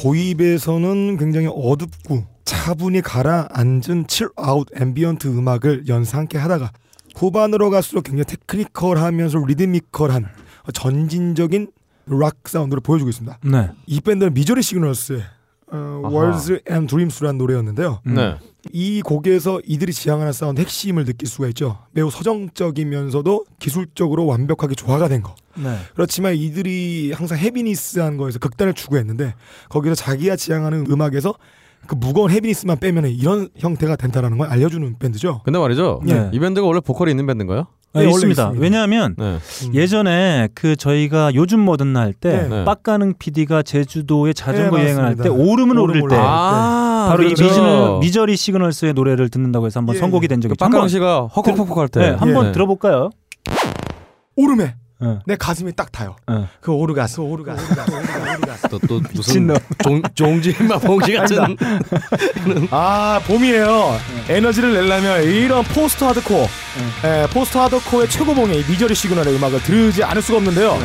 도입에서는 0.03 1.17
굉장히 1.17 1.47
어둡고 1.47 2.25
차분히 2.45 3.01
가라앉은 3.01 4.09
chillout 4.09 4.67
ambient 4.75 5.29
음악을 5.29 5.85
함께 6.17 6.39
하다가 6.39 6.73
후반으로 7.15 7.71
갈수록 7.71 8.03
굉장히 8.03 8.25
technical하면서 8.25 9.45
리드미컬한 9.47 10.27
전진적인 10.75 11.71
락 12.07 12.49
사운드를 12.49 12.81
보여주고 12.81 13.11
있습니다. 13.11 13.39
네. 13.45 13.71
이 13.87 14.01
밴드는 14.01 14.35
미저리 14.35 14.63
시그널스의 14.63 15.23
어. 15.73 16.03
Worlds 16.05 16.61
and 16.71 16.87
Dreams라는 16.87 17.39
노래였는데요. 17.39 18.01
네. 18.05 18.37
이 18.73 19.03
곡에서 19.03 19.61
이들이 19.67 19.93
지향하는 19.93 20.33
사운드 20.33 20.61
핵심을 20.61 21.05
느낄 21.05 21.29
수가 21.29 21.49
있죠. 21.49 21.79
매우 21.93 22.11
서정적이면서도 22.11 23.45
기술적으로 23.59 24.27
완벽하게 24.27 24.75
조화가 24.75 25.09
된 25.09 25.23
거. 25.23 25.35
네. 25.57 25.77
그렇지만 25.95 26.35
이들이 26.35 27.13
항상 27.13 27.39
heaviness한 27.39 28.17
거에서 28.19 28.39
극단을 28.39 28.75
추구했는데 28.75 29.35
거기서 29.69 29.95
자기가 29.95 30.37
지향하는 30.37 30.87
음악에서 30.91 31.35
그 31.87 31.97
무거운 31.97 32.31
헤비니스만 32.31 32.79
빼면 32.79 33.07
이런 33.07 33.49
형태가 33.57 33.97
된다라는 33.97 34.39
걸 34.39 34.49
알려주는 34.49 34.99
밴드죠. 34.99 35.41
근데 35.45 35.59
말이죠. 35.59 36.01
네. 36.05 36.31
이 36.33 36.39
밴드가 36.39 36.67
원래 36.67 36.81
보컬이 36.81 37.11
있는 37.11 37.27
밴드인가요? 37.27 37.67
아, 37.95 37.99
네, 38.01 38.07
원래 38.07 38.11
있습니다. 38.15 38.43
있습니다. 38.43 38.63
왜냐하면 38.63 39.15
네. 39.19 39.39
예전에 39.75 40.49
그 40.55 40.77
저희가 40.77 41.35
요즘 41.35 41.61
뭐든 41.61 41.93
날때 41.93 42.49
네. 42.49 42.65
빡가능 42.65 43.15
PD가 43.19 43.63
제주도에 43.63 44.33
자전거 44.33 44.79
네, 44.79 44.85
여행을 44.85 45.05
할 45.05 45.17
때. 45.17 45.29
오름을 45.29 45.79
오를 45.79 46.01
때 46.09 46.17
아, 46.19 47.09
바로 47.11 47.23
이 47.23 47.27
그렇죠. 47.35 47.45
미저, 47.45 47.99
미저리 48.01 48.37
시그널스의 48.37 48.95
노래를 48.95 49.29
듣는다고 49.29 49.67
해서 49.67 49.81
한번 49.81 49.97
예. 49.97 49.99
선곡이 50.01 50.27
된 50.29 50.41
적이 50.41 50.55
그. 50.55 50.59
빡강 50.59 50.75
한번 50.75 50.89
씨가 50.89 51.29
헉헉헉헉 51.35 51.77
할 51.77 51.89
때. 51.89 52.01
네, 52.01 52.11
한번 52.17 52.47
예. 52.49 52.53
들어볼까요? 52.53 53.11
오름에 54.37 54.75
네. 55.03 55.19
내 55.27 55.37
가슴이 55.37 55.73
딱 55.75 55.91
타요. 55.91 56.17
네. 56.29 56.47
그 56.61 56.73
오르가스 56.73 57.21
오르가스 57.21 57.65
오르가스 57.73 57.91
오르가스 57.93 58.37
오르가스. 58.39 58.69
또, 58.69 58.79
또 58.79 59.01
무슨. 59.13 59.55
종 59.83 60.03
종지마 60.15 60.79
봉지 60.79 61.13
같은 61.15 61.57
아 62.71 63.21
봄이에요. 63.27 63.99
에너지를 64.29 64.73
내려면 64.75 65.23
이런 65.25 65.65
포스트 65.65 66.05
하드코어, 66.05 66.47
예, 67.05 67.27
포스트 67.33 67.59
하드코어의 67.59 68.09
최고봉의 68.09 68.61
이 68.61 68.65
미저리 68.71 68.95
시그널의 68.95 69.35
음악을 69.37 69.63
들으지 69.63 70.05
않을 70.05 70.23
수가 70.23 70.39
없는데요. 70.39 70.79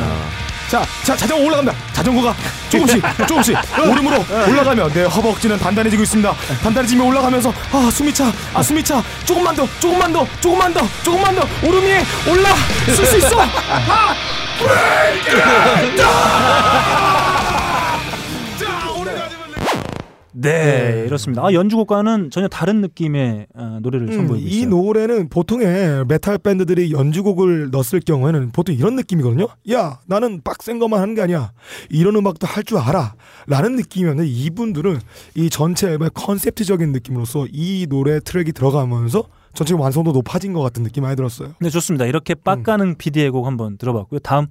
자, 0.68 0.84
자 1.02 1.16
자전거 1.16 1.44
올라갑니다. 1.44 1.76
자전거가 1.92 2.34
조금씩 2.68 3.02
조금씩 3.26 3.56
오름으로 3.78 4.24
올라가면 4.48 4.92
내 4.92 5.04
허벅지는 5.04 5.58
단단해지고 5.58 6.02
있습니다. 6.02 6.34
단단해지면 6.62 7.06
올라가면서 7.06 7.52
아 7.72 7.90
숨이 7.90 8.12
차, 8.12 8.30
아 8.52 8.62
숨이 8.62 8.84
차. 8.84 9.02
조금만 9.24 9.56
더, 9.56 9.66
조금만 9.80 10.12
더, 10.12 10.26
조금만 10.40 10.72
더, 10.74 10.86
조금만 11.02 11.34
더 11.34 11.48
오름 11.66 11.82
위에 11.84 12.04
올라 12.28 12.54
쓸 12.94 13.06
수 13.06 13.16
있어. 13.16 13.40
아! 16.00 17.07
네, 20.40 21.02
이렇습니다. 21.06 21.44
아, 21.44 21.52
연주곡과는 21.52 22.30
전혀 22.30 22.46
다른 22.46 22.80
느낌의 22.80 23.48
어, 23.54 23.78
노래를 23.82 24.08
음, 24.08 24.12
선보이고 24.12 24.46
있어요. 24.46 24.60
이 24.62 24.66
노래는 24.66 25.28
보통의 25.30 26.04
메탈 26.06 26.38
밴드들이 26.38 26.92
연주곡을 26.92 27.70
넣었을 27.70 28.00
경우에는 28.00 28.50
보통 28.52 28.74
이런 28.74 28.94
느낌이거든요. 28.94 29.48
야, 29.72 29.98
나는 30.06 30.40
빡센 30.44 30.78
것만 30.78 31.00
하는 31.00 31.14
게 31.14 31.22
아니야. 31.22 31.50
이런 31.90 32.14
음악도 32.16 32.46
할 32.46 32.62
줄 32.62 32.78
알아. 32.78 33.14
라는 33.46 33.76
느낌이었는데 33.76 34.28
이분들은 34.30 34.98
이 35.34 35.48
전체 35.50 35.88
앨범의 35.88 36.10
컨셉트적인 36.14 36.92
느낌으로서 36.92 37.46
이 37.50 37.86
노래 37.88 38.20
트랙이 38.20 38.52
들어가면서 38.52 39.24
전체 39.54 39.74
완성도 39.74 40.12
높아진 40.12 40.52
것 40.52 40.60
같은 40.60 40.82
느낌이 40.82 41.02
많이 41.02 41.16
들었어요. 41.16 41.54
네, 41.60 41.70
좋습니다. 41.70 42.04
이렇게 42.06 42.34
빡가능 42.34 42.96
PD의 42.96 43.30
곡 43.30 43.46
한번 43.46 43.78
들어봤고요. 43.78 44.18
다음 44.20 44.48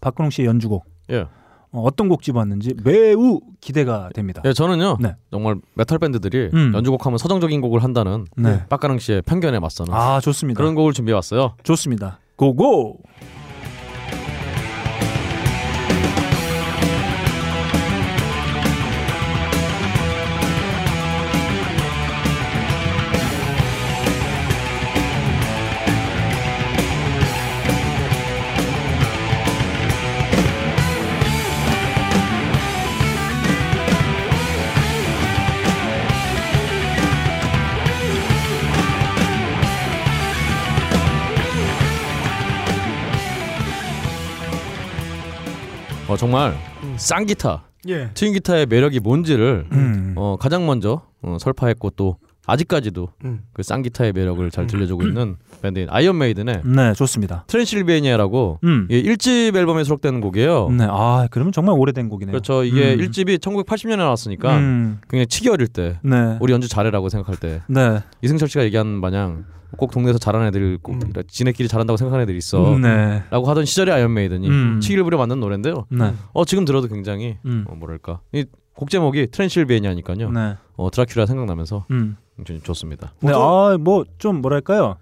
박근홍 0.00 0.30
씨의 0.30 0.46
연주곡 0.46 0.84
예. 1.10 1.26
어, 1.70 1.82
어떤 1.82 2.08
곡 2.08 2.22
집어왔는지 2.22 2.74
매우 2.82 3.40
기대가 3.60 4.08
됩니다. 4.14 4.42
예, 4.44 4.52
저는요. 4.52 4.98
네. 5.00 5.14
정말 5.30 5.56
메탈 5.74 5.98
밴드들이 5.98 6.50
음. 6.52 6.72
연주곡 6.74 7.04
하면 7.06 7.18
서정적인 7.18 7.60
곡을 7.60 7.82
한다는 7.82 8.26
네. 8.36 8.64
빡가능 8.68 8.98
씨의 8.98 9.22
편견에 9.22 9.58
맞서는 9.58 9.92
아, 9.92 10.20
좋습니다. 10.20 10.58
그런 10.58 10.74
곡을 10.74 10.92
준비해 10.92 11.14
왔어요. 11.14 11.54
좋습니다. 11.62 12.20
고고. 12.36 12.98
정말 46.18 46.52
쌍 46.96 47.26
기타, 47.26 47.62
예. 47.88 48.10
twin 48.12 48.32
기타의 48.34 48.66
매력이 48.66 48.98
뭔지를 48.98 49.68
음. 49.70 50.14
어, 50.16 50.36
가장 50.36 50.66
먼저 50.66 51.02
어, 51.22 51.36
설파했고 51.40 51.90
또 51.90 52.16
아직까지도 52.48 53.08
음. 53.26 53.40
그 53.52 53.62
쌍기타의 53.62 54.12
매력을 54.14 54.50
잘 54.50 54.66
들려주고 54.66 55.06
있는 55.06 55.36
밴드인 55.62 55.86
아이언 55.90 56.16
메이든의 56.16 56.62
네, 56.64 56.92
좋습니다. 56.94 57.44
트랜실베니아라고 57.46 58.60
음. 58.64 58.88
예, 58.90 59.02
1집 59.02 59.54
앨범에 59.54 59.84
수록되는 59.84 60.20
곡이에요. 60.22 60.70
네, 60.70 60.86
아 60.88 61.28
그러면 61.30 61.52
정말 61.52 61.74
오래된 61.78 62.08
곡이네요. 62.08 62.32
그렇죠. 62.32 62.64
이게 62.64 62.94
음. 62.94 62.98
1집이 63.00 63.38
1980년에 63.38 63.98
나왔으니까 63.98 64.56
음. 64.56 64.98
굉장히 65.10 65.26
치기 65.26 65.50
어릴 65.50 65.68
때 65.68 66.00
네. 66.02 66.38
우리 66.40 66.52
연주 66.52 66.68
잘해라고 66.68 67.08
생각할 67.10 67.36
때 67.36 67.62
네. 67.68 68.00
이승철 68.22 68.48
씨가 68.48 68.64
얘기한 68.64 68.86
마냥 68.86 69.44
꼭 69.76 69.90
동네에서 69.90 70.18
잘하는 70.18 70.46
애들 70.48 70.78
꼭 70.82 70.98
지네끼리 71.28 71.68
잘한다고 71.68 71.98
생각하는 71.98 72.22
애들 72.22 72.34
있어. 72.38 72.72
음, 72.76 72.80
네. 72.80 73.22
라고 73.30 73.46
하던 73.50 73.66
시절의 73.66 73.94
아이언 73.94 74.14
메이든이 74.14 74.48
음. 74.48 74.80
치기를 74.80 75.04
부려 75.04 75.18
만든 75.18 75.38
노래인데요. 75.40 75.84
네. 75.90 76.14
어 76.32 76.44
지금 76.46 76.64
들어도 76.64 76.88
굉장히 76.88 77.36
음. 77.44 77.66
어, 77.68 77.74
뭐랄까 77.74 78.20
이 78.32 78.44
곡 78.78 78.90
제목이 78.90 79.26
트랜실베니아니까요. 79.32 80.30
네. 80.30 80.56
어 80.76 80.88
드라큘라 80.88 81.26
생각나면서 81.26 81.84
음. 81.90 82.16
좋습니다. 82.62 83.12
네, 83.20 83.32
아, 83.34 83.76
뭐 83.80 84.04
좀 84.18 84.40
뭐랄까요? 84.40 84.96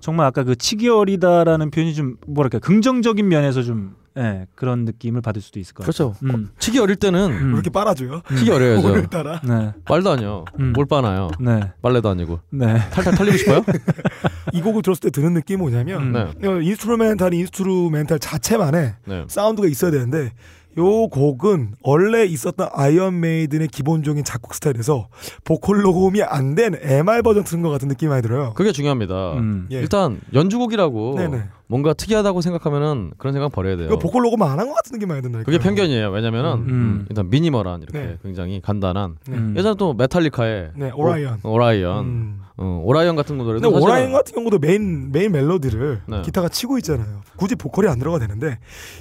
정말 0.00 0.26
아까 0.26 0.44
그 0.44 0.54
치기 0.54 0.88
어리다라는 0.88 1.70
표현이 1.70 1.94
좀 1.94 2.16
뭐랄까 2.26 2.58
긍정적인 2.58 3.26
면에서 3.26 3.62
좀 3.62 3.96
예, 4.16 4.46
그런 4.54 4.84
느낌을 4.84 5.22
받을 5.22 5.42
수도 5.42 5.58
있을 5.58 5.74
것 5.74 5.84
같아요. 5.84 6.12
그렇죠. 6.12 6.26
음. 6.36 6.50
치기 6.60 6.78
어릴 6.78 6.94
때는 6.94 7.46
왜 7.46 7.52
이렇게 7.54 7.68
빨아줘요? 7.70 8.22
치기 8.36 8.50
어려야죠. 8.50 8.86
오늘따라. 8.86 9.40
네. 9.42 9.72
말도 9.88 10.10
아니요. 10.10 10.44
음. 10.60 10.72
뭘 10.72 10.86
빠나요? 10.86 11.30
네. 11.40 11.72
빨래도 11.82 12.10
아니고. 12.10 12.38
네. 12.50 12.78
탈탈 12.90 13.14
털리고 13.16 13.36
싶어요? 13.38 13.64
이 14.52 14.60
곡을 14.60 14.82
들었을 14.82 15.00
때 15.00 15.10
드는 15.10 15.32
느낌이 15.34 15.56
뭐냐면 15.56 16.12
네. 16.12 16.20
어, 16.46 16.60
instrumental 16.60 17.34
instrumental 17.34 18.20
자체만의 18.20 18.94
네. 19.06 19.24
사운드가 19.26 19.66
있어야 19.66 19.90
되는데 19.90 20.30
요 20.78 21.08
곡은 21.08 21.74
원래 21.82 22.24
있었던 22.24 22.68
아이언 22.72 23.20
메이든의 23.20 23.68
기본적인 23.68 24.24
작곡 24.24 24.54
스타일에서 24.54 25.08
보컬 25.44 25.82
녹음이 25.82 26.22
안 26.22 26.54
된 26.54 26.76
MR 26.80 27.22
버전 27.22 27.42
틀은 27.44 27.62
것 27.62 27.70
같은 27.70 27.88
느낌이 27.88 28.08
많이 28.08 28.22
들어요. 28.22 28.52
그게 28.54 28.70
중요합니다. 28.72 29.32
음. 29.34 29.66
예. 29.72 29.78
일단 29.80 30.20
연주곡이라고 30.32 31.14
네네. 31.16 31.42
뭔가 31.66 31.94
특이하다고 31.94 32.40
생각하면은 32.42 33.12
그런 33.18 33.32
생각 33.32 33.50
버려야 33.50 33.76
돼요. 33.76 33.98
보컬 33.98 34.22
녹음 34.22 34.42
안 34.42 34.58
한 34.58 34.68
것 34.68 34.74
같은 34.74 34.92
느낌이 34.92 35.08
많이 35.08 35.22
든다. 35.22 35.42
그게 35.42 35.58
편견이에요. 35.58 36.10
왜냐면은 36.10 36.52
음. 36.68 37.06
일단 37.08 37.28
미니멀한 37.30 37.82
이렇게 37.82 37.98
네. 37.98 38.18
굉장히 38.22 38.60
간단한 38.60 39.16
네. 39.28 39.36
음. 39.36 39.54
예전에 39.56 39.74
또 39.78 39.94
메탈리카의 39.94 40.70
네, 40.76 40.90
Orion. 40.94 41.40
Orion 41.42 42.04
음. 42.04 42.40
어, 42.56 42.82
Orion 42.84 43.16
같은 43.16 43.36
근데 43.36 43.44
노래도 43.44 43.70
사실은 43.72 43.82
Orion 43.82 44.12
같은 44.12 44.32
경우도 44.32 44.58
메인 44.60 45.10
메인 45.10 45.32
멜로디를 45.32 46.02
네. 46.06 46.22
기타가 46.22 46.48
치고 46.48 46.78
있잖아요. 46.78 47.22
굳이 47.36 47.56
보컬이 47.56 47.88
안 47.88 47.98
들어가 47.98 48.20
되는데 48.20 48.58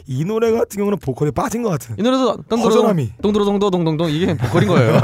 이 0.07 0.25
노래 0.25 0.51
같은 0.51 0.79
경우는 0.79 0.97
보컬이 0.97 1.31
빠진 1.31 1.61
것 1.61 1.69
같은. 1.69 1.95
이 1.99 2.01
노래도 2.01 2.35
허전함이. 2.49 3.11
동드러동도 3.21 3.69
동동동 3.69 4.09
이게 4.09 4.35
보컬인 4.35 4.69
거예요. 4.69 4.99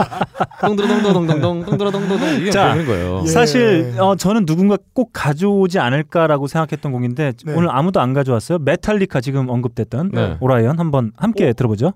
동드러동도 0.64 1.12
동동동 1.12 1.64
동드러동도동 1.66 2.28
이게 2.40 2.50
자, 2.50 2.68
보컬인 2.68 2.86
거예요. 2.86 3.20
예. 3.24 3.26
사실 3.26 3.94
어, 3.98 4.16
저는 4.16 4.46
누군가 4.46 4.78
꼭 4.94 5.10
가져오지 5.12 5.78
않을까라고 5.78 6.46
생각했던 6.46 6.92
곡인데 6.92 7.32
네. 7.44 7.54
오늘 7.54 7.68
아무도 7.70 8.00
안 8.00 8.14
가져왔어요. 8.14 8.60
메탈리카 8.60 9.20
지금 9.20 9.50
언급됐던 9.50 10.10
네. 10.14 10.36
Orion 10.40 10.78
한번 10.78 11.12
함께 11.18 11.52
들어보죠. 11.52 11.92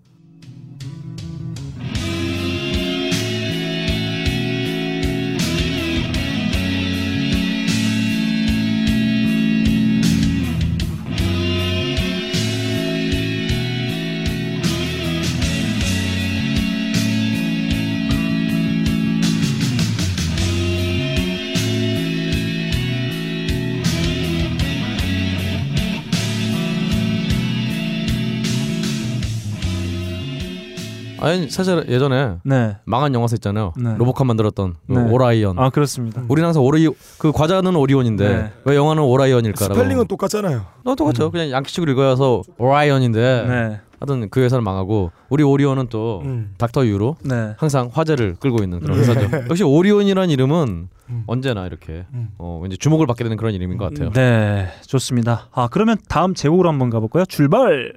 아니 31.25 31.51
사실 31.51 31.85
예전에 31.89 32.37
네. 32.43 32.77
망한 32.85 33.15
영화사 33.15 33.35
있잖아요. 33.37 33.73
네. 33.77 33.95
로보캅 33.97 34.27
만들었던 34.27 34.75
그 34.87 34.93
네. 34.93 35.11
오라이언. 35.11 35.59
아 35.59 35.71
그렇습니다. 35.71 36.23
우리는 36.29 36.47
항상 36.47 36.63
오리 36.63 36.89
그 37.19 37.33
과자는 37.33 37.75
오리온인데 37.77 38.29
네. 38.29 38.53
왜 38.65 38.77
영화는 38.77 39.03
오라이언일까라고. 39.03 39.75
스펠링은 39.75 40.07
똑같잖아요. 40.07 40.65
어, 40.85 40.95
똑같죠. 40.95 41.31
그냥 41.31 41.51
양키식으로 41.51 41.93
읽어서 41.93 42.43
오라이언인데 42.59 43.45
네. 43.49 43.81
하여튼 44.01 44.29
그 44.29 44.41
회사는 44.41 44.63
망하고 44.63 45.13
우리 45.31 45.43
오리온은 45.43 45.87
또 45.89 46.21
음. 46.25 46.53
닥터 46.59 46.87
유로 46.87 47.17
네. 47.23 47.55
항상 47.57 47.91
화제를 47.93 48.37
끌고 48.39 48.63
있는 48.63 48.81
그런 48.81 48.99
예. 48.99 49.01
회사죠. 49.01 49.31
역시 49.49 49.63
오리온이라는 49.65 50.29
이름은 50.31 50.89
음. 51.09 51.25
언제나 51.27 51.67
이렇게 51.67 52.05
음. 52.13 52.29
어, 52.37 52.59
왠지 52.63 52.77
주목을 52.77 53.07
받게 53.07 53.25
되는 53.25 53.37
그런 53.37 53.55
이름인 53.55 53.79
것 53.79 53.93
같아요. 53.93 54.11
네, 54.13 54.69
좋습니다. 54.87 55.49
아 55.53 55.69
그러면 55.71 55.97
다음 56.09 56.35
제곡으로 56.35 56.69
한번 56.69 56.91
가볼까요? 56.91 57.25
출발. 57.25 57.95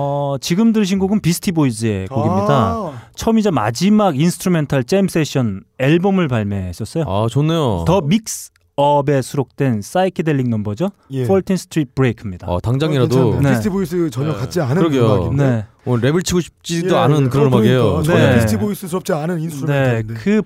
어, 0.00 0.36
지금 0.40 0.72
들으신 0.72 1.00
곡은 1.00 1.20
비스티 1.20 1.50
보이즈의 1.50 2.06
곡입니다. 2.06 2.54
아, 2.54 3.02
처음이자 3.16 3.50
마지막 3.50 4.18
instrumental 4.18 4.84
jam 4.84 5.08
session 5.08 5.62
앨범을 5.78 6.28
발매했었어요. 6.28 7.04
아 7.08 7.26
좋네요. 7.28 7.84
The 7.84 8.00
Mix-Up에 8.00 9.22
수록된 9.22 9.82
사이키델릭 9.82 10.48
넘버죠. 10.50 10.90
예. 11.10 11.24
14 11.24 11.56
Street 11.56 11.90
Break입니다. 11.96 12.46
어, 12.46 12.60
당장이라도 12.60 13.32
괜찮네. 13.32 13.40
네. 13.42 13.50
비스티 13.50 13.70
보이스 13.70 14.10
전혀 14.10 14.32
네. 14.32 14.38
같지 14.38 14.60
않은 14.60 14.76
그러게요. 14.76 15.06
음악인데. 15.06 15.44
네. 15.44 15.66
오늘 15.84 16.12
랩을 16.12 16.24
치고 16.24 16.40
싶지도 16.40 16.94
예, 16.94 16.98
않은 17.00 17.28
그런 17.28 17.48
음악이에요. 17.48 17.82
그러니까 17.82 18.12
전혀 18.12 18.26
네. 18.28 18.34
비스티 18.36 18.56
보이스스럽지 18.58 19.12
않은 19.14 19.36
네, 19.36 19.42
instrumental인데. 19.42 20.14
그그 20.14 20.42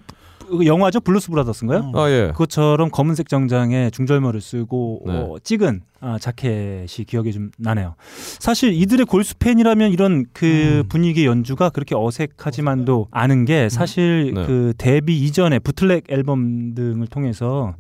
영화죠 0.64 1.00
블루스 1.00 1.30
브라더스인가요? 1.30 1.80
음. 1.80 1.96
아 1.96 2.10
예. 2.10 2.28
그것처럼 2.32 2.90
검은색 2.90 3.28
정장에 3.28 3.90
중절모를 3.90 4.40
쓰고 4.40 5.02
네. 5.06 5.12
어, 5.12 5.36
찍은 5.42 5.82
아, 6.00 6.18
자켓이 6.18 7.04
기억이 7.06 7.32
좀 7.32 7.50
나네요. 7.58 7.94
사실 8.40 8.72
이들의 8.72 9.06
골수 9.06 9.36
팬이라면 9.36 9.92
이런 9.92 10.26
그 10.32 10.46
음. 10.46 10.88
분위기의 10.88 11.26
연주가 11.26 11.70
그렇게 11.70 11.94
어색하지만도 11.94 13.08
않은 13.10 13.44
게 13.44 13.68
사실 13.68 14.32
네. 14.34 14.46
그 14.46 14.74
데뷔 14.76 15.16
이전에 15.20 15.58
bootleg 15.60 16.04
앨범 16.08 16.74
등을 16.74 17.06
통해서 17.06 17.74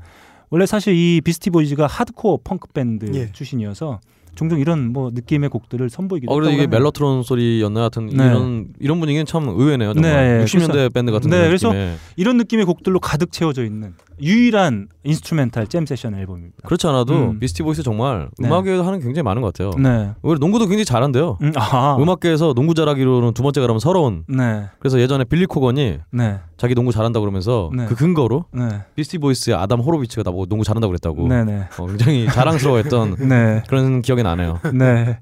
원래 0.50 0.66
사실 0.66 0.94
이 0.94 1.20
비스티 1.24 1.50
보이즈가 1.50 1.86
하드코어 1.86 2.38
펑크 2.44 2.68
밴드 2.72 3.10
예. 3.14 3.32
출신이어서 3.32 4.00
종종 4.34 4.58
이런 4.60 4.92
뭐 4.92 5.10
느낌의 5.12 5.50
곡들을 5.50 5.88
선보이기도 5.90 6.32
어 6.32 6.34
그래도 6.36 6.52
이게 6.52 6.62
하네요. 6.62 6.78
멜로트론 6.78 7.22
소리였나 7.22 7.80
하여튼 7.80 8.06
네. 8.06 8.14
이런 8.26 8.68
이런 8.80 8.98
분위기는 9.00 9.26
참 9.26 9.46
의외네요. 9.48 9.92
정말 9.92 10.38
네, 10.38 10.44
60년대 10.44 10.72
그래서- 10.72 10.88
밴드 10.88 11.12
같은 11.12 11.30
네, 11.30 11.36
그런 11.36 11.48
그래서 11.48 11.68
느낌의. 11.68 11.96
이런 12.16 12.36
느낌의 12.38 12.64
곡들로 12.64 12.98
가득 13.00 13.30
채워져 13.32 13.64
있는 13.64 13.92
유일한 14.20 14.88
instrumental 15.04 15.66
jam 15.66 15.86
session 15.86 16.14
앨범입니다. 16.14 16.58
그렇지 16.64 16.86
않아도 16.86 17.14
음. 17.14 17.38
비스티 17.38 17.62
보이스 17.62 17.82
정말 17.82 18.28
네. 18.38 18.48
음악에도 18.48 18.82
하는 18.84 18.98
게 18.98 19.04
굉장히 19.04 19.24
많은 19.24 19.42
것 19.42 19.52
같아요. 19.52 19.70
네. 19.78 20.12
오히려 20.22 20.38
농구도 20.38 20.66
굉장히 20.66 20.84
잘한대요. 20.84 21.38
음, 21.42 21.52
아. 21.56 21.96
음악계에서 22.00 22.54
농구 22.54 22.74
잘하기로는 22.74 23.34
두 23.34 23.42
번째 23.42 23.60
가라면 23.60 23.80
서러운. 23.80 24.24
네. 24.28 24.68
그래서 24.78 25.00
예전에 25.00 25.24
빌리 25.24 25.46
코건이 25.46 25.98
네. 26.10 26.40
자기 26.56 26.74
농구 26.74 26.92
잘한다 26.92 27.20
그러면서 27.20 27.70
네. 27.76 27.86
그 27.86 27.94
근거로 27.94 28.44
네. 28.52 28.68
비스티 28.94 29.18
보이스의 29.18 29.56
아담 29.56 29.80
호로비츠가 29.80 30.22
나보고 30.24 30.46
농구 30.46 30.64
잘한다고 30.64 30.90
그랬다고. 30.90 31.28
네, 31.28 31.44
네. 31.44 31.68
어, 31.78 31.86
굉장히 31.86 32.26
자랑스러워했던 32.26 33.16
네. 33.28 33.62
그런 33.68 34.02
기억이 34.02 34.22
나네요. 34.22 34.60
네. 34.74 35.18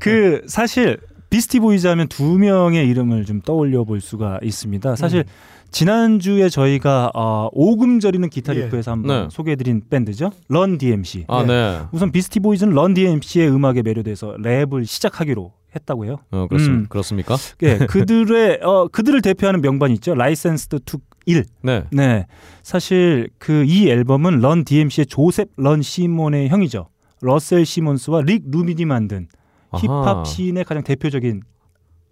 그 0.00 0.42
사실 0.46 0.98
비스티 1.30 1.60
보이즈 1.60 1.86
하면 1.88 2.08
두 2.08 2.38
명의 2.38 2.88
이름을 2.88 3.24
좀 3.24 3.40
떠올려 3.40 3.84
볼 3.84 4.00
수가 4.00 4.38
있습니다. 4.42 4.96
사실 4.96 5.24
지난주에 5.70 6.48
저희가 6.48 7.10
어, 7.14 7.48
오금저리는 7.52 8.28
기타 8.30 8.54
예. 8.56 8.64
리프에서 8.64 8.92
한번 8.92 9.24
네. 9.24 9.28
소개해드린 9.30 9.82
밴드죠. 9.90 10.30
런 10.48 10.78
DMC. 10.78 11.24
아 11.28 11.42
네. 11.42 11.46
네. 11.46 11.80
우선 11.92 12.12
비스티 12.12 12.40
보이즈는 12.40 12.72
런 12.74 12.94
DMC의 12.94 13.48
음악에 13.50 13.82
매료돼서 13.82 14.36
랩을 14.38 14.86
시작하기로 14.86 15.52
했다고 15.74 16.04
해요. 16.06 16.16
어, 16.30 16.46
그렇습, 16.48 16.70
음. 16.70 16.86
그렇습니까? 16.88 17.36
예, 17.62 17.76
그들의 17.86 18.60
어 18.62 18.88
그들을 18.88 19.20
대표하는 19.20 19.60
명반이 19.60 19.94
있죠. 19.94 20.14
Licensed 20.14 20.80
to 20.86 20.98
Ill. 21.26 21.44
네. 21.62 21.84
네. 21.90 22.26
사실 22.62 23.28
그 23.38 23.64
이 23.66 23.88
앨범은 23.90 24.40
런 24.40 24.64
DMC의 24.64 25.06
조셉 25.06 25.48
런 25.56 25.82
시몬의 25.82 26.48
형이죠. 26.48 26.88
러셀 27.20 27.66
시몬스와 27.66 28.22
릭 28.22 28.44
루빈이 28.50 28.84
만든 28.84 29.26
아하. 29.70 29.82
힙합 29.82 30.26
씬의 30.26 30.64
가장 30.64 30.82
대표적인 30.84 31.42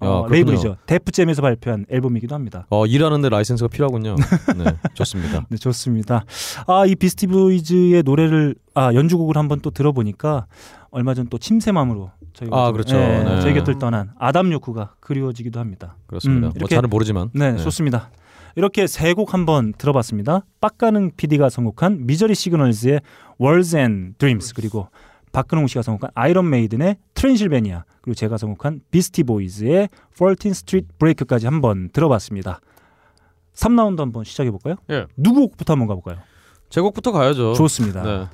어, 0.00 0.22
그렇군요. 0.26 0.28
레이블이죠. 0.32 0.76
데프잼에서 0.86 1.40
발표한 1.42 1.86
앨범이기도 1.88 2.34
합니다. 2.34 2.66
어, 2.70 2.84
일하는데 2.86 3.28
라이센스가 3.28 3.68
필요하군요. 3.68 4.16
네, 4.56 4.64
좋습니다. 4.94 5.46
네, 5.48 5.56
좋습니다. 5.56 6.24
아, 6.66 6.84
이 6.86 6.94
비스티 6.94 7.26
보이즈의 7.28 8.02
노래를 8.02 8.54
아, 8.74 8.92
연주곡을 8.92 9.36
한번 9.36 9.60
또 9.60 9.70
들어보니까 9.70 10.46
얼마 10.90 11.14
전 11.14 11.26
또 11.30 11.38
침샘함으로 11.38 12.10
저희가 12.34 12.56
아, 12.56 12.64
좀, 12.66 12.72
그렇죠. 12.74 12.96
예, 12.96 13.22
네. 13.24 13.40
저희 13.40 13.54
곁을 13.54 13.78
떠난 13.78 14.10
아담 14.18 14.52
요크가 14.52 14.94
그리워지기도 15.00 15.58
합니다. 15.60 15.96
그렇습니다. 16.06 16.50
뭐 16.58 16.68
잘은 16.68 16.90
모르지만. 16.90 17.30
네, 17.32 17.52
네. 17.52 17.58
좋습니다. 17.58 18.10
이렇게 18.56 18.86
세 18.86 19.14
곡 19.14 19.32
한번 19.34 19.72
들어봤습니다. 19.78 20.44
빡가능 20.60 21.12
PD가 21.16 21.48
선곡한 21.48 22.06
미저리 22.06 22.34
시그널즈의 22.34 23.00
Words 23.40 23.76
and 23.76 24.18
Dreams 24.18 24.52
그리고 24.54 24.88
박근홍 25.34 25.66
씨가 25.66 25.82
선곡한 25.82 26.12
아이런 26.14 26.48
메이든의 26.48 26.96
트랜실베니아 27.14 27.84
그리고 28.00 28.14
제가 28.14 28.38
선곡한 28.38 28.82
비스티 28.90 29.24
보이즈의 29.24 29.88
14th 30.16 30.50
Street 30.50 30.88
Break까지 30.98 31.46
한번 31.46 31.90
들어봤습니다. 31.90 32.60
3라운드 33.54 33.98
한번 33.98 34.24
시작해 34.24 34.50
볼까요? 34.50 34.76
예. 34.90 35.06
누구 35.16 35.48
곡부터 35.48 35.74
한번 35.74 35.88
가볼까요? 35.88 36.18
제 36.70 36.80
곡부터 36.80 37.12
가야죠. 37.12 37.54
좋습니다. 37.54 38.02
네. 38.02 38.18
네. 38.18 38.26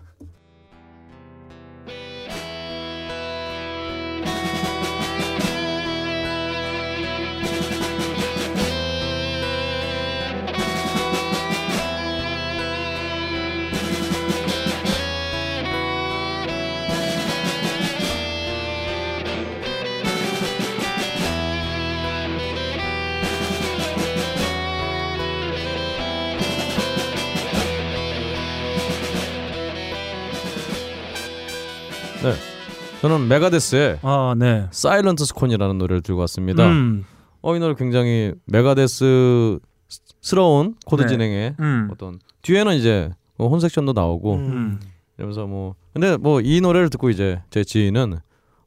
저는 33.01 33.28
메가데스의 33.28 34.01
아, 34.03 34.34
네. 34.38 34.66
Silent 34.70 35.24
Scorn이라는 35.24 35.78
노래를 35.78 36.03
들고 36.03 36.20
왔습니다. 36.20 36.66
음. 36.68 37.05
어, 37.40 37.57
이 37.57 37.59
노래 37.59 37.74
굉장히 37.74 38.34
메가데스 38.46 39.59
스러운 40.20 40.74
코드 40.84 41.03
네. 41.03 41.09
진행에 41.09 41.55
음. 41.61 41.88
어떤 41.90 42.18
뒤에는 42.42 42.74
이제 42.74 43.11
뭐 43.38 43.48
horn 43.48 43.59
section도 43.61 43.94
나오고 43.94 44.34
음. 44.34 44.80
이러면서 45.16 45.46
뭐 45.46 45.74
근데 45.94 46.16
뭐 46.18 46.40
이 46.42 46.61
노래를 46.61 46.90
듣고 46.90 47.09
이제 47.09 47.40
제 47.51 47.64
지인은 47.64 48.18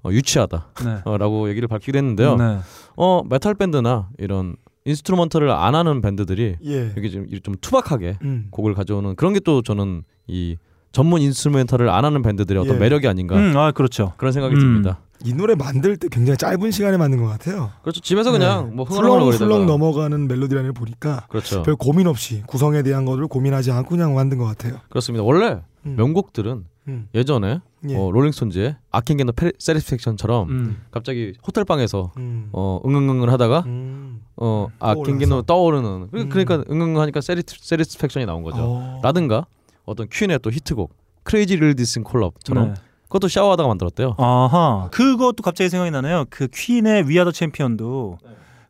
어, 0.03 0.09
유치하다 0.11 0.67
네. 0.84 1.01
어, 1.05 1.17
라고 1.17 1.47
얘기를 1.49 1.67
밝히기도 1.67 1.97
했는데요. 1.99 2.36
네. 2.36 2.57
어 2.97 3.21
메탈 3.29 3.53
밴드나 3.53 4.09
이런 4.17 4.55
instrumental을 4.86 5.49
안 5.51 5.75
하는 5.75 6.01
밴드들이 6.01 6.57
예. 6.65 6.91
이렇게 6.95 7.09
좀, 7.09 7.27
좀 7.43 7.55
투박하게 7.61 8.17
음. 8.23 8.47
곡을 8.49 8.73
가져오는 8.73 9.15
그런 9.15 9.34
게 9.34 9.39
또 9.39 9.61
저는 9.61 10.03
이 10.27 10.57
전문 10.93 11.21
instrumental을 11.21 11.89
안 11.89 12.05
하는 12.05 12.21
밴드들의 12.21 12.61
어떤 12.61 12.75
예. 12.75 12.79
매력이 12.79 13.07
아닌가 13.07 13.35
음, 13.35 13.57
아, 13.57 13.71
그렇죠. 13.71 14.13
그런 14.17 14.31
생각이 14.31 14.55
음. 14.55 14.59
듭니다. 14.59 14.99
이 15.25 15.33
노래 15.33 15.55
만들 15.55 15.97
때 15.97 16.07
굉장히 16.09 16.37
짧은 16.37 16.69
시간에 16.71 16.97
만든 16.97 17.21
것 17.21 17.27
같아요. 17.27 17.71
그렇죠. 17.81 17.99
집에서 18.01 18.31
그냥 18.31 18.75
뭐 18.75 18.85
훌렁훌렁 18.85 19.19
흥얼흥얼거리다가 19.31 19.65
넘어가는 19.65 20.27
멜로디라는 20.27 20.68
걸 20.69 20.73
보니까 20.73 21.26
그렇죠. 21.30 21.63
별 21.63 21.76
고민 21.76 22.07
없이 22.07 22.43
구성에 22.45 22.84
대한 22.84 23.05
것을 23.05 23.27
고민하지 23.27 23.72
않고 23.72 23.89
그냥 23.89 24.13
만든 24.13 24.38
것 24.38 24.45
같아요. 24.45 24.80
그렇습니다. 24.89 25.23
원래 25.23 25.61
음. 25.85 25.95
명곡들은 25.97 26.65
음. 26.89 27.07
예전에 27.15 27.59
예. 27.89 27.95
어, 27.95 28.11
롤링스톤즈의 28.11 28.76
아킹 28.91 29.19
앤더 29.19 29.34
세리스팩션처럼 29.57 30.49
음. 30.49 30.77
갑자기 30.91 31.34
호텔 31.45 31.63
방에서 31.65 32.11
음. 32.18 32.49
어 32.51 32.80
응응응을 32.85 33.31
하다가 33.31 33.63
음. 33.65 34.22
어 34.35 34.68
아킹 34.80 35.22
앤더 35.22 35.43
떠오르는 35.43 36.09
그- 36.11 36.27
그러니까 36.30 36.63
응응 36.69 36.99
하니까 36.99 37.22
Satis- 37.22 37.41
Satisfaction이 37.47 38.26
나온 38.27 38.43
거죠. 38.43 38.57
어. 38.59 38.99
라든가 39.01 39.47
어떤 39.85 40.07
퀸의 40.10 40.39
또 40.41 40.51
히트곡 40.51 40.93
Crazy 41.23 41.55
Little 41.57 41.83
Thing 41.83 42.03
Called 42.03 42.27
Love처럼 42.27 42.69
네. 42.69 42.73
그것도 43.03 43.27
샤워하다가 43.27 43.68
만들었대요. 43.68 44.15
아하. 44.18 44.89
그것도 44.91 45.43
갑자기 45.43 45.69
생각이 45.69 45.91
나네요. 45.91 46.26
그 46.30 46.47
퀸의 46.51 47.07
We 47.07 47.14
Are 47.14 47.22
the 47.22 47.31
Champions도 47.31 48.18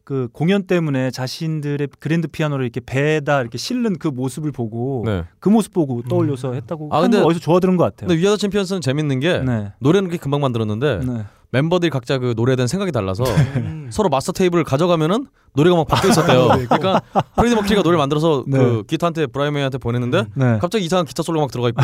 그 0.03 0.27
공연 0.33 0.63
때문에 0.67 1.11
자신들의 1.11 1.87
그랜드 1.99 2.27
피아노를 2.27 2.65
이렇게 2.65 2.81
배에다 2.85 3.39
이렇게 3.39 3.57
실는 3.57 3.97
그 3.97 4.09
모습을 4.09 4.51
보고 4.51 5.03
네. 5.05 5.23
그 5.39 5.47
모습 5.47 5.71
보고 5.73 6.01
떠올려서 6.03 6.53
했다고 6.53 6.89
아, 6.91 6.99
근데- 7.01 7.19
거 7.21 7.25
어디서 7.25 7.39
좋아 7.39 7.61
들은 7.61 7.77
것 7.77 7.85
같아요. 7.85 8.09
근데 8.09 8.21
We 8.21 8.25
Are 8.25 8.30
the 8.30 8.35
Champions는 8.35 8.81
재밌는 8.81 9.21
게 9.21 9.39
네. 9.39 9.71
노래는 9.79 10.09
그렇게 10.09 10.21
금방 10.21 10.41
만들었는데 10.41 10.99
네. 11.05 11.23
멤버들이 11.53 11.91
각자 11.91 12.17
그 12.17 12.33
노래에 12.35 12.55
대한 12.55 12.67
생각이 12.67 12.91
달라서 12.91 13.23
서로 13.91 14.09
마스터 14.09 14.31
테이프를 14.31 14.63
가져가면은 14.63 15.27
노래가 15.55 15.75
막 15.75 15.87
바뀌어 15.87 16.09
있었대요. 16.09 16.47
그러니까 16.67 16.99
프레디 17.35 17.53
머큐리가 17.55 17.83
노래 17.83 17.91
를 17.91 17.99
만들어서 17.99 18.43
네. 18.47 18.57
그 18.57 18.83
기타한테 18.87 19.27
브라이언 19.27 19.53
메이한테 19.53 19.77
보냈는데 19.77 20.23
네. 20.33 20.57
갑자기 20.59 20.83
이상한 20.83 21.05
기타 21.05 21.21
솔로가 21.21 21.43
막 21.45 21.51
들어가 21.51 21.69
있고 21.69 21.81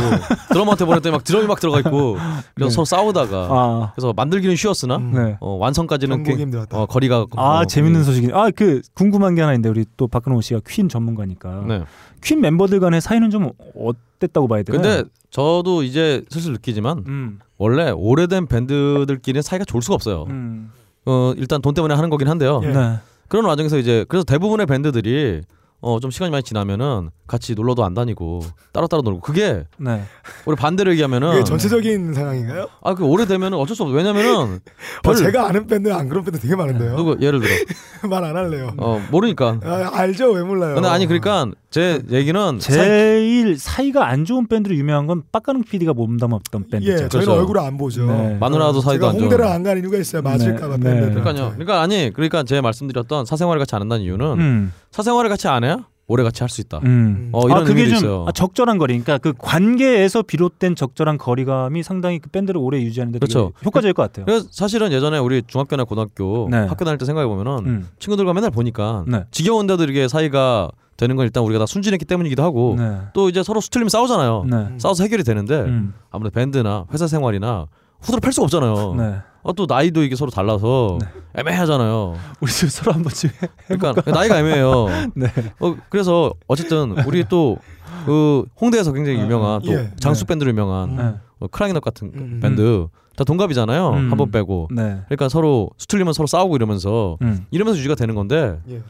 드럼한테 0.52 0.86
보냈더니 0.86 1.14
막 1.14 1.24
드럼이 1.24 1.46
막 1.46 1.60
들어가 1.60 1.78
있고 1.82 2.18
그래서 2.56 2.70
네. 2.70 2.70
서로 2.72 2.86
싸우다가 2.86 3.48
아. 3.52 3.92
그래서 3.94 4.12
만들기는 4.14 4.56
쉬웠으나 4.56 4.98
네. 4.98 5.38
어, 5.40 5.52
완성까지는 5.58 6.26
힘들었다. 6.26 6.76
어, 6.82 6.86
거리가 6.88 7.28
아 7.38 7.60
어, 7.60 7.66
재밌는 7.66 8.04
소식이. 8.04 8.30
아 8.34 8.50
그 8.50 8.82
궁금한 8.96 9.36
게 9.36 9.42
하나 9.42 9.54
있는데 9.54 9.70
우리 9.70 9.86
또 9.98 10.08
박근호 10.08 10.42
씨가 10.42 10.62
퀸 10.68 10.90
전문가니까. 10.90 11.64
네. 11.68 11.84
퀸 12.24 12.42
멤버들 12.42 12.80
간의 12.80 13.02
사이는 13.02 13.30
좀 13.30 13.52
어땠다고 13.76 14.48
봐야 14.48 14.64
되나요? 14.64 14.82
근데 14.82 15.10
저도 15.30 15.84
이제 15.84 16.24
슬슬 16.30 16.54
느끼지만 16.54 17.04
음. 17.08 17.40
원래 17.60 17.92
오래된 17.92 18.48
밴드들끼리는 18.48 19.44
사이가 19.44 19.66
좋을 19.66 19.84
수가 19.84 19.96
없어요. 19.96 20.26
음. 20.30 20.72
어 21.06 21.34
일단 21.38 21.62
돈 21.62 21.74
때문에 21.76 21.94
하는 21.94 22.10
거긴 22.10 22.28
한데요. 22.28 22.62
예. 22.64 22.68
네. 22.68 22.98
그런 23.28 23.46
와중에서 23.46 23.78
이제 23.78 24.06
그래서 24.10 24.24
대부분의 24.24 24.66
밴드들이 24.66 25.42
어 25.82 26.00
좀 26.00 26.12
시간이 26.12 26.30
많이 26.32 26.44
지나면은 26.44 27.10
같이 27.28 27.54
놀러도 27.56 27.86
안 27.86 27.94
다니고 27.94 28.42
따로따로 28.74 29.02
놀고 29.04 29.22
그게 29.22 29.64
네. 29.78 30.02
우리 30.46 30.56
반대로 30.56 30.92
얘기하면은 30.92 31.36
이게 31.36 31.44
전체적인 31.44 32.14
상황인가요? 32.14 32.68
아 32.84 32.94
그 32.96 33.06
오래되면은 33.06 33.58
어쩔 33.58 33.76
수 33.76 33.84
없어 33.84 33.94
왜냐면은 33.96 34.32
어, 34.60 34.60
별- 35.04 35.16
제가 35.16 35.48
아는 35.48 35.68
밴드 35.68 35.92
안 35.94 36.10
그런 36.10 36.24
밴드 36.24 36.40
되게 36.40 36.56
많은데요. 36.56 36.96
누구 36.98 37.18
예를 37.22 37.40
들어 37.40 37.52
말 38.10 38.24
안 38.24 38.36
할래요. 38.36 38.72
어 38.78 39.02
모르니까 39.12 39.60
아, 39.64 39.90
알죠 39.94 40.32
왜 40.32 40.42
몰라요. 40.44 40.74
근데 40.76 40.90
아니 40.90 41.06
그러니까 41.06 41.48
제 41.70 42.02
얘기는 42.12 42.60
사- 42.60 42.74
제일 42.74 43.58
사이 43.58 43.92
가 43.92 44.04
안 44.10 44.26
좋은 44.26 44.48
밴드로 44.48 44.76
유명한 44.76 45.06
건 45.08 45.22
빡가능 45.32 45.64
PD가 45.64 45.94
몸담았던 45.94 46.68
밴드죠. 46.72 46.92
예, 46.92 46.96
저희는 46.98 47.10
그렇죠. 47.10 47.34
얼굴을 47.34 47.62
안 47.62 47.78
보죠. 47.78 48.06
네. 48.08 48.38
마누라도 48.40 48.82
사이도 48.82 49.02
제가 49.02 49.10
안 49.12 49.20
홍대를 49.22 49.46
좋은 49.46 49.56
안 49.56 49.64
가는 49.64 49.82
이유가 49.82 49.98
있어요. 49.98 50.22
맞을까봐 50.24 50.78
네, 50.78 50.84
밴드. 50.84 51.06
네. 51.06 51.14
그러니까요 51.22 51.50
그러니까 51.52 51.82
아니 51.82 52.12
그러니까 52.14 52.44
제가 52.44 52.62
말씀드렸던 52.64 53.26
사생활을 53.26 53.60
같이 53.60 53.76
안 53.76 53.82
한다는 53.82 54.04
이유는 54.04 54.26
음. 54.40 54.74
사생활을 54.92 55.30
같이 55.30 55.48
안 55.48 55.64
해야 55.64 55.69
오래 56.10 56.24
같이 56.24 56.42
할 56.44 56.50
수 56.50 56.60
있다 56.62 56.80
음. 56.84 57.30
어, 57.32 57.46
이런 57.48 57.60
아, 57.60 57.64
그게 57.64 57.82
의미도 57.82 58.00
좀 58.00 58.10
있어요. 58.10 58.26
아, 58.28 58.32
적절한 58.32 58.80
거리. 58.80 59.00
그러니까 59.00 59.20
그 59.20 59.34
관계에서 59.38 60.24
비롯된 60.24 60.76
적절한 60.76 61.20
거리감이 61.20 61.84
상당히 61.84 62.18
그 62.20 62.30
밴드를 62.30 62.60
오래 62.60 62.82
유지하는데 62.82 63.20
되게 63.20 63.32
그렇죠. 63.32 63.54
효과적일 63.64 63.94
것 63.94 64.02
같아요. 64.04 64.26
그래서 64.26 64.48
사실은 64.52 64.92
예전에 64.92 65.20
우리 65.20 65.44
중학교나 65.46 65.84
고등학교 65.84 66.48
네. 66.50 66.58
학교 66.66 66.84
다닐 66.84 66.98
때 66.98 67.06
생각해 67.06 67.28
보면은 67.28 67.66
음. 67.66 67.88
친구들과 68.00 68.34
맨날 68.34 68.50
보니까 68.50 69.06
네. 69.08 69.24
지겨운데도 69.30 69.84
이게 69.86 70.08
사이가 70.08 70.72
되는 70.98 71.16
건 71.16 71.26
일단 71.26 71.44
우리가 71.44 71.60
다 71.60 71.66
순진했기 71.68 72.04
때문이기도 72.06 72.42
하고 72.44 72.76
네. 72.78 72.98
또 73.14 73.30
이제 73.30 73.44
서로 73.44 73.62
수틀리면 73.62 73.90
싸우잖아요. 73.90 74.46
네. 74.50 74.68
싸워서 74.80 75.04
해결이 75.04 75.24
되는데 75.24 75.60
음. 75.62 75.94
아무래도 76.10 76.34
밴드나 76.34 76.86
회사 76.92 77.06
생활이나 77.06 77.68
후드를 78.02 78.20
팔 78.20 78.34
수가 78.34 78.46
없잖아요. 78.46 78.96
네. 79.44 79.50
아, 79.50 79.54
또 79.56 79.66
나이도 79.68 80.04
이게 80.04 80.16
서로 80.16 80.32
달라서 80.32 81.00
애매하잖아요. 81.36 82.16
우리 82.42 82.52
집 82.52 82.70
서로 82.70 82.94
한 82.94 83.04
번쯤 83.04 83.30
해- 83.42 83.48
그러니까 83.78 84.12
나이가 84.12 84.38
애매해요. 84.40 84.88
네. 85.16 85.28
어, 85.60 85.76
그래서 85.90 86.34
어쨌든 86.48 86.92
우리 87.06 87.24
또 87.26 87.58
그 88.06 88.46
홍대에서 88.62 88.94
굉장히 88.94 89.20
유명한 89.20 89.62
또 89.62 89.74
예. 89.74 89.92
장수 90.00 90.24
네. 90.24 90.28
밴드로 90.30 90.50
유명한 90.52 90.96
네. 90.96 91.04
어, 91.40 91.48
크라잉넛 91.48 91.84
같은 91.84 92.12
음. 92.16 92.40
밴드 92.42 92.88
다 93.20 93.26
동갑이잖아요. 93.26 93.90
음. 93.90 94.12
한번 94.12 94.32
빼고. 94.32 94.70
네. 94.72 95.02
그러니까 95.08 95.28
서로 95.28 95.70
수틀리면 95.78 96.14
서로 96.14 96.26
싸우고 96.26 96.56
이러면서 96.56 97.18
음. 97.22 97.46
이러면서 97.52 97.78
유지가 97.78 97.96
되는 97.96 98.16
건데 98.16 98.62
예. 98.70 98.82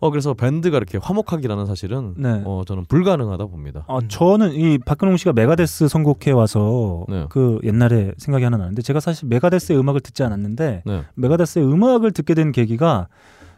어 0.00 0.08
그래서 0.08 0.32
밴드가 0.32 0.78
이렇게 0.78 0.96
화목하기라는 0.96 1.66
사실은 1.66 2.14
네. 2.16 2.40
어 2.46 2.62
저는 2.66 2.86
불가능하다 2.86 3.44
봅니다. 3.44 3.84
아, 3.88 3.98
저는 4.08 4.54
이 4.54 4.78
박근홍 4.78 5.18
씨가 5.18 5.34
메가데스 5.34 5.88
선곡해 5.88 6.30
와서 6.30 7.04
네. 7.10 7.26
그 7.28 7.58
옛날에 7.62 8.12
생각이 8.16 8.42
하나 8.42 8.56
나는데 8.56 8.80
제가 8.80 9.00
사실 9.00 9.28
메가데스의 9.28 9.78
음악을 9.78 10.00
듣지 10.00 10.22
않았는데 10.22 10.82
네. 10.86 11.02
메가데스의 11.14 11.66
음악을 11.70 12.12
듣게 12.12 12.32
된 12.32 12.52
계기가 12.52 13.08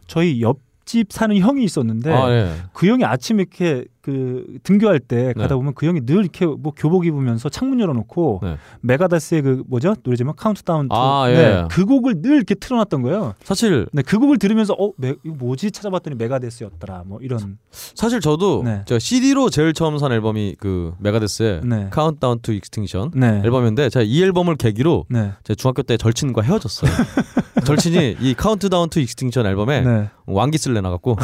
저희 0.08 0.42
옆 0.42 0.66
집 0.86 1.12
사는 1.12 1.36
형이 1.36 1.64
있었는데 1.64 2.12
아, 2.12 2.30
예. 2.30 2.52
그 2.72 2.86
형이 2.86 3.04
아침에 3.04 3.42
이렇게 3.42 3.84
그 4.06 4.58
등교할 4.62 5.00
때 5.00 5.32
네. 5.36 5.42
가다 5.42 5.56
보면 5.56 5.74
그 5.74 5.84
형이 5.84 6.06
늘 6.06 6.20
이렇게 6.20 6.46
뭐 6.46 6.72
교복 6.76 7.06
입으면서 7.06 7.48
창문 7.48 7.80
열어놓고 7.80 8.38
네. 8.40 8.56
메가데스의 8.82 9.42
그 9.42 9.64
뭐죠 9.66 9.96
노래 10.04 10.16
제목 10.16 10.36
Countdown 10.36 10.88
to 10.88 10.94
아, 10.94 11.26
네, 11.26 11.34
예. 11.34 11.64
그 11.68 11.84
곡을 11.84 12.22
늘 12.22 12.36
이렇게 12.36 12.54
틀어놨던 12.54 13.02
거예요. 13.02 13.34
사실 13.42 13.88
네, 13.90 14.02
그 14.02 14.20
곡을 14.20 14.38
들으면서 14.38 14.74
어 14.74 14.92
메, 14.96 15.14
이거 15.24 15.34
뭐지 15.34 15.72
찾아봤더니 15.72 16.14
메가데스였더라 16.14 17.02
뭐 17.06 17.18
이런 17.20 17.58
사실 17.72 18.20
저도 18.20 18.62
네. 18.64 18.82
제가 18.86 19.00
CD로 19.00 19.50
제일 19.50 19.72
처음 19.72 19.98
산 19.98 20.12
앨범이 20.12 20.54
그 20.60 20.94
메가데스의 21.00 21.62
네. 21.64 21.88
Countdown 21.90 22.38
to 22.42 22.52
Extinction 22.52 23.10
네. 23.12 23.40
앨범인데 23.42 23.88
제가 23.88 24.04
이 24.04 24.22
앨범을 24.22 24.54
계기로 24.54 25.06
네. 25.08 25.32
제 25.42 25.56
중학교 25.56 25.82
때 25.82 25.96
절친과 25.96 26.42
헤어졌어요. 26.42 26.92
절친이 27.66 28.18
이 28.20 28.34
Countdown 28.34 28.88
to 28.88 29.00
Extinction 29.00 29.46
앨범에 29.46 29.80
네. 29.80 30.10
왕 30.26 30.41
기스를 30.41 30.74
내놔갖고 30.74 31.16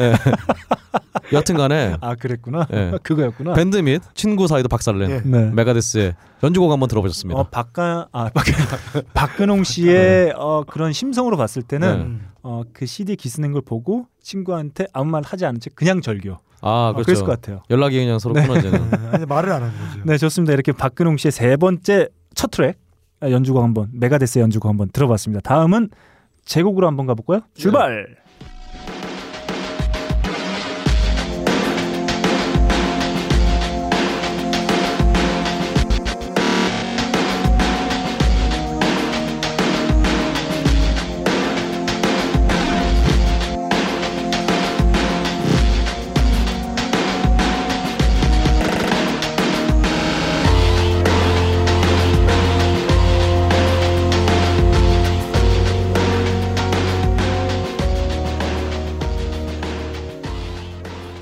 예. 0.00 0.14
여튼간에 1.32 1.96
아 2.00 2.14
그랬구나 2.30 2.66
예. 2.72 2.98
그거였구나. 3.02 3.54
밴드 3.54 3.76
및 3.78 4.02
친구 4.14 4.46
사이도 4.46 4.68
박살을 4.68 5.00
낸 5.00 5.10
예. 5.10 5.20
네. 5.24 5.50
메가데스의 5.50 6.14
연주곡 6.42 6.70
한번 6.70 6.88
들어보셨습니다. 6.88 7.38
어 7.38 7.44
박가 7.44 8.08
아 8.12 8.30
박, 8.34 8.44
박근홍 9.14 9.64
씨의 9.64 10.34
어, 10.36 10.64
그런 10.66 10.92
심성으로 10.92 11.36
봤을 11.36 11.62
때는 11.62 11.98
네. 11.98 12.04
음. 12.04 12.28
어, 12.42 12.62
그 12.72 12.86
CD 12.86 13.16
기스 13.16 13.40
낸걸 13.40 13.62
보고 13.62 14.06
친구한테 14.22 14.86
아무 14.92 15.10
말 15.10 15.22
하지 15.24 15.44
않은 15.46 15.60
채 15.60 15.70
그냥 15.74 16.00
절교. 16.00 16.36
아 16.62 16.88
어, 16.88 16.92
그렇죠. 16.92 17.06
그랬을 17.06 17.24
것 17.24 17.32
같아요. 17.40 17.62
연락이 17.70 17.98
그냥 17.98 18.18
서로 18.18 18.34
네. 18.34 18.46
끊어지는. 18.46 18.90
네, 18.90 18.96
아니 19.12 19.26
말을 19.26 19.50
안한 19.52 19.70
거죠. 19.70 20.02
네 20.04 20.18
좋습니다. 20.18 20.52
이렇게 20.52 20.72
박근홍 20.72 21.16
씨의 21.16 21.32
세 21.32 21.56
번째 21.56 22.08
첫 22.34 22.50
트랙 22.50 22.78
아, 23.20 23.30
연주곡 23.30 23.62
한번 23.62 23.88
메가데스 23.92 24.38
연주곡 24.38 24.68
한번 24.68 24.88
들어봤습니다. 24.92 25.40
다음은 25.42 25.90
제곡으로 26.44 26.86
한번 26.86 27.06
가볼까요? 27.06 27.42
출발. 27.54 28.16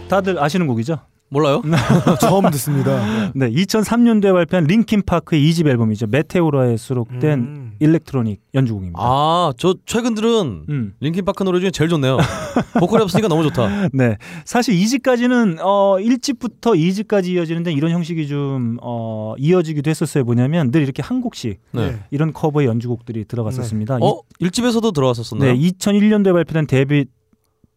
다들 0.09 0.43
아시는 0.43 0.67
곡이죠? 0.67 0.99
몰라요? 1.31 1.63
처음 2.21 2.51
듣습니다. 2.51 3.31
네, 3.35 3.51
2003년도에 3.51 4.33
발표한 4.33 4.65
링킨 4.65 5.03
파크의 5.05 5.43
2집 5.51 5.67
앨범이죠. 5.67 6.07
Meteora에 6.07 6.79
수록된 6.79 7.39
음. 7.39 7.73
electronic 7.81 8.41
연주곡입니다. 8.55 8.99
아, 9.01 9.53
저 9.59 9.75
최근 9.85 10.15
들은 10.15 10.65
음. 10.69 10.95
링킨 11.01 11.25
파크 11.27 11.45
노래 11.45 11.61
중에 11.61 11.71
제일 11.71 11.91
좋네요. 11.91 12.17
보컬이 12.81 13.03
없으니까 13.03 13.29
너무 13.29 13.43
좋다. 13.45 13.89
네. 13.93 14.17
사실 14.47 14.75
2집까지는 14.75 15.59
어 15.61 15.97
1집부터 15.99 16.75
2집까지 16.77 17.27
이어지는데 17.27 17.73
이런 17.73 17.91
형식이 17.91 18.27
좀 18.27 18.79
어, 18.81 19.35
이어지기도 19.39 19.91
했었어요. 19.91 20.25
뭐냐면 20.25 20.71
늘 20.71 20.83
이렇게 20.83 21.03
한 21.03 21.21
곡씩 21.21 21.61
네. 21.73 21.91
네. 21.91 21.99
이런 22.11 22.33
커버의 22.33 22.67
연주곡들이 22.67 23.27
들어갔었습니다. 23.27 23.99
어, 24.01 24.23
일집에서도 24.39 24.91
들어왔었었나요? 24.93 25.53
네, 25.53 25.59
2001년도에 25.59 26.33
발표된 26.33 26.67
데뷔 26.67 27.05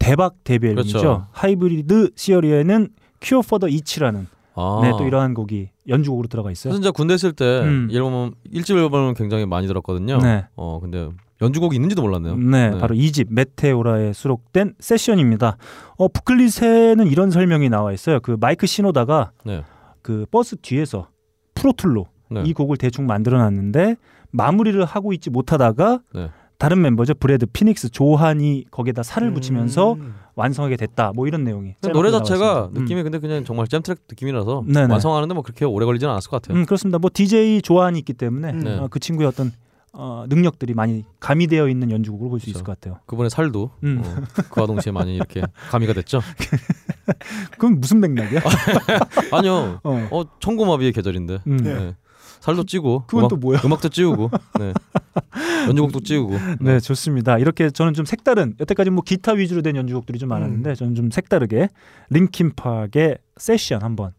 대박 0.01 0.43
데뷔 0.43 0.69
앨범이죠. 0.69 0.97
그렇죠. 0.97 1.27
Hybrid 1.31 2.11
Theory에는 2.15 2.89
Cure 3.21 3.41
for 3.41 3.67
the 3.67 3.81
Itch라는 3.81 4.27
아. 4.55 4.79
네, 4.83 4.91
또 4.97 5.05
이러한 5.05 5.33
곡이 5.33 5.69
연주곡으로 5.87 6.27
들어가 6.27 6.51
있어요. 6.51 6.73
진짜 6.73 6.91
군대 6.91 7.13
있을 7.13 7.33
때 7.33 7.61
음. 7.61 7.87
이 7.89 7.95
앨범 7.95 8.33
일집 8.51 8.77
앨범을 8.77 9.13
굉장히 9.13 9.45
많이 9.45 9.67
들었거든요. 9.67 10.17
네. 10.17 10.45
어, 10.55 10.79
근데 10.81 11.09
연주곡이 11.41 11.75
있는지도 11.75 12.01
몰랐네요. 12.01 12.35
네, 12.35 12.71
바로 12.79 12.95
2집 12.95 13.27
Meteora에 13.29 14.13
수록된 14.13 14.73
Session입니다. 14.79 15.57
어, 15.97 16.07
booklet에는 16.07 17.07
이런 17.07 17.31
설명이 17.31 17.69
나와 17.69 17.93
있어요. 17.93 18.19
그 18.19 18.37
마이크 18.39 18.67
시노다가 18.67 19.31
네. 19.45 19.63
그 20.01 20.25
버스 20.31 20.55
뒤에서 20.57 21.07
Pro 21.55 21.71
Tools로 21.71 22.07
네. 22.29 22.43
이 22.45 22.53
곡을 22.53 22.77
대충 22.77 23.05
만들어 23.05 23.37
놨는데 23.37 23.95
마무리를 24.31 24.83
하고 24.85 25.13
있지 25.13 25.29
못하다가 25.29 25.99
네. 26.13 26.29
다른 26.61 26.79
멤버죠. 26.83 27.15
브래드 27.15 27.47
피닉스 27.47 27.89
조한이 27.89 28.65
거기에다 28.69 29.01
살을 29.01 29.33
붙이면서 29.33 29.93
음. 29.93 30.13
완성하게 30.35 30.77
됐다. 30.77 31.11
뭐 31.15 31.25
이런 31.25 31.43
내용이. 31.43 31.73
노래 31.91 32.11
자체가. 32.11 32.69
음. 32.75 32.81
느낌이 32.81 33.01
근데 33.01 33.17
그냥 33.17 33.43
정말 33.43 33.67
잼트랙 33.67 34.01
느낌이라서 34.07 34.65
네네. 34.67 34.91
완성하는데 34.91 35.33
뭐 35.33 35.41
그렇게 35.41 35.65
오래 35.65 35.87
걸리지는 35.87 36.11
않았을 36.11 36.29
것 36.29 36.39
같아요. 36.39 36.59
음, 36.59 36.67
그렇습니다. 36.67 36.99
뭐 36.99 37.09
DJ 37.11 37.63
조한이 37.63 37.97
있기 37.97 38.13
때문에 38.13 38.51
네. 38.51 38.77
어, 38.77 38.87
그 38.91 38.99
친구의 38.99 39.27
어떤 39.27 39.51
어, 39.93 40.25
능력들이 40.29 40.75
많이 40.75 41.03
가미되어 41.19 41.67
있는 41.67 41.89
연주곡으로 41.89 42.29
볼수 42.29 42.51
있을 42.51 42.63
것 42.63 42.79
같아요. 42.79 42.99
그분의 43.07 43.31
살도 43.31 43.71
음. 43.83 44.03
어, 44.05 44.43
그와 44.51 44.67
동시에 44.67 44.91
많이 44.91 45.15
이렇게 45.15 45.41
가미가 45.71 45.93
됐죠. 45.93 46.21
그건 47.51 47.79
무슨 47.79 47.99
맥락이야? 48.01 48.39
아니요. 49.33 49.79
어. 49.83 50.07
어, 50.11 50.23
청고마비의 50.39 50.93
계절인데. 50.93 51.39
음. 51.47 51.57
네. 51.57 51.95
살도 52.41 52.65
찌고 52.65 53.03
그건 53.07 53.21
음악, 53.21 53.29
또 53.29 53.35
뭐야? 53.37 53.61
음악도 53.63 53.87
찌우고 53.89 54.31
네. 54.59 54.73
연주곡도 55.67 56.01
찌우고 56.01 56.37
네, 56.59 56.79
좋습니다. 56.79 57.37
이렇게 57.37 57.69
저는 57.69 57.93
좀 57.93 58.03
색다른 58.03 58.55
여태까지 58.59 58.89
뭐 58.89 59.03
기타 59.03 59.33
위주로 59.33 59.61
된 59.61 59.75
연주곡들이 59.75 60.19
좀 60.19 60.29
많았는데 60.29 60.75
저는 60.75 60.95
좀 60.95 61.11
색다르게 61.11 61.69
링킨 62.09 62.51
파크의 62.55 63.19
세션 63.37 63.83
한번 63.83 64.11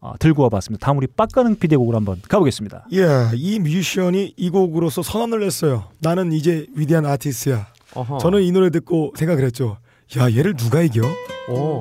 어, 0.00 0.14
들고 0.18 0.42
와봤습니다. 0.44 0.84
다음 0.84 0.98
우리 0.98 1.06
빡가능 1.06 1.56
PD의 1.56 1.78
곡으로 1.78 1.96
한번 1.96 2.20
가보겠습니다. 2.28 2.86
예, 2.92 3.30
이 3.34 3.58
뮤지션이 3.58 4.34
이 4.36 4.50
곡으로서 4.50 5.02
선언을 5.02 5.42
했어요. 5.42 5.84
나는 6.00 6.32
이제 6.32 6.66
위대한 6.74 7.04
아티스트야. 7.06 7.66
어허. 7.94 8.18
저는 8.18 8.42
이 8.42 8.52
노래 8.52 8.70
듣고 8.70 9.12
생각을 9.16 9.44
했죠. 9.44 9.78
야, 10.18 10.30
얘를 10.30 10.54
누가 10.54 10.82
이겨? 10.82 11.02
오. 11.48 11.80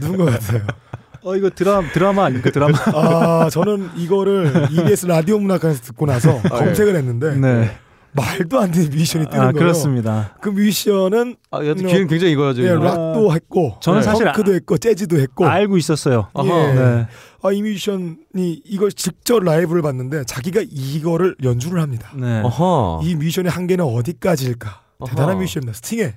누군 0.00 0.24
것 0.24 0.32
같아요? 0.32 0.66
어 1.22 1.36
이거 1.36 1.50
드라마 1.50 1.92
드라마 1.92 2.24
아닙니까 2.24 2.50
드라마? 2.50 2.78
아, 2.94 3.50
저는 3.50 3.90
이거를 3.96 4.68
EBS 4.70 5.06
라디오 5.06 5.38
문학관에서 5.38 5.82
듣고 5.82 6.06
나서 6.06 6.40
검색을 6.42 6.96
했는데 6.96 7.34
네. 7.36 7.76
말도 8.12 8.58
안 8.58 8.70
되는 8.70 8.88
뮤지션이 8.90 9.26
뜨는 9.26 9.38
아 9.38 9.52
거예요. 9.52 9.52
그렇습니다. 9.52 10.36
그 10.40 10.48
뮤지션은 10.48 11.36
아, 11.50 11.62
얘도 11.62 11.74
귀는 11.86 12.08
굉장히 12.08 12.32
익어야죠. 12.32 12.62
예, 12.62 12.72
이거. 12.72 12.78
락도 12.82 13.32
했고, 13.34 13.76
저는 13.80 14.00
네, 14.00 14.04
사실 14.04 14.24
펑크도 14.26 14.54
했고, 14.54 14.78
재즈도 14.78 15.20
했고. 15.20 15.46
알고 15.46 15.76
있었어요. 15.76 16.28
예. 16.42 16.48
네. 16.48 17.06
아, 17.42 17.52
이 17.52 17.62
뮤지션이 17.62 18.16
이걸 18.64 18.90
직접 18.90 19.40
라이브를 19.44 19.82
봤는데 19.82 20.24
자기가 20.24 20.62
이거를 20.68 21.36
연주를 21.44 21.80
합니다. 21.80 22.10
네. 22.16 22.40
어허. 22.42 23.02
이 23.04 23.14
뮤지션의 23.14 23.52
한계는 23.52 23.84
어디까지일까? 23.84 24.80
어허. 24.98 25.10
대단한 25.10 25.38
뮤지션입니다. 25.38 25.76
스팅의 25.76 26.14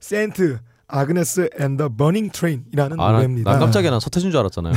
Saint 0.00 0.58
Agnes 0.88 1.50
and 1.58 1.76
the 1.76 1.88
Burning 1.88 2.30
Train이라는 2.30 3.00
아, 3.00 3.06
나, 3.06 3.12
노래입니다. 3.12 3.50
난 3.50 3.60
깜짝이야. 3.60 3.90
난 3.90 3.98
서태진 4.00 4.30
줄 4.30 4.38
알았잖아요. 4.40 4.72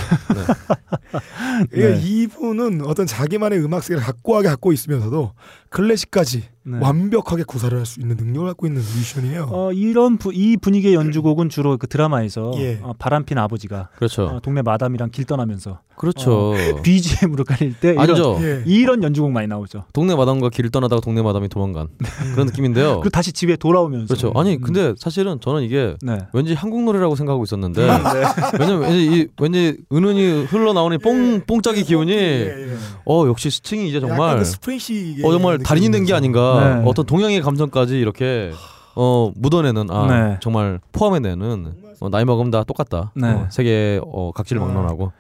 네. 1.70 1.70
네. 1.94 2.02
이분은 2.02 2.86
어떤 2.86 3.06
자기만의 3.06 3.64
음악 3.64 3.84
세계를 3.84 4.02
확고하게 4.04 4.48
갖고 4.50 4.72
있으면서도 4.72 5.34
클래식까지 5.70 6.50
네. 6.72 6.78
완벽하게 6.82 7.44
구사를 7.44 7.78
할 7.78 7.86
수 7.86 8.00
있는 8.00 8.16
능력을 8.18 8.48
갖고 8.48 8.68
있는 8.68 8.82
뮤지션이에요. 8.82 9.48
어, 9.52 9.72
이런 9.74 10.18
부, 10.18 10.32
이 10.34 10.58
분위기의 10.58 10.94
연주곡은 10.94 11.50
주로 11.50 11.78
그 11.78 11.88
드라마에서 11.88 12.52
예. 12.58 12.80
어, 12.82 12.94
바람핀 13.00 13.38
아버지가 13.38 13.90
그렇죠. 13.96 14.24
어, 14.26 14.40
동네 14.42 14.62
마담이랑 14.62 15.10
길 15.12 15.26
떠나면서 15.26 15.80
그렇죠. 15.96 16.52
어, 16.54 16.82
BGM으로 16.82 17.44
깔릴 17.44 17.74
때 17.80 17.92
이런. 17.92 18.42
예. 18.44 18.64
이런 18.66 19.04
연주곡 19.04 19.32
많이 19.32 19.48
나오죠. 19.48 19.84
동네 19.94 20.16
마담과 20.16 20.50
길을 20.50 20.70
떠나다가 20.70 21.02
동네 21.02 21.22
마담이 21.22 21.50
도망간 21.50 21.88
그런 22.34 22.48
느낌인데요. 22.48 23.00
그리고 23.02 23.10
다시 23.10 23.34
집에 23.34 23.56
돌아오면서 23.58 24.08
그렇죠. 24.08 24.32
아니 24.40 24.56
음. 24.56 24.62
근데 24.62 24.94
사실은 24.98 25.40
저는 25.42 25.64
이게 25.64 25.96
네. 26.02 26.20
왠지 26.34 26.54
한국 26.54 26.84
노래라고 26.84 27.16
생각하고 27.16 27.44
있었는데 27.44 27.82
네. 27.88 28.24
왜냐면 28.60 28.82
왠지 28.84 29.06
이 29.06 29.28
왠지 29.42 29.78
은은히 29.92 30.46
흘러나오는 30.46 30.98
뽕 31.00 31.42
뽕짝이 31.46 31.84
기운이 31.84 32.12
예, 32.14 32.70
예. 32.72 32.76
어 33.06 33.26
역시 33.28 33.50
스팅이 33.50 33.90
이제 33.90 34.00
정말 34.00 34.38
그 34.38 34.46
스프링시 34.46 35.22
어 35.24 35.32
정말 35.32 35.58
달인이 35.58 35.92
된 35.92 36.06
게 36.06 36.14
아닌가 36.14 36.40
네. 36.60 36.84
어떤 36.86 37.06
동양의 37.06 37.42
감성까지 37.42 38.00
이렇게 38.00 38.52
어 38.96 39.32
묻어내는 39.36 39.90
아 39.92 40.08
네. 40.08 40.38
정말 40.42 40.80
포함해내는 40.92 41.74
어, 42.02 42.10
나이 42.10 42.26
먹으면 42.26 42.52
다 42.52 42.64
똑같다 42.64 43.12
네. 43.16 43.28
어, 43.28 43.48
세계 43.50 44.00
어, 44.04 44.32
각지를 44.32 44.62
막론하고 44.62 45.12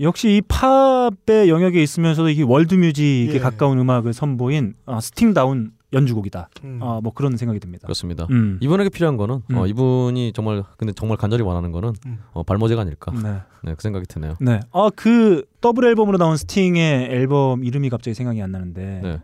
역시 0.00 0.36
이 0.36 0.42
팝의 0.42 1.48
영역에 1.48 1.82
있으면서도 1.82 2.28
이게 2.28 2.42
월드 2.42 2.74
뮤직에 2.74 3.32
예. 3.34 3.38
가까운 3.38 3.78
음악을 3.78 4.12
선보인 4.12 4.74
어, 4.86 5.00
스팅다운 5.00 5.72
연주곡이다. 5.92 6.50
음. 6.64 6.78
어, 6.82 7.00
뭐 7.02 7.12
그런 7.12 7.36
생각이 7.36 7.60
듭니다. 7.60 7.86
그렇습니다. 7.86 8.26
음. 8.30 8.58
이분에게 8.60 8.90
필요한 8.90 9.16
거는 9.16 9.36
어, 9.36 9.62
음. 9.62 9.66
이분이 9.66 10.32
정말 10.34 10.62
근데 10.76 10.92
정말 10.92 11.16
간절히 11.16 11.42
원하는 11.42 11.72
거는 11.72 11.94
음. 12.06 12.18
어, 12.32 12.42
발모제가 12.42 12.82
아닐까 12.82 13.10
네. 13.12 13.40
네, 13.62 13.74
그 13.74 13.82
생각이 13.82 14.06
드네요. 14.06 14.34
네. 14.40 14.60
아, 14.72 14.90
그 14.94 15.44
더블 15.60 15.86
앨범으로 15.86 16.18
나온 16.18 16.36
스팅의 16.36 17.10
앨범 17.10 17.64
이름이 17.64 17.88
갑자기 17.90 18.14
생각이 18.14 18.40
안 18.42 18.52
나는데. 18.52 19.00
네. 19.02 19.20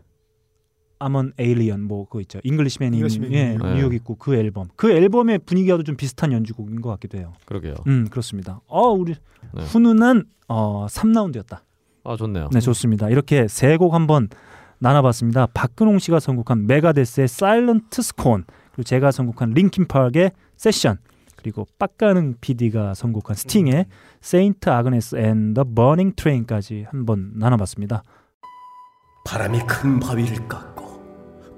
I'm 1.05 1.21
an 1.21 1.33
alien 1.39 1.83
뭐 1.83 2.05
그거 2.07 2.21
있죠. 2.23 2.41
Englishman이 2.45 2.97
Englishman. 2.97 3.33
예, 3.33 3.57
네. 3.61 3.75
뉴욕 3.75 3.93
있고 3.95 4.15
그 4.17 4.35
앨범. 4.35 4.69
그 4.77 4.91
앨범의 4.91 5.41
분위기와도 5.41 5.83
좀 5.83 5.97
비슷한 5.97 6.33
연주곡인 6.33 6.81
것 6.81 6.89
같기도 6.91 7.19
해요. 7.19 7.33
그러게요. 7.45 7.75
음, 7.87 8.07
그렇습니다. 8.11 8.61
어, 8.67 8.89
우리 8.91 9.15
네. 9.55 9.63
훈훈한 9.63 10.25
어 10.49 10.87
3라운드였다. 10.89 11.61
아 12.05 12.17
좋네요. 12.17 12.49
네, 12.53 12.61
좋습니다. 12.61 13.09
이렇게 13.11 13.47
세 13.49 13.77
곡 13.77 13.95
한번 13.95 14.29
나눠봤습니다. 14.79 15.47
박근홍 15.55 15.99
씨가 15.99 16.21
선곡한 16.21 16.67
메가데스의 16.67 17.29
Silent 17.29 18.03
Scorn, 18.03 18.45
그리고 18.73 18.83
제가 18.83 19.11
선곡한 19.13 19.51
링킨 19.53 19.87
파크의 19.87 20.33
세션, 20.57 20.99
그리고 21.37 21.67
빡가능 21.79 22.35
PD가 22.41 22.93
선곡한 22.95 23.37
스팅의 23.37 23.87
Saint 24.21 24.69
Agnes 24.69 25.17
and 25.17 25.55
the 25.55 25.65
Burning 25.65 26.13
Train까지 26.17 26.87
한번 26.91 27.33
나눠봤습니다. 27.37 28.03
바람이 29.27 29.61
큰 29.67 30.01
바위를 30.01 30.47
깎고 30.49 30.84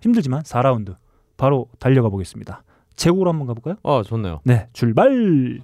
힘들지만 0.00 0.42
4라운드 0.42 0.96
바로 1.36 1.68
달려가 1.78 2.08
보겠습니다. 2.08 2.62
제곡으로 2.96 3.30
한번 3.30 3.46
가볼까요? 3.46 3.76
아 3.82 4.02
좋네요. 4.04 4.40
네, 4.44 4.68
출발. 4.72 5.60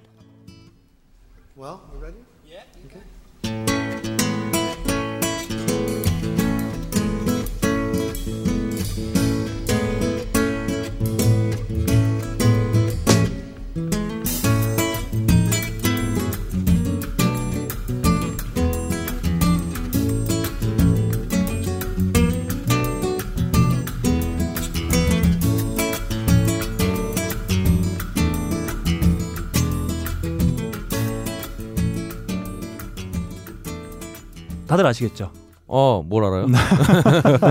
다들 34.67 34.85
아시겠죠? 34.85 35.31
어, 35.67 36.03
뭘 36.07 36.23
알아요? 36.25 36.45
네, 36.47 36.57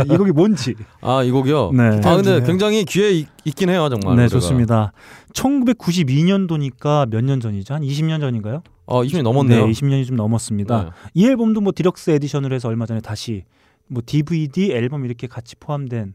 이 0.15 0.16
곡이 0.16 0.31
뭔지. 0.32 0.74
아, 1.01 1.23
이 1.24 1.31
곡이요? 1.32 1.73
네. 1.73 1.82
아, 2.05 2.16
근데 2.16 2.41
네. 2.41 2.47
굉장히 2.47 2.85
귀에 2.85 3.11
있, 3.11 3.27
있긴 3.45 3.70
해요, 3.70 3.89
정말. 3.89 4.16
네, 4.16 4.23
노래가. 4.23 4.28
좋습니다. 4.28 4.93
1992년도니까 5.32 7.09
몇 7.11 7.23
년 7.24 7.41
전이죠? 7.41 7.74
한 7.74 7.82
20년 7.82 8.20
전인가요? 8.20 8.62
어, 8.86 9.03
20년 9.03 9.23
넘었네요. 9.23 9.66
네, 9.66 9.73
20년이 9.73 10.07
좀 10.07 10.16
넘었습니다. 10.16 10.85
네. 10.85 10.91
이 11.15 11.27
앨범도 11.27 11.61
뭐 11.61 11.73
deluxe 11.74 12.10
edition으로 12.10 12.55
해서 12.55 12.69
얼마 12.69 12.86
전에 12.86 13.01
다시 13.01 13.45
뭐 13.89 14.03
DVD 14.05 14.73
앨범 14.73 15.05
이렇게 15.05 15.27
같이 15.27 15.57
포함된 15.57 16.15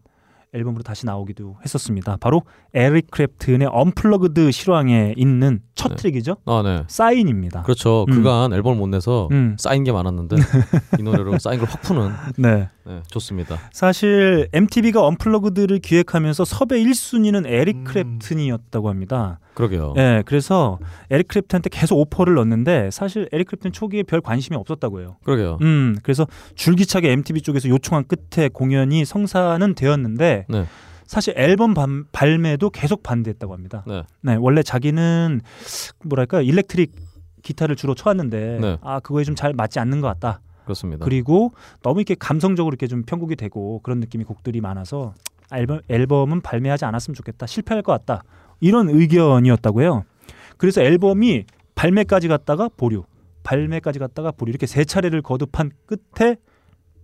앨범으로 0.53 0.81
다시 0.83 1.05
나오기도 1.05 1.57
했었습니다. 1.63 2.17
바로 2.19 2.41
에릭 2.73 3.11
크랩튼의 3.11 3.69
Unplugged 3.71 4.51
실황에 4.51 5.13
있는 5.15 5.59
첫 5.75 5.95
트랙이죠. 5.95 6.37
아, 6.45 6.61
네. 6.63 6.83
Signe입니다. 6.87 7.61
그렇죠. 7.63 8.05
음. 8.09 8.15
그간 8.15 8.51
앨범을 8.53 8.77
못 8.77 8.87
내서 8.87 9.27
음. 9.31 9.55
쌓인 9.59 9.83
게 9.83 9.91
많았는데 9.91 10.35
이 10.99 11.03
노래로 11.03 11.37
쌓인 11.39 11.59
걸 11.59 11.69
확 11.69 11.81
푸는 11.83 12.11
네. 12.37 12.67
네, 12.85 13.03
좋습니다. 13.11 13.57
사실 13.71 14.47
MTV가 14.51 15.05
Unplugged를 15.05 15.77
기획하면서 15.79 16.43
섭외 16.45 16.81
1순위는 16.83 17.45
에릭 17.45 17.75
음. 17.77 17.83
크랩튼이었다고 17.83 18.85
합니다. 18.85 19.39
그러게요. 19.53 19.93
네, 19.95 20.23
그래서 20.25 20.79
에릭 21.11 21.27
크랩튼한테 21.27 21.67
계속 21.71 21.99
오퍼를 21.99 22.33
넣었는데 22.35 22.89
사실 22.91 23.29
에릭 23.31 23.49
크랩튼 23.49 23.71
초기에 23.71 24.01
별 24.03 24.21
관심이 24.21 24.57
없었다고 24.57 25.01
해요. 25.01 25.17
그러게요. 25.23 25.59
음, 25.61 25.97
그래서 26.01 26.25
줄기차게 26.55 27.11
MTV 27.11 27.41
쪽에서 27.41 27.69
요청한 27.69 28.05
끝에 28.07 28.49
공연이 28.49 29.05
성사는 29.05 29.75
되었는데 29.75 30.38
네. 30.47 30.65
사실 31.05 31.33
앨범 31.37 31.73
반- 31.73 32.05
발매도 32.11 32.69
계속 32.69 33.01
반대했다고 33.03 33.51
합니다. 33.53 33.83
네. 34.21 34.35
원래 34.35 34.61
자기는 34.63 35.41
뭐랄까 36.05 36.41
일렉트릭 36.41 36.93
기타를 37.41 37.75
주로 37.75 37.95
쳐왔는데 37.95 38.59
네. 38.61 38.77
아 38.81 38.99
그거에 38.99 39.23
좀 39.23 39.35
잘 39.35 39.53
맞지 39.53 39.79
않는 39.79 40.01
것 40.01 40.07
같다. 40.07 40.41
그렇습니다. 40.65 41.03
그리고 41.03 41.53
너무 41.81 41.99
이렇게 42.01 42.13
감성적으로 42.15 42.73
이렇게 42.73 42.85
좀 42.87 43.01
편곡이 43.03 43.35
되고 43.37 43.79
그런 43.81 43.99
느낌의 44.01 44.25
곡들이 44.25 44.61
많아서 44.61 45.15
앨범, 45.51 45.79
앨범은 45.89 46.41
발매하지 46.41 46.85
않았으면 46.85 47.15
좋겠다. 47.15 47.47
실패할 47.47 47.81
것 47.81 47.91
같다. 47.93 48.23
이런 48.59 48.87
의견이었다고 48.89 49.81
해요. 49.81 50.03
그래서 50.57 50.81
앨범이 50.81 51.45
발매까지 51.73 52.27
갔다가 52.27 52.69
보류, 52.75 53.05
발매까지 53.41 53.97
갔다가 53.97 54.31
보류 54.31 54.51
이렇게 54.51 54.67
세 54.67 54.83
차례를 54.85 55.21
거듭한 55.23 55.71
끝에 55.87 56.35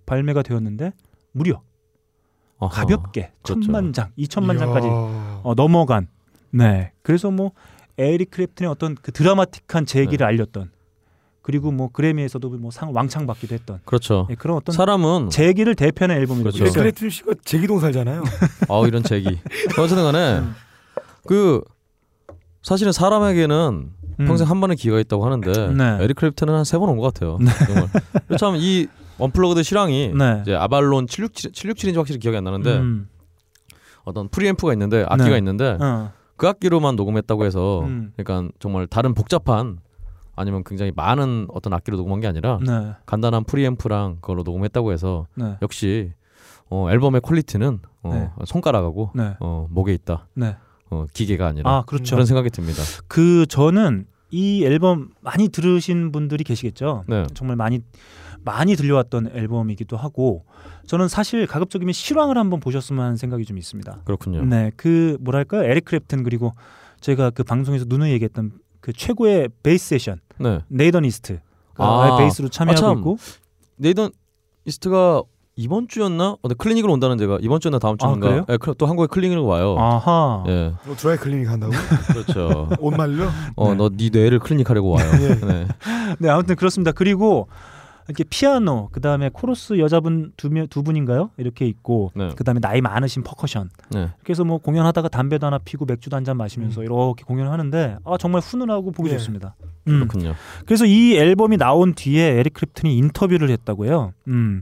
발매가 0.06 0.44
되었는데 0.44 0.92
무려 1.32 1.62
어허. 2.58 2.74
가볍게 2.74 3.32
그렇죠. 3.44 3.62
천만 3.62 3.92
장, 3.94 4.12
이천만 4.16 4.56
이야. 4.58 4.66
장까지 4.66 4.88
어, 4.90 5.54
넘어간. 5.56 6.08
네. 6.52 6.92
그래서 7.02 7.32
뭐 7.32 7.52
에릭 7.98 8.32
크랩튼의 8.32 8.70
어떤 8.70 8.96
그 8.96 9.12
드라마틱한 9.12 9.86
재기를 9.86 10.26
알렸던 10.26 10.72
그리고 11.42 11.72
뭐 11.72 11.90
그래미에서도 11.92 12.50
뭐 12.58 12.72
상 12.72 12.92
왕창 12.96 13.28
받기도 13.28 13.54
했던 13.56 13.80
그렇죠. 13.86 14.28
예, 14.32 14.36
그런 14.36 14.58
어떤 14.58 14.74
사람은 14.74 15.30
재기를 15.30 15.76
대표하는 15.76 16.16
앨범이라고 16.18 16.58
그렇죠. 16.58 16.74
크레이튼 16.80 17.10
씨가 17.10 17.34
제기동 17.44 17.80
살잖아요. 17.80 18.24
아 18.70 18.88
이런 18.88 19.04
제기. 19.04 19.40
어쨌든 19.78 20.04
간에 20.04 20.42
그 21.28 21.62
사실은 22.64 22.92
사람에게는 22.92 23.90
음. 24.22 24.26
평생 24.26 24.50
한 24.50 24.60
번의 24.62 24.78
기회가 24.78 25.00
있다고 25.02 25.26
하는데 25.26 25.52
네. 25.74 25.98
에릭 26.04 26.18
크랩튼은 26.18 26.48
한세 26.52 26.78
번 26.78 26.90
온 26.90 26.98
것 26.98 27.14
같아요. 27.14 27.38
정말. 27.68 27.90
참이 28.40 28.88
Unplugged 29.20 29.64
실황이 29.64 30.12
네. 30.14 30.40
이제 30.42 30.56
아발론 30.56 31.08
767 31.08 31.52
767인지 31.52 31.96
확실히 31.98 32.20
기억이 32.20 32.38
안 32.38 32.44
나는데 32.44 32.78
음. 32.78 33.08
어떤 34.04 34.30
프리앰프가 34.30 34.74
있는데 34.74 35.06
악기가 35.08 35.32
네. 35.32 35.38
있는데 35.38 35.78
어. 35.80 36.12
그 36.38 36.48
악기로만 36.48 36.96
녹음했다고 36.96 37.46
해서 37.46 37.82
음. 37.82 38.14
그러니까 38.16 38.52
정말 38.60 38.88
다른 38.88 39.14
복잡한 39.14 39.80
아니면 40.36 40.64
굉장히 40.66 40.92
많은 40.96 41.48
어떤 41.50 41.74
악기로 41.74 41.98
녹음한 41.98 42.20
게 42.20 42.28
아니라 42.28 42.60
네. 42.66 42.94
간단한 43.06 43.46
프리앰프랑 43.46 44.18
그걸로 44.22 44.44
녹음했다고 44.44 44.92
해서 44.92 45.28
네. 45.36 45.58
역시 45.62 46.12
어, 46.70 46.90
앨범의 46.90 47.22
quality는 47.22 47.80
어, 48.04 48.14
네. 48.14 48.30
손가락하고 48.46 49.12
네. 49.16 49.36
어, 49.40 49.68
목에 49.70 49.94
있다. 49.94 50.28
네. 50.34 50.58
어, 50.90 51.06
기계가 51.14 51.48
아니라 51.48 51.70
아, 51.70 51.84
그렇죠. 51.84 52.16
그런 52.16 52.26
생각이 52.26 52.50
듭니다. 52.50 52.82
그 53.08 53.46
저는 53.48 54.06
이 54.30 54.66
앨범 54.66 55.10
많이 55.22 55.48
들으신 55.50 56.12
분들이 56.12 56.44
계시겠죠. 56.44 57.06
네. 57.08 57.26
정말 57.34 57.56
많이 57.56 57.80
많이 58.46 58.76
들려왔던 58.76 59.32
앨범이기도 59.34 59.98
하고 59.98 60.46
저는 60.86 61.08
사실 61.08 61.48
가급적이면 61.48 61.92
실황을 61.94 62.38
한번 62.38 62.60
보셨으면 62.60 63.04
하는 63.04 63.18
생각이 63.18 63.44
좀 63.44 63.58
있습니다. 63.58 64.02
그렇군요. 64.06 64.46
네, 64.46 64.72
그 64.78 65.18
뭐랄까요, 65.20 65.64
에릭 65.64 65.86
크랩튼 65.86 66.24
그리고 66.24 66.54
저희가 67.02 67.32
그 67.32 67.44
방송에서 67.44 67.86
누누이 67.88 68.12
얘기했던 68.12 68.52
그 68.80 68.94
최고의 68.94 69.50
베이스 69.64 69.90
세션, 69.90 70.20
네. 70.38 70.60
네이던 70.68 71.06
이스트 71.06 71.40
아. 71.76 72.18
베이스로 72.18 72.50
참여하고 72.50 72.86
아, 72.86 72.90
참. 72.90 72.98
있고 73.00 73.18
네이던 73.78 74.12
이스트가 74.66 75.24
이번 75.58 75.88
주였나? 75.88 76.36
어, 76.42 76.48
네, 76.48 76.54
클리닉으로 76.56 76.92
온다는 76.94 77.18
제가 77.18 77.38
이번 77.42 77.60
주나 77.62 77.80
다음 77.80 77.96
아, 78.02 78.08
주인가? 78.08 78.46
예, 78.50 78.58
그- 78.58 78.76
또 78.78 78.86
한국에 78.88 79.08
클리닉으로 79.08 79.46
와요. 79.46 79.76
아하. 79.80 80.44
예. 80.48 80.74
너 80.86 80.96
드라이 80.96 81.18
클리닉 81.18 81.50
한다고? 81.50 81.72
그렇죠. 82.12 82.70
옷 82.80 82.92
말려? 82.94 83.30
어, 83.56 83.74
너네 83.74 84.10
뇌를 84.12 84.40
클리닉하려고 84.40 84.90
와요. 84.92 85.06
예. 85.22 85.36
네. 85.36 85.68
네, 86.20 86.30
아무튼 86.30 86.56
그렇습니다. 86.58 86.92
그리고 86.92 87.48
이렇게 88.08 88.24
피아노, 88.24 88.90
그 88.92 89.02
다음에 89.02 89.30
코러스 89.34 89.80
여자분 89.80 90.32
두, 90.38 90.50
명- 90.50 90.68
두 90.68 90.84
분인가요? 90.84 91.32
이렇게 91.38 91.66
있고, 91.66 92.12
네. 92.16 92.30
그 92.36 92.44
다음에 92.44 92.60
나이 92.60 92.80
많으신 92.82 93.24
퍼커션. 93.24 93.70
네. 93.92 94.10
그래서 94.24 94.44
뭐 94.44 94.60
공연하다가 94.60 95.10
담배도 95.10 95.48
하나 95.48 95.58
피고 95.58 95.86
맥주도 95.86 96.16
한 96.16 96.24
잔 96.24 96.38
마시면서 96.38 96.84
이렇게 96.84 97.24
공연을 97.24 97.52
하는데, 97.52 97.98
아 98.06 98.18
정말 98.18 98.42
훈훈하고 98.42 98.92
보기 98.92 99.10
예. 99.10 99.14
좋습니다. 99.18 99.56
음. 99.88 99.94
그렇군요. 100.08 100.34
그래서 100.66 100.86
이 100.86 101.16
앨범이 101.16 101.58
나온 101.58 101.94
뒤에 101.96 102.40
에릭 102.40 102.54
크랩튼이 102.54 102.96
인터뷰를 102.98 103.50
했다고요. 103.50 104.14
음, 104.28 104.62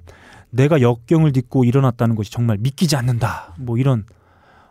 내가 0.50 0.80
역경을 0.82 1.32
딛고 1.34 1.64
일어났다는 1.66 2.16
것이 2.16 2.32
정말 2.32 2.58
믿기지 2.60 2.96
않는다. 2.96 3.56
뭐 3.60 3.78
이런 3.78 4.06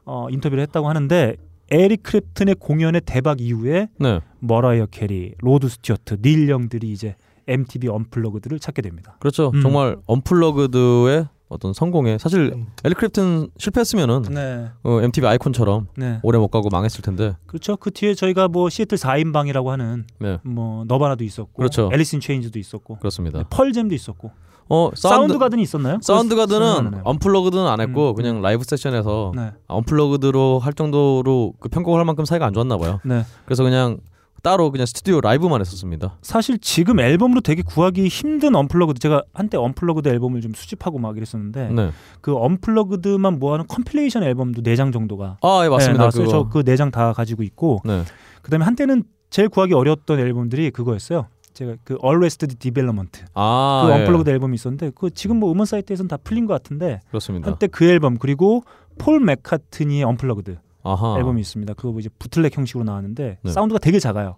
어, 0.04 0.28
인터뷰를 0.30 0.62
했다고 0.62 0.88
하는데 0.88 1.36
에릭 1.70 2.02
크랩튼의 2.02 2.56
공연의 2.58 3.02
대박 3.06 3.40
이후에 3.40 3.88
네. 3.98 4.20
머라이어 4.40 4.86
캐리, 4.90 5.34
로드 5.40 5.68
스튜어트, 5.68 6.18
닐 6.22 6.48
영들이 6.48 6.90
이제 6.90 7.16
MTV 7.46 7.88
Unplugged를 7.88 8.58
찾게 8.58 8.82
됩니다. 8.82 9.16
그렇죠. 9.20 9.50
음. 9.54 9.62
정말 9.62 9.96
Unplugged의 10.06 11.28
어떤 11.48 11.74
성공에 11.74 12.16
사실 12.16 12.64
에릭 12.82 12.94
크랩튼 12.94 13.48
실패했으면은 13.58 14.22
네. 14.22 14.70
어, 14.84 15.00
MTV 15.02 15.28
아이콘처럼 15.28 15.88
네. 15.96 16.18
오래 16.22 16.38
못 16.38 16.48
가고 16.48 16.70
망했을 16.70 17.02
텐데. 17.02 17.36
그렇죠. 17.46 17.76
그 17.76 17.90
뒤에 17.90 18.14
저희가 18.14 18.48
뭐 18.48 18.70
시애틀 18.70 18.96
4인방이라고 18.96 19.66
하는 19.66 20.06
네. 20.18 20.38
뭐 20.44 20.84
너바나도 20.88 21.24
있었고, 21.24 21.52
그렇죠. 21.52 21.90
앨리스 21.92 22.15
인 22.15 22.20
체인즈도 22.20 22.58
있었고, 22.58 22.96
그렇습니다. 22.96 23.44
펄잼도 23.50 23.94
있었고, 23.94 24.30
어 24.68 24.90
사운드 24.94 25.36
가든이 25.36 25.60
있었나요? 25.62 25.98
사운드 26.00 26.34
가든은. 26.34 27.02
Unplugged는 27.04 27.66
안 27.66 27.80
했고 27.80 28.14
그냥 28.14 28.40
라이브 28.40 28.64
세션에서 28.64 29.32
네. 29.36 29.52
Unplugged로 29.66 30.60
할 30.60 30.72
정도로 30.72 31.52
그 31.60 31.68
편곡을 31.68 31.98
할 31.98 32.06
만큼 32.06 32.24
사이가 32.24 32.46
안 32.46 32.54
좋았나 32.54 32.78
봐요. 32.78 33.00
네. 33.04 33.24
그래서 33.44 33.62
그냥 33.64 33.98
따로 34.42 34.70
그냥 34.72 34.86
스튜디오 34.86 35.20
라이브만 35.20 35.60
했었습니다. 35.60 36.18
사실 36.20 36.58
지금 36.58 36.98
앨범으로 37.00 37.40
되게 37.40 37.62
구하기 37.62 38.08
힘든 38.08 38.54
Unplugged 38.56 38.98
제가 38.98 39.22
한때 39.32 39.56
Unplugged 39.56 40.08
앨범을 40.08 40.40
좀 40.40 40.52
수집하고 40.52 40.98
막 40.98 41.16
이랬었는데 41.16 41.68
네. 41.68 41.90
그 42.20 42.36
Unplugged만 42.36 43.38
모아놓은 43.38 43.68
compilation 43.68 44.24
앨범도 44.24 44.62
4장 44.62 44.92
정도가 44.92 45.38
아, 45.40 45.60
예, 45.64 45.68
맞습니다. 45.68 46.10
그거. 46.10 46.26
저그 46.26 46.62
4장 46.64 46.90
다 46.90 47.12
가지고 47.12 47.44
있고 47.44 47.80
네. 47.84 48.02
그다음에 48.42 48.64
한때는 48.64 49.04
제일 49.30 49.48
구하기 49.48 49.74
어려웠던 49.74 50.18
앨범들이 50.18 50.72
그거였어요. 50.72 51.28
제가 51.54 51.76
그 51.84 51.96
Arrested 52.04 52.56
Development 52.56 53.24
아, 53.34 53.84
그 53.86 53.92
예. 53.92 54.00
Unplugged 54.00 54.28
앨범이 54.30 54.54
있었는데 54.56 54.90
그 54.94 55.10
지금 55.10 55.38
뭐 55.38 55.52
음원 55.52 55.66
사이트에서는 55.66 56.08
다 56.08 56.16
풀린 56.16 56.46
것 56.46 56.54
같은데 56.54 57.00
그렇습니다. 57.08 57.48
한때 57.48 57.68
그 57.68 57.84
앨범 57.84 58.18
그리고 58.18 58.64
폴 58.98 59.20
맥카트니의 59.20 60.02
Unplugged 60.02 60.58
아하. 60.82 61.16
앨범이 61.18 61.40
있습니다. 61.40 61.74
그거 61.74 61.90
뭐 61.92 62.00
이제 62.00 62.08
bootleg 62.18 62.56
형식으로 62.56 62.84
나왔는데 62.84 63.38
네. 63.42 63.52
사운드가 63.52 63.78
되게 63.78 63.98
작아요. 63.98 64.36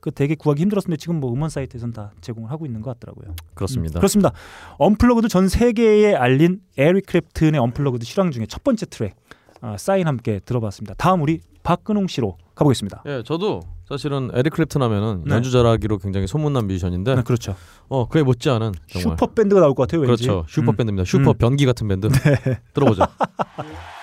그 0.00 0.10
되게 0.10 0.34
구하기 0.34 0.60
힘들었는데 0.62 0.96
지금 0.96 1.20
뭐 1.20 1.32
음원 1.32 1.48
사이트에서는 1.48 1.92
다 1.92 2.10
제공을 2.20 2.50
하고 2.50 2.66
있는 2.66 2.82
것 2.82 2.98
같더라고요. 2.98 3.34
그렇습니다. 3.54 3.98
음, 3.98 4.00
그렇습니다. 4.00 4.32
Unplugged 4.78 5.28
전 5.28 5.48
세계에 5.48 6.14
알린 6.14 6.60
에릭 6.76 7.06
크랩튼의 7.06 7.62
Unplugged 7.62 8.04
실황 8.04 8.32
중에 8.32 8.46
첫 8.46 8.64
번째 8.64 8.86
트랙 8.86 9.14
아, 9.60 9.76
Signe 9.76 10.08
함께 10.08 10.40
들어봤습니다. 10.44 10.94
다음 10.98 11.22
우리 11.22 11.40
박근홍 11.62 12.08
씨로 12.08 12.36
가보겠습니다. 12.56 13.04
예, 13.06 13.22
저도 13.24 13.60
사실은 13.88 14.30
에릭 14.34 14.54
크랩튼 14.54 14.80
하면은 14.80 15.22
네. 15.24 15.36
연주 15.36 15.52
잘하기로 15.52 15.98
굉장히 15.98 16.26
소문난 16.26 16.66
뮤지션인데. 16.66 17.14
네, 17.14 17.22
그렇죠. 17.22 17.54
어, 17.88 18.08
그에 18.08 18.24
못지않은 18.24 18.72
정말 18.88 19.16
슈퍼 19.16 19.32
밴드가 19.32 19.60
나올 19.60 19.74
것 19.76 19.86
같아요. 19.86 20.00
왠지. 20.00 20.26
그렇죠. 20.26 20.44
슈퍼 20.48 20.72
음. 20.72 20.76
밴드입니다. 20.76 21.04
슈퍼 21.04 21.30
음. 21.30 21.38
변기 21.38 21.64
같은 21.64 21.86
밴드. 21.86 22.08
네. 22.10 22.58
들어보죠. 22.74 23.04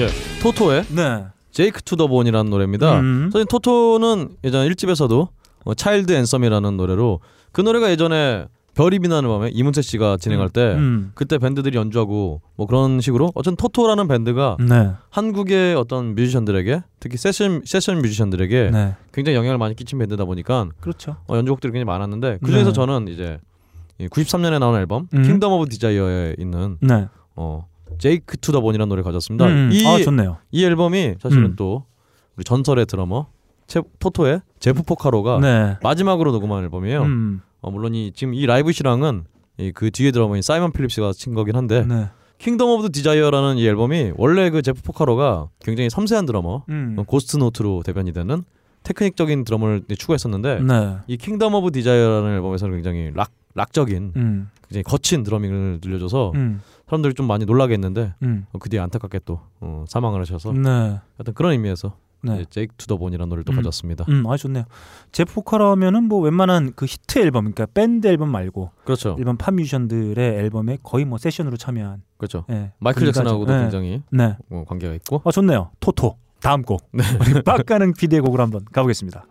예, 0.00 0.08
토토의 0.40 0.84
네. 0.96 1.26
Jake 1.50 1.82
to 1.82 1.92
the 1.92 2.06
Bone이라는 2.06 2.50
노래입니다. 2.50 3.00
음. 3.00 3.28
사실 3.30 3.44
토토는 3.46 4.36
예전 4.44 4.66
1집에서도 4.66 5.28
어, 5.64 5.74
Child's 5.74 6.10
Anthem이라는 6.10 6.76
노래로 6.78 7.20
그 7.52 7.60
노래가 7.60 7.90
예전에 7.90 8.46
별이 8.72 8.98
빛나는 8.98 9.28
밤에 9.28 9.50
이문세 9.52 9.82
씨가 9.82 10.16
진행할 10.16 10.48
때 10.48 10.72
음. 10.72 11.10
그때 11.14 11.36
밴드들이 11.36 11.76
연주하고 11.76 12.40
뭐 12.56 12.66
그런 12.66 13.02
식으로 13.02 13.30
어쨌든 13.34 13.56
토토라는 13.56 14.08
밴드가 14.08 14.56
네. 14.58 14.92
한국의 15.10 15.74
어떤 15.74 16.14
뮤지션들에게 16.14 16.82
특히 16.98 17.18
세션 17.18 17.60
세션 17.66 18.00
뮤지션들에게 18.00 18.70
네. 18.72 18.96
굉장히 19.12 19.36
영향을 19.36 19.58
많이 19.58 19.76
끼친 19.76 19.98
밴드다 19.98 20.24
보니까 20.24 20.68
그렇죠. 20.80 21.16
어, 21.28 21.36
연주곡들이 21.36 21.72
굉장히 21.72 21.84
많았는데 21.84 22.38
그 22.42 22.50
중에서 22.50 22.70
네. 22.70 22.72
저는 22.72 23.08
이제 23.08 23.38
이 23.98 24.08
93년에 24.08 24.60
나온 24.60 24.76
앨범 24.76 25.08
음. 25.12 25.22
Kingdom 25.24 25.52
of 25.52 25.68
Desire에 25.68 26.36
있는 26.38 26.78
네. 26.80 27.08
어 27.36 27.66
Jake 28.00 28.36
to 28.38 28.47
the 28.47 28.60
Bone이라는 28.60 28.88
노래 28.88 29.02
가졌습니다. 29.02 29.46
음, 29.46 29.70
이 29.72 29.86
아, 29.86 30.02
좋네요. 30.02 30.38
이 30.50 30.64
앨범이 30.64 31.14
사실은 31.20 31.44
음. 31.44 31.56
또 31.56 31.84
우리 32.36 32.44
전설의 32.44 32.86
드러머 32.86 33.26
체, 33.66 33.80
토토의 34.00 34.40
제프 34.58 34.82
포카로가 34.82 35.38
네. 35.40 35.76
마지막으로 35.82 36.32
녹음한 36.32 36.64
앨범이에요. 36.64 37.02
음. 37.02 37.40
어, 37.60 37.70
물론 37.70 37.94
이 37.94 38.10
지금 38.12 38.34
이 38.34 38.46
라이브 38.46 38.72
실황은 38.72 39.24
이 39.58 39.72
그 39.74 39.90
뒤에 39.90 40.10
드러머인 40.10 40.40
사이먼 40.42 40.72
필립스가 40.72 41.12
친 41.12 41.34
거긴 41.34 41.54
한데 41.54 41.84
네. 41.86 42.08
Kingdom 42.38 42.70
of 42.70 42.90
Desire라는 42.92 43.58
이 43.58 43.66
앨범이 43.66 44.12
원래 44.16 44.48
그 44.48 44.62
제프 44.62 44.80
포카로가 44.82 45.48
굉장히 45.60 45.90
섬세한 45.90 46.24
드러머 46.24 46.64
음. 46.70 46.96
어, 46.98 47.02
ghost 47.02 47.36
note로 47.36 47.82
대변이 47.84 48.12
되는 48.14 48.42
테크닉적인 48.84 49.44
드럼을 49.44 49.82
추구했었는데 49.98 50.60
네. 50.62 50.96
이 51.06 51.18
Kingdom 51.18 51.54
of 51.54 51.72
Desire라는 51.72 52.36
앨범에서는 52.36 52.74
굉장히 52.74 53.10
락 53.14 53.30
락적인 53.54 54.12
음. 54.16 54.50
굉장히 54.68 54.82
거친 54.84 55.22
drumming을 55.22 55.80
들려줘서 55.80 56.32
음. 56.34 56.60
사람들이 56.86 57.14
좀 57.14 57.26
많이 57.26 57.44
놀라게 57.44 57.74
했는데 57.74 58.14
음. 58.22 58.46
어, 58.52 58.58
그 58.58 58.68
뒤에 58.68 58.80
안타깝게 58.80 59.20
또 59.24 59.40
어, 59.60 59.84
사망을 59.88 60.20
하셔서 60.20 60.52
네. 60.52 60.68
하여튼 61.16 61.34
그런 61.34 61.52
의미에서 61.52 61.96
네. 62.22 62.44
Jake 62.50 62.74
to 62.76 62.85
the 62.85 62.98
Bone이라는 62.98 63.28
노래를 63.30 63.44
또 63.44 63.52
음. 63.52 63.56
가졌습니다. 63.56 64.04
음, 64.10 64.26
아 64.26 64.36
좋네요. 64.36 64.64
제프 65.10 65.32
포카로라면은 65.34 66.04
뭐 66.04 66.20
웬만한 66.20 66.72
그 66.76 66.84
히트 66.84 67.18
앨범, 67.18 67.44
그러니까 67.50 67.64
밴드 67.72 68.06
앨범 68.08 68.28
말고 68.28 68.72
그렇죠. 68.84 69.16
일반 69.18 69.38
팝 69.38 69.54
뮤지션들의 69.54 70.18
앨범에 70.38 70.76
거의 70.82 71.06
뭐 71.06 71.16
세션으로 71.16 71.56
참여한. 71.56 72.02
그렇죠. 72.18 72.44
예, 72.50 72.72
마이클 72.78 73.06
잭슨하고도 73.06 73.46
좀- 73.46 73.56
예. 73.56 73.60
굉장히 73.62 74.02
네. 74.10 74.36
어, 74.50 74.64
관계가 74.68 74.92
있고. 74.96 75.22
아 75.24 75.30
좋네요. 75.30 75.70
토토. 75.80 76.16
다음 76.40 76.62
곡. 76.62 76.80
네. 76.92 77.02
우리 77.20 77.42
빡가능 77.42 77.94
피디의 77.94 78.20
곡으로 78.22 78.42
한번 78.42 78.64
가보겠습니다. 78.72 79.24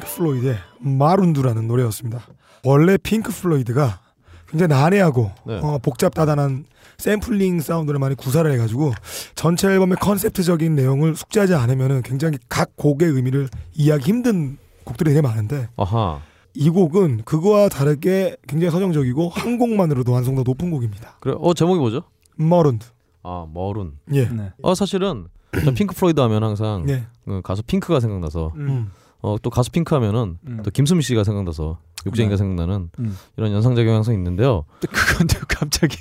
핑크 0.00 0.06
플로이드의 0.16 0.56
Marooned라는 0.78 1.68
노래였습니다. 1.68 2.20
원래 2.64 2.96
핑크 2.96 3.30
플로이드가 3.30 4.00
굉장히 4.48 4.68
난해하고 4.68 5.30
네. 5.46 5.60
어, 5.62 5.78
복잡다단한 5.78 6.64
샘플링 6.96 7.60
사운드를 7.60 7.98
많이 8.00 8.14
구사를 8.14 8.50
해가지고 8.50 8.92
전체 9.34 9.68
앨범의 9.68 9.96
컨셉트적인 10.00 10.74
내용을 10.74 11.16
숙지하지 11.16 11.54
않으면은 11.54 12.02
굉장히 12.02 12.38
각 12.48 12.76
곡의 12.76 13.08
의미를 13.08 13.48
이해하기 13.74 14.04
힘든 14.04 14.58
곡들이 14.84 15.10
되게 15.10 15.20
많은데 15.20 15.68
아하. 15.76 16.20
이 16.54 16.68
곡은 16.68 17.22
그거와 17.24 17.68
다르게 17.68 18.36
굉장히 18.48 18.70
서정적이고 18.72 19.28
한 19.28 19.58
곡만으로도 19.58 20.12
완성도 20.12 20.42
높은 20.42 20.70
곡입니다. 20.70 21.16
그래. 21.20 21.34
어 21.38 21.54
제목이 21.54 21.78
뭐죠? 21.78 22.02
Marooned. 22.36 22.86
아 23.22 23.46
Marooned. 23.52 23.98
예. 24.12 24.26
네. 24.28 24.52
어 24.62 24.74
사실은 24.74 25.28
저 25.64 25.72
핑크 25.72 25.94
플로이드 25.94 26.18
하면 26.20 26.42
항상 26.42 26.84
네. 26.86 27.06
그 27.24 27.40
가수 27.42 27.62
핑크가 27.62 28.00
생각나서 28.00 28.52
음. 28.56 28.90
어 29.22 29.36
또 29.42 29.50
가수 29.50 29.70
핑크 29.70 29.94
하면은 29.94 30.38
음. 30.46 30.60
또 30.64 30.70
김수미 30.70 31.02
씨가 31.02 31.24
생각나서 31.24 31.78
욕쟁이가 32.06 32.34
네. 32.34 32.36
생각나는 32.38 32.88
음. 32.98 33.16
이런 33.36 33.52
연상작용 33.52 33.94
항상 33.94 34.14
있는데요. 34.14 34.64
그건 34.80 35.26
또 35.26 35.34
갑자기 35.46 35.98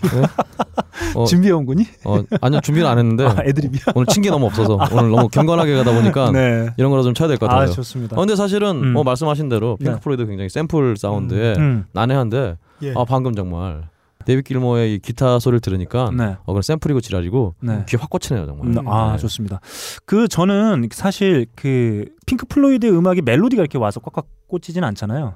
어, 1.16 1.26
준비해 1.26 1.52
온 1.52 1.66
거니? 1.66 1.84
어 2.06 2.22
아니요 2.42 2.62
준비는 2.62 2.88
안 2.88 2.98
했는데 2.98 3.26
아, 3.28 3.38
애드립이야? 3.46 3.82
오늘 3.96 4.06
친게 4.08 4.30
너무 4.30 4.46
없어서 4.46 4.78
오늘 4.94 5.10
너무 5.12 5.28
경건하게 5.28 5.76
가다 5.76 5.94
보니까 5.94 6.32
네. 6.32 6.70
이런 6.78 6.92
거라 6.92 7.04
좀 7.04 7.14
쳐야 7.14 7.28
될 7.28 7.38
것 7.38 7.48
같아요. 7.48 7.64
아, 7.64 7.72
좋습니다. 7.72 8.16
어, 8.16 8.20
근데 8.20 8.36
사실은 8.36 8.82
음. 8.84 8.94
뭐 8.94 9.04
말씀하신 9.04 9.50
대로 9.50 9.76
핑크 9.78 9.94
네. 9.96 10.00
플로이드 10.00 10.26
굉장히 10.26 10.50
샘플 10.50 10.96
사운드에 10.98 11.56
음. 11.58 11.86
난해한데 11.94 12.58
예. 12.84 12.94
아 12.96 13.04
방금 13.06 13.36
정말 13.36 13.90
데이빗 14.30 14.44
길모어의 14.44 14.94
이 14.94 15.00
기타 15.00 15.40
소리를 15.40 15.60
들으니까 15.60 16.12
네. 16.16 16.24
어 16.44 16.46
그건 16.48 16.62
샘플이고 16.62 17.02
지랄이고 17.02 17.56
네. 17.62 17.84
귀에 17.90 17.98
확 18.00 18.10
꽂히네요 18.12 18.46
정말. 18.46 18.68
음, 18.68 18.88
아 18.88 19.14
네. 19.14 19.18
좋습니다. 19.18 19.60
그 20.06 20.28
저는 20.28 20.88
사실 20.92 21.48
그 21.56 22.06
핑크 22.28 22.46
플로이드의 22.46 22.96
음악이 22.96 23.24
멜로디가 23.24 23.62
이렇게 23.62 23.78
와서 23.80 24.00
꽉꽉 24.00 24.28
꽂히진 24.48 24.84
않잖아요. 24.84 25.34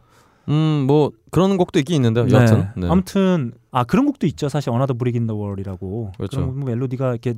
음 0.49 0.84
뭐 0.88 1.11
그런 1.32 1.56
곡도 1.57 1.80
있긴 1.80 1.95
있는데요. 1.95 2.28
여하튼 2.30 2.68
네. 2.76 2.88
아무튼 2.90 3.53
아 3.72 3.84
그런 3.86 4.06
곡도 4.06 4.28
있죠. 4.28 4.49
사실 4.49 4.70
Another 4.72 4.94
Brick 4.95 5.16
in 5.16 5.23
the 5.23 5.34
Wall이라고 5.34 6.12
그렇죠. 6.18 6.41
그런 6.41 6.60
뭐 6.60 6.70
멜로디가 6.70 7.10
이렇게 7.11 7.34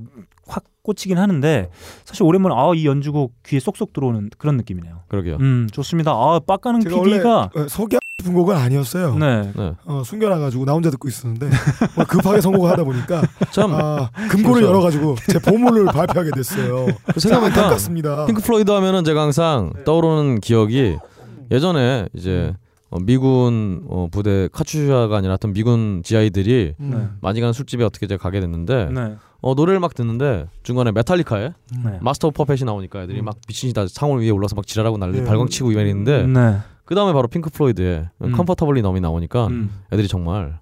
확 0.48 0.64
꽂히긴 0.84 1.18
하는데 1.18 1.69
사실 2.03 2.23
오랜만에 2.23 2.56
아 2.56 2.72
이 2.76 2.86
연주곡 2.88 3.32
귀에 3.45 3.60
쏙쏙 3.60 3.94
들어오는 3.94 4.32
그런 4.38 4.57
느낌이네요. 4.57 5.02
그러게요. 5.07 5.38
음 5.40 5.68
좋습니다. 5.72 6.11
아 6.11 6.40
빡가능 6.45 6.82
제가 6.82 6.98
원래 6.98 7.11
PD가 7.11 7.49
어, 7.56 7.68
소개하고 7.69 7.99
싶은 8.26 8.34
곡은 8.34 8.56
아니었어요. 8.56 9.15
네. 9.15 9.52
어, 9.85 10.02
숨겨놔가지고 10.03 10.65
나 10.65 10.73
혼자 10.73 10.89
듣고 10.89 11.07
있었는데 11.07 11.49
뭐 11.95 12.06
급하게 12.06 12.41
선곡을 12.41 12.69
하다 12.72 12.84
보니까 12.84 13.22
참 13.52 13.73
아, 13.73 14.10
금고를 14.30 14.61
그렇죠. 14.61 14.68
열어가지고 14.68 15.15
제 15.31 15.39
보물을 15.39 15.85
발표하게 15.85 16.31
됐어요. 16.31 16.88
생각해보니까 17.15 17.61
안타깝습니다. 17.61 18.26
핑크 18.26 18.41
플로이드 18.41 18.72
하면은 18.72 19.03
제가 19.03 19.22
항상 19.22 19.73
떠오르는 19.85 20.41
기억이 20.41 20.97
예전에 21.52 22.10
이제 22.14 22.53
어, 22.89 22.99
미군 22.99 23.84
어, 23.88 24.07
부대 24.11 24.49
카투사가 24.52 25.16
아니라 25.18 25.34
하여튼 25.34 25.53
미군 25.53 26.02
GI들이 26.03 26.73
네. 26.77 27.07
많이 27.22 27.39
가는 27.39 27.53
술집에 27.53 27.84
어떻게 27.84 28.07
제가 28.07 28.22
가게 28.22 28.39
됐는데 28.39 28.89
네. 28.91 29.15
어, 29.41 29.53
노래를 29.53 29.80
막 29.80 29.93
듣는데 29.93 30.47
중간에 30.64 30.91
메탈리카에 30.91 31.53
네. 31.84 31.99
Master 32.02 32.30
of 32.30 32.44
Puppets이 32.44 32.64
나오니까 32.65 33.03
애들이 33.03 33.22
막 33.22 33.35
미친이 33.47 33.73
다 33.73 33.85
상월 33.88 34.22
위에 34.22 34.30
올라서 34.31 34.56
막 34.56 34.65
지랄하고 34.65 34.97
난리 34.97 35.19
네. 35.19 35.26
발광치고 35.26 35.72
이랬는데 35.72 36.23
네. 36.26 36.57
그 36.86 36.94
다음에 36.95 37.14
바로 37.14 37.28
핑크 37.28 37.49
플로이드의 37.49 38.10
음. 38.22 38.32
Comfortably 38.32 38.82
Numb이 38.82 39.02
나오니까 39.02 39.48
음. 39.48 39.72
애들이 39.91 40.07
정말 40.07 40.60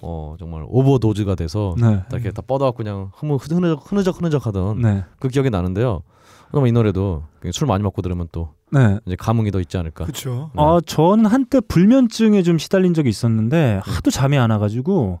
어 0.00 0.36
정말 0.38 0.64
overdose가 0.66 1.34
돼서 1.34 1.74
네. 1.78 1.98
다 1.98 2.06
이렇게 2.12 2.30
다 2.30 2.42
뻗어갖고 2.42 2.78
그냥 2.78 3.10
흐느적 3.14 3.90
흐느적 3.90 4.18
흐느적 4.18 4.46
하던 4.46 4.80
네. 4.80 5.04
그 5.18 5.28
기억이 5.28 5.50
나는데요. 5.50 6.02
그럼 6.50 6.66
이 6.66 6.72
노래도 6.72 7.24
술 7.52 7.66
많이 7.66 7.82
먹고 7.82 8.02
들으면 8.02 8.28
또 8.32 8.50
네. 8.72 8.98
이제 9.06 9.14
감흥이 9.16 9.50
더 9.52 9.60
있지 9.60 9.76
않을까. 9.78 10.04
그렇죠. 10.04 10.50
네. 10.54 10.62
아, 10.62 10.80
저는 10.84 11.26
한때 11.26 11.60
불면증에 11.60 12.42
좀 12.42 12.58
시달린 12.58 12.94
적이 12.94 13.10
있었는데 13.10 13.80
하도 13.84 14.10
잠이 14.10 14.36
안 14.38 14.50
와가지고 14.50 15.20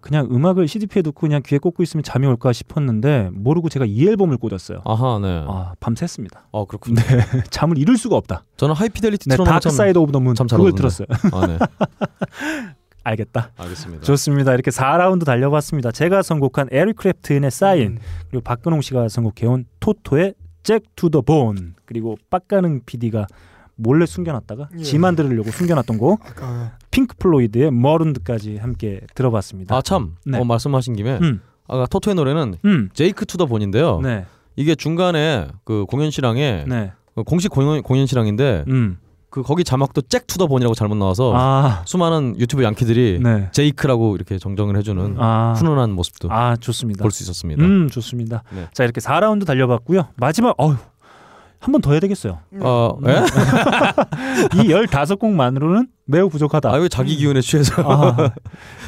그냥 0.00 0.28
음악을 0.30 0.66
CDP에 0.66 1.02
넣고 1.02 1.20
그냥 1.20 1.42
귀에 1.46 1.58
꽂고 1.58 1.82
있으면 1.82 2.02
잠이 2.02 2.26
올까 2.26 2.52
싶었는데 2.52 3.30
모르고 3.32 3.68
제가 3.68 3.84
이 3.86 4.06
앨범을 4.08 4.38
꽂았어요. 4.38 4.80
아하, 4.84 5.18
네. 5.20 5.44
아, 5.46 5.74
밤샜습니다. 5.80 6.38
어 6.50 6.64
그렇군요. 6.64 6.96
네, 6.96 7.20
잠을 7.50 7.78
이룰 7.78 7.96
수가 7.96 8.16
없다. 8.16 8.44
저는 8.56 8.74
하이피델리티 8.74 9.28
네, 9.28 9.36
Dark 9.36 9.70
Side 9.70 9.98
of 9.98 10.10
the 10.12 10.21
Moon 10.21 10.34
그걸. 10.34 10.72
들었어요. 10.72 11.06
아, 11.32 11.46
네. 11.46 11.58
알겠다. 13.02 13.50
알겠습니다. 13.56 14.04
좋습니다. 14.04 14.52
이렇게 14.52 14.70
4라운드 14.70 15.24
달려봤습니다. 15.24 15.90
제가 15.90 16.22
선곡한 16.22 16.68
에릭 16.70 16.96
클랩튼의 16.96 17.50
Signe 17.50 17.98
그리고 18.28 18.42
박근홍 18.42 18.82
씨가 18.82 19.08
선곡해온 19.08 19.64
토토의 19.80 20.34
Jack 20.62 20.82
to 20.96 21.10
the 21.10 21.22
Bone 21.22 21.74
그리고 21.84 22.16
빡가능 22.30 22.80
PD가 22.86 23.26
몰래 23.76 24.04
숨겨놨다가 24.06 24.68
예. 24.78 24.82
지만 24.82 25.16
들으려고 25.16 25.50
숨겨놨던 25.50 25.96
곡 25.98 26.20
아까 26.26 26.76
핑크 26.90 27.16
플로이드의 27.18 27.70
Marooned까지 27.70 28.56
함께 28.58 29.00
들어봤습니다. 29.14 29.74
아 29.74 29.80
참. 29.82 30.16
네. 30.26 30.38
어, 30.38 30.44
말씀하신 30.44 30.96
김에 30.96 31.18
음. 31.22 31.40
아까 31.66 31.86
토토의 31.86 32.14
노래는 32.14 32.56
음. 32.64 32.90
Jake 32.92 33.24
to 33.26 33.38
the 33.38 33.46
Bone인데요. 33.46 34.00
네. 34.00 34.26
이게 34.56 34.74
중간에 34.74 35.48
그 35.64 35.86
공연 35.88 36.10
실황에 36.10 36.64
네. 36.68 36.92
그 37.14 37.22
공식 37.22 37.48
공연 37.50 37.82
공연 37.82 38.06
실황인데 38.06 38.64
음. 38.68 38.98
그 39.30 39.42
거기 39.42 39.62
자막도 39.64 40.02
잭 40.02 40.26
투더 40.26 40.48
본이라고 40.48 40.74
잘못 40.74 40.96
나와서 40.96 41.32
아. 41.36 41.82
수많은 41.86 42.34
유튜브 42.38 42.64
양키들이 42.64 43.20
네. 43.22 43.48
제이크라고 43.52 44.16
이렇게 44.16 44.38
정정을 44.38 44.76
해주는 44.76 45.16
아. 45.18 45.54
훈훈한 45.56 45.92
모습도 45.92 46.28
아, 46.32 46.56
좋습니다. 46.56 47.02
볼 47.02 47.12
수 47.12 47.22
있었습니다. 47.22 47.64
음, 47.64 47.88
좋습니다. 47.88 48.42
네. 48.50 48.66
자, 48.74 48.82
이렇게 48.84 49.00
4라운드 49.00 49.46
달려봤고요. 49.46 50.08
마지막 50.16 50.54
어휴. 50.58 50.76
한 51.62 51.72
번 51.72 51.82
더 51.82 51.90
해야 51.90 52.00
되겠어요. 52.00 52.38
어, 52.60 52.96
예? 53.06 53.10
이 54.64 54.68
15곡만으로는 54.68 55.88
매우 56.06 56.30
부족하다. 56.30 56.70
아, 56.72 56.76
왜 56.76 56.88
자기 56.88 57.16
기운에 57.16 57.42
취해서. 57.42 57.82
아, 57.86 58.30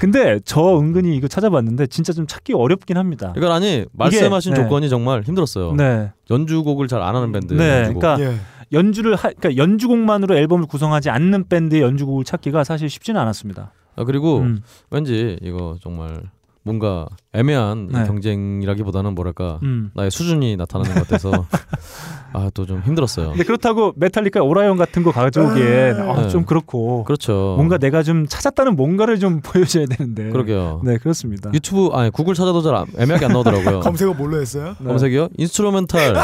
근데 0.01 0.41
저 0.47 0.79
은근히 0.79 1.15
이거 1.15 1.29
찾아봤는데 1.29 1.89
진짜 1.89 2.15
좀 2.15 2.27
찾기 2.27 2.55
어렵긴 2.55 2.97
합니다. 2.97 3.35
이건 3.37 3.53
아니 3.53 3.85
말씀하신 3.93 4.53
이게, 4.53 4.61
네. 4.63 4.65
조건이 4.65 4.89
정말 4.89 5.21
힘들었어요. 5.23 5.75
네. 5.75 6.13
연주곡을 6.31 6.89
잘 6.89 7.03
안 7.03 7.15
하는 7.15 7.31
밴드. 7.31 7.53
네, 7.53 7.81
연주곡. 7.81 8.01
그러니까 8.01 8.33
예. 8.33 8.39
연주를 8.73 9.15
하, 9.17 9.31
그러니까 9.33 9.57
연주곡만으로 9.57 10.37
앨범을 10.37 10.67
구성하지 10.67 11.11
않는 11.11 11.49
밴드의 11.49 11.83
연주곡을 11.83 12.25
찾기가 12.25 12.65
사실 12.65 12.89
쉽지는 12.89 13.21
않았습니다. 13.21 13.73
아, 13.97 14.05
그리고 14.05 14.39
음. 14.39 14.61
왠지 14.91 15.39
이거 15.43 15.77
정말 15.83 16.23
뭔가 16.65 17.07
애매한 17.33 17.89
이 17.91 17.93
네. 17.93 18.07
경쟁이라기보다는 18.07 19.15
뭐랄까 19.17 19.59
음. 19.65 19.91
나의 19.95 20.11
수준이 20.13 20.57
나타나는 20.57 20.95
것 20.95 21.07
같아서 21.09 21.45
아 22.35 22.49
또 22.55 22.65
좀 22.65 22.81
힘들었어요. 22.81 23.31
근데 23.31 23.45
그렇다고 23.45 23.93
메탈리카 23.97 24.43
Orion 24.43 24.79
같은 24.79 25.03
거 25.03 25.11
가져오기엔 25.13 26.01
아, 26.01 26.23
네. 26.23 26.29
좀 26.29 26.45
그렇고 26.47 27.05
그렇죠. 27.05 27.55
뭔가 27.57 27.77
내가 27.79 28.03
좀 28.03 28.27
찾았다는 28.27 28.77
뭔가를 28.77 29.19
좀 29.19 29.41
보여줘야 29.45 29.85
되는데. 29.87 30.31
그러게요. 30.31 30.81
네, 30.85 30.97
그렇습니다. 30.99 31.51
유튜브 31.53 31.89
아니 31.93 32.11
구글 32.11 32.35
찾아도 32.35 32.63
잘 32.63 32.75
안- 32.75 32.87
애매하게 32.97 33.27
안 33.27 33.33
나오더라고요. 33.33 33.81
검색어 33.85 34.15
뭘로 34.15 34.41
했어요? 34.41 34.77
네. 34.79 34.87
검색이요? 34.87 35.29
Instrumental. 35.37 36.15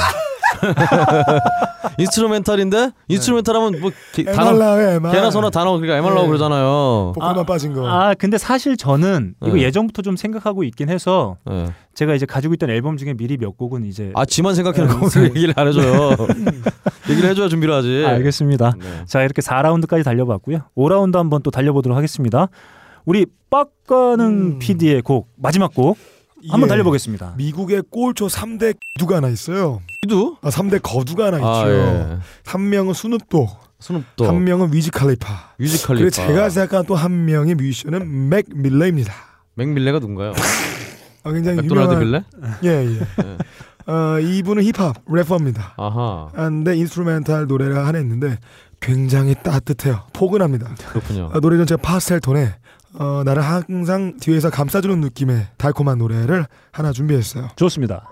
Instrumental인데 1.98 2.90
instrumental 3.08 3.56
하면 3.56 3.80
뭐 3.80 3.90
기- 4.12 4.24
단어 4.24 4.50
에말라요, 4.50 4.88
에말. 4.96 5.12
개나 5.12 5.30
소나 5.30 5.50
단어 5.50 5.72
그러니까 5.72 5.96
에말라고 5.96 6.22
네. 6.22 6.26
그러잖아요. 6.28 7.12
포크만 7.14 7.46
빠진 7.46 7.72
거. 7.74 7.88
아, 7.88 8.14
근데 8.14 8.38
사실 8.38 8.76
저는 8.76 9.34
이거 9.44 9.54
네. 9.56 9.62
예전부터 9.62 10.02
좀 10.02 10.16
생각하고 10.16 10.64
있긴 10.64 10.88
해서 10.88 11.36
네. 11.46 11.66
제가 11.94 12.14
이제 12.14 12.26
가지고 12.26 12.54
있던 12.54 12.70
앨범 12.70 12.96
중에 12.96 13.14
미리 13.14 13.36
몇 13.36 13.56
곡은 13.56 13.84
이제 13.84 14.12
아 14.14 14.24
지만 14.24 14.54
생각해놓고 14.54 15.08
네, 15.08 15.18
오늘 15.20 15.28
얘기를 15.36 15.54
안 15.56 15.68
해줘요. 15.68 16.10
얘기를 17.10 17.30
해줘야 17.30 17.48
준비를 17.48 17.74
하지. 17.74 18.04
알겠습니다. 18.06 18.74
네. 18.78 18.86
자, 19.06 19.22
이렇게 19.22 19.40
4라운드까지 19.42 20.04
달려봤고요. 20.04 20.58
5라운드 20.76 21.14
한번 21.16 21.42
또 21.42 21.50
달려보도록 21.50 21.96
하겠습니다. 21.96 22.48
우리 23.06 23.24
빡가능 23.50 24.58
PD의 24.58 25.00
곡 25.02 25.28
마지막 25.36 25.72
곡 25.74 25.96
한번 26.50 26.68
예. 26.68 26.68
달려보겠습니다. 26.68 27.34
미국의 27.38 27.82
꼴초 27.90 28.26
3대 28.26 28.76
두가 28.98 29.16
하나 29.16 29.28
있어요. 29.28 29.80
기두? 30.02 30.36
아, 30.42 30.48
3대 30.50 30.80
거두가 30.82 31.26
하나 31.26 31.38
아, 31.38 31.62
있죠. 31.66 31.70
예. 31.72 32.18
한 32.46 32.68
명은 32.70 32.94
스눕독, 32.94 33.48
스눕독. 33.80 34.28
한 34.28 34.44
명은 34.44 34.72
위즈 34.72 35.04
칼리파. 35.04 35.54
뮤지컬리. 35.58 35.98
그리고 36.00 36.10
제가 36.10 36.50
생각한 36.50 36.86
또 36.86 36.94
한 36.94 37.24
명의 37.24 37.54
뮤지션은 37.56 38.28
맥 38.28 38.46
밀레입니다. 38.54 39.12
맥 39.54 39.68
밀레가 39.68 39.98
누군가요? 39.98 40.32
아, 41.24 41.32
굉장히 41.32 41.62
맥도날드 41.62 41.94
유명한 41.94 41.98
밀레? 41.98 42.24
예, 42.62 42.84
예. 42.86 42.98
네. 43.22 43.92
어, 43.92 44.20
이분은 44.20 44.62
힙합 44.64 44.94
래퍼입니다. 45.08 45.74
아하. 45.76 46.28
한데 46.32 46.76
instrumental 46.76 47.46
노래를 47.48 47.84
하나 47.84 47.98
했는데 47.98 48.38
굉장히 48.80 49.34
따뜻해요. 49.42 50.04
포근합니다. 50.12 50.74
그렇군요. 50.90 51.30
어, 51.34 51.40
노래 51.40 51.56
전 51.56 51.66
제가 51.66 51.82
파스텔 51.82 52.20
톤에 52.20 52.54
어, 52.94 53.22
나를 53.24 53.42
항상 53.42 54.16
뒤에서 54.20 54.50
감싸주는 54.50 55.00
느낌의 55.00 55.48
달콤한 55.56 55.98
노래를 55.98 56.46
하나 56.70 56.92
준비했어요. 56.92 57.48
좋습니다. 57.56 58.10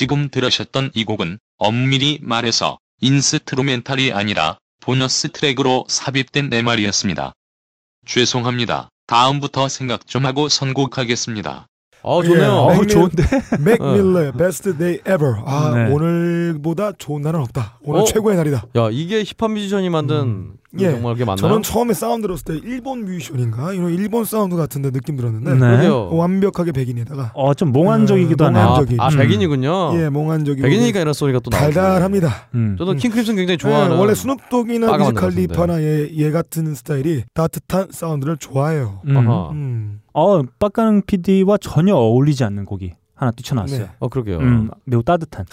지금 0.00 0.30
들으셨던 0.30 0.92
이 0.94 1.04
곡은 1.04 1.38
엄밀히 1.58 2.20
말해서 2.22 2.78
instrumental이 3.02 4.14
아니라 4.14 4.56
보너스 4.80 5.30
트랙으로 5.30 5.84
삽입된 5.88 6.48
내 6.48 6.62
말이었습니다. 6.62 7.34
죄송합니다. 8.06 8.88
다음부터 9.06 9.68
생각 9.68 10.06
좀 10.06 10.24
하고 10.24 10.48
선곡하겠습니다. 10.48 11.66
어 12.02 12.22
예, 12.24 12.28
맥밀- 12.28 12.88
맥 13.62 13.80
어. 13.82 13.92
밀러의 13.92 14.32
Best 14.32 14.78
Day 14.78 15.00
Ever. 15.00 15.34
아 15.44 15.70
네. 15.74 15.92
오늘보다 15.92 16.92
좋은 16.92 17.20
날은 17.20 17.38
없다. 17.40 17.78
오늘 17.82 18.00
어? 18.00 18.04
최고의 18.04 18.38
날이다. 18.38 18.64
야 18.76 18.88
이게 18.90 19.22
힙합 19.22 19.50
뮤지션이 19.50 19.90
만든 19.90 20.52
그 20.52 20.59
예. 20.78 20.90
정말 20.92 21.14
그게 21.14 21.24
맞나요? 21.24 21.36
저는 21.36 21.62
처음에 21.62 21.94
사운드 21.94 22.26
들었을 22.26 22.44
때 22.44 22.68
일본 22.68 23.04
뮤지션인가 23.04 23.72
이런 23.72 23.90
일본 23.92 24.24
사운드 24.24 24.54
같은데 24.54 24.90
느낌 24.90 25.16
들었는데 25.16 25.52
네. 25.54 25.58
그러게요. 25.58 26.14
완벽하게 26.16 26.70
백인에다가 26.72 27.32
어, 27.34 27.54
좀 27.54 27.72
몽환적이기도 27.72 28.44
하네요. 28.46 28.62
몽환적인. 28.64 29.00
아, 29.00 29.06
아, 29.06 29.08
백인이군요. 29.10 29.92
예, 30.00 30.08
몽환적이고 30.08 30.62
백인이니까 30.64 31.00
이런 31.00 31.12
소리가 31.12 31.40
또. 31.40 31.50
달달합니다. 31.50 32.48
음. 32.54 32.76
저도 32.78 32.94
킹크림슨 32.94 33.34
굉장히 33.36 33.54
예, 33.54 33.56
좋아하는. 33.56 33.96
원래 33.96 34.14
스눕독이나. 34.14 34.96
칼리파나 35.12 35.82
얘, 35.82 36.08
얘 36.16 36.30
같은 36.30 36.74
스타일이 36.74 37.24
따뜻한 37.34 37.88
사운드를 37.90 38.36
좋아해요. 38.36 39.00
음. 39.06 39.16
음. 39.52 40.00
어, 40.14 40.42
빡가능 40.58 41.02
PD와 41.06 41.58
전혀 41.58 41.94
어울리지 41.96 42.44
않는 42.44 42.64
곡이 42.64 42.94
하나 43.14 43.32
뛰쳐나왔어요. 43.32 43.78
네. 43.80 43.90
어 43.98 44.08
그러게요. 44.08 44.38
음, 44.38 44.70
매우 44.84 45.02
따뜻한. 45.02 45.44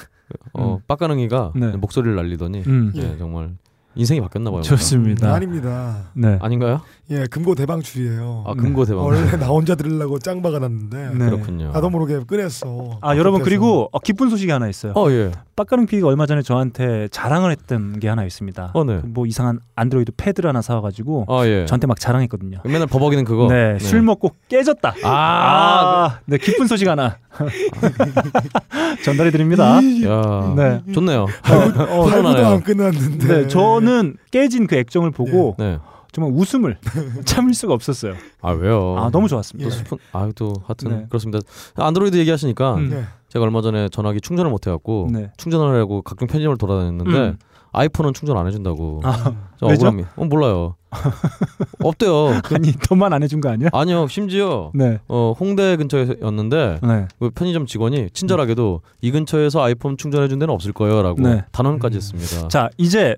어 0.53 0.80
빡가능이가 0.88 1.53
네. 1.56 1.68
목소리를 1.77 2.15
날리더니 2.15 2.64
음. 2.68 2.91
예, 2.95 3.18
정말 3.18 3.52
인생이 3.97 4.21
바뀌었나 4.21 4.51
봐요. 4.51 4.61
좋습니다. 4.61 5.27
음, 5.29 5.33
아닙니다. 5.33 5.97
네. 6.13 6.37
아닌가요? 6.41 6.81
예, 7.09 7.25
금고 7.31 7.55
대방출이에요. 7.55 8.43
아, 8.45 8.53
금고 8.53 8.85
대방. 8.85 9.03
원래 9.05 9.19
나 9.37 9.47
혼자 9.47 9.75
들으려고 9.75 10.19
짱 10.19 10.41
박아 10.41 10.59
놨는데 10.59 11.09
네. 11.15 11.25
그렇군요. 11.25 11.71
나도 11.71 11.89
모르게 11.89 12.19
꺼냈어. 12.27 12.99
아, 13.01 13.15
여러분. 13.17 13.41
그리고 13.41 13.89
어, 13.91 13.99
기쁜 13.99 14.29
소식이 14.29 14.51
하나 14.51 14.67
있어요. 14.67 14.91
어 14.95 15.09
예. 15.11 15.31
빡가능 15.55 15.85
PD가 15.87 16.07
얼마 16.07 16.25
전에 16.27 16.41
저한테 16.43 17.07
자랑을 17.09 17.51
했던 17.51 17.99
게 17.99 18.07
하나 18.09 18.23
있습니다. 18.25 18.71
어, 18.73 18.83
네. 18.83 18.99
뭐 19.03 19.25
이상한 19.25 19.59
안드로이드 19.75 20.11
패드를 20.17 20.49
하나 20.49 20.61
사와가지고 20.61 21.25
아, 21.29 21.45
예. 21.47 21.65
저한테 21.65 21.87
막 21.87 21.99
자랑했거든요. 21.99 22.59
맨날 22.65 22.85
버벅이는 22.87 23.23
그거. 23.23 23.47
네, 23.49 23.79
술 23.79 24.01
먹고 24.01 24.31
깨졌다. 24.49 24.95
아, 25.03 26.19
네, 26.25 26.37
기쁜 26.37 26.67
소식 26.67 26.87
하나 26.87 27.17
전달해 29.03 29.31
드립니다. 29.31 29.75
야, 29.77 30.53
네. 30.55 30.81
좋네요. 30.93 31.25
발구도 31.43 31.83
훈훈하네요. 32.03 32.47
안 32.47 32.61
끝났는데. 32.61 33.27
네, 33.27 33.47
저는 33.47 33.86
깨진 34.31 34.68
그 34.68 34.76
액정을 34.76 35.11
보고 35.11 35.55
네. 35.57 35.80
정말 36.11 36.34
웃음을 36.34 36.77
참을 37.26 37.53
수가 37.53 37.73
없었어요. 37.73 38.14
아 38.41 38.51
왜요? 38.51 38.95
아, 38.97 39.09
너무 39.11 39.27
좋았습니다. 39.27 39.69
또 39.69 39.76
스푼 39.76 39.97
아또 40.11 40.53
하여튼 40.65 40.89
네. 40.89 41.05
그렇습니다. 41.09 41.39
안드로이드 41.76 42.18
얘기하시니까 42.18 42.76
음. 42.76 42.89
네. 42.89 43.03
제가 43.30 43.43
얼마 43.45 43.61
전에 43.61 43.89
전화기 43.89 44.22
충전을 44.22 44.49
못 44.49 44.65
해갖고 44.65 45.09
네. 45.11 45.31
충전을 45.38 45.68
하려고 45.68 46.01
각종 46.01 46.27
편의점을 46.27 46.57
돌아다녔는데 46.57 47.18
음. 47.18 47.38
아이폰은 47.73 48.14
충전 48.14 48.38
안 48.38 48.47
해준다고. 48.47 49.01
아? 49.03 49.34
억울합니다. 49.61 50.09
어, 50.15 50.26
몰라요. 50.26 50.76
없대요. 51.84 52.39
아니 52.51 52.72
너만 52.89 53.14
안 53.14 53.22
해준 53.22 53.41
거 53.41 53.49
아니야? 53.49 53.69
아니요, 53.73 54.07
심지어 54.07 54.72
네. 54.73 54.99
어, 55.07 55.35
홍대 55.38 55.76
근처였는데 55.76 56.80
네. 56.81 57.07
그 57.19 57.30
편의점 57.30 57.65
직원이 57.68 58.09
친절하게도 58.11 58.81
이 59.01 59.11
근처에서 59.11 59.61
아이폰 59.64 59.97
충전해준 59.97 60.39
데는 60.39 60.53
없을 60.53 60.72
거예요라고 60.73 61.22
네. 61.22 61.43
단언까지 61.51 61.97
했습니다. 61.97 62.47
자, 62.47 62.69
이제 62.77 63.15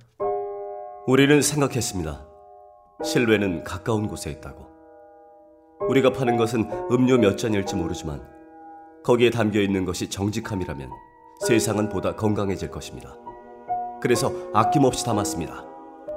우리는 1.10 1.42
생각했습니다. 1.42 2.24
실외는 3.04 3.64
가까운 3.64 4.08
곳에 4.08 4.30
있다고. 4.30 4.68
우리가 5.90 6.12
파는 6.12 6.38
것은 6.38 6.70
음료 6.92 7.18
몇 7.18 7.36
잔일지 7.36 7.76
모르지만 7.76 8.22
거기에 9.04 9.32
담겨 9.32 9.60
있는 9.60 9.86
것이 9.86 10.08
정직함이라면 10.08 10.92
세상은 11.48 11.90
보다 11.90 12.16
건강해질 12.16 12.70
것입니다. 12.70 13.18
그래서 14.00 14.32
아낌없이 14.54 15.04
담았습니다. 15.04 15.69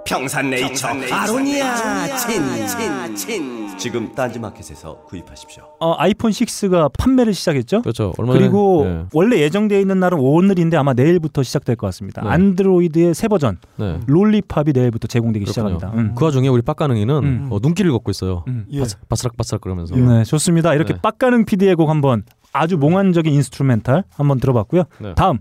평산네이처, 0.05 0.89
아로니아 1.11 2.17
친친친 2.17 3.79
지금 3.79 4.15
딴지마켓에서 4.15 5.03
구입하십시오. 5.05 5.65
어, 5.81 5.95
아이폰 5.97 6.31
6가 6.31 6.91
판매를 6.99 7.35
시작했죠. 7.35 7.83
그렇죠. 7.83 8.13
얼마 8.19 8.33
그리고 8.35 8.85
네. 8.85 9.05
원래 9.13 9.39
예정되어 9.41 9.79
있는 9.81 10.01
날은 10.01 10.19
오늘인데 10.19 10.77
아마 10.77 10.93
내일부터 10.93 11.43
시작될 11.43 11.77
것 11.77 11.87
같습니다. 11.89 12.23
네. 12.23 12.29
안드로이드의 12.31 13.15
새 13.15 13.29
버전 13.29 13.59
네. 13.77 14.01
롤리팝이 14.07 14.73
내일부터 14.75 15.09
제공되기 15.09 15.47
그렇군요. 15.47 15.79
시작합니다. 15.79 15.93
음. 16.01 16.15
그 16.15 16.25
와중에 16.25 16.49
우리 16.49 16.63
빡가능이는 16.63 17.15
음. 17.17 17.49
어, 17.51 17.59
눈길을 17.63 17.91
걷고 17.93 18.11
있어요. 18.11 18.45
음. 18.49 18.67
바스, 18.79 18.97
바스락 19.09 19.37
바스락 19.37 19.61
그러면서. 19.63 19.97
네, 19.97 20.25
좋습니다. 20.25 20.75
이렇게 20.75 20.95
네. 20.95 21.01
빡가능 21.01 21.45
PD의 21.45 21.75
곡 21.77 21.89
한번 21.89 22.25
아주 22.53 22.77
몽환적인 22.77 23.33
instrumental 23.33 24.05
한번 24.15 24.39
들어봤고요. 24.39 24.85
네. 25.01 25.15
다음 25.15 25.39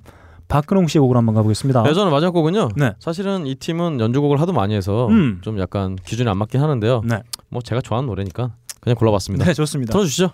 박근홍 0.51 0.87
씨의 0.87 0.99
곡으로 0.99 1.17
한번 1.17 1.33
가보겠습니다. 1.35 1.83
네, 1.83 1.93
저는 1.93 2.11
마지막 2.11 2.31
곡은요. 2.31 2.69
네. 2.75 2.93
사실은 2.99 3.47
이 3.47 3.55
팀은 3.55 4.01
연주곡을 4.01 4.41
하도 4.41 4.51
많이 4.51 4.75
해서 4.75 5.07
음. 5.07 5.39
좀 5.41 5.57
약간 5.59 5.95
기준이 5.95 6.29
안 6.29 6.37
맞긴 6.37 6.61
하는데요. 6.61 7.03
네. 7.05 7.21
뭐 7.47 7.61
제가 7.61 7.79
좋아하는 7.79 8.07
노래니까 8.07 8.51
그냥 8.81 8.95
골라봤습니다. 8.97 9.45
네, 9.45 9.53
좋습니다. 9.53 9.93
들어주시죠. 9.93 10.31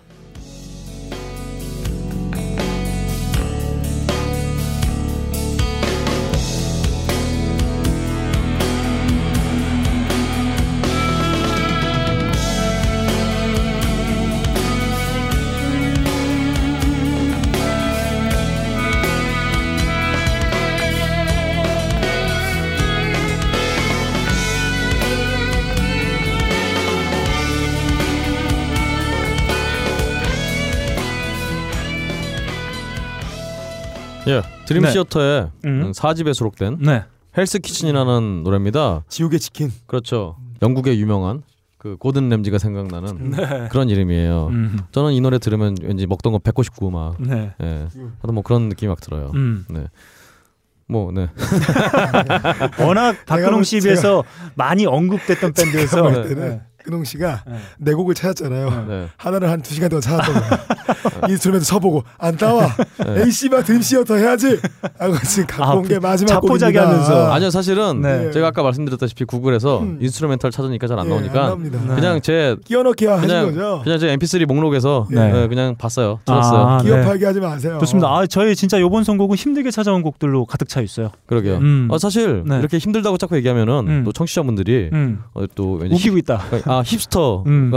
Dream 34.68 34.82
네. 34.82 34.90
Theater의 34.90 35.50
음. 35.64 35.92
4집에 35.92 36.34
수록된 36.34 36.76
네. 36.80 37.02
Hell's 37.38 37.58
Kitchen이라는 37.58 38.42
노래입니다. 38.42 39.02
지옥의 39.08 39.40
치킨. 39.40 39.72
그렇죠. 39.86 40.36
영국의 40.60 41.00
유명한 41.00 41.42
그 41.78 41.96
고든 41.96 42.28
램지가 42.28 42.58
생각나는 42.58 43.30
네. 43.30 43.68
그런 43.70 43.88
이름이에요. 43.88 44.48
음. 44.48 44.78
저는 44.92 45.12
이 45.12 45.22
노래 45.22 45.38
들으면 45.38 45.74
왠지 45.82 46.06
먹던 46.06 46.32
거 46.32 46.38
뱉고 46.38 46.62
싶고 46.64 46.90
막 46.90 47.16
네. 47.18 47.54
예. 47.62 47.66
하여튼 47.66 48.34
뭐 48.34 48.42
그런 48.42 48.68
느낌이 48.68 48.88
막 48.90 49.00
들어요. 49.00 49.30
음. 49.34 49.64
네. 49.70 49.86
뭐 50.86 51.12
네. 51.12 51.28
워낙 52.84 53.24
박근홍 53.24 53.62
비해서 53.62 54.22
많이 54.54 54.84
언급됐던 54.84 55.54
밴드에서 55.54 56.10
네. 56.10 56.60
근홍 56.88 57.04
씨가 57.04 57.44
내 57.78 57.92
곡을 57.92 58.14
찾았잖아요. 58.14 58.86
네. 58.88 59.08
하나를 59.18 59.50
한 59.50 59.58
두 59.60 59.74
시간 59.74 59.90
동안 59.90 60.00
찾았던 60.00 60.34
거야. 60.34 61.28
Instrument 61.28 61.66
쳐보고 61.66 62.02
안 62.16 62.36
나와. 62.36 62.68
네. 63.04 63.24
에이 63.24 63.30
씨발 63.30 63.62
Dream 63.64 63.82
Theater 63.82 64.14
해야지. 64.14 64.58
하고 64.98 65.16
지금 65.18 65.46
갖고 65.46 65.64
아, 65.64 65.74
온게 65.74 65.98
마지막 65.98 66.28
자포자기. 66.28 66.78
하면서. 66.78 67.30
아니요 67.32 67.50
사실은 67.50 68.00
네. 68.00 68.30
제가 68.30 68.48
아까 68.48 68.62
말씀드렸다시피 68.62 69.24
구글에서 69.24 69.80
음. 69.80 69.98
instrumental 70.00 70.50
찾으니까 70.50 70.86
잘안 70.86 71.04
예, 71.06 71.10
나오니까 71.10 71.46
안. 71.52 71.70
그냥 71.94 72.20
제 72.22 72.56
끼워넣기 72.64 73.04
하신 73.06 73.28
그냥 73.28 73.46
거죠? 73.46 73.80
그냥 73.84 73.98
제 73.98 74.16
MP3 74.16 74.46
목록에서 74.46 75.06
네. 75.10 75.30
네, 75.32 75.48
그냥 75.48 75.74
봤어요. 75.76 76.20
들었어요. 76.24 76.60
아, 76.60 76.78
끼워 76.82 76.96
네. 76.96 77.04
팔기 77.04 77.24
하지 77.24 77.40
마세요. 77.40 77.76
좋습니다. 77.80 78.08
아, 78.08 78.26
저희 78.26 78.54
진짜 78.56 78.80
요번 78.80 79.04
선곡은 79.04 79.36
힘들게 79.36 79.70
찾아온 79.70 80.02
곡들로 80.02 80.46
가득 80.46 80.68
차 80.68 80.80
있어요. 80.80 81.10
그러게요. 81.26 81.56
음. 81.58 81.88
어, 81.90 81.98
사실 81.98 82.44
네. 82.46 82.58
이렇게 82.60 82.78
힘들다고 82.78 83.18
자꾸 83.18 83.36
얘기하면은 83.36 83.84
음. 83.88 84.02
또 84.04 84.12
청취자분들이 84.12 84.90
음. 84.92 85.20
어, 85.34 85.44
또 85.54 85.72
왠지 85.74 85.94
웃기고 85.96 86.16
있다. 86.18 86.40
아 86.64 86.77
hipster가 86.82 87.44
음. 87.46 87.70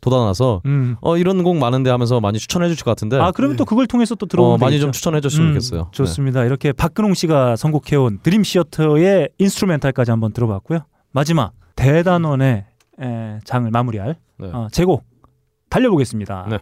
돋아나서 0.00 0.62
음. 0.66 0.96
어 1.00 1.16
이런 1.16 1.44
곡 1.44 1.56
많은데 1.56 1.90
하면서 1.90 2.20
많이 2.20 2.38
추천해 2.38 2.68
주실 2.68 2.84
것 2.84 2.90
같은데 2.90 3.18
아, 3.18 3.30
그러면 3.30 3.56
또 3.56 3.64
그걸 3.64 3.86
통해서 3.86 4.14
또 4.16 4.26
들어오면 4.26 4.54
어, 4.54 4.58
많이 4.58 4.72
되겠죠. 4.72 4.86
좀 4.86 4.92
추천해 4.92 5.20
줬으면 5.20 5.48
음, 5.48 5.52
좋겠어요. 5.54 5.80
네. 5.82 5.88
좋습니다. 5.92 6.44
이렇게 6.44 6.72
박근홍 6.72 7.14
씨가 7.14 7.56
선곡해 7.56 7.96
온 7.96 8.18
드림 8.22 8.42
시어터의 8.42 9.28
인스트루멘탈까지 9.38 10.10
한번 10.10 10.32
들어봤고요. 10.32 10.80
마지막 11.12 11.52
대단원의 11.76 12.64
에, 13.00 13.38
장을 13.44 13.70
마무리할 13.70 14.16
네. 14.38 14.50
어, 14.52 14.66
제곡 14.72 15.04
달려보겠습니다. 15.70 16.46
네. 16.50 16.58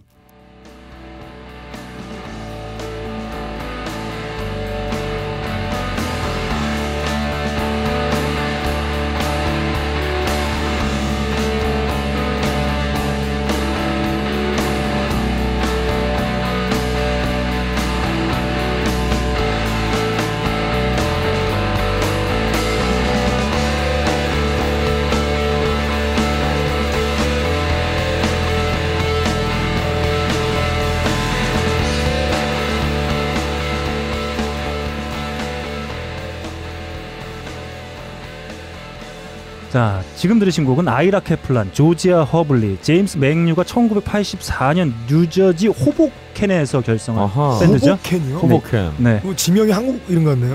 지금 40.21 40.39
들으신 40.39 40.67
곡은 40.67 40.87
아이라 40.87 41.21
케플란, 41.21 41.71
조지아 41.73 42.25
허블리, 42.25 42.77
제임스 42.83 43.17
맥뉴가 43.17 43.63
1984년 43.63 44.93
뉴저지 45.09 45.69
호보켄에서 45.69 46.83
결성한 46.83 47.25
아하. 47.25 47.59
밴드죠. 47.59 47.93
호보켄이요? 47.93 48.37
호보켄. 48.37 48.93
네. 48.99 49.21
뭐 49.23 49.35
지명이 49.35 49.71
한국 49.71 49.99
이름 50.11 50.25
같네요. 50.25 50.55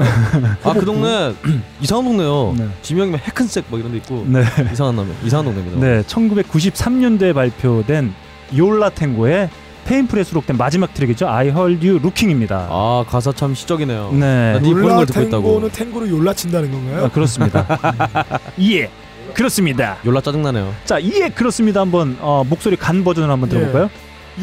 아 0.64 0.72
그 0.74 0.86
동네 0.86 1.34
이상한 1.82 2.06
동네요. 2.06 2.54
네. 2.60 2.68
지명이면 2.84 3.20
Hackensack 3.22 3.65
막 3.72 3.80
이런 3.80 3.92
데 3.92 3.98
있고 3.98 4.24
네. 4.28 4.44
이상한 4.72 4.98
남매 4.98 5.12
이상한 5.24 5.46
동네입니다. 5.46 5.80
네, 5.80 6.04
1993년도에 6.04 7.34
발표된 7.34 8.14
Yo 8.56 8.73
La 8.73 8.90
Tengo의 8.91 9.49
Painful에 9.86 10.23
수록된 10.24 10.58
마지막 10.58 10.94
트랙이죠. 10.94 11.28
I 11.28 11.48
Heard 11.48 11.88
You 11.88 11.98
Looking입니다. 12.02 12.68
아 12.70 13.04
가사 13.08 13.32
참 13.32 13.56
시적이네요. 13.56 14.12
네. 14.14 14.60
보는 14.62 14.80
롤라 14.80 14.96
걸 14.98 15.06
듣고 15.08 15.22
있다고. 15.22 15.44
탱고는 15.44 15.70
탱고를 15.72 16.10
욜라 16.12 16.34
친다는 16.36 16.72
건가요? 16.72 17.06
아, 17.06 17.10
그렇습니다. 17.10 17.66
예, 18.62 18.90
그렇습니다. 19.36 19.98
열라 20.06 20.22
짜증나네요. 20.22 20.74
자, 20.86 21.02
예, 21.02 21.30
그렇습니다. 21.30 21.82
한번 21.82 22.18
어, 22.20 22.44
목소리 22.48 22.76
간 22.76 23.03
버전을 23.03 23.30
한번 23.30 23.49
들어볼까요? 23.49 23.90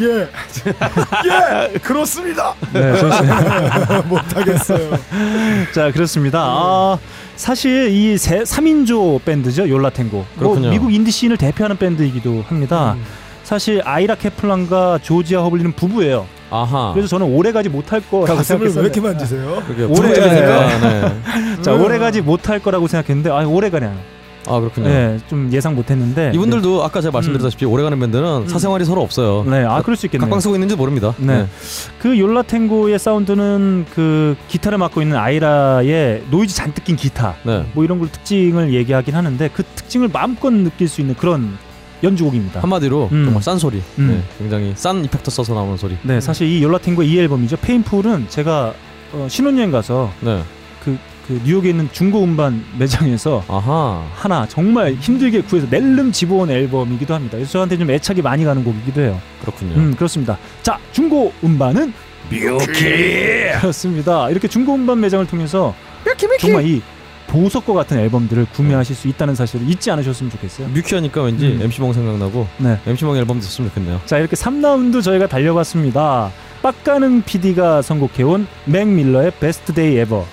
예. 0.00 0.28
예. 0.28 1.78
그렇습니다. 1.82 2.54
네. 2.72 2.92
못하겠어요. 4.08 4.90
자, 5.74 5.90
그렇습니다. 5.92 6.40
아, 6.40 6.98
사실 7.36 7.88
이 7.90 8.16
세, 8.16 8.42
3인조 8.42 9.22
밴드죠. 9.24 9.68
요라탱고. 9.68 10.16
뭐 10.16 10.26
그렇군요. 10.38 10.70
미국 10.70 10.92
인디 10.94 11.10
씬을 11.10 11.36
대표하는 11.36 11.76
밴드이기도 11.76 12.44
합니다. 12.48 12.92
음. 12.94 13.04
사실 13.42 13.82
아이라 13.84 14.14
케플란과 14.14 15.00
조지아 15.02 15.42
허블리는 15.42 15.72
부부예요. 15.72 16.26
아하. 16.50 16.92
그래서 16.94 17.08
저는 17.08 17.26
오래 17.34 17.50
가지 17.52 17.68
못할 17.68 18.00
거라고 18.00 18.36
가슴을 18.36 18.66
왜 18.66 18.70
생각했어요. 18.70 18.84
이렇게 18.84 19.00
만지세요? 19.00 19.62
오래 19.88 20.12
부부니까. 20.14 20.78
네. 20.78 21.62
자, 21.62 21.72
오래 21.72 21.98
가지 21.98 22.20
못할 22.20 22.60
거라고 22.60 22.86
생각했는데 22.86 23.30
아, 23.30 23.46
오래 23.46 23.68
가네요. 23.68 23.94
아 24.46 24.58
그렇군요. 24.60 24.88
네, 24.88 25.18
좀 25.28 25.50
예상 25.52 25.74
못했는데 25.74 26.32
이분들도 26.34 26.82
아까 26.82 27.00
제가 27.00 27.12
말씀드렸다시피 27.12 27.64
오래가는 27.64 27.98
밴드는 27.98 28.48
사생활이 28.48 28.84
서로 28.84 29.02
없어요. 29.02 29.44
네, 29.48 29.64
아 29.64 29.82
그럴 29.82 29.96
수 29.96 30.06
있겠네요. 30.06 30.26
각방 30.26 30.40
쓰고 30.40 30.54
있는지 30.54 30.74
모릅니다. 30.76 31.14
네. 31.18 31.46
그 32.00 32.18
Yo 32.18 32.33
La 32.33 32.47
Tengo의 32.47 32.98
사운드는 32.98 33.86
그 33.94 34.36
기타를 34.48 34.78
맡고 34.78 35.02
있는 35.02 35.16
아이라의 35.16 36.24
노이즈 36.30 36.54
잔뜩 36.54 36.84
낀 36.84 36.96
기타 36.96 37.36
네. 37.44 37.64
뭐 37.72 37.84
이런 37.84 37.98
걸 37.98 38.10
특징을 38.10 38.74
얘기하긴 38.74 39.14
하는데 39.14 39.48
그 39.52 39.62
특징을 39.62 40.08
마음껏 40.12 40.50
느낄 40.50 40.88
수 40.88 41.00
있는 41.00 41.14
그런 41.14 41.56
연주곡입니다. 42.02 42.60
한마디로 42.60 43.10
음. 43.12 43.24
정말 43.26 43.42
싼 43.42 43.58
소리. 43.58 43.80
음. 43.98 44.08
네, 44.08 44.22
굉장히 44.38 44.72
싼 44.74 45.04
effector 45.04 45.30
써서 45.30 45.54
나오는 45.54 45.76
소리. 45.76 45.96
네, 46.02 46.20
사실 46.20 46.48
이 46.48 46.62
Yo 46.62 46.72
La 46.72 46.81
Tengo 46.81 47.04
이 47.04 47.18
앨범이죠. 47.18 47.58
Painful은 47.58 48.26
제가 48.28 48.74
어, 49.12 49.26
신혼여행 49.28 49.70
가서 49.70 50.10
네. 50.20 50.42
그, 51.26 51.34
그 51.34 51.40
뉴욕에 51.44 51.70
있는 51.70 51.88
중고 51.92 52.22
음반 52.22 52.64
매장에서 52.78 53.44
아하. 53.48 54.04
하나 54.14 54.46
정말 54.48 54.94
힘들게 54.94 55.42
구해서 55.42 55.66
낼름 55.70 56.12
집어온 56.12 56.50
앨범이기도 56.50 57.14
합니다. 57.14 57.36
그래서 57.36 57.52
저한테 57.52 57.78
좀 57.78 57.90
애착이 57.90 58.22
많이 58.22 58.44
가는 58.44 58.62
곡이기도 58.64 59.00
해요. 59.00 59.20
그렇군요. 59.40 59.74
음, 59.76 59.94
그렇습니다. 59.96 60.38
자, 60.62 60.78
중고 60.92 61.32
음반은 61.42 61.92
뮤키 62.30 63.58
그렇습니다. 63.60 64.30
이렇게 64.30 64.48
중고 64.48 64.74
음반 64.74 65.00
매장을 65.00 65.26
통해서 65.26 65.74
정말 66.38 66.66
이 66.66 66.82
보석과 67.26 67.72
같은 67.72 67.98
앨범들을 67.98 68.46
구매하실 68.52 68.94
수 68.94 69.08
있다는 69.08 69.34
사실을 69.34 69.68
잊지 69.68 69.90
않으셨으면 69.90 70.30
좋겠어요. 70.32 70.68
뮤키하니까 70.68 71.22
왠지 71.22 71.46
음. 71.46 71.62
MC몽 71.62 71.94
생각나고 71.94 72.46
네. 72.58 72.78
MC몽 72.86 73.16
앨범 73.16 73.40
됐으면 73.40 73.70
좋겠네요. 73.70 74.00
자, 74.04 74.18
이렇게 74.18 74.36
3라운드 74.36 75.02
저희가 75.02 75.28
달려봤습니다. 75.28 76.30
빡가능 76.62 77.22
PD가 77.22 77.80
선곡해온 77.80 78.46
맥 78.66 78.86
밀러의 78.86 79.32
Best 79.40 79.72
Day 79.72 79.96
Ever 79.96 80.26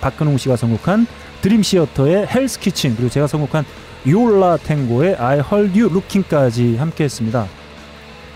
박근홍 0.00 0.38
씨가 0.38 0.56
선곡한 0.56 1.06
Dream 1.42 1.62
Theater의 1.62 2.26
Hell's 2.26 2.58
Kitchen 2.58 2.96
그리고 2.96 3.10
제가 3.10 3.26
선곡한 3.26 3.64
Yo 4.06 4.31
La 4.31 4.56
Tengo의 4.58 5.16
I 5.16 5.40
Heard 5.40 5.78
You 5.78 5.90
Looking까지 5.90 6.76
함께했습니다. 6.76 7.46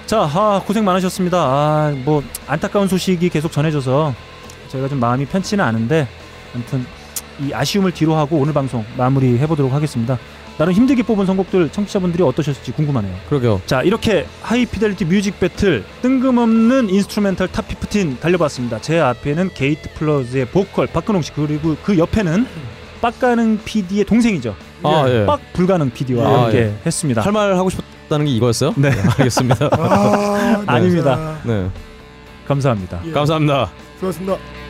자, 0.06 0.20
아, 0.20 0.62
고생 0.66 0.84
많으셨습니다. 0.84 1.38
아, 1.38 1.94
뭐 2.04 2.22
안타까운 2.46 2.88
소식이 2.88 3.28
계속 3.28 3.52
전해져서 3.52 4.14
저희가 4.68 4.88
좀 4.88 5.00
마음이 5.00 5.26
편치는 5.26 5.64
않은데 5.64 6.08
아무튼 6.54 6.84
이 7.40 7.52
아쉬움을 7.52 7.92
뒤로 7.92 8.14
하고 8.14 8.36
오늘 8.36 8.52
방송 8.52 8.84
마무리해 8.96 9.46
보도록 9.46 9.72
하겠습니다. 9.72 10.18
나름 10.58 10.74
힘들게 10.74 11.02
뽑은 11.02 11.26
선곡들 11.26 11.70
청취자분들이 11.70 12.22
어떠셨을지 12.22 12.72
궁금하네요. 12.72 13.14
그러게요. 13.28 13.60
자 13.66 13.82
이렇게 13.82 14.26
High 14.42 14.64
Fidelity 14.64 15.06
Music 15.06 15.40
Battle 15.40 15.84
뜬금없는 16.02 16.90
instrumental 16.90 17.48
top 17.48 17.64
15 17.68 18.20
달려봤습니다. 18.20 18.80
제 18.80 18.98
앞에는 19.00 19.50
Gate 19.54 19.88
Flowers의 19.94 20.46
보컬 20.46 20.86
박근홍 20.86 21.22
씨 21.22 21.32
그리고 21.32 21.76
그 21.82 21.96
옆에는 21.98 22.46
빡가능 23.00 23.58
PD의 23.64 24.04
동생이죠. 24.04 24.54
아, 24.84 25.04
예. 25.08 25.24
빡 25.26 25.40
불가능 25.52 25.90
PD와 25.90 26.24
아, 26.28 26.42
함께 26.44 26.58
예. 26.58 26.74
했습니다. 26.86 27.20
할 27.22 27.32
말 27.32 27.56
하고 27.56 27.68
싶었다는 27.70 28.26
게 28.26 28.32
이거였어요? 28.32 28.74
네. 28.76 28.90
알겠습니다. 29.18 29.68
아, 29.72 30.62
아닙니다. 30.66 31.38
네. 31.44 31.68
감사합니다. 32.46 33.00
예. 33.06 33.10
감사합니다. 33.12 33.70
수고하셨습니다. 33.96 34.61